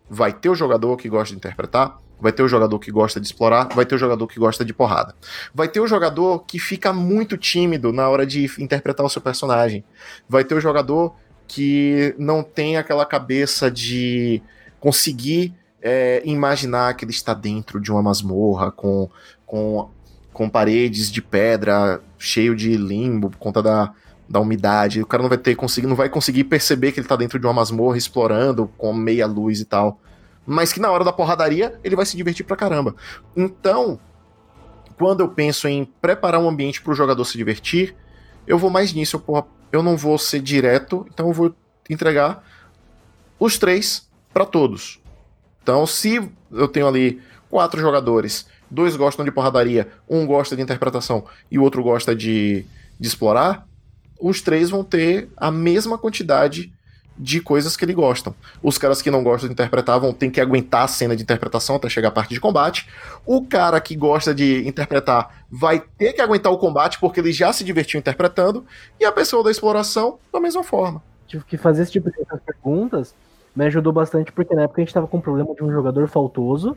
vai 0.10 0.34
ter 0.34 0.50
o 0.50 0.56
jogador 0.56 0.98
que 0.98 1.08
gosta 1.08 1.34
de 1.34 1.38
interpretar, 1.38 1.98
vai 2.22 2.32
ter 2.32 2.44
o 2.44 2.48
jogador 2.48 2.80
que 2.80 2.92
gosta 2.92 3.20
de 3.20 3.26
explorar, 3.26 3.70
vai 3.74 3.86
ter 3.86 3.96
o 3.96 3.98
jogador 3.98 4.28
que 4.28 4.40
gosta 4.40 4.64
de 4.64 4.74
porrada. 4.74 5.16
Vai 5.54 5.68
ter 5.68 5.80
o 5.80 5.88
jogador 5.88 6.46
que 6.46 6.60
fica 6.60 6.94
muito 6.94 7.38
tímido 7.38 7.92
na 7.92 8.08
hora 8.08 8.26
de 8.26 8.50
interpretar 8.60 9.06
o 9.06 9.10
seu 9.10 9.22
personagem. 9.22 9.84
Vai 10.30 10.44
ter 10.44 10.56
o 10.56 10.62
jogador 10.62 11.16
que 11.48 12.16
não 12.18 12.44
tem 12.44 12.78
aquela 12.78 13.06
cabeça 13.06 13.70
de 13.70 14.42
conseguir 14.80 15.54
é, 15.82 16.22
imaginar 16.24 16.94
que 16.96 17.04
ele 17.04 17.12
está 17.12 17.34
dentro 17.34 17.80
de 17.80 17.92
uma 17.92 18.02
masmorra 18.02 18.72
com 18.72 19.10
com, 19.52 19.90
com 20.32 20.50
paredes 20.50 21.12
de 21.12 21.22
pedra, 21.22 22.02
cheio 22.18 22.56
de 22.56 22.78
limbo 22.78 23.30
por 23.30 23.38
conta 23.38 23.62
da, 23.62 23.94
da 24.30 24.40
umidade. 24.40 25.02
O 25.02 25.06
cara 25.06 25.22
não 25.22 25.28
vai 25.28 25.38
ter 25.38 25.56
conseguir, 25.56 25.88
não 25.88 25.96
vai 25.96 26.08
conseguir 26.08 26.46
perceber 26.46 26.94
que 26.94 27.02
ele 27.02 27.08
tá 27.08 27.18
dentro 27.18 27.38
de 27.38 27.46
uma 27.46 27.52
masmorra 27.52 27.98
explorando 27.98 28.72
com 28.78 28.94
meia 28.94 29.28
luz 29.28 29.60
e 29.60 29.66
tal. 29.66 30.00
Mas 30.46 30.74
que 30.74 30.80
na 30.80 30.92
hora 30.92 31.04
da 31.04 31.14
porradaria 31.14 31.80
ele 31.84 31.96
vai 31.96 32.06
se 32.06 32.18
divertir 32.18 32.46
pra 32.46 32.56
caramba. 32.56 32.96
Então, 33.36 34.00
quando 34.98 35.22
eu 35.22 35.30
penso 35.30 35.68
em 35.68 35.86
preparar 35.86 36.42
um 36.42 36.50
ambiente 36.50 36.82
para 36.82 36.92
o 36.92 36.96
jogador 36.96 37.24
se 37.26 37.38
divertir, 37.38 37.96
eu 38.48 38.58
vou 38.58 38.70
mais 38.70 38.94
nisso. 38.94 39.24
Eu, 39.28 39.48
eu 39.72 39.84
não 39.84 39.96
vou 39.96 40.18
ser 40.18 40.42
direto, 40.42 41.06
então 41.14 41.28
eu 41.28 41.34
vou 41.34 41.56
entregar 41.90 42.44
os 43.40 43.58
três 43.58 44.10
para 44.34 44.46
todos. 44.46 45.00
Então, 45.62 45.86
se 45.86 46.32
eu 46.52 46.68
tenho 46.68 46.88
ali 46.88 47.22
quatro 47.50 47.80
jogadores 47.80 48.48
dois 48.72 48.96
gostam 48.96 49.26
de 49.26 49.32
porradaria, 49.32 49.90
um 50.10 50.26
gosta 50.26 50.56
de 50.56 50.62
interpretação 50.62 51.26
e 51.52 51.60
o 51.60 51.64
outro 51.64 51.84
gosta 51.84 52.16
de, 52.16 52.66
de 52.98 53.08
explorar, 53.08 53.68
os 54.20 54.42
três 54.42 54.70
vão 54.70 54.84
ter 54.84 55.30
a 55.36 55.52
mesma 55.52 55.98
quantidade 55.98 56.74
de 57.22 57.40
coisas 57.40 57.78
que 57.78 57.86
ele 57.86 57.94
gostam. 57.94 58.34
Os 58.64 58.80
caras 58.80 59.00
que 59.00 59.12
não 59.12 59.24
gostam 59.24 59.48
de 59.48 59.54
interpretar 59.54 60.00
vão 60.00 60.12
ter 60.12 60.32
que 60.32 60.42
aguentar 60.42 60.86
a 60.86 60.88
cena 60.88 61.16
de 61.16 61.22
interpretação 61.22 61.76
até 61.76 61.88
chegar 61.88 62.08
a 62.08 62.12
parte 62.12 62.34
de 62.34 62.40
combate. 62.40 62.90
O 63.26 63.46
cara 63.46 63.80
que 63.80 63.96
gosta 63.96 64.34
de 64.34 64.68
interpretar 64.68 65.46
vai 65.50 65.80
ter 65.80 66.14
que 66.14 66.22
aguentar 66.22 66.52
o 66.52 66.58
combate 66.58 67.00
porque 67.00 67.20
ele 67.20 67.32
já 67.32 67.54
se 67.54 67.64
divertiu 67.64 68.00
interpretando. 68.00 68.66
E 69.00 69.06
a 69.06 69.12
pessoa 69.12 69.44
da 69.44 69.52
exploração, 69.52 70.18
da 70.34 70.40
mesma 70.40 70.64
forma. 70.64 71.04
Tive 71.28 71.44
que 71.46 71.58
fazer 71.58 71.84
esse 71.84 71.92
tipo 71.92 72.10
de 72.10 72.18
perguntas 72.44 73.14
me 73.56 73.66
ajudou 73.66 73.94
bastante 73.94 74.32
porque 74.32 74.56
na 74.56 74.64
época 74.64 74.82
a 74.82 74.84
gente 74.84 74.94
tava 74.94 75.08
com 75.08 75.18
um 75.18 75.22
problema 75.22 75.54
de 75.54 75.64
um 75.64 75.72
jogador 75.72 76.08
faltoso 76.08 76.76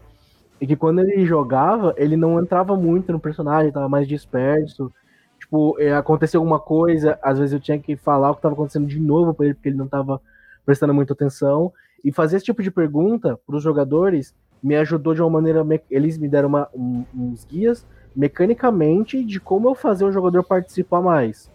e 0.61 0.67
que 0.67 0.77
quando 0.77 1.01
ele 1.01 1.25
jogava, 1.25 1.95
ele 1.97 2.17
não 2.17 2.39
entrava 2.41 2.77
muito 2.77 3.11
no 3.13 3.19
personagem, 3.19 3.73
tava 3.73 3.89
mais 3.89 4.07
disperso. 4.07 4.93
Tipo, 5.39 5.77
é, 5.79 5.95
aconteceu 5.95 6.41
alguma 6.41 6.59
coisa, 6.59 7.19
às 7.23 7.39
vezes 7.39 7.53
eu 7.53 7.61
tinha 7.61 7.79
que 7.79 7.97
falar 7.97 8.31
o 8.31 8.35
que 8.35 8.39
estava 8.39 8.55
acontecendo 8.55 8.87
de 8.87 8.99
novo 8.99 9.33
para 9.35 9.47
ele, 9.47 9.55
porque 9.55 9.69
ele 9.69 9.77
não 9.77 9.85
estava 9.87 10.21
prestando 10.65 10.95
muita 10.95 11.13
atenção. 11.13 11.73
E 12.05 12.13
fazer 12.13 12.37
esse 12.37 12.47
tipo 12.47 12.63
de 12.63 12.71
pergunta 12.71 13.39
para 13.47 13.57
os 13.57 13.63
jogadores 13.63 14.35
me 14.63 14.77
ajudou 14.77 15.15
de 15.15 15.23
uma 15.23 15.31
maneira. 15.31 15.65
Eles 15.91 16.19
me 16.19 16.29
deram 16.29 16.49
uma, 16.49 16.69
um, 16.75 17.05
uns 17.15 17.45
guias 17.45 17.87
mecanicamente 18.15 19.25
de 19.25 19.41
como 19.41 19.69
eu 19.69 19.75
fazer 19.75 20.05
o 20.05 20.13
jogador 20.13 20.45
participar 20.45 21.01
mais. 21.01 21.51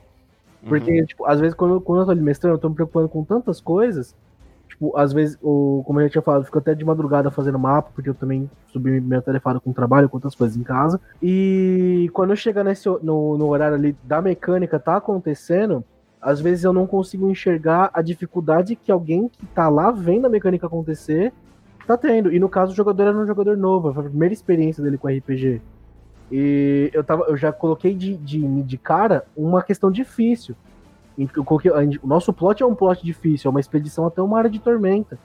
Porque, 0.67 0.99
uhum. 0.99 1.05
tipo, 1.05 1.25
às 1.25 1.39
vezes 1.39 1.55
quando, 1.55 1.79
quando 1.79 2.01
eu 2.01 2.05
tô 2.05 2.11
ali 2.11 2.21
mestrando, 2.21 2.55
eu 2.55 2.59
tô 2.59 2.69
me 2.69 2.75
preocupando 2.75 3.07
com 3.07 3.23
tantas 3.23 3.61
coisas 3.61 4.13
tipo, 4.79 4.95
às 4.97 5.11
vezes, 5.11 5.37
o, 5.41 5.83
como 5.85 5.99
eu 5.99 6.05
já 6.05 6.11
tinha 6.11 6.21
falado, 6.21 6.45
fico 6.45 6.57
até 6.57 6.73
de 6.73 6.85
madrugada 6.85 7.29
fazendo 7.29 7.59
mapa, 7.59 7.91
porque 7.93 8.09
eu 8.09 8.15
também 8.15 8.49
subi 8.71 9.01
minha 9.01 9.21
tarefada 9.21 9.59
com 9.59 9.73
trabalho, 9.73 10.07
com 10.07 10.17
outras 10.17 10.33
coisas 10.33 10.55
em 10.55 10.63
casa. 10.63 10.99
E 11.21 12.09
quando 12.13 12.29
eu 12.29 12.35
chegar 12.35 12.63
nesse, 12.63 12.87
no, 12.87 13.37
no 13.37 13.47
horário 13.49 13.75
ali 13.75 13.95
da 14.03 14.21
mecânica 14.21 14.79
tá 14.79 14.95
acontecendo, 14.95 15.83
às 16.21 16.41
vezes 16.41 16.63
eu 16.63 16.73
não 16.73 16.85
consigo 16.85 17.29
enxergar 17.29 17.89
a 17.93 18.01
dificuldade 18.01 18.75
que 18.75 18.91
alguém 18.91 19.29
que 19.29 19.45
tá 19.47 19.69
lá 19.69 19.89
vendo 19.91 20.25
a 20.25 20.29
mecânica 20.29 20.67
acontecer 20.67 21.33
tá 21.87 21.97
tendo. 21.97 22.31
E 22.31 22.39
no 22.39 22.49
caso, 22.49 22.73
o 22.73 22.75
jogador 22.75 23.03
era 23.03 23.17
um 23.17 23.25
jogador 23.25 23.57
novo, 23.57 23.93
foi 23.93 24.05
a 24.05 24.09
primeira 24.09 24.33
experiência 24.33 24.83
dele 24.83 24.97
com 24.97 25.07
RPG. 25.07 25.61
E 26.31 26.91
eu, 26.93 27.03
tava, 27.03 27.23
eu 27.23 27.35
já 27.35 27.51
coloquei 27.51 27.95
de, 27.95 28.15
de, 28.17 28.63
de 28.63 28.77
cara 28.77 29.25
uma 29.35 29.63
questão 29.63 29.89
difícil. 29.89 30.55
O 32.03 32.07
nosso 32.07 32.31
plot 32.31 32.61
é 32.61 32.65
um 32.65 32.75
plot 32.75 33.03
difícil, 33.03 33.49
é 33.49 33.51
uma 33.51 33.59
expedição 33.59 34.05
até 34.05 34.21
uma 34.21 34.37
área 34.37 34.49
de 34.49 34.59
tormenta. 34.59 35.17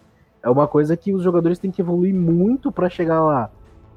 É 0.42 0.48
uma 0.48 0.66
coisa 0.66 0.96
que 0.96 1.12
os 1.12 1.22
jogadores 1.22 1.58
têm 1.58 1.70
que 1.70 1.82
evoluir 1.82 2.14
muito 2.14 2.72
para 2.72 2.88
chegar 2.88 3.22
lá. 3.22 3.50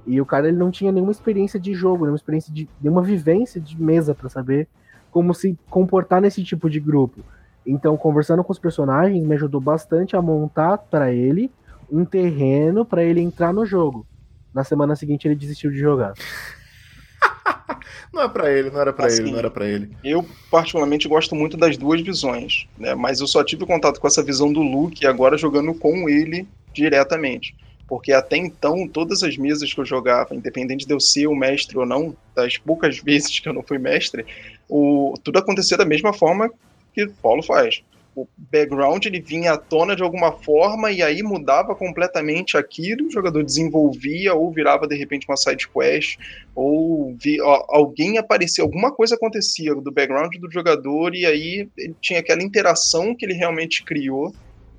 E 0.05 0.19
o 0.21 0.25
cara 0.25 0.47
ele 0.47 0.57
não 0.57 0.71
tinha 0.71 0.91
nenhuma 0.91 1.11
experiência 1.11 1.59
de 1.59 1.73
jogo, 1.73 1.99
nenhuma 1.99 2.17
experiência 2.17 2.53
de 2.53 2.69
nenhuma 2.81 3.01
vivência 3.01 3.59
de 3.59 3.81
mesa 3.81 4.13
para 4.13 4.29
saber 4.29 4.67
como 5.11 5.33
se 5.33 5.57
comportar 5.69 6.21
nesse 6.21 6.43
tipo 6.43 6.69
de 6.69 6.79
grupo. 6.79 7.21
Então, 7.65 7.97
conversando 7.97 8.43
com 8.43 8.51
os 8.51 8.59
personagens 8.59 9.25
me 9.25 9.35
ajudou 9.35 9.59
bastante 9.59 10.15
a 10.15 10.21
montar 10.21 10.77
para 10.77 11.11
ele 11.11 11.51
um 11.91 12.05
terreno 12.05 12.85
para 12.85 13.03
ele 13.03 13.21
entrar 13.21 13.53
no 13.53 13.65
jogo. 13.65 14.05
Na 14.53 14.63
semana 14.63 14.95
seguinte 14.95 15.27
ele 15.27 15.35
desistiu 15.35 15.71
de 15.71 15.77
jogar. 15.77 16.13
não 18.13 18.23
é 18.23 18.29
para 18.29 18.51
ele, 18.51 18.69
não 18.69 18.79
era 18.79 18.93
para 18.93 19.07
assim, 19.07 19.23
ele, 19.23 19.31
não 19.31 19.39
era 19.39 19.51
para 19.51 19.67
ele. 19.67 19.95
Eu 20.03 20.25
particularmente 20.49 21.07
gosto 21.07 21.35
muito 21.35 21.57
das 21.57 21.77
duas 21.77 22.01
visões, 22.01 22.67
né? 22.77 22.95
Mas 22.95 23.19
eu 23.19 23.27
só 23.27 23.43
tive 23.43 23.65
contato 23.65 23.99
com 23.99 24.07
essa 24.07 24.23
visão 24.23 24.51
do 24.51 24.61
Luke 24.61 25.05
agora 25.05 25.37
jogando 25.37 25.73
com 25.73 26.07
ele 26.09 26.47
diretamente. 26.73 27.55
Porque 27.87 28.11
até 28.11 28.35
então, 28.35 28.87
todas 28.87 29.23
as 29.23 29.37
mesas 29.37 29.73
que 29.73 29.79
eu 29.79 29.85
jogava, 29.85 30.35
independente 30.35 30.85
de 30.85 30.93
eu 30.93 30.99
ser 30.99 31.27
o 31.27 31.35
mestre 31.35 31.77
ou 31.77 31.85
não, 31.85 32.15
das 32.35 32.57
poucas 32.57 32.99
vezes 33.03 33.39
que 33.39 33.47
eu 33.47 33.53
não 33.53 33.63
fui 33.63 33.77
mestre, 33.77 34.25
o, 34.69 35.13
tudo 35.23 35.39
acontecia 35.39 35.77
da 35.77 35.85
mesma 35.85 36.13
forma 36.13 36.51
que 36.93 37.07
Paulo 37.21 37.43
faz 37.43 37.81
o 38.17 38.27
background 38.35 39.05
ele 39.05 39.21
vinha 39.21 39.53
à 39.53 39.57
tona 39.57 39.95
de 39.95 40.01
alguma 40.01 40.31
forma 40.31 40.91
e 40.91 41.03
aí 41.03 41.21
mudava 41.21 41.75
completamente 41.75 42.57
aquilo, 42.57 43.05
o 43.05 43.11
jogador 43.11 43.43
desenvolvia 43.43 44.33
ou 44.33 44.51
virava 44.51 44.87
de 44.87 44.95
repente 44.95 45.27
uma 45.29 45.37
side 45.37 45.69
quest 45.69 46.17
ou 46.55 47.15
vi, 47.15 47.39
ó, 47.39 47.63
alguém 47.69 48.17
aparecia, 48.17 48.63
alguma 48.63 48.91
coisa 48.91 49.13
acontecia 49.13 49.75
do 49.75 49.91
background 49.91 50.33
do 50.37 50.51
jogador 50.51 51.13
e 51.13 51.27
aí 51.27 51.69
ele 51.77 51.95
tinha 52.01 52.19
aquela 52.19 52.41
interação 52.41 53.13
que 53.13 53.23
ele 53.23 53.35
realmente 53.35 53.85
criou 53.85 54.33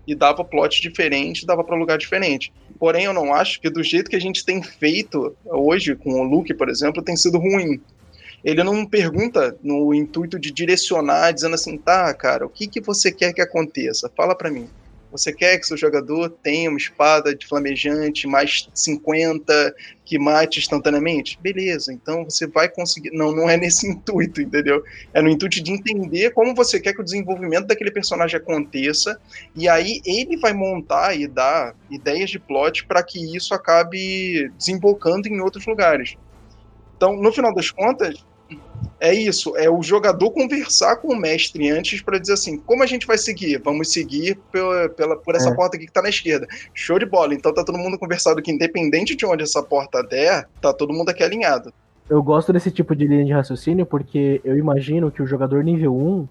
e 0.05 0.17
dava 0.17 0.43
plot 0.43 0.83
diferente, 0.83 1.47
dava 1.47 1.63
para 1.63 1.77
lugar 1.77 1.97
diferente. 1.97 2.53
Porém, 2.79 3.05
eu 3.05 3.13
não 3.13 3.35
acho 3.35 3.61
que 3.61 3.69
do 3.71 3.85
jeito 3.85 4.11
que 4.11 4.17
a 4.17 4.21
gente 4.21 4.45
tem 4.45 4.63
feito 4.63 5.37
hoje 5.45 5.95
com 5.95 6.11
o 6.13 6.25
Luke, 6.25 6.55
por 6.55 6.69
exemplo, 6.69 7.03
tem 7.03 7.15
sido 7.15 7.39
ruim 7.39 7.79
ele 8.49 8.65
não 8.65 8.87
pergunta 8.87 9.55
no 9.63 9.93
intuito 9.93 10.39
de 10.39 10.51
direcionar, 10.51 11.33
dizendo 11.33 11.55
assim, 11.55 11.77
tá, 11.77 12.13
cara, 12.15 12.47
o 12.47 12.49
que, 12.49 12.67
que 12.67 12.81
você 12.81 13.13
quer 13.13 13.35
que 13.35 13.43
aconteça? 13.43 14.11
Fala 14.17 14.35
para 14.35 14.51
mim. 14.51 14.67
Você 15.13 15.33
quer 15.33 15.59
que 15.59 15.67
seu 15.67 15.77
jogador 15.77 16.31
tenha 16.43 16.71
uma 16.71 16.79
espada 16.79 17.35
de 17.35 17.47
flamejante 17.47 18.27
mais 18.27 18.69
50 18.75 19.75
que 20.03 20.19
mate 20.19 20.61
instantaneamente? 20.61 21.39
Beleza, 21.43 21.93
então 21.93 22.25
você 22.25 22.47
vai 22.47 22.71
conseguir. 22.71 23.11
Não, 23.11 23.33
não 23.33 23.51
é 23.51 23.57
nesse 23.59 23.87
intuito, 23.89 24.41
entendeu? 24.41 24.83
É 25.13 25.21
no 25.21 25.29
intuito 25.29 25.63
de 25.63 25.71
entender 25.71 26.31
como 26.31 26.55
você 26.55 26.81
quer 26.81 26.95
que 26.95 27.01
o 27.03 27.05
desenvolvimento 27.05 27.67
daquele 27.67 27.91
personagem 27.91 28.39
aconteça, 28.39 29.21
e 29.55 29.69
aí 29.69 30.01
ele 30.07 30.39
vai 30.39 30.55
montar 30.55 31.15
e 31.15 31.27
dar 31.27 31.75
ideias 31.91 32.31
de 32.31 32.39
plot 32.39 32.87
para 32.87 33.03
que 33.03 33.37
isso 33.37 33.53
acabe 33.53 34.51
desembocando 34.57 35.29
em 35.29 35.39
outros 35.41 35.67
lugares. 35.67 36.17
Então, 36.99 37.17
no 37.17 37.33
final 37.33 37.55
das 37.55 37.71
contas, 37.71 38.27
é 39.01 39.15
isso, 39.15 39.57
é 39.57 39.71
o 39.71 39.83
jogador 39.83 40.31
conversar 40.31 40.97
com 40.97 41.09
o 41.09 41.17
mestre 41.17 41.71
antes 41.71 42.03
para 42.03 42.19
dizer 42.19 42.35
assim, 42.35 42.59
como 42.59 42.83
a 42.83 42.87
gente 42.87 43.07
vai 43.07 43.17
seguir? 43.17 43.61
Vamos 43.65 43.93
seguir 43.93 44.39
pela, 44.51 44.89
pela 44.89 45.17
por 45.17 45.35
essa 45.35 45.51
é. 45.51 45.55
porta 45.55 45.77
aqui 45.77 45.87
que 45.87 45.93
tá 45.93 46.03
na 46.03 46.09
esquerda. 46.09 46.47
Show 46.75 46.99
de 46.99 47.07
bola. 47.07 47.35
Então 47.35 47.55
tá 47.55 47.65
todo 47.65 47.79
mundo 47.79 47.99
conversado 47.99 48.43
que 48.43 48.51
independente 48.51 49.15
de 49.15 49.25
onde 49.25 49.45
essa 49.45 49.63
porta 49.63 50.03
der, 50.03 50.49
tá 50.61 50.73
todo 50.73 50.93
mundo 50.93 51.11
aqui 51.11 51.23
alinhado. 51.23 51.73
Eu 52.11 52.23
gosto 52.23 52.53
desse 52.53 52.71
tipo 52.71 52.97
de 52.97 53.07
linha 53.07 53.25
de 53.25 53.33
raciocínio 53.33 53.87
porque 53.87 54.41
eu 54.45 54.57
imagino 54.57 55.11
que 55.11 55.23
o 55.23 55.27
jogador 55.27 55.63
nível 55.63 55.95
1, 55.95 56.29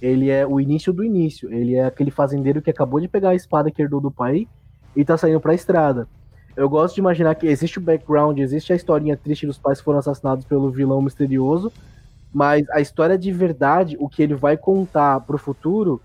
ele 0.00 0.30
é 0.30 0.46
o 0.46 0.58
início 0.60 0.92
do 0.92 1.04
início. 1.04 1.52
Ele 1.52 1.76
é 1.76 1.84
aquele 1.84 2.10
fazendeiro 2.10 2.60
que 2.60 2.70
acabou 2.70 3.00
de 3.00 3.08
pegar 3.08 3.30
a 3.30 3.34
espada 3.34 3.70
que 3.70 3.80
herdou 3.80 4.00
do 4.00 4.10
pai 4.10 4.48
e 4.96 5.04
tá 5.04 5.16
saindo 5.16 5.40
pra 5.40 5.54
estrada 5.54 6.08
eu 6.58 6.68
gosto 6.68 6.96
de 6.96 7.00
imaginar 7.00 7.36
que 7.36 7.46
existe 7.46 7.78
o 7.78 7.80
background, 7.80 8.38
existe 8.40 8.72
a 8.72 8.76
historinha 8.76 9.16
triste 9.16 9.46
dos 9.46 9.56
pais 9.56 9.78
que 9.78 9.84
foram 9.84 10.00
assassinados 10.00 10.44
pelo 10.44 10.70
vilão 10.70 11.00
misterioso, 11.00 11.72
mas 12.34 12.68
a 12.70 12.80
história 12.80 13.16
de 13.16 13.30
verdade, 13.30 13.96
o 14.00 14.08
que 14.08 14.22
ele 14.22 14.34
vai 14.34 14.56
contar 14.56 15.20
pro 15.20 15.38
futuro, 15.38 16.00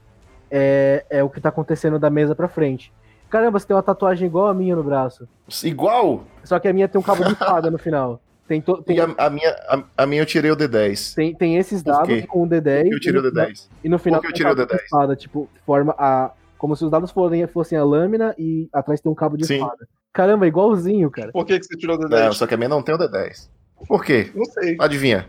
é, 0.51 1.03
é 1.09 1.23
o 1.23 1.29
que 1.29 1.41
tá 1.41 1.49
acontecendo 1.49 1.97
da 1.97 2.09
mesa 2.09 2.35
pra 2.35 2.47
frente. 2.47 2.93
Caramba, 3.31 3.59
você 3.59 3.65
tem 3.65 3.75
uma 3.75 3.81
tatuagem 3.81 4.27
igual 4.27 4.45
a 4.45 4.53
minha 4.53 4.75
no 4.75 4.83
braço. 4.83 5.27
Igual? 5.63 6.23
Só 6.43 6.59
que 6.59 6.67
a 6.67 6.73
minha 6.73 6.87
tem 6.87 7.01
um 7.01 7.03
cabo 7.03 7.23
de 7.23 7.31
espada 7.33 7.71
no 7.71 7.79
final. 7.79 8.21
Tem 8.47 8.61
to, 8.61 8.83
tem... 8.83 8.97
E 8.97 9.01
a, 9.01 9.05
a, 9.17 9.29
minha, 9.31 9.49
a, 9.49 9.83
a, 10.03 10.05
minha 10.05 10.21
eu 10.21 10.25
tirei 10.27 10.51
o 10.51 10.55
D10. 10.55 11.15
Tem, 11.15 11.33
tem 11.33 11.57
esses 11.57 11.81
dados 11.81 12.25
com 12.27 12.43
o 12.43 12.47
D10. 12.47 12.91
eu 12.91 12.99
tirei 12.99 13.19
o 13.19 13.23
D10. 13.23 13.69
E 13.83 13.89
no 13.89 13.97
final 13.97 14.21
Por 14.21 14.27
que 14.27 14.33
eu 14.33 14.35
tirei 14.35 14.51
o 14.51 14.55
D10? 14.55 14.75
Espada, 14.83 15.15
tipo, 15.15 15.49
forma 15.65 15.95
a. 15.97 16.31
Como 16.59 16.75
se 16.75 16.85
os 16.85 16.91
dados 16.91 17.09
fossem, 17.09 17.45
fossem 17.47 17.77
a 17.77 17.83
lâmina 17.83 18.35
e 18.37 18.69
atrás 18.71 19.01
tem 19.01 19.11
um 19.11 19.15
cabo 19.15 19.35
de 19.35 19.47
Sim. 19.47 19.55
espada. 19.55 19.87
Caramba, 20.13 20.47
igualzinho, 20.47 21.09
cara. 21.09 21.31
Por 21.31 21.43
que, 21.43 21.59
que 21.59 21.65
você 21.65 21.75
tirou 21.75 21.97
o 21.97 21.99
D10? 21.99 22.09
Não, 22.09 22.33
só 22.33 22.45
que 22.45 22.53
a 22.53 22.57
minha 22.57 22.69
não 22.69 22.83
tem 22.83 22.93
o 22.93 22.97
D10. 22.99 23.49
Por 23.87 24.05
quê? 24.05 24.31
Não 24.33 24.45
sei. 24.45 24.77
Adivinha. 24.79 25.27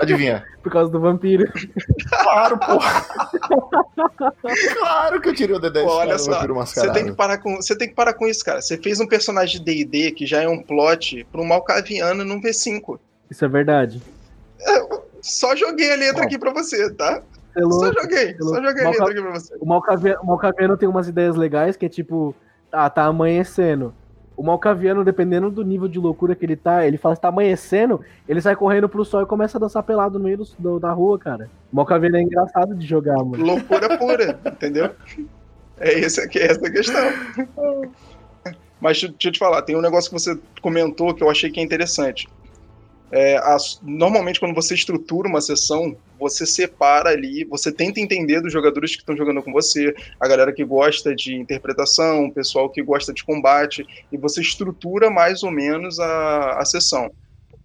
Adivinha. 0.00 0.44
Por 0.62 0.70
causa 0.70 0.90
do 0.90 1.00
vampiro. 1.00 1.50
Claro, 2.08 2.58
porra. 2.58 3.06
claro 4.78 5.20
que 5.20 5.28
eu 5.28 5.34
tirei 5.34 5.56
o 5.56 5.60
D10 5.60 5.84
Pô, 5.84 5.94
olha 5.94 6.18
só, 6.18 6.44
você 6.44 6.92
tem, 6.92 7.06
que 7.06 7.12
parar 7.12 7.38
com, 7.38 7.56
você 7.56 7.76
tem 7.76 7.88
que 7.88 7.94
parar 7.94 8.12
com 8.14 8.26
isso, 8.26 8.44
cara. 8.44 8.60
Você 8.60 8.76
fez 8.76 9.00
um 9.00 9.06
personagem 9.06 9.62
de 9.62 9.84
D&D 9.84 10.10
que 10.10 10.26
já 10.26 10.42
é 10.42 10.48
um 10.48 10.60
plot 10.60 11.24
pro 11.30 11.44
Malcaviano 11.44 12.24
num 12.24 12.40
V5. 12.40 12.98
Isso 13.30 13.44
é 13.44 13.48
verdade. 13.48 14.02
É, 14.60 14.88
só 15.22 15.54
joguei 15.54 15.92
a 15.92 15.96
letra 15.96 16.24
aqui 16.24 16.36
pra 16.36 16.52
você, 16.52 16.92
tá? 16.92 17.22
É 17.56 17.62
só 17.62 17.92
joguei, 17.92 18.30
é 18.30 18.38
só 18.38 18.62
joguei 18.62 18.84
a 18.84 18.90
letra 18.90 19.10
aqui 19.10 19.22
pra 19.22 19.30
você. 19.30 19.54
O 19.60 19.66
Malcaviano, 19.66 20.20
o 20.20 20.26
Malcaviano 20.26 20.76
tem 20.76 20.88
umas 20.88 21.08
ideias 21.08 21.36
legais 21.36 21.76
que 21.76 21.86
é 21.86 21.88
tipo 21.88 22.34
ah, 22.70 22.90
tá 22.90 23.04
amanhecendo. 23.04 23.94
O 24.36 24.42
Malcaviano, 24.42 25.02
dependendo 25.04 25.50
do 25.50 25.64
nível 25.64 25.88
de 25.88 25.98
loucura 25.98 26.34
que 26.34 26.44
ele 26.44 26.56
tá, 26.56 26.86
ele 26.86 26.98
fala 26.98 27.16
que 27.16 27.22
tá 27.22 27.28
amanhecendo, 27.28 28.00
ele 28.28 28.40
sai 28.40 28.54
correndo 28.54 28.88
pro 28.88 29.04
sol 29.04 29.22
e 29.22 29.26
começa 29.26 29.56
a 29.56 29.60
dançar 29.60 29.82
pelado 29.82 30.18
no 30.18 30.24
meio 30.24 30.38
do, 30.38 30.44
do, 30.58 30.78
da 30.78 30.92
rua, 30.92 31.18
cara. 31.18 31.48
O 31.72 31.76
Malcaviano 31.76 32.18
é 32.18 32.22
engraçado 32.22 32.74
de 32.74 32.86
jogar, 32.86 33.16
mano. 33.16 33.44
Loucura 33.44 33.96
pura, 33.96 34.38
entendeu? 34.44 34.90
É 35.78 35.98
esse 35.98 36.20
aqui, 36.20 36.38
é 36.38 36.50
essa 36.50 36.66
a 36.66 36.70
questão. 36.70 37.12
Mas 38.78 39.00
deixa 39.00 39.28
eu 39.28 39.32
te 39.32 39.38
falar, 39.38 39.62
tem 39.62 39.74
um 39.74 39.80
negócio 39.80 40.10
que 40.10 40.20
você 40.20 40.38
comentou 40.60 41.14
que 41.14 41.22
eu 41.22 41.30
achei 41.30 41.50
que 41.50 41.58
é 41.58 41.62
interessante. 41.62 42.28
É, 43.10 43.36
a, 43.36 43.56
normalmente, 43.82 44.40
quando 44.40 44.54
você 44.54 44.74
estrutura 44.74 45.28
uma 45.28 45.40
sessão, 45.40 45.96
você 46.18 46.44
separa 46.44 47.10
ali, 47.10 47.44
você 47.44 47.70
tenta 47.70 48.00
entender 48.00 48.40
dos 48.40 48.52
jogadores 48.52 48.92
que 48.92 49.02
estão 49.02 49.16
jogando 49.16 49.42
com 49.42 49.52
você, 49.52 49.94
a 50.20 50.26
galera 50.26 50.52
que 50.52 50.64
gosta 50.64 51.14
de 51.14 51.34
interpretação, 51.36 52.24
o 52.24 52.34
pessoal 52.34 52.68
que 52.68 52.82
gosta 52.82 53.12
de 53.12 53.24
combate, 53.24 53.86
e 54.10 54.16
você 54.16 54.40
estrutura 54.40 55.10
mais 55.10 55.42
ou 55.42 55.50
menos 55.50 56.00
a, 56.00 56.58
a 56.58 56.64
sessão. 56.64 57.10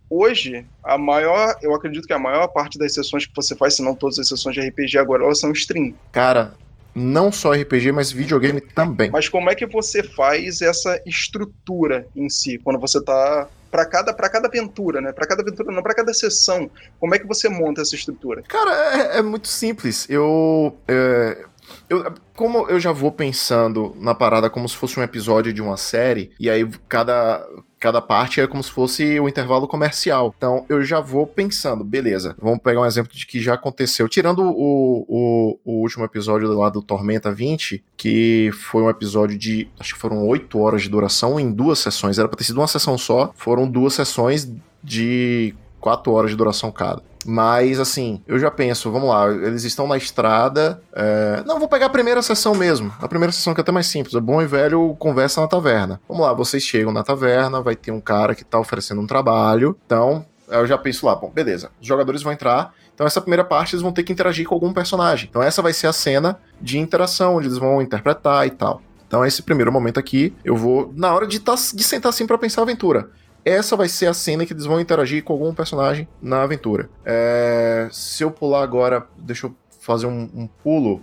Hoje, 0.10 0.66
a 0.84 0.98
maior, 0.98 1.56
eu 1.62 1.74
acredito 1.74 2.06
que 2.06 2.14
a 2.14 2.20
maior 2.20 2.48
parte 2.50 2.78
das 2.78 2.94
sessões 2.94 3.26
que 3.26 3.32
você 3.34 3.56
faz, 3.56 3.76
se 3.76 3.82
não 3.82 3.96
todas 3.96 4.20
as 4.20 4.28
sessões 4.28 4.54
de 4.54 4.62
RPG 4.62 4.98
agora, 4.98 5.24
elas 5.24 5.40
são 5.40 5.52
stream. 5.54 5.94
Cara, 6.12 6.54
não 6.94 7.32
só 7.32 7.54
RPG, 7.54 7.92
mas 7.92 8.12
videogame 8.12 8.62
também. 8.62 9.10
Mas 9.10 9.30
como 9.30 9.50
é 9.50 9.56
que 9.56 9.66
você 9.66 10.04
faz 10.04 10.62
essa 10.62 11.02
estrutura 11.06 12.08
em 12.16 12.30
si, 12.30 12.58
quando 12.58 12.80
você 12.80 12.98
está 12.98 13.48
para 13.70 13.86
cada 13.86 14.14
para 14.14 14.30
cada 14.30 14.48
aventura, 14.48 15.00
né? 15.00 15.14
Para 15.14 15.26
cada 15.26 15.42
aventura, 15.42 15.72
não 15.72 15.82
para 15.82 15.96
cada 15.96 16.14
sessão. 16.14 16.70
Como 17.00 17.16
é 17.16 17.20
que 17.20 17.26
você 17.26 17.48
monta 17.48 17.82
essa 17.82 17.96
estrutura? 17.96 18.44
Cara, 18.44 19.16
é, 19.16 19.20
é 19.20 19.22
muito 19.22 19.48
simples. 19.48 20.06
Eu, 20.10 20.78
é, 20.88 21.46
eu 21.90 22.14
como 22.36 22.68
eu 22.68 22.80
já 22.80 22.92
vou 22.92 23.12
pensando 23.12 23.96
na 23.98 24.14
parada 24.14 24.50
como 24.50 24.68
se 24.68 24.76
fosse 24.76 25.00
um 25.00 25.04
episódio 25.04 25.54
de 25.54 25.62
uma 25.62 25.78
série 25.78 26.32
e 26.40 26.50
aí 26.50 26.70
cada 26.90 27.48
cada 27.82 28.00
parte 28.00 28.40
é 28.40 28.46
como 28.46 28.62
se 28.62 28.70
fosse 28.70 29.20
o 29.20 29.24
um 29.24 29.28
intervalo 29.28 29.68
comercial. 29.68 30.34
Então 30.38 30.64
eu 30.70 30.84
já 30.84 31.02
vou 31.02 31.26
pensando, 31.26 31.84
beleza, 31.84 32.36
vamos 32.40 32.60
pegar 32.60 32.80
um 32.80 32.86
exemplo 32.86 33.12
de 33.12 33.26
que 33.26 33.42
já 33.42 33.56
aconteceu. 33.56 34.08
Tirando 34.08 34.44
o, 34.44 35.06
o, 35.10 35.60
o 35.66 35.72
último 35.82 36.06
episódio 36.06 36.48
lá 36.54 36.70
do 36.70 36.84
Tormenta 36.84 37.34
20, 37.34 37.84
que 37.98 38.52
foi 38.54 38.84
um 38.84 38.90
episódio 38.90 39.36
de, 39.38 39.68
acho 39.80 39.96
que 39.96 40.00
foram 40.00 40.28
oito 40.28 40.60
horas 40.60 40.84
de 40.84 40.90
duração 40.90 41.40
em 41.40 41.52
duas 41.52 41.80
sessões. 41.80 42.20
Era 42.20 42.28
pra 42.28 42.38
ter 42.38 42.44
sido 42.44 42.60
uma 42.60 42.68
sessão 42.68 42.98
só, 43.00 43.34
foram 43.36 43.68
duas 43.68 43.96
sessões 43.96 44.52
de 44.84 45.56
quatro 45.80 46.12
horas 46.12 46.30
de 46.30 46.38
duração 46.38 46.72
cada. 46.72 47.11
Mas, 47.26 47.80
assim, 47.80 48.22
eu 48.28 48.40
já 48.40 48.50
penso, 48.50 48.92
vamos 48.92 49.10
lá, 49.10 49.32
eles 49.32 49.64
estão 49.64 49.88
na 49.88 49.98
estrada. 49.98 50.82
É... 50.94 51.44
Não, 51.46 51.60
vou 51.60 51.68
pegar 51.68 51.88
a 51.88 51.90
primeira 51.90 52.22
sessão 52.22 52.56
mesmo. 52.56 52.92
A 53.00 53.08
primeira 53.08 53.32
sessão 53.32 53.54
que 53.54 53.60
é 53.60 53.64
até 53.64 53.72
mais 53.72 53.88
simples. 53.88 54.16
É 54.16 54.20
bom 54.20 54.42
e 54.42 54.46
velho 54.46 54.96
conversa 55.00 55.42
na 55.42 55.48
taverna. 55.48 56.02
Vamos 56.08 56.26
lá, 56.26 56.34
vocês 56.34 56.64
chegam 56.64 56.92
na 56.92 57.04
taverna, 57.04 57.62
vai 57.62 57.76
ter 57.76 57.92
um 57.92 58.02
cara 58.02 58.36
que 58.36 58.44
tá 58.44 58.60
oferecendo 58.60 59.02
um 59.02 59.08
trabalho. 59.08 59.78
Então, 59.86 60.26
eu 60.50 60.66
já 60.66 60.78
penso 60.78 61.06
lá, 61.06 61.16
bom, 61.16 61.30
beleza. 61.30 61.70
Os 61.80 61.88
jogadores 61.88 62.22
vão 62.22 62.34
entrar. 62.34 62.74
Então, 62.94 63.08
essa 63.08 63.22
primeira 63.22 63.44
parte 63.44 63.74
eles 63.74 63.82
vão 63.82 63.92
ter 63.92 64.04
que 64.04 64.12
interagir 64.12 64.48
com 64.48 64.54
algum 64.54 64.74
personagem. 64.74 65.28
Então, 65.30 65.42
essa 65.42 65.62
vai 65.62 65.74
ser 65.74 65.88
a 65.88 65.94
cena 65.94 66.40
de 66.60 66.78
interação, 66.78 67.36
onde 67.36 67.48
eles 67.48 67.58
vão 67.58 67.82
interpretar 67.82 68.46
e 68.46 68.52
tal. 68.52 68.82
Então, 69.08 69.26
esse 69.26 69.42
primeiro 69.42 69.72
momento 69.72 70.00
aqui, 70.00 70.34
eu 70.44 70.56
vou, 70.56 70.94
na 70.96 71.14
hora 71.14 71.28
de, 71.28 71.40
tá, 71.40 71.56
de 71.56 71.84
sentar 71.84 72.10
assim 72.10 72.26
para 72.26 72.38
pensar 72.38 72.62
a 72.62 72.64
aventura 72.64 73.10
essa 73.44 73.76
vai 73.76 73.88
ser 73.88 74.08
a 74.08 74.14
cena 74.14 74.46
que 74.46 74.54
eles 74.54 74.66
vão 74.66 74.80
interagir 74.80 75.24
com 75.24 75.34
algum 75.34 75.54
personagem 75.54 76.08
na 76.22 76.44
aventura. 76.44 76.90
É, 77.06 77.88
se 77.92 78.24
eu 78.24 78.32
pular 78.32 78.64
agora, 78.64 79.08
deixa 79.18 79.48
eu 79.48 79.56
fazer 79.80 80.06
um, 80.06 80.30
um 80.34 80.48
pulo 80.48 81.02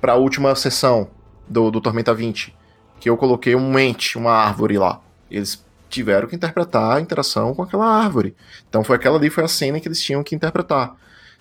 para 0.00 0.12
a 0.12 0.16
última 0.16 0.54
sessão 0.54 1.08
do, 1.48 1.70
do 1.70 1.80
Tormenta 1.80 2.14
20, 2.14 2.56
que 2.98 3.08
eu 3.08 3.16
coloquei 3.16 3.54
um 3.54 3.78
ente, 3.78 4.16
uma 4.16 4.32
árvore 4.32 4.78
lá. 4.78 5.00
Eles 5.30 5.64
tiveram 5.88 6.26
que 6.26 6.34
interpretar 6.34 6.96
a 6.96 7.00
interação 7.00 7.54
com 7.54 7.62
aquela 7.62 7.86
árvore. 7.86 8.34
Então 8.68 8.82
foi 8.82 8.96
aquela 8.96 9.16
ali 9.16 9.30
foi 9.30 9.44
a 9.44 9.48
cena 9.48 9.78
que 9.78 9.86
eles 9.86 10.02
tinham 10.02 10.22
que 10.22 10.34
interpretar. 10.34 10.96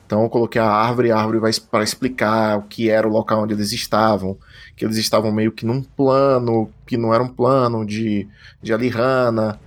Então 0.06 0.24
eu 0.24 0.30
coloquei 0.30 0.62
a 0.62 0.70
árvore, 0.70 1.12
a 1.12 1.18
árvore 1.18 1.40
vai 1.40 1.52
para 1.72 1.84
explicar 1.84 2.60
o 2.60 2.64
que 2.64 2.90
era 2.90 3.08
o 3.08 3.12
local 3.12 3.44
onde 3.44 3.54
eles 3.54 3.72
estavam, 3.72 4.38
que 4.76 4.86
eles 4.86 4.98
estavam 4.98 5.32
meio 5.32 5.52
que 5.52 5.66
num 5.66 5.82
plano, 5.82 6.70
que 6.86 6.98
não 6.98 7.14
era 7.14 7.24
um 7.24 7.30
plano 7.30 7.86
de, 7.86 8.28
de 8.62 8.74
Alihana, 8.74 9.60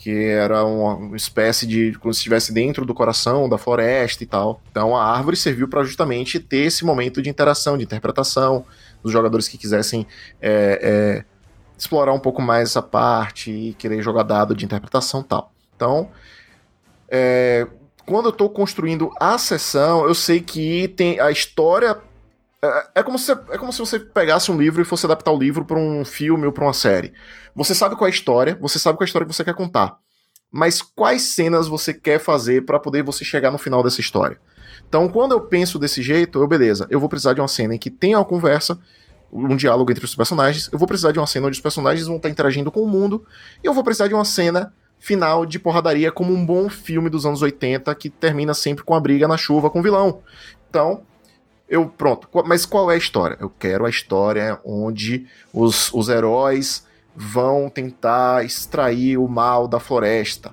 que 0.00 0.10
era 0.10 0.64
uma 0.64 1.14
espécie 1.14 1.66
de 1.66 1.92
como 1.98 2.12
se 2.14 2.20
estivesse 2.20 2.54
dentro 2.54 2.86
do 2.86 2.94
coração 2.94 3.46
da 3.50 3.58
floresta 3.58 4.24
e 4.24 4.26
tal. 4.26 4.62
Então 4.70 4.96
a 4.96 5.04
árvore 5.04 5.36
serviu 5.36 5.68
para 5.68 5.84
justamente 5.84 6.40
ter 6.40 6.64
esse 6.64 6.86
momento 6.86 7.20
de 7.20 7.28
interação, 7.28 7.76
de 7.76 7.84
interpretação 7.84 8.64
dos 9.02 9.12
jogadores 9.12 9.46
que 9.46 9.58
quisessem 9.58 10.06
é, 10.40 10.80
é, 10.82 11.24
explorar 11.76 12.14
um 12.14 12.18
pouco 12.18 12.40
mais 12.40 12.70
essa 12.70 12.80
parte 12.80 13.50
e 13.50 13.74
querer 13.74 14.02
jogar 14.02 14.22
dado 14.22 14.56
de 14.56 14.64
interpretação 14.64 15.22
tal. 15.22 15.52
Então, 15.76 16.08
é, 17.06 17.66
quando 18.06 18.24
eu 18.24 18.30
estou 18.30 18.48
construindo 18.48 19.10
a 19.20 19.36
sessão, 19.36 20.06
eu 20.06 20.14
sei 20.14 20.40
que 20.40 20.88
tem 20.88 21.20
a 21.20 21.30
história 21.30 22.00
é, 22.62 23.00
é, 23.00 23.02
como 23.02 23.18
se, 23.18 23.32
é 23.32 23.58
como 23.58 23.72
se 23.72 23.78
você 23.78 23.98
pegasse 23.98 24.50
um 24.50 24.58
livro 24.58 24.82
e 24.82 24.84
fosse 24.84 25.06
adaptar 25.06 25.32
o 25.32 25.38
livro 25.38 25.64
para 25.64 25.78
um 25.78 26.04
filme 26.04 26.46
ou 26.46 26.52
para 26.52 26.64
uma 26.64 26.74
série. 26.74 27.12
Você 27.54 27.74
sabe 27.74 27.96
qual 27.96 28.06
é 28.06 28.10
a 28.10 28.14
história, 28.14 28.58
você 28.60 28.78
sabe 28.78 28.98
qual 28.98 29.04
é 29.04 29.06
a 29.06 29.08
história 29.08 29.26
que 29.26 29.34
você 29.34 29.44
quer 29.44 29.54
contar. 29.54 29.98
Mas 30.52 30.82
quais 30.82 31.22
cenas 31.22 31.68
você 31.68 31.94
quer 31.94 32.18
fazer 32.18 32.64
para 32.64 32.78
poder 32.78 33.02
você 33.02 33.24
chegar 33.24 33.50
no 33.50 33.58
final 33.58 33.82
dessa 33.82 34.00
história? 34.00 34.38
Então, 34.88 35.08
quando 35.08 35.32
eu 35.32 35.40
penso 35.40 35.78
desse 35.78 36.02
jeito, 36.02 36.40
eu, 36.40 36.46
beleza, 36.48 36.86
eu 36.90 36.98
vou 36.98 37.08
precisar 37.08 37.32
de 37.32 37.40
uma 37.40 37.48
cena 37.48 37.74
em 37.74 37.78
que 37.78 37.90
tenha 37.90 38.18
uma 38.18 38.24
conversa, 38.24 38.78
um 39.32 39.56
diálogo 39.56 39.90
entre 39.90 40.04
os 40.04 40.14
personagens, 40.14 40.68
eu 40.72 40.78
vou 40.78 40.88
precisar 40.88 41.12
de 41.12 41.20
uma 41.20 41.26
cena 41.26 41.46
onde 41.46 41.56
os 41.56 41.62
personagens 41.62 42.06
vão 42.06 42.16
estar 42.16 42.28
interagindo 42.28 42.70
com 42.72 42.82
o 42.82 42.88
mundo, 42.88 43.24
e 43.62 43.66
eu 43.66 43.72
vou 43.72 43.84
precisar 43.84 44.08
de 44.08 44.14
uma 44.14 44.24
cena 44.24 44.74
final 44.98 45.46
de 45.46 45.58
porradaria 45.58 46.10
como 46.10 46.32
um 46.34 46.44
bom 46.44 46.68
filme 46.68 47.08
dos 47.08 47.24
anos 47.24 47.40
80 47.40 47.94
que 47.94 48.10
termina 48.10 48.52
sempre 48.52 48.84
com 48.84 48.94
a 48.94 49.00
briga 49.00 49.26
na 49.26 49.36
chuva 49.36 49.70
com 49.70 49.78
o 49.78 49.82
vilão. 49.82 50.22
Então, 50.68 51.04
eu, 51.70 51.86
pronto. 51.86 52.28
Mas 52.44 52.66
qual 52.66 52.90
é 52.90 52.94
a 52.94 52.98
história? 52.98 53.36
Eu 53.40 53.48
quero 53.48 53.86
a 53.86 53.90
história 53.90 54.58
onde 54.64 55.28
os, 55.52 55.94
os 55.94 56.08
heróis 56.08 56.84
vão 57.14 57.70
tentar 57.70 58.44
extrair 58.44 59.16
o 59.16 59.28
mal 59.28 59.68
da 59.68 59.78
floresta. 59.78 60.52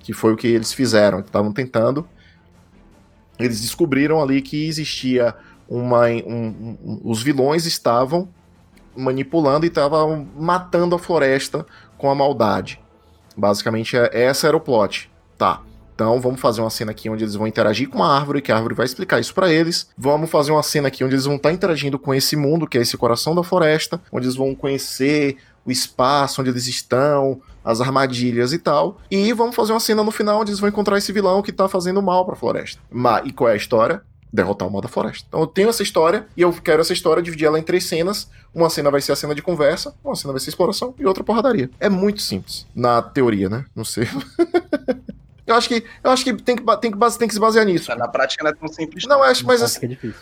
Que 0.00 0.12
foi 0.12 0.34
o 0.34 0.36
que 0.36 0.46
eles 0.46 0.70
fizeram. 0.74 1.20
Estavam 1.20 1.50
tentando. 1.50 2.06
Eles 3.38 3.62
descobriram 3.62 4.22
ali 4.22 4.42
que 4.42 4.68
existia 4.68 5.34
uma. 5.66 6.08
Um, 6.08 6.76
um, 6.84 7.00
os 7.04 7.22
vilões 7.22 7.64
estavam 7.64 8.28
manipulando 8.94 9.64
e 9.64 9.68
estavam 9.68 10.28
matando 10.36 10.94
a 10.94 10.98
floresta 10.98 11.64
com 11.96 12.10
a 12.10 12.14
maldade. 12.14 12.78
Basicamente, 13.34 13.96
é, 13.96 14.10
essa 14.12 14.46
era 14.46 14.56
o 14.56 14.60
plot. 14.60 15.10
Tá. 15.38 15.62
Então 16.00 16.18
vamos 16.18 16.40
fazer 16.40 16.62
uma 16.62 16.70
cena 16.70 16.92
aqui 16.92 17.10
onde 17.10 17.24
eles 17.24 17.34
vão 17.34 17.46
interagir 17.46 17.86
com 17.86 18.02
a 18.02 18.16
árvore, 18.16 18.40
que 18.40 18.50
a 18.50 18.56
árvore 18.56 18.74
vai 18.74 18.86
explicar 18.86 19.20
isso 19.20 19.34
para 19.34 19.52
eles. 19.52 19.90
Vamos 19.98 20.30
fazer 20.30 20.50
uma 20.50 20.62
cena 20.62 20.88
aqui 20.88 21.04
onde 21.04 21.14
eles 21.14 21.26
vão 21.26 21.36
estar 21.36 21.50
tá 21.50 21.54
interagindo 21.54 21.98
com 21.98 22.14
esse 22.14 22.36
mundo, 22.36 22.66
que 22.66 22.78
é 22.78 22.80
esse 22.80 22.96
coração 22.96 23.34
da 23.34 23.42
floresta, 23.42 24.00
onde 24.10 24.24
eles 24.24 24.34
vão 24.34 24.54
conhecer 24.54 25.36
o 25.62 25.70
espaço 25.70 26.40
onde 26.40 26.48
eles 26.48 26.66
estão, 26.66 27.42
as 27.62 27.82
armadilhas 27.82 28.54
e 28.54 28.58
tal. 28.58 28.96
E 29.10 29.30
vamos 29.34 29.54
fazer 29.54 29.74
uma 29.74 29.78
cena 29.78 30.02
no 30.02 30.10
final 30.10 30.40
onde 30.40 30.52
eles 30.52 30.58
vão 30.58 30.70
encontrar 30.70 30.96
esse 30.96 31.12
vilão 31.12 31.42
que 31.42 31.52
tá 31.52 31.68
fazendo 31.68 32.00
mal 32.00 32.24
pra 32.24 32.34
floresta. 32.34 32.80
e 33.22 33.30
qual 33.30 33.50
é 33.50 33.52
a 33.52 33.56
história? 33.56 34.00
derrotar 34.32 34.68
o 34.68 34.70
mal 34.70 34.80
da 34.80 34.86
floresta. 34.86 35.24
Então 35.28 35.40
eu 35.40 35.46
tenho 35.46 35.68
essa 35.68 35.82
história 35.82 36.24
e 36.36 36.42
eu 36.42 36.52
quero 36.52 36.80
essa 36.80 36.92
história 36.92 37.20
dividir 37.20 37.46
ela 37.46 37.58
em 37.58 37.64
três 37.64 37.84
cenas. 37.84 38.30
Uma 38.54 38.70
cena 38.70 38.88
vai 38.88 39.00
ser 39.00 39.10
a 39.10 39.16
cena 39.16 39.34
de 39.34 39.42
conversa, 39.42 39.92
uma 40.04 40.14
cena 40.14 40.32
vai 40.32 40.38
ser 40.38 40.50
exploração 40.50 40.94
e 40.96 41.04
outra 41.04 41.24
porradaria. 41.24 41.68
É 41.80 41.88
muito 41.88 42.22
simples. 42.22 42.64
Na 42.72 43.02
teoria, 43.02 43.48
né? 43.48 43.64
Não 43.74 43.84
sei. 43.84 44.06
Eu 45.46 45.54
acho 45.54 45.68
que, 45.68 45.84
eu 46.02 46.10
acho 46.10 46.24
que 46.24 46.32
tem 46.34 46.56
que, 46.56 46.64
tem 46.80 46.90
que, 46.90 47.18
tem 47.18 47.28
que 47.28 47.34
se 47.34 47.40
basear 47.40 47.64
nisso. 47.64 47.94
Na 47.96 48.08
prática 48.08 48.44
não 48.44 48.50
é 48.50 48.54
tão 48.54 48.68
simples. 48.68 49.04
Não, 49.06 49.22
acho, 49.22 49.46
mas 49.46 49.62
assim. 49.62 49.84
É 49.84 49.88
difícil. 49.88 50.20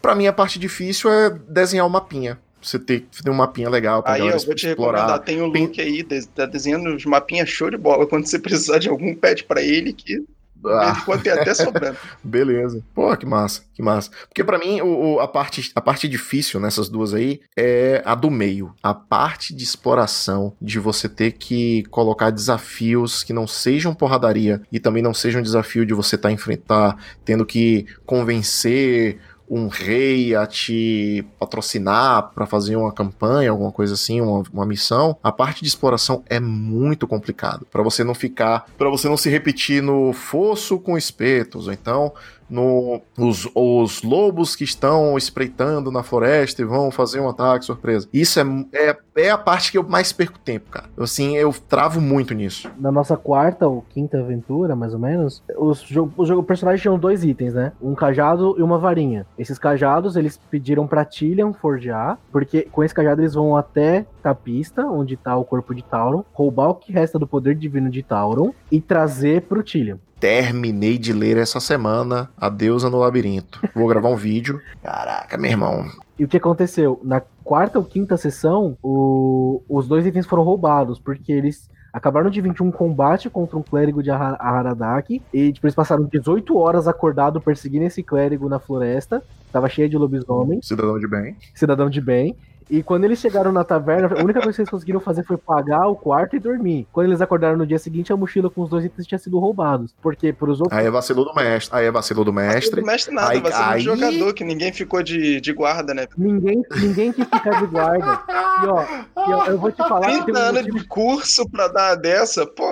Pra 0.00 0.14
mim, 0.14 0.26
a 0.26 0.32
parte 0.32 0.58
difícil 0.58 1.10
é 1.10 1.30
desenhar 1.30 1.86
o 1.86 1.88
um 1.88 1.92
mapinha. 1.92 2.38
Você 2.60 2.78
ter, 2.78 3.00
ter 3.00 3.30
um 3.30 3.34
mapinha 3.34 3.68
legal 3.68 4.02
pra 4.02 4.12
Aí 4.12 4.20
eu 4.20 4.38
vou 4.38 4.54
te 4.54 4.68
explorar. 4.68 5.00
recomendar, 5.00 5.24
tem 5.24 5.42
o 5.42 5.46
Luke 5.46 5.80
aí, 5.80 6.04
tá 6.04 6.46
desenhando 6.46 6.94
os 6.94 7.04
mapinhas 7.04 7.48
show 7.48 7.68
de 7.68 7.76
bola. 7.76 8.06
Quando 8.06 8.26
você 8.26 8.38
precisar 8.38 8.78
de 8.78 8.88
algum 8.88 9.14
pet 9.14 9.42
para 9.44 9.60
ele, 9.60 9.92
que 9.92 10.24
ah. 10.66 10.96
Enquanto 11.00 11.22
tem 11.22 11.32
até 11.32 11.54
sobrando. 11.54 11.96
Beleza. 12.22 12.82
Pô, 12.94 13.16
que 13.16 13.26
massa, 13.26 13.62
que 13.74 13.82
massa. 13.82 14.10
Porque 14.28 14.44
para 14.44 14.58
mim, 14.58 14.80
o, 14.80 15.14
o, 15.14 15.20
a, 15.20 15.28
parte, 15.28 15.70
a 15.74 15.80
parte 15.80 16.08
difícil 16.08 16.60
nessas 16.60 16.88
duas 16.88 17.14
aí 17.14 17.40
é 17.56 18.02
a 18.04 18.14
do 18.14 18.30
meio. 18.30 18.74
A 18.82 18.94
parte 18.94 19.54
de 19.54 19.64
exploração, 19.64 20.54
de 20.60 20.78
você 20.78 21.08
ter 21.08 21.32
que 21.32 21.82
colocar 21.84 22.30
desafios 22.30 23.22
que 23.24 23.32
não 23.32 23.46
sejam 23.46 23.94
porradaria 23.94 24.62
e 24.70 24.78
também 24.78 25.02
não 25.02 25.14
sejam 25.14 25.40
um 25.40 25.44
desafio 25.44 25.84
de 25.84 25.94
você 25.94 26.16
estar 26.16 26.28
tá 26.28 26.32
enfrentar, 26.32 26.96
tendo 27.24 27.44
que 27.44 27.86
convencer 28.06 29.18
um 29.54 29.68
rei 29.68 30.34
a 30.34 30.46
te 30.46 31.22
patrocinar 31.38 32.30
para 32.34 32.46
fazer 32.46 32.74
uma 32.74 32.90
campanha, 32.90 33.50
alguma 33.50 33.70
coisa 33.70 33.92
assim, 33.92 34.18
uma, 34.18 34.42
uma 34.50 34.64
missão, 34.64 35.14
a 35.22 35.30
parte 35.30 35.60
de 35.60 35.68
exploração 35.68 36.22
é 36.26 36.40
muito 36.40 37.06
complicado. 37.06 37.66
Para 37.70 37.82
você 37.82 38.02
não 38.02 38.14
ficar, 38.14 38.64
para 38.78 38.88
você 38.88 39.10
não 39.10 39.16
se 39.18 39.28
repetir 39.28 39.82
no 39.82 40.14
fosso 40.14 40.78
com 40.78 40.96
espetos, 40.96 41.66
ou 41.66 41.72
então 41.74 42.14
no, 42.52 43.00
os, 43.18 43.48
os 43.54 44.02
lobos 44.02 44.54
que 44.54 44.62
estão 44.64 45.16
espreitando 45.16 45.90
na 45.90 46.02
floresta 46.02 46.60
e 46.60 46.66
vão 46.66 46.90
fazer 46.90 47.18
um 47.18 47.28
ataque 47.28 47.64
surpresa. 47.64 48.06
Isso 48.12 48.40
é, 48.40 48.44
é, 48.72 48.98
é 49.16 49.30
a 49.30 49.38
parte 49.38 49.70
que 49.70 49.78
eu 49.78 49.82
mais 49.82 50.12
perco 50.12 50.38
tempo, 50.38 50.70
cara. 50.70 50.86
Eu, 50.96 51.04
assim, 51.04 51.36
eu 51.36 51.52
travo 51.52 52.00
muito 52.00 52.34
nisso. 52.34 52.70
Na 52.78 52.90
nossa 52.90 53.16
quarta 53.16 53.66
ou 53.66 53.82
quinta 53.90 54.18
aventura, 54.18 54.74
mais 54.74 54.94
ou 54.94 55.00
menos, 55.00 55.42
os, 55.56 55.84
os, 56.16 56.44
personagens 56.44 56.80
tinham 56.80 56.98
dois 56.98 57.24
itens, 57.24 57.54
né? 57.54 57.72
Um 57.80 57.94
cajado 57.94 58.54
e 58.58 58.62
uma 58.62 58.78
varinha. 58.78 59.26
Esses 59.38 59.58
cajados, 59.58 60.16
eles 60.16 60.38
pediram 60.50 60.86
pra 60.86 61.04
Tillian 61.04 61.52
forjar, 61.52 62.18
porque 62.30 62.62
com 62.70 62.82
esse 62.82 62.94
cajado 62.94 63.20
eles 63.20 63.34
vão 63.34 63.56
até 63.56 64.06
a 64.24 64.34
pista, 64.34 64.86
onde 64.86 65.16
tá 65.16 65.36
o 65.36 65.44
corpo 65.44 65.74
de 65.74 65.82
Tauron, 65.82 66.24
roubar 66.32 66.68
o 66.68 66.74
que 66.74 66.92
resta 66.92 67.18
do 67.18 67.26
poder 67.26 67.54
divino 67.54 67.90
de 67.90 68.02
Tauron 68.02 68.52
e 68.70 68.80
trazer 68.80 69.42
pro 69.42 69.62
Tillian 69.62 69.98
terminei 70.22 70.98
de 70.98 71.12
ler 71.12 71.36
essa 71.36 71.58
semana 71.58 72.30
A 72.36 72.48
Deusa 72.48 72.88
no 72.88 73.00
Labirinto. 73.00 73.60
Vou 73.74 73.88
gravar 73.88 74.08
um 74.08 74.14
vídeo. 74.14 74.62
Caraca, 74.80 75.36
meu 75.36 75.50
irmão. 75.50 75.90
E 76.18 76.24
o 76.24 76.28
que 76.28 76.36
aconteceu? 76.36 77.00
Na 77.02 77.20
quarta 77.42 77.78
ou 77.78 77.84
quinta 77.84 78.16
sessão, 78.16 78.76
o... 78.82 79.62
os 79.68 79.88
dois 79.88 80.06
itens 80.06 80.26
foram 80.26 80.42
roubados, 80.42 80.98
porque 80.98 81.32
eles 81.32 81.70
acabaram 81.92 82.30
de 82.30 82.40
vir 82.40 82.54
de 82.54 82.62
um 82.62 82.70
combate 82.70 83.28
contra 83.28 83.56
um 83.56 83.62
clérigo 83.62 84.02
de 84.02 84.10
Haradaki, 84.10 85.22
e 85.32 85.38
depois 85.38 85.54
tipo, 85.54 85.66
eles 85.66 85.74
passaram 85.74 86.04
18 86.04 86.56
horas 86.56 86.88
acordado 86.88 87.40
perseguindo 87.40 87.84
esse 87.84 88.02
clérigo 88.02 88.48
na 88.48 88.58
floresta, 88.58 89.22
tava 89.52 89.68
cheio 89.68 89.88
de 89.88 89.98
lobisomem. 89.98 90.60
Cidadão 90.62 90.98
de 90.98 91.06
bem. 91.06 91.36
Cidadão 91.54 91.90
de 91.90 92.00
bem. 92.00 92.36
E 92.72 92.82
quando 92.82 93.04
eles 93.04 93.18
chegaram 93.18 93.52
na 93.52 93.62
taverna, 93.62 94.08
a 94.18 94.24
única 94.24 94.40
coisa 94.40 94.56
que 94.56 94.62
eles 94.62 94.70
conseguiram 94.70 94.98
fazer 94.98 95.24
foi 95.24 95.36
pagar 95.36 95.88
o 95.88 95.94
quarto 95.94 96.36
e 96.36 96.38
dormir. 96.38 96.88
Quando 96.90 97.08
eles 97.08 97.20
acordaram 97.20 97.54
no 97.54 97.66
dia 97.66 97.78
seguinte, 97.78 98.10
a 98.10 98.16
mochila 98.16 98.48
com 98.48 98.62
os 98.62 98.70
dois 98.70 98.82
itens 98.82 99.06
tinha 99.06 99.18
sido 99.18 99.38
roubados. 99.38 99.94
Porque 100.00 100.32
por 100.32 100.48
os 100.48 100.58
outros. 100.58 100.78
Aí 100.78 100.86
é 100.86 100.90
vacilou 100.90 101.26
do 101.26 101.34
mestre. 101.34 101.78
Aí 101.78 101.84
é 101.84 101.90
vacilou 101.90 102.24
do 102.24 102.32
mestre. 102.32 102.54
Vacilou 102.54 102.80
do 102.80 102.86
mestre 102.86 103.14
nada, 103.14 103.30
aí, 103.30 103.40
vacilou 103.40 103.68
aí... 103.68 103.84
do 103.84 103.84
jogador, 103.84 104.32
que 104.32 104.42
ninguém 104.42 104.72
ficou 104.72 105.02
de, 105.02 105.38
de 105.38 105.52
guarda, 105.52 105.92
né? 105.92 106.06
Ninguém, 106.16 106.62
ninguém 106.80 107.12
quis 107.12 107.26
ficar 107.26 107.60
de 107.60 107.66
guarda. 107.66 108.22
E 108.62 108.66
ó, 108.66 108.82
e 109.28 109.32
ó 109.34 109.46
eu 109.48 109.58
vou 109.58 109.70
te 109.70 109.76
falar 109.76 110.06
30 110.06 110.24
que 110.24 110.32
tem 110.32 110.42
um 110.42 110.44
anos 110.46 110.62
motivo... 110.62 110.78
de 110.78 110.88
curso 110.88 111.50
pra 111.50 111.68
dar 111.68 111.94
dessa, 111.96 112.46
pô. 112.46 112.70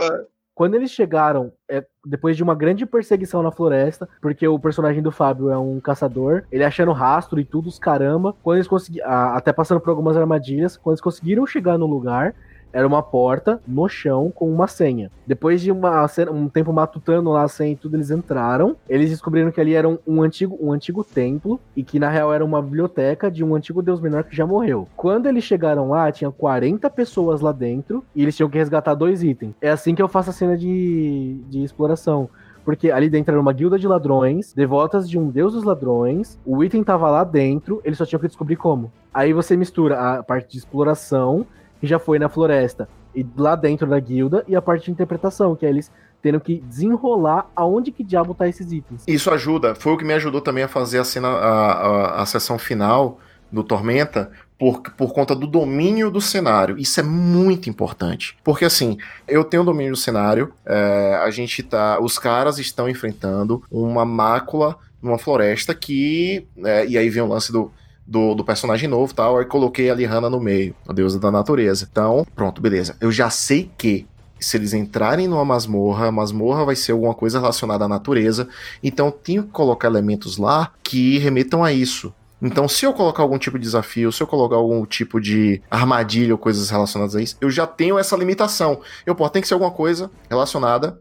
Quando 0.60 0.74
eles 0.74 0.90
chegaram, 0.90 1.54
é, 1.70 1.82
depois 2.04 2.36
de 2.36 2.42
uma 2.42 2.54
grande 2.54 2.84
perseguição 2.84 3.42
na 3.42 3.50
floresta, 3.50 4.06
porque 4.20 4.46
o 4.46 4.58
personagem 4.58 5.02
do 5.02 5.10
Fábio 5.10 5.48
é 5.48 5.56
um 5.56 5.80
caçador, 5.80 6.44
ele 6.52 6.62
achando 6.62 6.92
rastro 6.92 7.40
e 7.40 7.46
tudo, 7.46 7.70
os 7.70 7.78
caramba, 7.78 8.36
quando 8.42 8.58
eles 8.58 8.68
conseguiram, 8.68 9.08
até 9.08 9.54
passando 9.54 9.80
por 9.80 9.88
algumas 9.88 10.18
armadilhas, 10.18 10.76
quando 10.76 10.92
eles 10.92 11.00
conseguiram 11.00 11.46
chegar 11.46 11.78
no 11.78 11.86
lugar, 11.86 12.34
era 12.72 12.86
uma 12.86 13.02
porta 13.02 13.60
no 13.66 13.88
chão 13.88 14.30
com 14.34 14.52
uma 14.52 14.66
senha. 14.66 15.10
Depois 15.26 15.60
de 15.60 15.70
uma, 15.70 16.06
um 16.32 16.48
tempo 16.48 16.72
matutando 16.72 17.30
lá 17.30 17.42
a 17.42 17.48
senha 17.48 17.72
e 17.72 17.76
tudo, 17.76 17.96
eles 17.96 18.10
entraram. 18.10 18.76
Eles 18.88 19.10
descobriram 19.10 19.50
que 19.50 19.60
ali 19.60 19.74
era 19.74 19.88
um, 19.88 19.98
um, 20.06 20.22
antigo, 20.22 20.58
um 20.60 20.72
antigo 20.72 21.04
templo 21.04 21.60
e 21.76 21.82
que 21.82 21.98
na 21.98 22.08
real 22.08 22.32
era 22.32 22.44
uma 22.44 22.62
biblioteca 22.62 23.30
de 23.30 23.44
um 23.44 23.54
antigo 23.54 23.82
deus 23.82 24.00
menor 24.00 24.24
que 24.24 24.36
já 24.36 24.46
morreu. 24.46 24.88
Quando 24.96 25.26
eles 25.26 25.44
chegaram 25.44 25.90
lá, 25.90 26.10
tinha 26.10 26.30
40 26.30 26.88
pessoas 26.90 27.40
lá 27.40 27.52
dentro 27.52 28.04
e 28.14 28.22
eles 28.22 28.36
tinham 28.36 28.50
que 28.50 28.58
resgatar 28.58 28.94
dois 28.94 29.22
itens. 29.22 29.54
É 29.60 29.70
assim 29.70 29.94
que 29.94 30.02
eu 30.02 30.08
faço 30.08 30.30
a 30.30 30.32
cena 30.32 30.56
de, 30.56 31.40
de 31.48 31.62
exploração 31.62 32.28
porque 32.64 32.90
ali 32.90 33.08
dentro 33.08 33.32
era 33.32 33.40
uma 33.40 33.52
guilda 33.52 33.78
de 33.78 33.88
ladrões, 33.88 34.52
devotas 34.52 35.08
de 35.08 35.18
um 35.18 35.28
deus 35.28 35.54
dos 35.54 35.64
ladrões, 35.64 36.38
o 36.44 36.62
item 36.62 36.84
tava 36.84 37.10
lá 37.10 37.24
dentro, 37.24 37.80
eles 37.84 37.98
só 37.98 38.04
tinham 38.04 38.20
que 38.20 38.26
descobrir 38.26 38.56
como. 38.56 38.92
Aí 39.12 39.32
você 39.32 39.56
mistura 39.56 39.98
a 39.98 40.22
parte 40.22 40.52
de 40.52 40.58
exploração 40.58 41.46
que 41.80 41.86
já 41.86 41.98
foi 41.98 42.18
na 42.18 42.28
floresta 42.28 42.88
e 43.14 43.26
lá 43.36 43.56
dentro 43.56 43.86
da 43.86 43.98
guilda, 43.98 44.44
e 44.46 44.54
a 44.54 44.62
parte 44.62 44.84
de 44.84 44.90
interpretação, 44.90 45.56
que 45.56 45.66
é 45.66 45.68
eles 45.68 45.90
tendo 46.22 46.38
que 46.38 46.58
desenrolar 46.60 47.50
aonde 47.56 47.90
que 47.90 48.04
diabo 48.04 48.34
tá 48.34 48.46
esses 48.46 48.70
itens. 48.70 49.02
Isso 49.06 49.30
ajuda, 49.30 49.74
foi 49.74 49.92
o 49.92 49.96
que 49.96 50.04
me 50.04 50.12
ajudou 50.12 50.40
também 50.40 50.62
a 50.62 50.68
fazer 50.68 50.98
a 50.98 51.04
cena, 51.04 51.28
a, 51.28 51.72
a, 51.72 52.22
a 52.22 52.26
sessão 52.26 52.58
final 52.58 53.18
do 53.50 53.64
Tormenta, 53.64 54.30
por, 54.60 54.82
por 54.82 55.14
conta 55.14 55.34
do 55.34 55.46
domínio 55.46 56.10
do 56.10 56.20
cenário. 56.20 56.78
Isso 56.78 57.00
é 57.00 57.02
muito 57.02 57.70
importante. 57.70 58.36
Porque 58.44 58.66
assim, 58.66 58.98
eu 59.26 59.42
tenho 59.42 59.64
domínio 59.64 59.92
do 59.92 59.98
cenário, 59.98 60.52
é, 60.66 61.18
a 61.24 61.30
gente 61.30 61.62
tá. 61.62 61.98
Os 61.98 62.18
caras 62.18 62.58
estão 62.58 62.86
enfrentando 62.86 63.64
uma 63.70 64.04
mácula 64.04 64.76
numa 65.02 65.18
floresta 65.18 65.74
que. 65.74 66.46
É, 66.62 66.86
e 66.86 66.98
aí 66.98 67.08
vem 67.08 67.22
o 67.22 67.26
lance 67.26 67.50
do. 67.50 67.72
Do, 68.10 68.34
do, 68.34 68.44
personagem 68.44 68.88
novo 68.88 69.14
tal, 69.14 69.38
aí 69.38 69.44
coloquei 69.44 69.88
a 69.88 69.94
Lihana 69.94 70.28
no 70.28 70.40
meio, 70.40 70.74
a 70.88 70.92
deusa 70.92 71.20
da 71.20 71.30
natureza. 71.30 71.88
Então, 71.88 72.26
pronto, 72.34 72.60
beleza. 72.60 72.96
Eu 73.00 73.12
já 73.12 73.30
sei 73.30 73.70
que 73.78 74.04
se 74.40 74.56
eles 74.56 74.72
entrarem 74.72 75.28
numa 75.28 75.44
masmorra, 75.44 76.08
a 76.08 76.12
masmorra 76.12 76.64
vai 76.64 76.74
ser 76.74 76.92
alguma 76.92 77.14
coisa 77.14 77.38
relacionada 77.38 77.84
à 77.84 77.88
natureza, 77.88 78.48
então 78.82 79.12
tenho 79.12 79.44
que 79.44 79.50
colocar 79.50 79.86
elementos 79.86 80.38
lá 80.38 80.72
que 80.82 81.18
remetam 81.18 81.62
a 81.62 81.72
isso. 81.72 82.12
Então, 82.42 82.66
se 82.66 82.86
eu 82.86 82.94
colocar 82.94 83.22
algum 83.22 83.38
tipo 83.38 83.58
de 83.58 83.64
desafio, 83.64 84.10
se 84.10 84.22
eu 84.22 84.26
colocar 84.26 84.56
algum 84.56 84.86
tipo 84.86 85.20
de 85.20 85.60
armadilha 85.70 86.32
ou 86.32 86.38
coisas 86.38 86.70
relacionadas 86.70 87.14
a 87.14 87.20
isso, 87.20 87.36
eu 87.40 87.50
já 87.50 87.66
tenho 87.66 87.98
essa 87.98 88.16
limitação. 88.16 88.80
Eu, 89.04 89.14
pô, 89.14 89.28
tem 89.28 89.42
que 89.42 89.48
ser 89.48 89.54
alguma 89.54 89.70
coisa 89.70 90.10
relacionada 90.28 90.98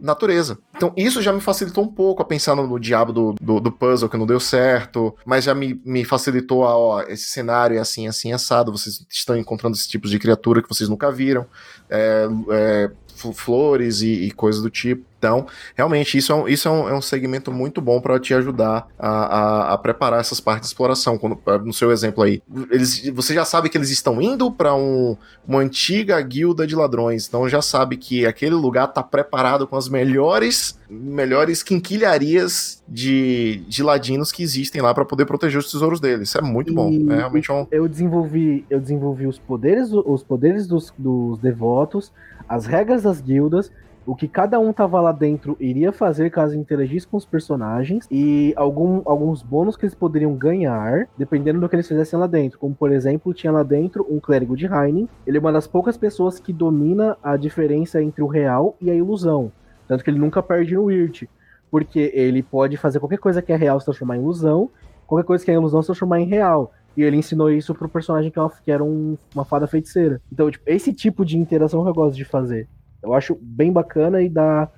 natureza. 0.00 0.58
Então, 0.76 0.92
isso 0.96 1.22
já 1.22 1.32
me 1.32 1.40
facilitou 1.40 1.84
um 1.84 1.88
pouco 1.88 2.20
a 2.20 2.24
pensar 2.24 2.54
no, 2.54 2.66
no 2.66 2.78
diabo 2.78 3.12
do, 3.12 3.34
do, 3.40 3.60
do, 3.60 3.72
puzzle 3.72 4.08
que 4.08 4.16
não 4.16 4.26
deu 4.26 4.40
certo, 4.40 5.14
mas 5.24 5.44
já 5.44 5.54
me, 5.54 5.80
me 5.84 6.04
facilitou 6.04 6.64
a, 6.64 6.76
ó, 6.76 7.02
esse 7.02 7.28
cenário 7.28 7.76
é 7.76 7.80
assim, 7.80 8.06
assim, 8.06 8.32
assado, 8.32 8.72
vocês 8.72 9.06
estão 9.08 9.36
encontrando 9.36 9.76
esses 9.76 9.86
tipos 9.86 10.10
de 10.10 10.18
criatura 10.18 10.62
que 10.62 10.68
vocês 10.68 10.88
nunca 10.88 11.10
viram. 11.10 11.46
É, 11.88 12.28
é, 12.50 12.90
flores 13.32 14.02
e, 14.02 14.08
e 14.08 14.30
coisas 14.30 14.60
do 14.60 14.70
tipo. 14.70 15.04
Então, 15.18 15.46
realmente, 15.74 16.18
isso 16.18 16.32
é 16.32 16.34
um, 16.34 16.48
isso 16.48 16.68
é 16.68 16.70
um, 16.70 16.88
é 16.90 16.94
um 16.94 17.00
segmento 17.00 17.50
muito 17.50 17.80
bom 17.80 17.98
para 17.98 18.20
te 18.20 18.34
ajudar 18.34 18.86
a, 18.98 19.08
a, 19.08 19.72
a, 19.72 19.78
preparar 19.78 20.20
essas 20.20 20.38
partes 20.38 20.68
de 20.68 20.74
exploração. 20.74 21.16
Quando, 21.16 21.40
no 21.64 21.72
seu 21.72 21.90
exemplo 21.90 22.22
aí, 22.22 22.42
eles, 22.70 23.08
você 23.08 23.32
já 23.32 23.44
sabe 23.44 23.70
que 23.70 23.78
eles 23.78 23.90
estão 23.90 24.20
indo 24.20 24.52
para 24.52 24.74
um, 24.74 25.16
uma 25.46 25.60
antiga 25.60 26.20
guilda 26.20 26.66
de 26.66 26.76
ladrões, 26.76 27.26
então 27.26 27.48
já 27.48 27.62
sabe 27.62 27.96
que 27.96 28.26
aquele 28.26 28.54
lugar 28.54 28.88
está 28.88 29.02
preparado 29.14 29.64
com 29.64 29.76
as 29.76 29.88
melhores 29.88 30.76
melhores 30.90 31.62
quinquilharias 31.62 32.82
de, 32.88 33.62
de 33.68 33.80
ladinos 33.80 34.32
que 34.32 34.42
existem 34.42 34.82
lá 34.82 34.92
para 34.92 35.04
poder 35.04 35.24
proteger 35.24 35.60
os 35.60 35.70
tesouros 35.70 36.00
deles. 36.00 36.30
Isso 36.30 36.38
é 36.38 36.42
muito 36.42 36.72
e, 36.72 36.74
bom. 36.74 36.90
É 37.12 37.18
realmente 37.18 37.52
um... 37.52 37.64
Eu 37.70 37.86
desenvolvi, 37.86 38.64
eu 38.68 38.80
desenvolvi 38.80 39.28
os 39.28 39.38
poderes, 39.38 39.92
os 39.92 40.24
poderes 40.24 40.66
dos, 40.66 40.92
dos 40.98 41.38
devotos, 41.38 42.12
as 42.48 42.66
regras 42.66 43.04
das 43.04 43.20
guildas, 43.20 43.70
o 44.06 44.14
que 44.14 44.28
cada 44.28 44.58
um 44.58 44.72
tava 44.72 45.00
lá 45.00 45.12
dentro 45.12 45.56
iria 45.58 45.92
fazer 45.92 46.30
caso 46.30 46.56
interagisse 46.56 47.06
com 47.06 47.16
os 47.16 47.24
personagens 47.24 48.06
e 48.10 48.52
algum, 48.56 49.00
alguns 49.04 49.42
bônus 49.42 49.76
que 49.76 49.84
eles 49.84 49.94
poderiam 49.94 50.34
ganhar, 50.34 51.08
dependendo 51.16 51.60
do 51.60 51.68
que 51.68 51.76
eles 51.76 51.88
fizessem 51.88 52.18
lá 52.18 52.26
dentro. 52.26 52.58
Como, 52.58 52.74
por 52.74 52.92
exemplo, 52.92 53.32
tinha 53.32 53.52
lá 53.52 53.62
dentro 53.62 54.06
um 54.10 54.20
clérigo 54.20 54.56
de 54.56 54.66
Heining. 54.66 55.08
Ele 55.26 55.38
é 55.38 55.40
uma 55.40 55.52
das 55.52 55.66
poucas 55.66 55.96
pessoas 55.96 56.38
que 56.38 56.52
domina 56.52 57.16
a 57.22 57.36
diferença 57.36 58.02
entre 58.02 58.22
o 58.22 58.26
real 58.26 58.76
e 58.80 58.90
a 58.90 58.94
ilusão. 58.94 59.50
Tanto 59.88 60.04
que 60.04 60.10
ele 60.10 60.18
nunca 60.18 60.42
perde 60.42 60.74
no 60.74 60.84
Wirt. 60.84 61.24
Porque 61.70 62.12
ele 62.14 62.42
pode 62.42 62.76
fazer 62.76 63.00
qualquer 63.00 63.18
coisa 63.18 63.40
que 63.40 63.52
é 63.52 63.56
real 63.56 63.80
se 63.80 63.86
transformar 63.86 64.16
em 64.16 64.20
ilusão, 64.20 64.70
qualquer 65.06 65.26
coisa 65.26 65.44
que 65.44 65.50
é 65.50 65.54
ilusão 65.54 65.82
se 65.82 65.86
transformar 65.86 66.20
em 66.20 66.26
real. 66.26 66.72
E 66.96 67.02
ele 67.02 67.16
ensinou 67.16 67.50
isso 67.50 67.74
pro 67.74 67.88
personagem 67.88 68.30
que, 68.30 68.38
que 68.62 68.70
era 68.70 68.84
um, 68.84 69.16
uma 69.34 69.44
fada 69.44 69.66
feiticeira. 69.66 70.20
Então, 70.30 70.50
tipo, 70.50 70.64
esse 70.68 70.92
tipo 70.92 71.24
de 71.24 71.36
interação 71.36 71.82
que 71.82 71.88
eu 71.88 71.94
gosto 71.94 72.16
de 72.16 72.24
fazer. 72.24 72.68
Eu 73.04 73.12
acho 73.14 73.38
bem 73.40 73.70
bacana 73.70 74.22
e 74.22 74.28
dá, 74.28 74.68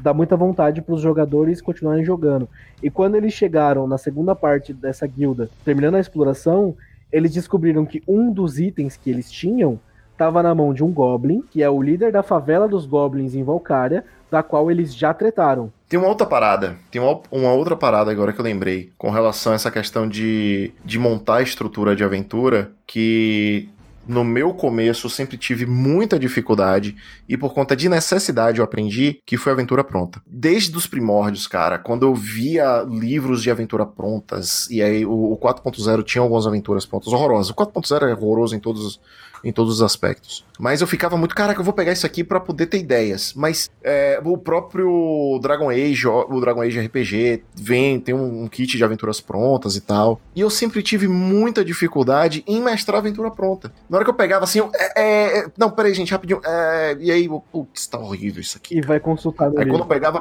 dá 0.00 0.14
muita 0.14 0.36
vontade 0.36 0.80
para 0.80 0.94
os 0.94 1.02
jogadores 1.02 1.60
continuarem 1.60 2.04
jogando. 2.04 2.48
E 2.82 2.88
quando 2.88 3.16
eles 3.16 3.34
chegaram 3.34 3.86
na 3.86 3.98
segunda 3.98 4.34
parte 4.34 4.72
dessa 4.72 5.06
guilda, 5.06 5.50
terminando 5.64 5.96
a 5.96 6.00
exploração, 6.00 6.76
eles 7.12 7.32
descobriram 7.32 7.84
que 7.84 8.02
um 8.06 8.32
dos 8.32 8.60
itens 8.60 8.96
que 8.96 9.10
eles 9.10 9.30
tinham 9.30 9.80
estava 10.12 10.42
na 10.42 10.54
mão 10.54 10.72
de 10.72 10.84
um 10.84 10.92
Goblin, 10.92 11.42
que 11.50 11.62
é 11.62 11.68
o 11.68 11.82
líder 11.82 12.12
da 12.12 12.22
favela 12.22 12.68
dos 12.68 12.86
Goblins 12.86 13.34
em 13.34 13.42
Valkyria, 13.42 14.04
da 14.30 14.42
qual 14.42 14.70
eles 14.70 14.94
já 14.94 15.12
tretaram. 15.12 15.72
Tem 15.88 15.98
uma 15.98 16.08
outra 16.08 16.26
parada, 16.26 16.76
tem 16.90 17.00
uma, 17.00 17.20
uma, 17.32 17.52
outra 17.52 17.74
parada 17.74 18.12
agora 18.12 18.32
que 18.32 18.38
eu 18.38 18.44
lembrei, 18.44 18.92
com 18.96 19.10
relação 19.10 19.52
a 19.52 19.56
essa 19.56 19.70
questão 19.70 20.06
de, 20.06 20.72
de 20.84 20.98
montar 20.98 21.36
a 21.36 21.42
estrutura 21.42 21.96
de 21.96 22.04
aventura, 22.04 22.70
que 22.86 23.68
no 24.06 24.24
meu 24.24 24.52
começo 24.54 25.08
sempre 25.08 25.36
tive 25.36 25.66
muita 25.66 26.18
dificuldade 26.18 26.96
e 27.28 27.36
por 27.36 27.54
conta 27.54 27.76
de 27.76 27.88
necessidade 27.88 28.58
eu 28.58 28.64
aprendi 28.64 29.20
que 29.24 29.36
foi 29.36 29.52
aventura 29.52 29.84
pronta. 29.84 30.20
Desde 30.26 30.76
os 30.76 30.86
primórdios, 30.86 31.46
cara, 31.46 31.78
quando 31.78 32.04
eu 32.04 32.14
via 32.14 32.82
livros 32.88 33.42
de 33.42 33.50
aventura 33.50 33.86
prontas, 33.86 34.68
e 34.70 34.82
aí 34.82 35.04
o, 35.04 35.32
o 35.32 35.38
4.0 35.38 36.02
tinha 36.02 36.22
algumas 36.22 36.46
aventuras 36.46 36.84
prontas 36.86 37.12
horrorosas. 37.12 37.50
O 37.50 37.54
4.0 37.54 38.08
é 38.08 38.12
horroroso 38.12 38.56
em 38.56 38.60
todos 38.60 39.00
em 39.44 39.52
todos 39.52 39.74
os 39.74 39.82
aspectos. 39.82 40.44
Mas 40.58 40.80
eu 40.80 40.86
ficava 40.86 41.16
muito, 41.16 41.34
caraca, 41.34 41.60
eu 41.60 41.64
vou 41.64 41.72
pegar 41.72 41.92
isso 41.92 42.04
aqui 42.04 42.22
para 42.22 42.38
poder 42.38 42.66
ter 42.66 42.78
ideias. 42.78 43.32
Mas 43.34 43.70
é, 43.82 44.20
o 44.22 44.36
próprio 44.36 45.38
Dragon 45.42 45.70
Age, 45.70 46.06
o 46.06 46.40
Dragon 46.40 46.60
Age 46.60 46.78
RPG, 46.80 47.42
vem, 47.54 47.98
tem 47.98 48.14
um, 48.14 48.44
um, 48.44 48.48
kit 48.48 48.76
de 48.76 48.84
aventuras 48.84 49.20
prontas 49.20 49.76
e 49.76 49.80
tal. 49.80 50.20
E 50.34 50.40
eu 50.40 50.50
sempre 50.50 50.82
tive 50.82 51.08
muita 51.08 51.64
dificuldade 51.64 52.44
em 52.46 52.60
mestrar 52.60 52.98
aventura 52.98 53.30
pronta. 53.30 53.72
Na 53.88 53.96
hora 53.96 54.04
que 54.04 54.10
eu 54.10 54.14
pegava 54.14 54.44
assim, 54.44 54.58
eu, 54.58 54.70
é, 54.74 55.02
é, 55.02 55.38
é 55.38 55.46
não, 55.56 55.70
peraí, 55.70 55.94
gente, 55.94 56.12
rapidinho. 56.12 56.40
É, 56.44 56.96
e 57.00 57.10
aí, 57.10 57.28
putz, 57.50 57.86
tá 57.86 57.98
horrível 57.98 58.40
isso 58.40 58.58
aqui. 58.58 58.78
E 58.78 58.80
vai 58.82 59.00
consultar. 59.00 59.50
Aí 59.56 59.66
quando 59.66 59.80
eu 59.80 59.86
pegava. 59.86 60.20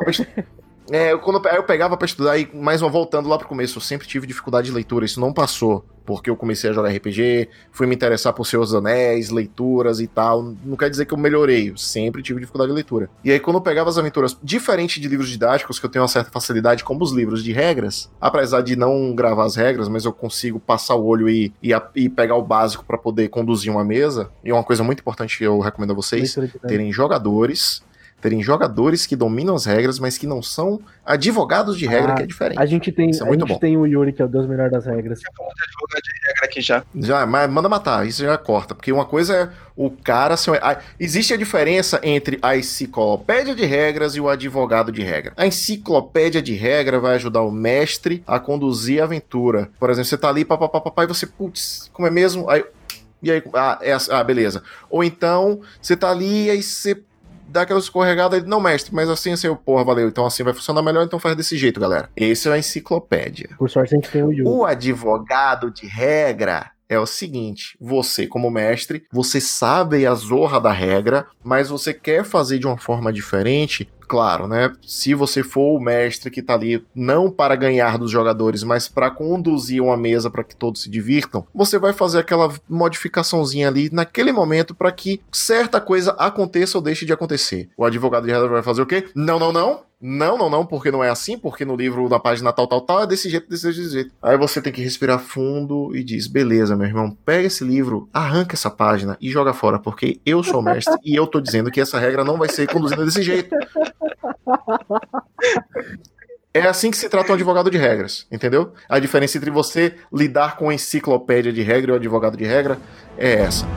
É, 0.91 1.16
quando 1.18 1.45
eu 1.48 1.64
pegava 1.64 1.95
para 1.95 2.06
estudar 2.06 2.38
e 2.38 2.49
mais 2.53 2.82
uma 2.82 2.90
voltando 2.90 3.30
lá 3.30 3.38
pro 3.38 3.48
começo, 3.48 3.78
eu 3.78 3.82
sempre 3.82 4.07
tive 4.07 4.26
dificuldade 4.26 4.68
de 4.68 4.74
leitura, 4.74 5.06
isso 5.06 5.20
não 5.20 5.32
passou, 5.32 5.86
porque 6.06 6.30
eu 6.30 6.36
comecei 6.36 6.70
a 6.70 6.74
jogar 6.74 6.90
RPG, 6.90 7.49
fui 7.72 7.86
me 7.86 7.94
interessar 7.94 8.34
por 8.34 8.45
Seus 8.45 8.74
Anéis, 8.74 9.30
leituras 9.30 9.99
e 9.99 10.07
tal. 10.07 10.56
Não 10.64 10.76
quer 10.76 10.90
dizer 10.90 11.06
que 11.06 11.14
eu 11.14 11.18
melhorei, 11.18 11.70
eu 11.70 11.78
sempre 11.78 12.24
tive 12.24 12.40
dificuldade 12.40 12.72
de 12.72 12.76
leitura. 12.76 13.10
E 13.24 13.32
aí 13.32 13.40
quando 13.40 13.57
eu 13.57 13.61
pegava 13.61 13.90
as 13.90 13.98
aventuras, 13.98 14.38
diferente 14.41 14.99
de 14.99 15.07
livros 15.07 15.30
didáticos, 15.30 15.80
que 15.80 15.86
eu 15.86 15.90
tenho 15.90 16.02
uma 16.02 16.10
certa 16.10 16.32
facilidade, 16.32 16.84
como 16.84 17.03
os 17.03 17.11
livros 17.11 17.44
de 17.44 17.52
regras, 17.52 18.10
apesar 18.20 18.61
de 18.61 18.76
não 18.76 19.14
gravar 19.14 19.45
as 19.45 19.56
regras, 19.56 19.88
mas 19.88 20.06
eu 20.06 20.11
consigo 20.11 20.60
passar 20.60 20.95
o 20.95 21.06
olho 21.06 21.30
e, 21.30 21.53
e, 21.61 21.72
e 21.95 22.10
pegar 22.10 22.36
o 22.36 22.41
básico 22.41 22.84
para 22.84 22.98
poder 22.98 23.30
conduzir 23.30 23.72
uma 23.72 23.84
mesa. 23.84 24.32
E 24.44 24.52
uma 24.52 24.64
coisa 24.64 24.84
muito 24.84 25.02
importante 25.02 25.38
que 25.38 25.44
eu 25.44 25.60
recomendo 25.60 25.91
a 25.91 25.95
vocês, 25.95 26.36
terem 26.68 26.91
jogadores 26.91 27.88
terem 28.22 28.41
jogadores 28.41 29.06
que 29.06 29.16
dominam 29.16 29.56
as 29.56 29.66
regras, 29.66 30.00
mas 30.00 30.18
que 30.18 30.28
não 30.28 30.41
são 30.41 30.80
advogados 31.06 31.78
de 31.78 31.86
regra, 31.86 32.14
ah, 32.14 32.16
que 32.16 32.24
é 32.24 32.28
diferente. 32.28 32.60
A 32.60 32.66
gente 32.66 32.91
tem, 32.91 33.10
é 33.10 33.24
a 33.24 33.32
gente 33.32 33.46
bom. 33.46 33.58
tem 33.58 33.78
o 33.78 33.86
Yuri, 33.86 34.14
que 34.14 34.22
é 34.22 34.26
o 34.26 34.28
Deus 34.28 34.48
melhor 34.48 34.70
das 34.70 34.86
regras. 34.86 35.20
Já 35.20 35.30
advogado 35.30 36.04
de 36.04 36.28
regra 36.28 36.46
aqui 36.46 36.62
já. 36.62 36.84
Já, 36.96 37.26
mas 37.26 37.50
manda 37.50 37.70
matar, 37.70 38.06
isso 38.06 38.24
já 38.24 38.38
corta, 38.38 38.76
porque 38.76 38.91
uma 38.91 39.06
coisa 39.06 39.36
é 39.36 39.50
o 39.76 39.90
cara. 39.90 40.36
existe 41.00 41.34
a 41.34 41.38
diferença 41.38 42.00
entre 42.04 42.38
a 42.41 42.58
enciclopédia 42.58 43.56
de 43.56 43.66
regras 43.66 44.16
e 44.16 44.20
o 44.20 44.28
advogado 44.28 44.91
de 44.91 45.02
regra. 45.02 45.34
A 45.38 45.48
enciclopédia 45.48 46.41
de 46.41 46.54
regra 46.54 47.00
vai 47.00 47.16
ajudar 47.16 47.41
o 47.41 47.52
mestre 47.52 48.24
a 48.28 48.40
conduzir 48.40 49.02
a 49.02 49.06
aventura. 49.06 49.70
Por 49.80 49.90
exemplo, 49.90 50.10
você 50.10 50.18
tá 50.18 50.30
ali, 50.30 50.44
papapá, 50.44 51.04
e 51.04 51.08
você, 51.08 51.26
putz, 51.26 51.90
como 51.94 52.08
é 52.08 52.12
mesmo? 52.12 52.50
Aí, 52.50 52.64
e 53.22 53.32
aí, 53.32 53.44
ah, 53.54 53.80
é, 53.82 53.96
ah, 54.12 54.24
beleza. 54.24 54.64
Ou 54.90 55.04
então, 55.04 55.62
você 55.82 55.96
tá 55.96 56.10
ali 56.10 56.46
e 56.46 56.50
aí 56.52 56.64
você 56.64 57.02
dá 57.50 57.62
aquela 57.62 57.80
escorregada 57.80 58.38
ele, 58.38 58.46
não, 58.46 58.60
mestre, 58.60 58.94
mas 58.94 59.10
assim, 59.10 59.32
assim, 59.32 59.54
porra, 59.56 59.84
valeu, 59.84 60.08
então 60.08 60.26
assim 60.26 60.44
vai 60.44 60.54
funcionar 60.54 60.82
melhor, 60.82 61.04
então 61.04 61.20
faz 61.20 61.36
desse 61.36 61.58
jeito, 61.58 61.80
galera. 61.80 62.10
Esse 62.16 62.48
é 62.48 62.54
a 62.54 62.58
enciclopédia. 62.58 63.50
Por 63.58 63.70
sorte 63.70 63.94
a 63.94 63.98
gente 63.98 64.10
tem 64.10 64.24
o 64.24 64.32
Yu. 64.32 64.48
O 64.48 64.66
advogado 64.66 65.72
de 65.72 65.88
regra 65.88 66.72
é 66.90 66.99
o 66.99 67.06
seguinte: 67.06 67.78
você, 67.80 68.28
como 68.28 68.49
mestre, 68.49 69.06
você 69.11 69.40
sabe 69.40 70.06
a 70.06 70.16
zorra 70.16 70.60
da 70.60 70.72
regra, 70.72 71.28
mas 71.44 71.70
você 71.70 71.94
quer 71.94 72.26
fazer 72.26 72.57
de 72.57 72.68
uma 72.68 72.78
forma 72.78 73.14
diferente 73.14 73.88
claro, 74.10 74.48
né? 74.48 74.74
Se 74.82 75.14
você 75.14 75.44
for 75.44 75.78
o 75.78 75.80
mestre 75.80 76.32
que 76.32 76.41
tá 76.41 76.56
ali 76.56 76.84
não 76.95 77.30
para 77.30 77.56
ganhar 77.56 77.95
dos 77.99 78.10
jogadores, 78.10 78.64
mas 78.64 78.88
para 78.88 79.11
conduzir 79.11 79.84
uma 79.84 79.95
mesa 79.95 80.32
para 80.32 80.44
que 80.44 80.56
todos 80.56 80.82
se 80.82 80.90
divirtam, 80.90 81.45
você 81.53 81.78
vai 81.78 81.94
fazer 81.94 82.18
aquela 82.18 82.52
modificaçãozinha 82.68 83.68
ali 83.68 83.88
naquele 83.94 84.32
momento 84.32 84.74
para 84.74 84.91
que 84.91 85.22
certa 85.32 85.80
coisa 85.80 86.14
aconteça 86.14 86.80
ou 86.80 86.84
deixe 86.84 87.06
de 87.06 87.14
acontecer. 87.14 87.70
O 87.78 87.86
advogado 87.86 88.26
de 88.26 88.32
regra 88.32 88.48
vai 88.48 88.64
fazer 88.64 88.82
o 88.82 88.88
quê? 88.88 89.07
Não, 89.14 89.38
não, 89.38 89.53
não. 89.53 89.89
Não, 90.02 90.38
não, 90.38 90.50
não, 90.50 90.66
porque 90.66 90.90
não 90.90 91.04
é 91.04 91.10
assim, 91.10 91.38
porque 91.38 91.66
no 91.66 91.76
livro 91.76 92.08
da 92.08 92.18
página 92.18 92.54
tal, 92.54 92.66
tal, 92.68 92.80
tal, 92.80 93.04
é 93.04 93.08
desse 93.08 93.30
jeito, 93.30 93.50
desse 93.50 93.72
jeito. 93.74 94.12
Aí 94.22 94.38
você 94.38 94.62
tem 94.62 94.72
que 94.72 94.82
respirar 94.82 95.20
fundo 95.20 95.94
e 95.94 96.02
diz: 96.02 96.26
beleza, 96.26 96.74
meu 96.74 96.88
irmão, 96.88 97.12
pega 97.26 97.48
esse 97.48 97.66
livro, 97.66 98.08
arranca 98.14 98.56
essa 98.56 98.70
página 98.70 99.18
e 99.20 99.30
joga 99.30 99.54
fora, 99.54 99.78
porque 99.78 100.22
eu 100.26 100.42
sou 100.42 100.62
mestre 100.62 100.96
e 101.04 101.14
eu 101.14 101.28
tô 101.28 101.42
dizendo 101.42 101.70
que 101.70 101.82
essa 101.82 102.00
regra 102.00 102.24
não 102.24 102.38
vai 102.38 102.48
ser 102.48 102.72
conduzida 102.72 103.04
desse 103.04 103.22
jeito. 103.22 103.54
É 106.54 106.62
assim 106.62 106.90
que 106.90 106.98
se 106.98 107.08
trata 107.10 107.32
um 107.32 107.36
advogado 107.36 107.70
de 107.70 107.78
regras, 107.78 108.26
entendeu? 108.32 108.74
A 108.88 109.00
diferença 109.00 109.38
entre 109.38 109.52
você 109.52 109.96
lidar 110.12 110.58
com 110.58 110.70
a 110.70 110.74
enciclopédia 110.74 111.54
de 111.54 111.62
regra 111.62 111.92
e 111.92 111.94
o 111.94 111.98
advogado 111.98 112.36
de 112.36 112.46
regra 112.46 112.80
é 113.18 113.34
essa. 113.34 113.68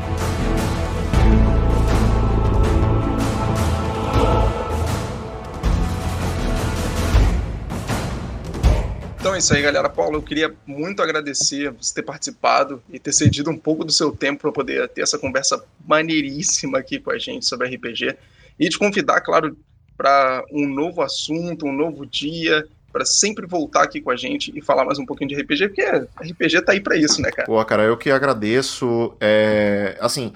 Então, 9.32 9.38
isso 9.38 9.54
aí, 9.54 9.62
galera. 9.62 9.88
Paulo, 9.88 10.18
eu 10.18 10.22
queria 10.22 10.54
muito 10.66 11.00
agradecer 11.00 11.70
você 11.70 11.94
ter 11.94 12.02
participado 12.02 12.82
e 12.92 12.98
ter 12.98 13.14
cedido 13.14 13.48
um 13.50 13.56
pouco 13.56 13.82
do 13.82 13.90
seu 13.90 14.14
tempo 14.14 14.42
para 14.42 14.52
poder 14.52 14.86
ter 14.90 15.00
essa 15.00 15.18
conversa 15.18 15.64
maneiríssima 15.86 16.78
aqui 16.78 17.00
com 17.00 17.10
a 17.10 17.16
gente 17.16 17.46
sobre 17.46 17.74
RPG. 17.74 18.14
E 18.60 18.68
te 18.68 18.78
convidar, 18.78 19.22
claro, 19.22 19.56
para 19.96 20.44
um 20.52 20.68
novo 20.68 21.00
assunto, 21.00 21.64
um 21.64 21.72
novo 21.72 22.04
dia, 22.04 22.68
para 22.92 23.06
sempre 23.06 23.46
voltar 23.46 23.84
aqui 23.84 24.02
com 24.02 24.10
a 24.10 24.16
gente 24.16 24.52
e 24.54 24.60
falar 24.60 24.84
mais 24.84 24.98
um 24.98 25.06
pouquinho 25.06 25.30
de 25.30 25.40
RPG, 25.40 25.68
porque 25.68 25.82
RPG 25.82 26.60
tá 26.60 26.72
aí 26.72 26.80
para 26.80 26.98
isso, 26.98 27.22
né, 27.22 27.30
cara? 27.30 27.46
Pô, 27.46 27.64
cara, 27.64 27.84
eu 27.84 27.96
que 27.96 28.10
agradeço. 28.10 29.16
É, 29.18 29.96
assim, 29.98 30.34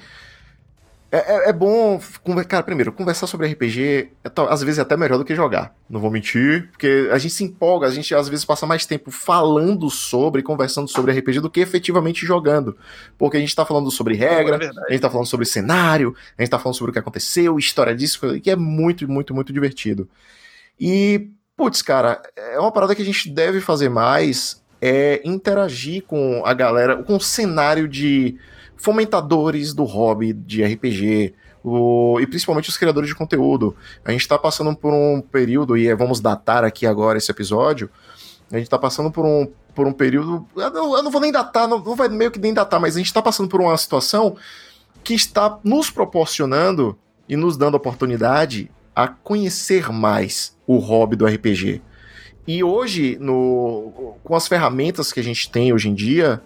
é, 1.17 1.47
é, 1.47 1.49
é, 1.51 1.53
bom, 1.53 2.01
cara, 2.49 2.63
primeiro, 2.63 2.93
conversar 2.93 3.27
sobre 3.27 3.47
RPG 3.49 4.11
é, 4.25 4.31
às 4.49 4.63
vezes 4.63 4.79
é 4.79 4.83
até 4.83 4.97
melhor 4.97 5.19
do 5.19 5.25
que 5.25 5.35
jogar. 5.35 5.75
Não 5.89 6.01
vou 6.01 6.11
mentir, 6.11 6.69
porque 6.71 7.09
a 7.11 7.19
gente 7.19 7.35
se 7.35 7.45
empolga, 7.45 7.87
a 7.87 7.91
gente 7.91 8.15
às 8.15 8.29
vezes 8.29 8.45
passa 8.45 8.67
mais 8.67 8.87
tempo 8.87 9.11
falando 9.11 9.89
sobre, 9.91 10.43
conversando 10.43 10.89
sobre 10.89 11.13
RPG 11.13 11.41
do 11.41 11.51
que 11.51 11.61
efetivamente 11.61 12.27
jogando. 12.27 12.77
Porque 13.17 13.37
a 13.37 13.41
gente 13.41 13.55
tá 13.55 13.65
falando 13.65 13.91
sobre 13.91 14.15
regra, 14.15 14.57
é 14.65 14.71
a 14.89 14.93
gente 14.93 15.01
tá 15.01 15.11
falando 15.11 15.27
sobre 15.27 15.47
cenário, 15.47 16.15
a 16.37 16.43
gente 16.43 16.51
tá 16.51 16.59
falando 16.59 16.77
sobre 16.77 16.91
o 16.91 16.93
que 16.93 16.99
aconteceu, 16.99 17.59
história 17.59 17.95
disso, 17.95 18.41
que 18.41 18.51
é 18.51 18.57
muito, 18.57 19.09
muito, 19.09 19.35
muito 19.35 19.53
divertido. 19.53 20.09
E, 20.79 21.31
putz, 21.57 21.83
cara, 21.83 22.23
é 22.37 22.59
uma 22.59 22.73
parada 22.73 22.95
que 22.95 23.03
a 23.03 23.05
gente 23.05 23.31
deve 23.31 23.61
fazer 23.61 23.89
mais, 23.89 24.63
é 24.81 25.21
interagir 25.25 26.03
com 26.03 26.43
a 26.45 26.53
galera, 26.53 27.03
com 27.03 27.17
o 27.17 27.21
cenário 27.21 27.89
de 27.89 28.37
fomentadores 28.77 29.73
do 29.73 29.85
hobby 29.85 30.33
de 30.33 30.63
RPG, 30.63 31.35
o, 31.65 32.19
e 32.21 32.27
principalmente 32.27 32.69
os 32.69 32.77
criadores 32.77 33.09
de 33.09 33.15
conteúdo. 33.15 33.75
A 34.05 34.13
gente 34.13 34.21
está 34.21 34.39
passando 34.39 34.75
por 34.77 34.93
um 34.93 35.21
período, 35.21 35.77
e 35.77 35.93
vamos 35.95 36.21
datar 36.21 36.65
aqui 36.65 36.87
agora 36.87 37.19
esse 37.19 37.31
episódio, 37.31 37.91
a 38.51 38.57
gente 38.57 38.67
está 38.67 38.79
passando 38.79 39.11
por 39.11 39.25
um, 39.25 39.49
por 39.75 39.87
um 39.87 39.93
período. 39.93 40.47
Eu 40.55 40.71
não, 40.71 40.97
eu 40.97 41.03
não 41.03 41.11
vou 41.11 41.21
nem 41.21 41.33
datar, 41.33 41.67
não, 41.67 41.79
não 41.79 41.97
vai 41.97 42.09
meio 42.09 42.31
que 42.31 42.39
nem 42.39 42.55
datar, 42.55 42.81
mas 42.81 42.95
a 42.95 42.99
gente 42.99 43.09
está 43.09 43.21
passando 43.21 43.49
por 43.49 43.61
uma 43.61 43.77
situação 43.77 44.37
que 45.03 45.15
está 45.15 45.59
nos 45.65 45.91
proporcionando 45.91 46.97
e 47.29 47.37
nos 47.37 47.57
dando 47.57 47.77
oportunidade 47.77 48.71
a 48.95 49.09
conhecer 49.09 49.93
mais 49.93 50.57
o 50.67 50.79
hobby 50.79 51.17
do 51.17 51.27
RPG. 51.27 51.83
E 52.47 52.63
hoje, 52.63 53.19
no, 53.21 54.17
com 54.23 54.35
as 54.37 54.47
ferramentas 54.47 55.13
que 55.13 55.19
a 55.19 55.23
gente 55.23 55.51
tem 55.51 55.73
hoje 55.73 55.89
em 55.89 55.95
dia, 55.95 56.41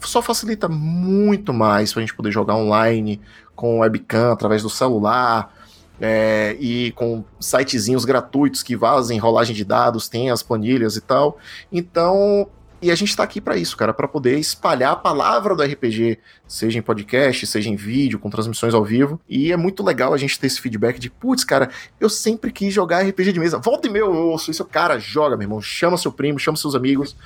só 0.00 0.22
facilita 0.22 0.68
muito 0.68 1.52
mais 1.52 1.92
para 1.92 2.00
a 2.00 2.06
gente 2.06 2.14
poder 2.14 2.30
jogar 2.30 2.56
online 2.56 3.20
com 3.54 3.80
webcam 3.80 4.32
através 4.32 4.62
do 4.62 4.70
celular 4.70 5.54
é, 6.00 6.56
e 6.60 6.92
com 6.92 7.24
sitezinhos 7.40 8.04
gratuitos 8.04 8.62
que 8.62 8.76
vazem 8.76 9.18
rolagem 9.18 9.54
de 9.54 9.64
dados, 9.64 10.08
tem 10.08 10.30
as 10.30 10.42
planilhas 10.42 10.96
e 10.96 11.00
tal. 11.00 11.38
Então, 11.72 12.48
e 12.80 12.90
a 12.90 12.94
gente 12.94 13.08
está 13.08 13.22
aqui 13.22 13.40
para 13.40 13.56
isso, 13.56 13.76
cara, 13.76 13.94
para 13.94 14.06
poder 14.06 14.38
espalhar 14.38 14.92
a 14.92 14.96
palavra 14.96 15.56
do 15.56 15.62
RPG, 15.62 16.18
seja 16.46 16.78
em 16.78 16.82
podcast, 16.82 17.46
seja 17.46 17.70
em 17.70 17.76
vídeo, 17.76 18.18
com 18.18 18.28
transmissões 18.28 18.74
ao 18.74 18.84
vivo. 18.84 19.18
E 19.26 19.50
é 19.50 19.56
muito 19.56 19.82
legal 19.82 20.12
a 20.12 20.18
gente 20.18 20.38
ter 20.38 20.46
esse 20.46 20.60
feedback 20.60 20.98
de, 20.98 21.08
putz, 21.08 21.42
cara, 21.42 21.70
eu 21.98 22.10
sempre 22.10 22.52
quis 22.52 22.74
jogar 22.74 23.00
RPG 23.02 23.32
de 23.32 23.40
mesa. 23.40 23.58
Volta 23.58 23.88
e 23.88 23.90
meu, 23.90 24.14
eu 24.14 24.28
ouço 24.28 24.50
isso, 24.50 24.64
cara, 24.66 24.98
joga, 24.98 25.36
meu 25.36 25.44
irmão. 25.44 25.62
Chama 25.62 25.96
seu 25.96 26.12
primo, 26.12 26.38
chama 26.38 26.56
seus 26.56 26.74
amigos, 26.74 27.16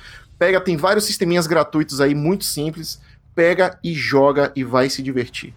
Pega, 0.41 0.59
tem 0.59 0.75
vários 0.75 1.05
sisteminhas 1.05 1.45
gratuitos 1.45 2.01
aí, 2.01 2.15
muito 2.15 2.45
simples. 2.45 2.99
Pega 3.35 3.77
e 3.83 3.93
joga 3.93 4.51
e 4.55 4.63
vai 4.63 4.89
se 4.89 5.03
divertir. 5.03 5.53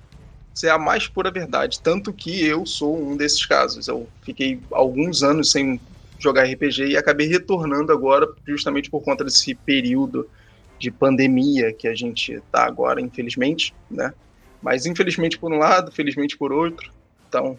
Isso 0.54 0.66
é 0.66 0.70
a 0.70 0.76
mais 0.76 1.08
pura 1.08 1.30
verdade. 1.30 1.80
Tanto 1.80 2.12
que 2.12 2.44
eu 2.44 2.66
sou 2.66 3.02
um 3.02 3.16
desses 3.16 3.46
casos. 3.46 3.88
Eu 3.88 4.06
fiquei 4.20 4.60
alguns 4.70 5.22
anos 5.22 5.50
sem 5.50 5.80
jogar 6.18 6.44
RPG 6.44 6.88
e 6.88 6.96
acabei 6.98 7.26
retornando 7.26 7.94
agora, 7.94 8.28
justamente 8.46 8.90
por 8.90 9.00
conta 9.02 9.24
desse 9.24 9.54
período 9.54 10.28
de 10.78 10.90
pandemia 10.90 11.72
que 11.72 11.88
a 11.88 11.94
gente 11.94 12.34
está 12.34 12.66
agora, 12.66 13.00
infelizmente, 13.00 13.74
né? 13.90 14.12
Mas 14.60 14.84
infelizmente 14.84 15.38
por 15.38 15.50
um 15.50 15.56
lado, 15.56 15.90
felizmente 15.92 16.36
por 16.36 16.52
outro. 16.52 16.92
Então, 17.26 17.58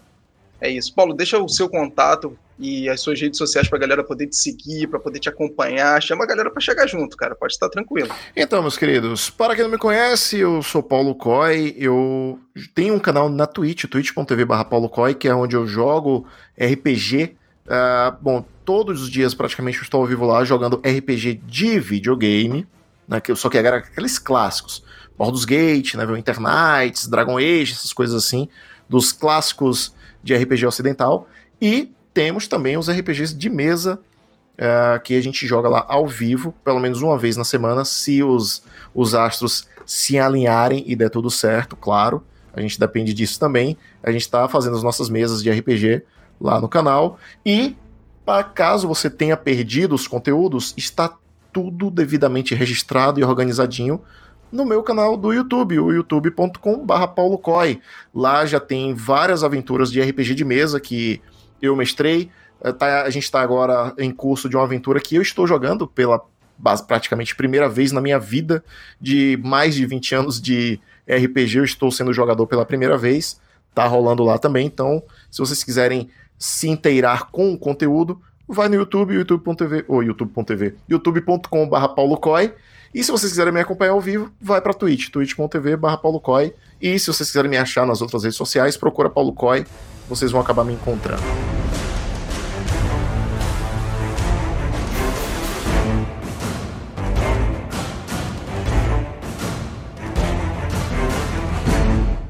é 0.61 0.69
isso. 0.69 0.93
Paulo, 0.93 1.11
deixa 1.11 1.39
o 1.39 1.49
seu 1.49 1.67
contato 1.67 2.37
e 2.57 2.87
as 2.87 3.01
suas 3.01 3.19
redes 3.19 3.37
sociais 3.37 3.67
para 3.67 3.77
a 3.77 3.81
galera 3.81 4.03
poder 4.03 4.27
te 4.27 4.37
seguir, 4.37 4.87
para 4.87 4.99
poder 4.99 5.19
te 5.19 5.27
acompanhar. 5.27 6.01
Chama 6.01 6.23
a 6.23 6.27
galera 6.27 6.49
para 6.49 6.61
chegar 6.61 6.87
junto, 6.87 7.17
cara. 7.17 7.35
Pode 7.35 7.53
estar 7.53 7.69
tranquilo. 7.69 8.09
Então, 8.35 8.61
meus 8.61 8.77
queridos, 8.77 9.29
para 9.29 9.55
quem 9.55 9.63
não 9.63 9.71
me 9.71 9.77
conhece, 9.77 10.39
eu 10.39 10.63
sou 10.63 10.81
Paulo 10.81 11.15
Coy. 11.15 11.75
Eu 11.77 12.39
tenho 12.73 12.93
um 12.95 12.99
canal 12.99 13.29
na 13.29 13.45
Twitch, 13.45 13.85
twitch.tv/paulo 13.85 14.89
Coy, 14.89 15.13
que 15.13 15.27
é 15.27 15.35
onde 15.35 15.55
eu 15.55 15.67
jogo 15.67 16.25
RPG. 16.57 17.35
Uh, 17.65 17.71
ah, 17.71 18.17
bom, 18.21 18.45
todos 18.63 19.01
os 19.01 19.09
dias 19.09 19.33
praticamente 19.33 19.77
eu 19.77 19.83
estou 19.83 20.01
ao 20.01 20.07
vivo 20.07 20.25
lá 20.25 20.43
jogando 20.43 20.77
RPG 20.77 21.41
de 21.47 21.79
videogame, 21.79 22.67
né, 23.07 23.19
só 23.35 23.49
que 23.49 23.57
era 23.57 23.77
aqueles 23.77 24.19
clássicos. 24.19 24.83
Baldur's 25.17 25.45
Gate, 25.45 25.95
né, 25.95 26.03
Internights, 26.17 27.07
Dragon 27.07 27.37
Age, 27.37 27.73
essas 27.73 27.91
coisas 27.91 28.15
assim, 28.23 28.47
dos 28.87 29.11
clássicos 29.11 29.93
de 30.23 30.35
RPG 30.35 30.65
ocidental. 30.65 31.27
E 31.59 31.94
temos 32.15 32.47
também 32.47 32.77
os 32.77 32.89
RPGs 32.89 33.35
de 33.35 33.49
mesa 33.49 33.99
uh, 34.53 34.99
que 35.03 35.15
a 35.15 35.21
gente 35.21 35.45
joga 35.45 35.67
lá 35.67 35.85
ao 35.85 36.07
vivo, 36.07 36.55
pelo 36.63 36.79
menos 36.79 37.01
uma 37.01 37.17
vez 37.17 37.35
na 37.35 37.43
semana, 37.43 37.83
se 37.83 38.23
os, 38.23 38.63
os 38.93 39.13
astros 39.13 39.67
se 39.85 40.17
alinharem 40.17 40.85
e 40.87 40.95
der 40.95 41.09
tudo 41.09 41.29
certo, 41.29 41.75
claro. 41.75 42.23
A 42.53 42.61
gente 42.61 42.79
depende 42.79 43.13
disso 43.13 43.37
também. 43.37 43.77
A 44.01 44.13
gente 44.13 44.21
está 44.21 44.47
fazendo 44.47 44.77
as 44.77 44.81
nossas 44.81 45.09
mesas 45.09 45.43
de 45.43 45.51
RPG 45.51 46.03
lá 46.39 46.61
no 46.61 46.69
canal. 46.69 47.19
E, 47.45 47.75
para 48.25 48.45
caso 48.45 48.87
você 48.87 49.09
tenha 49.09 49.35
perdido 49.35 49.93
os 49.93 50.07
conteúdos, 50.07 50.73
está 50.77 51.13
tudo 51.51 51.91
devidamente 51.91 52.55
registrado 52.55 53.19
e 53.19 53.25
organizadinho 53.25 54.01
no 54.49 54.63
meu 54.63 54.81
canal 54.83 55.17
do 55.17 55.33
YouTube, 55.33 55.79
o 55.79 55.91
youtube.com.br 55.91 57.07
paulocoy. 57.13 57.81
Lá 58.13 58.45
já 58.45 58.59
tem 58.59 58.93
várias 58.93 59.43
aventuras 59.43 59.91
de 59.91 60.01
RPG 60.01 60.33
de 60.33 60.45
mesa 60.45 60.79
que 60.79 61.21
eu 61.65 61.75
mestrei. 61.75 62.29
Eh, 62.63 62.71
tá, 62.71 63.03
a 63.03 63.09
gente 63.09 63.23
está 63.23 63.41
agora 63.41 63.93
em 63.97 64.11
curso 64.11 64.49
de 64.49 64.55
uma 64.55 64.63
aventura 64.63 64.99
que 64.99 65.15
eu 65.15 65.21
estou 65.21 65.45
jogando 65.45 65.87
pela 65.87 66.21
praticamente 66.87 67.35
primeira 67.35 67.67
vez 67.67 67.91
na 67.91 67.99
minha 67.99 68.17
vida, 68.17 68.63
de 68.99 69.37
mais 69.43 69.75
de 69.75 69.85
20 69.85 70.15
anos 70.15 70.41
de 70.41 70.79
RPG, 71.07 71.57
eu 71.57 71.65
estou 71.65 71.91
sendo 71.91 72.13
jogador 72.13 72.47
pela 72.47 72.65
primeira 72.65 72.97
vez. 72.97 73.39
Tá 73.73 73.85
rolando 73.85 74.23
lá 74.23 74.37
também, 74.37 74.65
então 74.65 75.03
se 75.29 75.39
vocês 75.39 75.63
quiserem 75.63 76.09
se 76.39 76.69
inteirar 76.69 77.29
com 77.29 77.53
o 77.53 77.57
conteúdo, 77.57 78.21
vai 78.47 78.69
no 78.69 78.75
YouTube, 78.75 79.13
youtube.tv, 79.13 79.85
ou 79.87 80.01
youtube.tv, 80.01 80.75
youtube.com.br 80.89 81.87
paulocoy. 81.95 82.53
E 82.93 83.03
se 83.03 83.11
vocês 83.11 83.33
quiserem 83.33 83.53
me 83.53 83.59
acompanhar 83.59 83.91
ao 83.91 83.99
vivo, 83.99 84.31
vai 84.39 84.61
para 84.61 84.73
Twitch, 84.73 85.09
twitch.tv 85.09 85.75
barra 85.75 85.97
paulocoy. 85.97 86.53
E 86.81 86.97
se 86.97 87.07
vocês 87.07 87.27
quiserem 87.27 87.51
me 87.51 87.57
achar 87.57 87.85
nas 87.85 88.01
outras 88.01 88.23
redes 88.23 88.37
sociais, 88.37 88.77
procura 88.77 89.09
Paulo 89.09 89.33
Coy 89.33 89.65
vocês 90.07 90.31
vão 90.31 90.41
acabar 90.41 90.63
me 90.63 90.73
encontrando. 90.73 91.23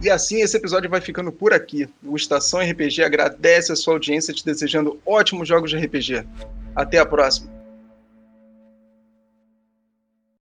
E 0.06 0.10
assim 0.12 0.42
esse 0.42 0.56
episódio 0.56 0.88
vai 0.88 1.02
ficando 1.02 1.32
por 1.32 1.52
aqui. 1.52 1.90
O 2.04 2.16
Estação 2.16 2.60
RPG 2.60 3.04
agradece 3.04 3.72
a 3.72 3.76
sua 3.76 3.96
audiência, 3.96 4.32
te 4.32 4.46
desejando 4.46 5.00
ótimos 5.04 5.48
jogos 5.48 5.72
de 5.72 5.78
RPG. 5.78 6.24
Até 6.76 7.00
a 7.00 7.06
próxima. 7.08 7.55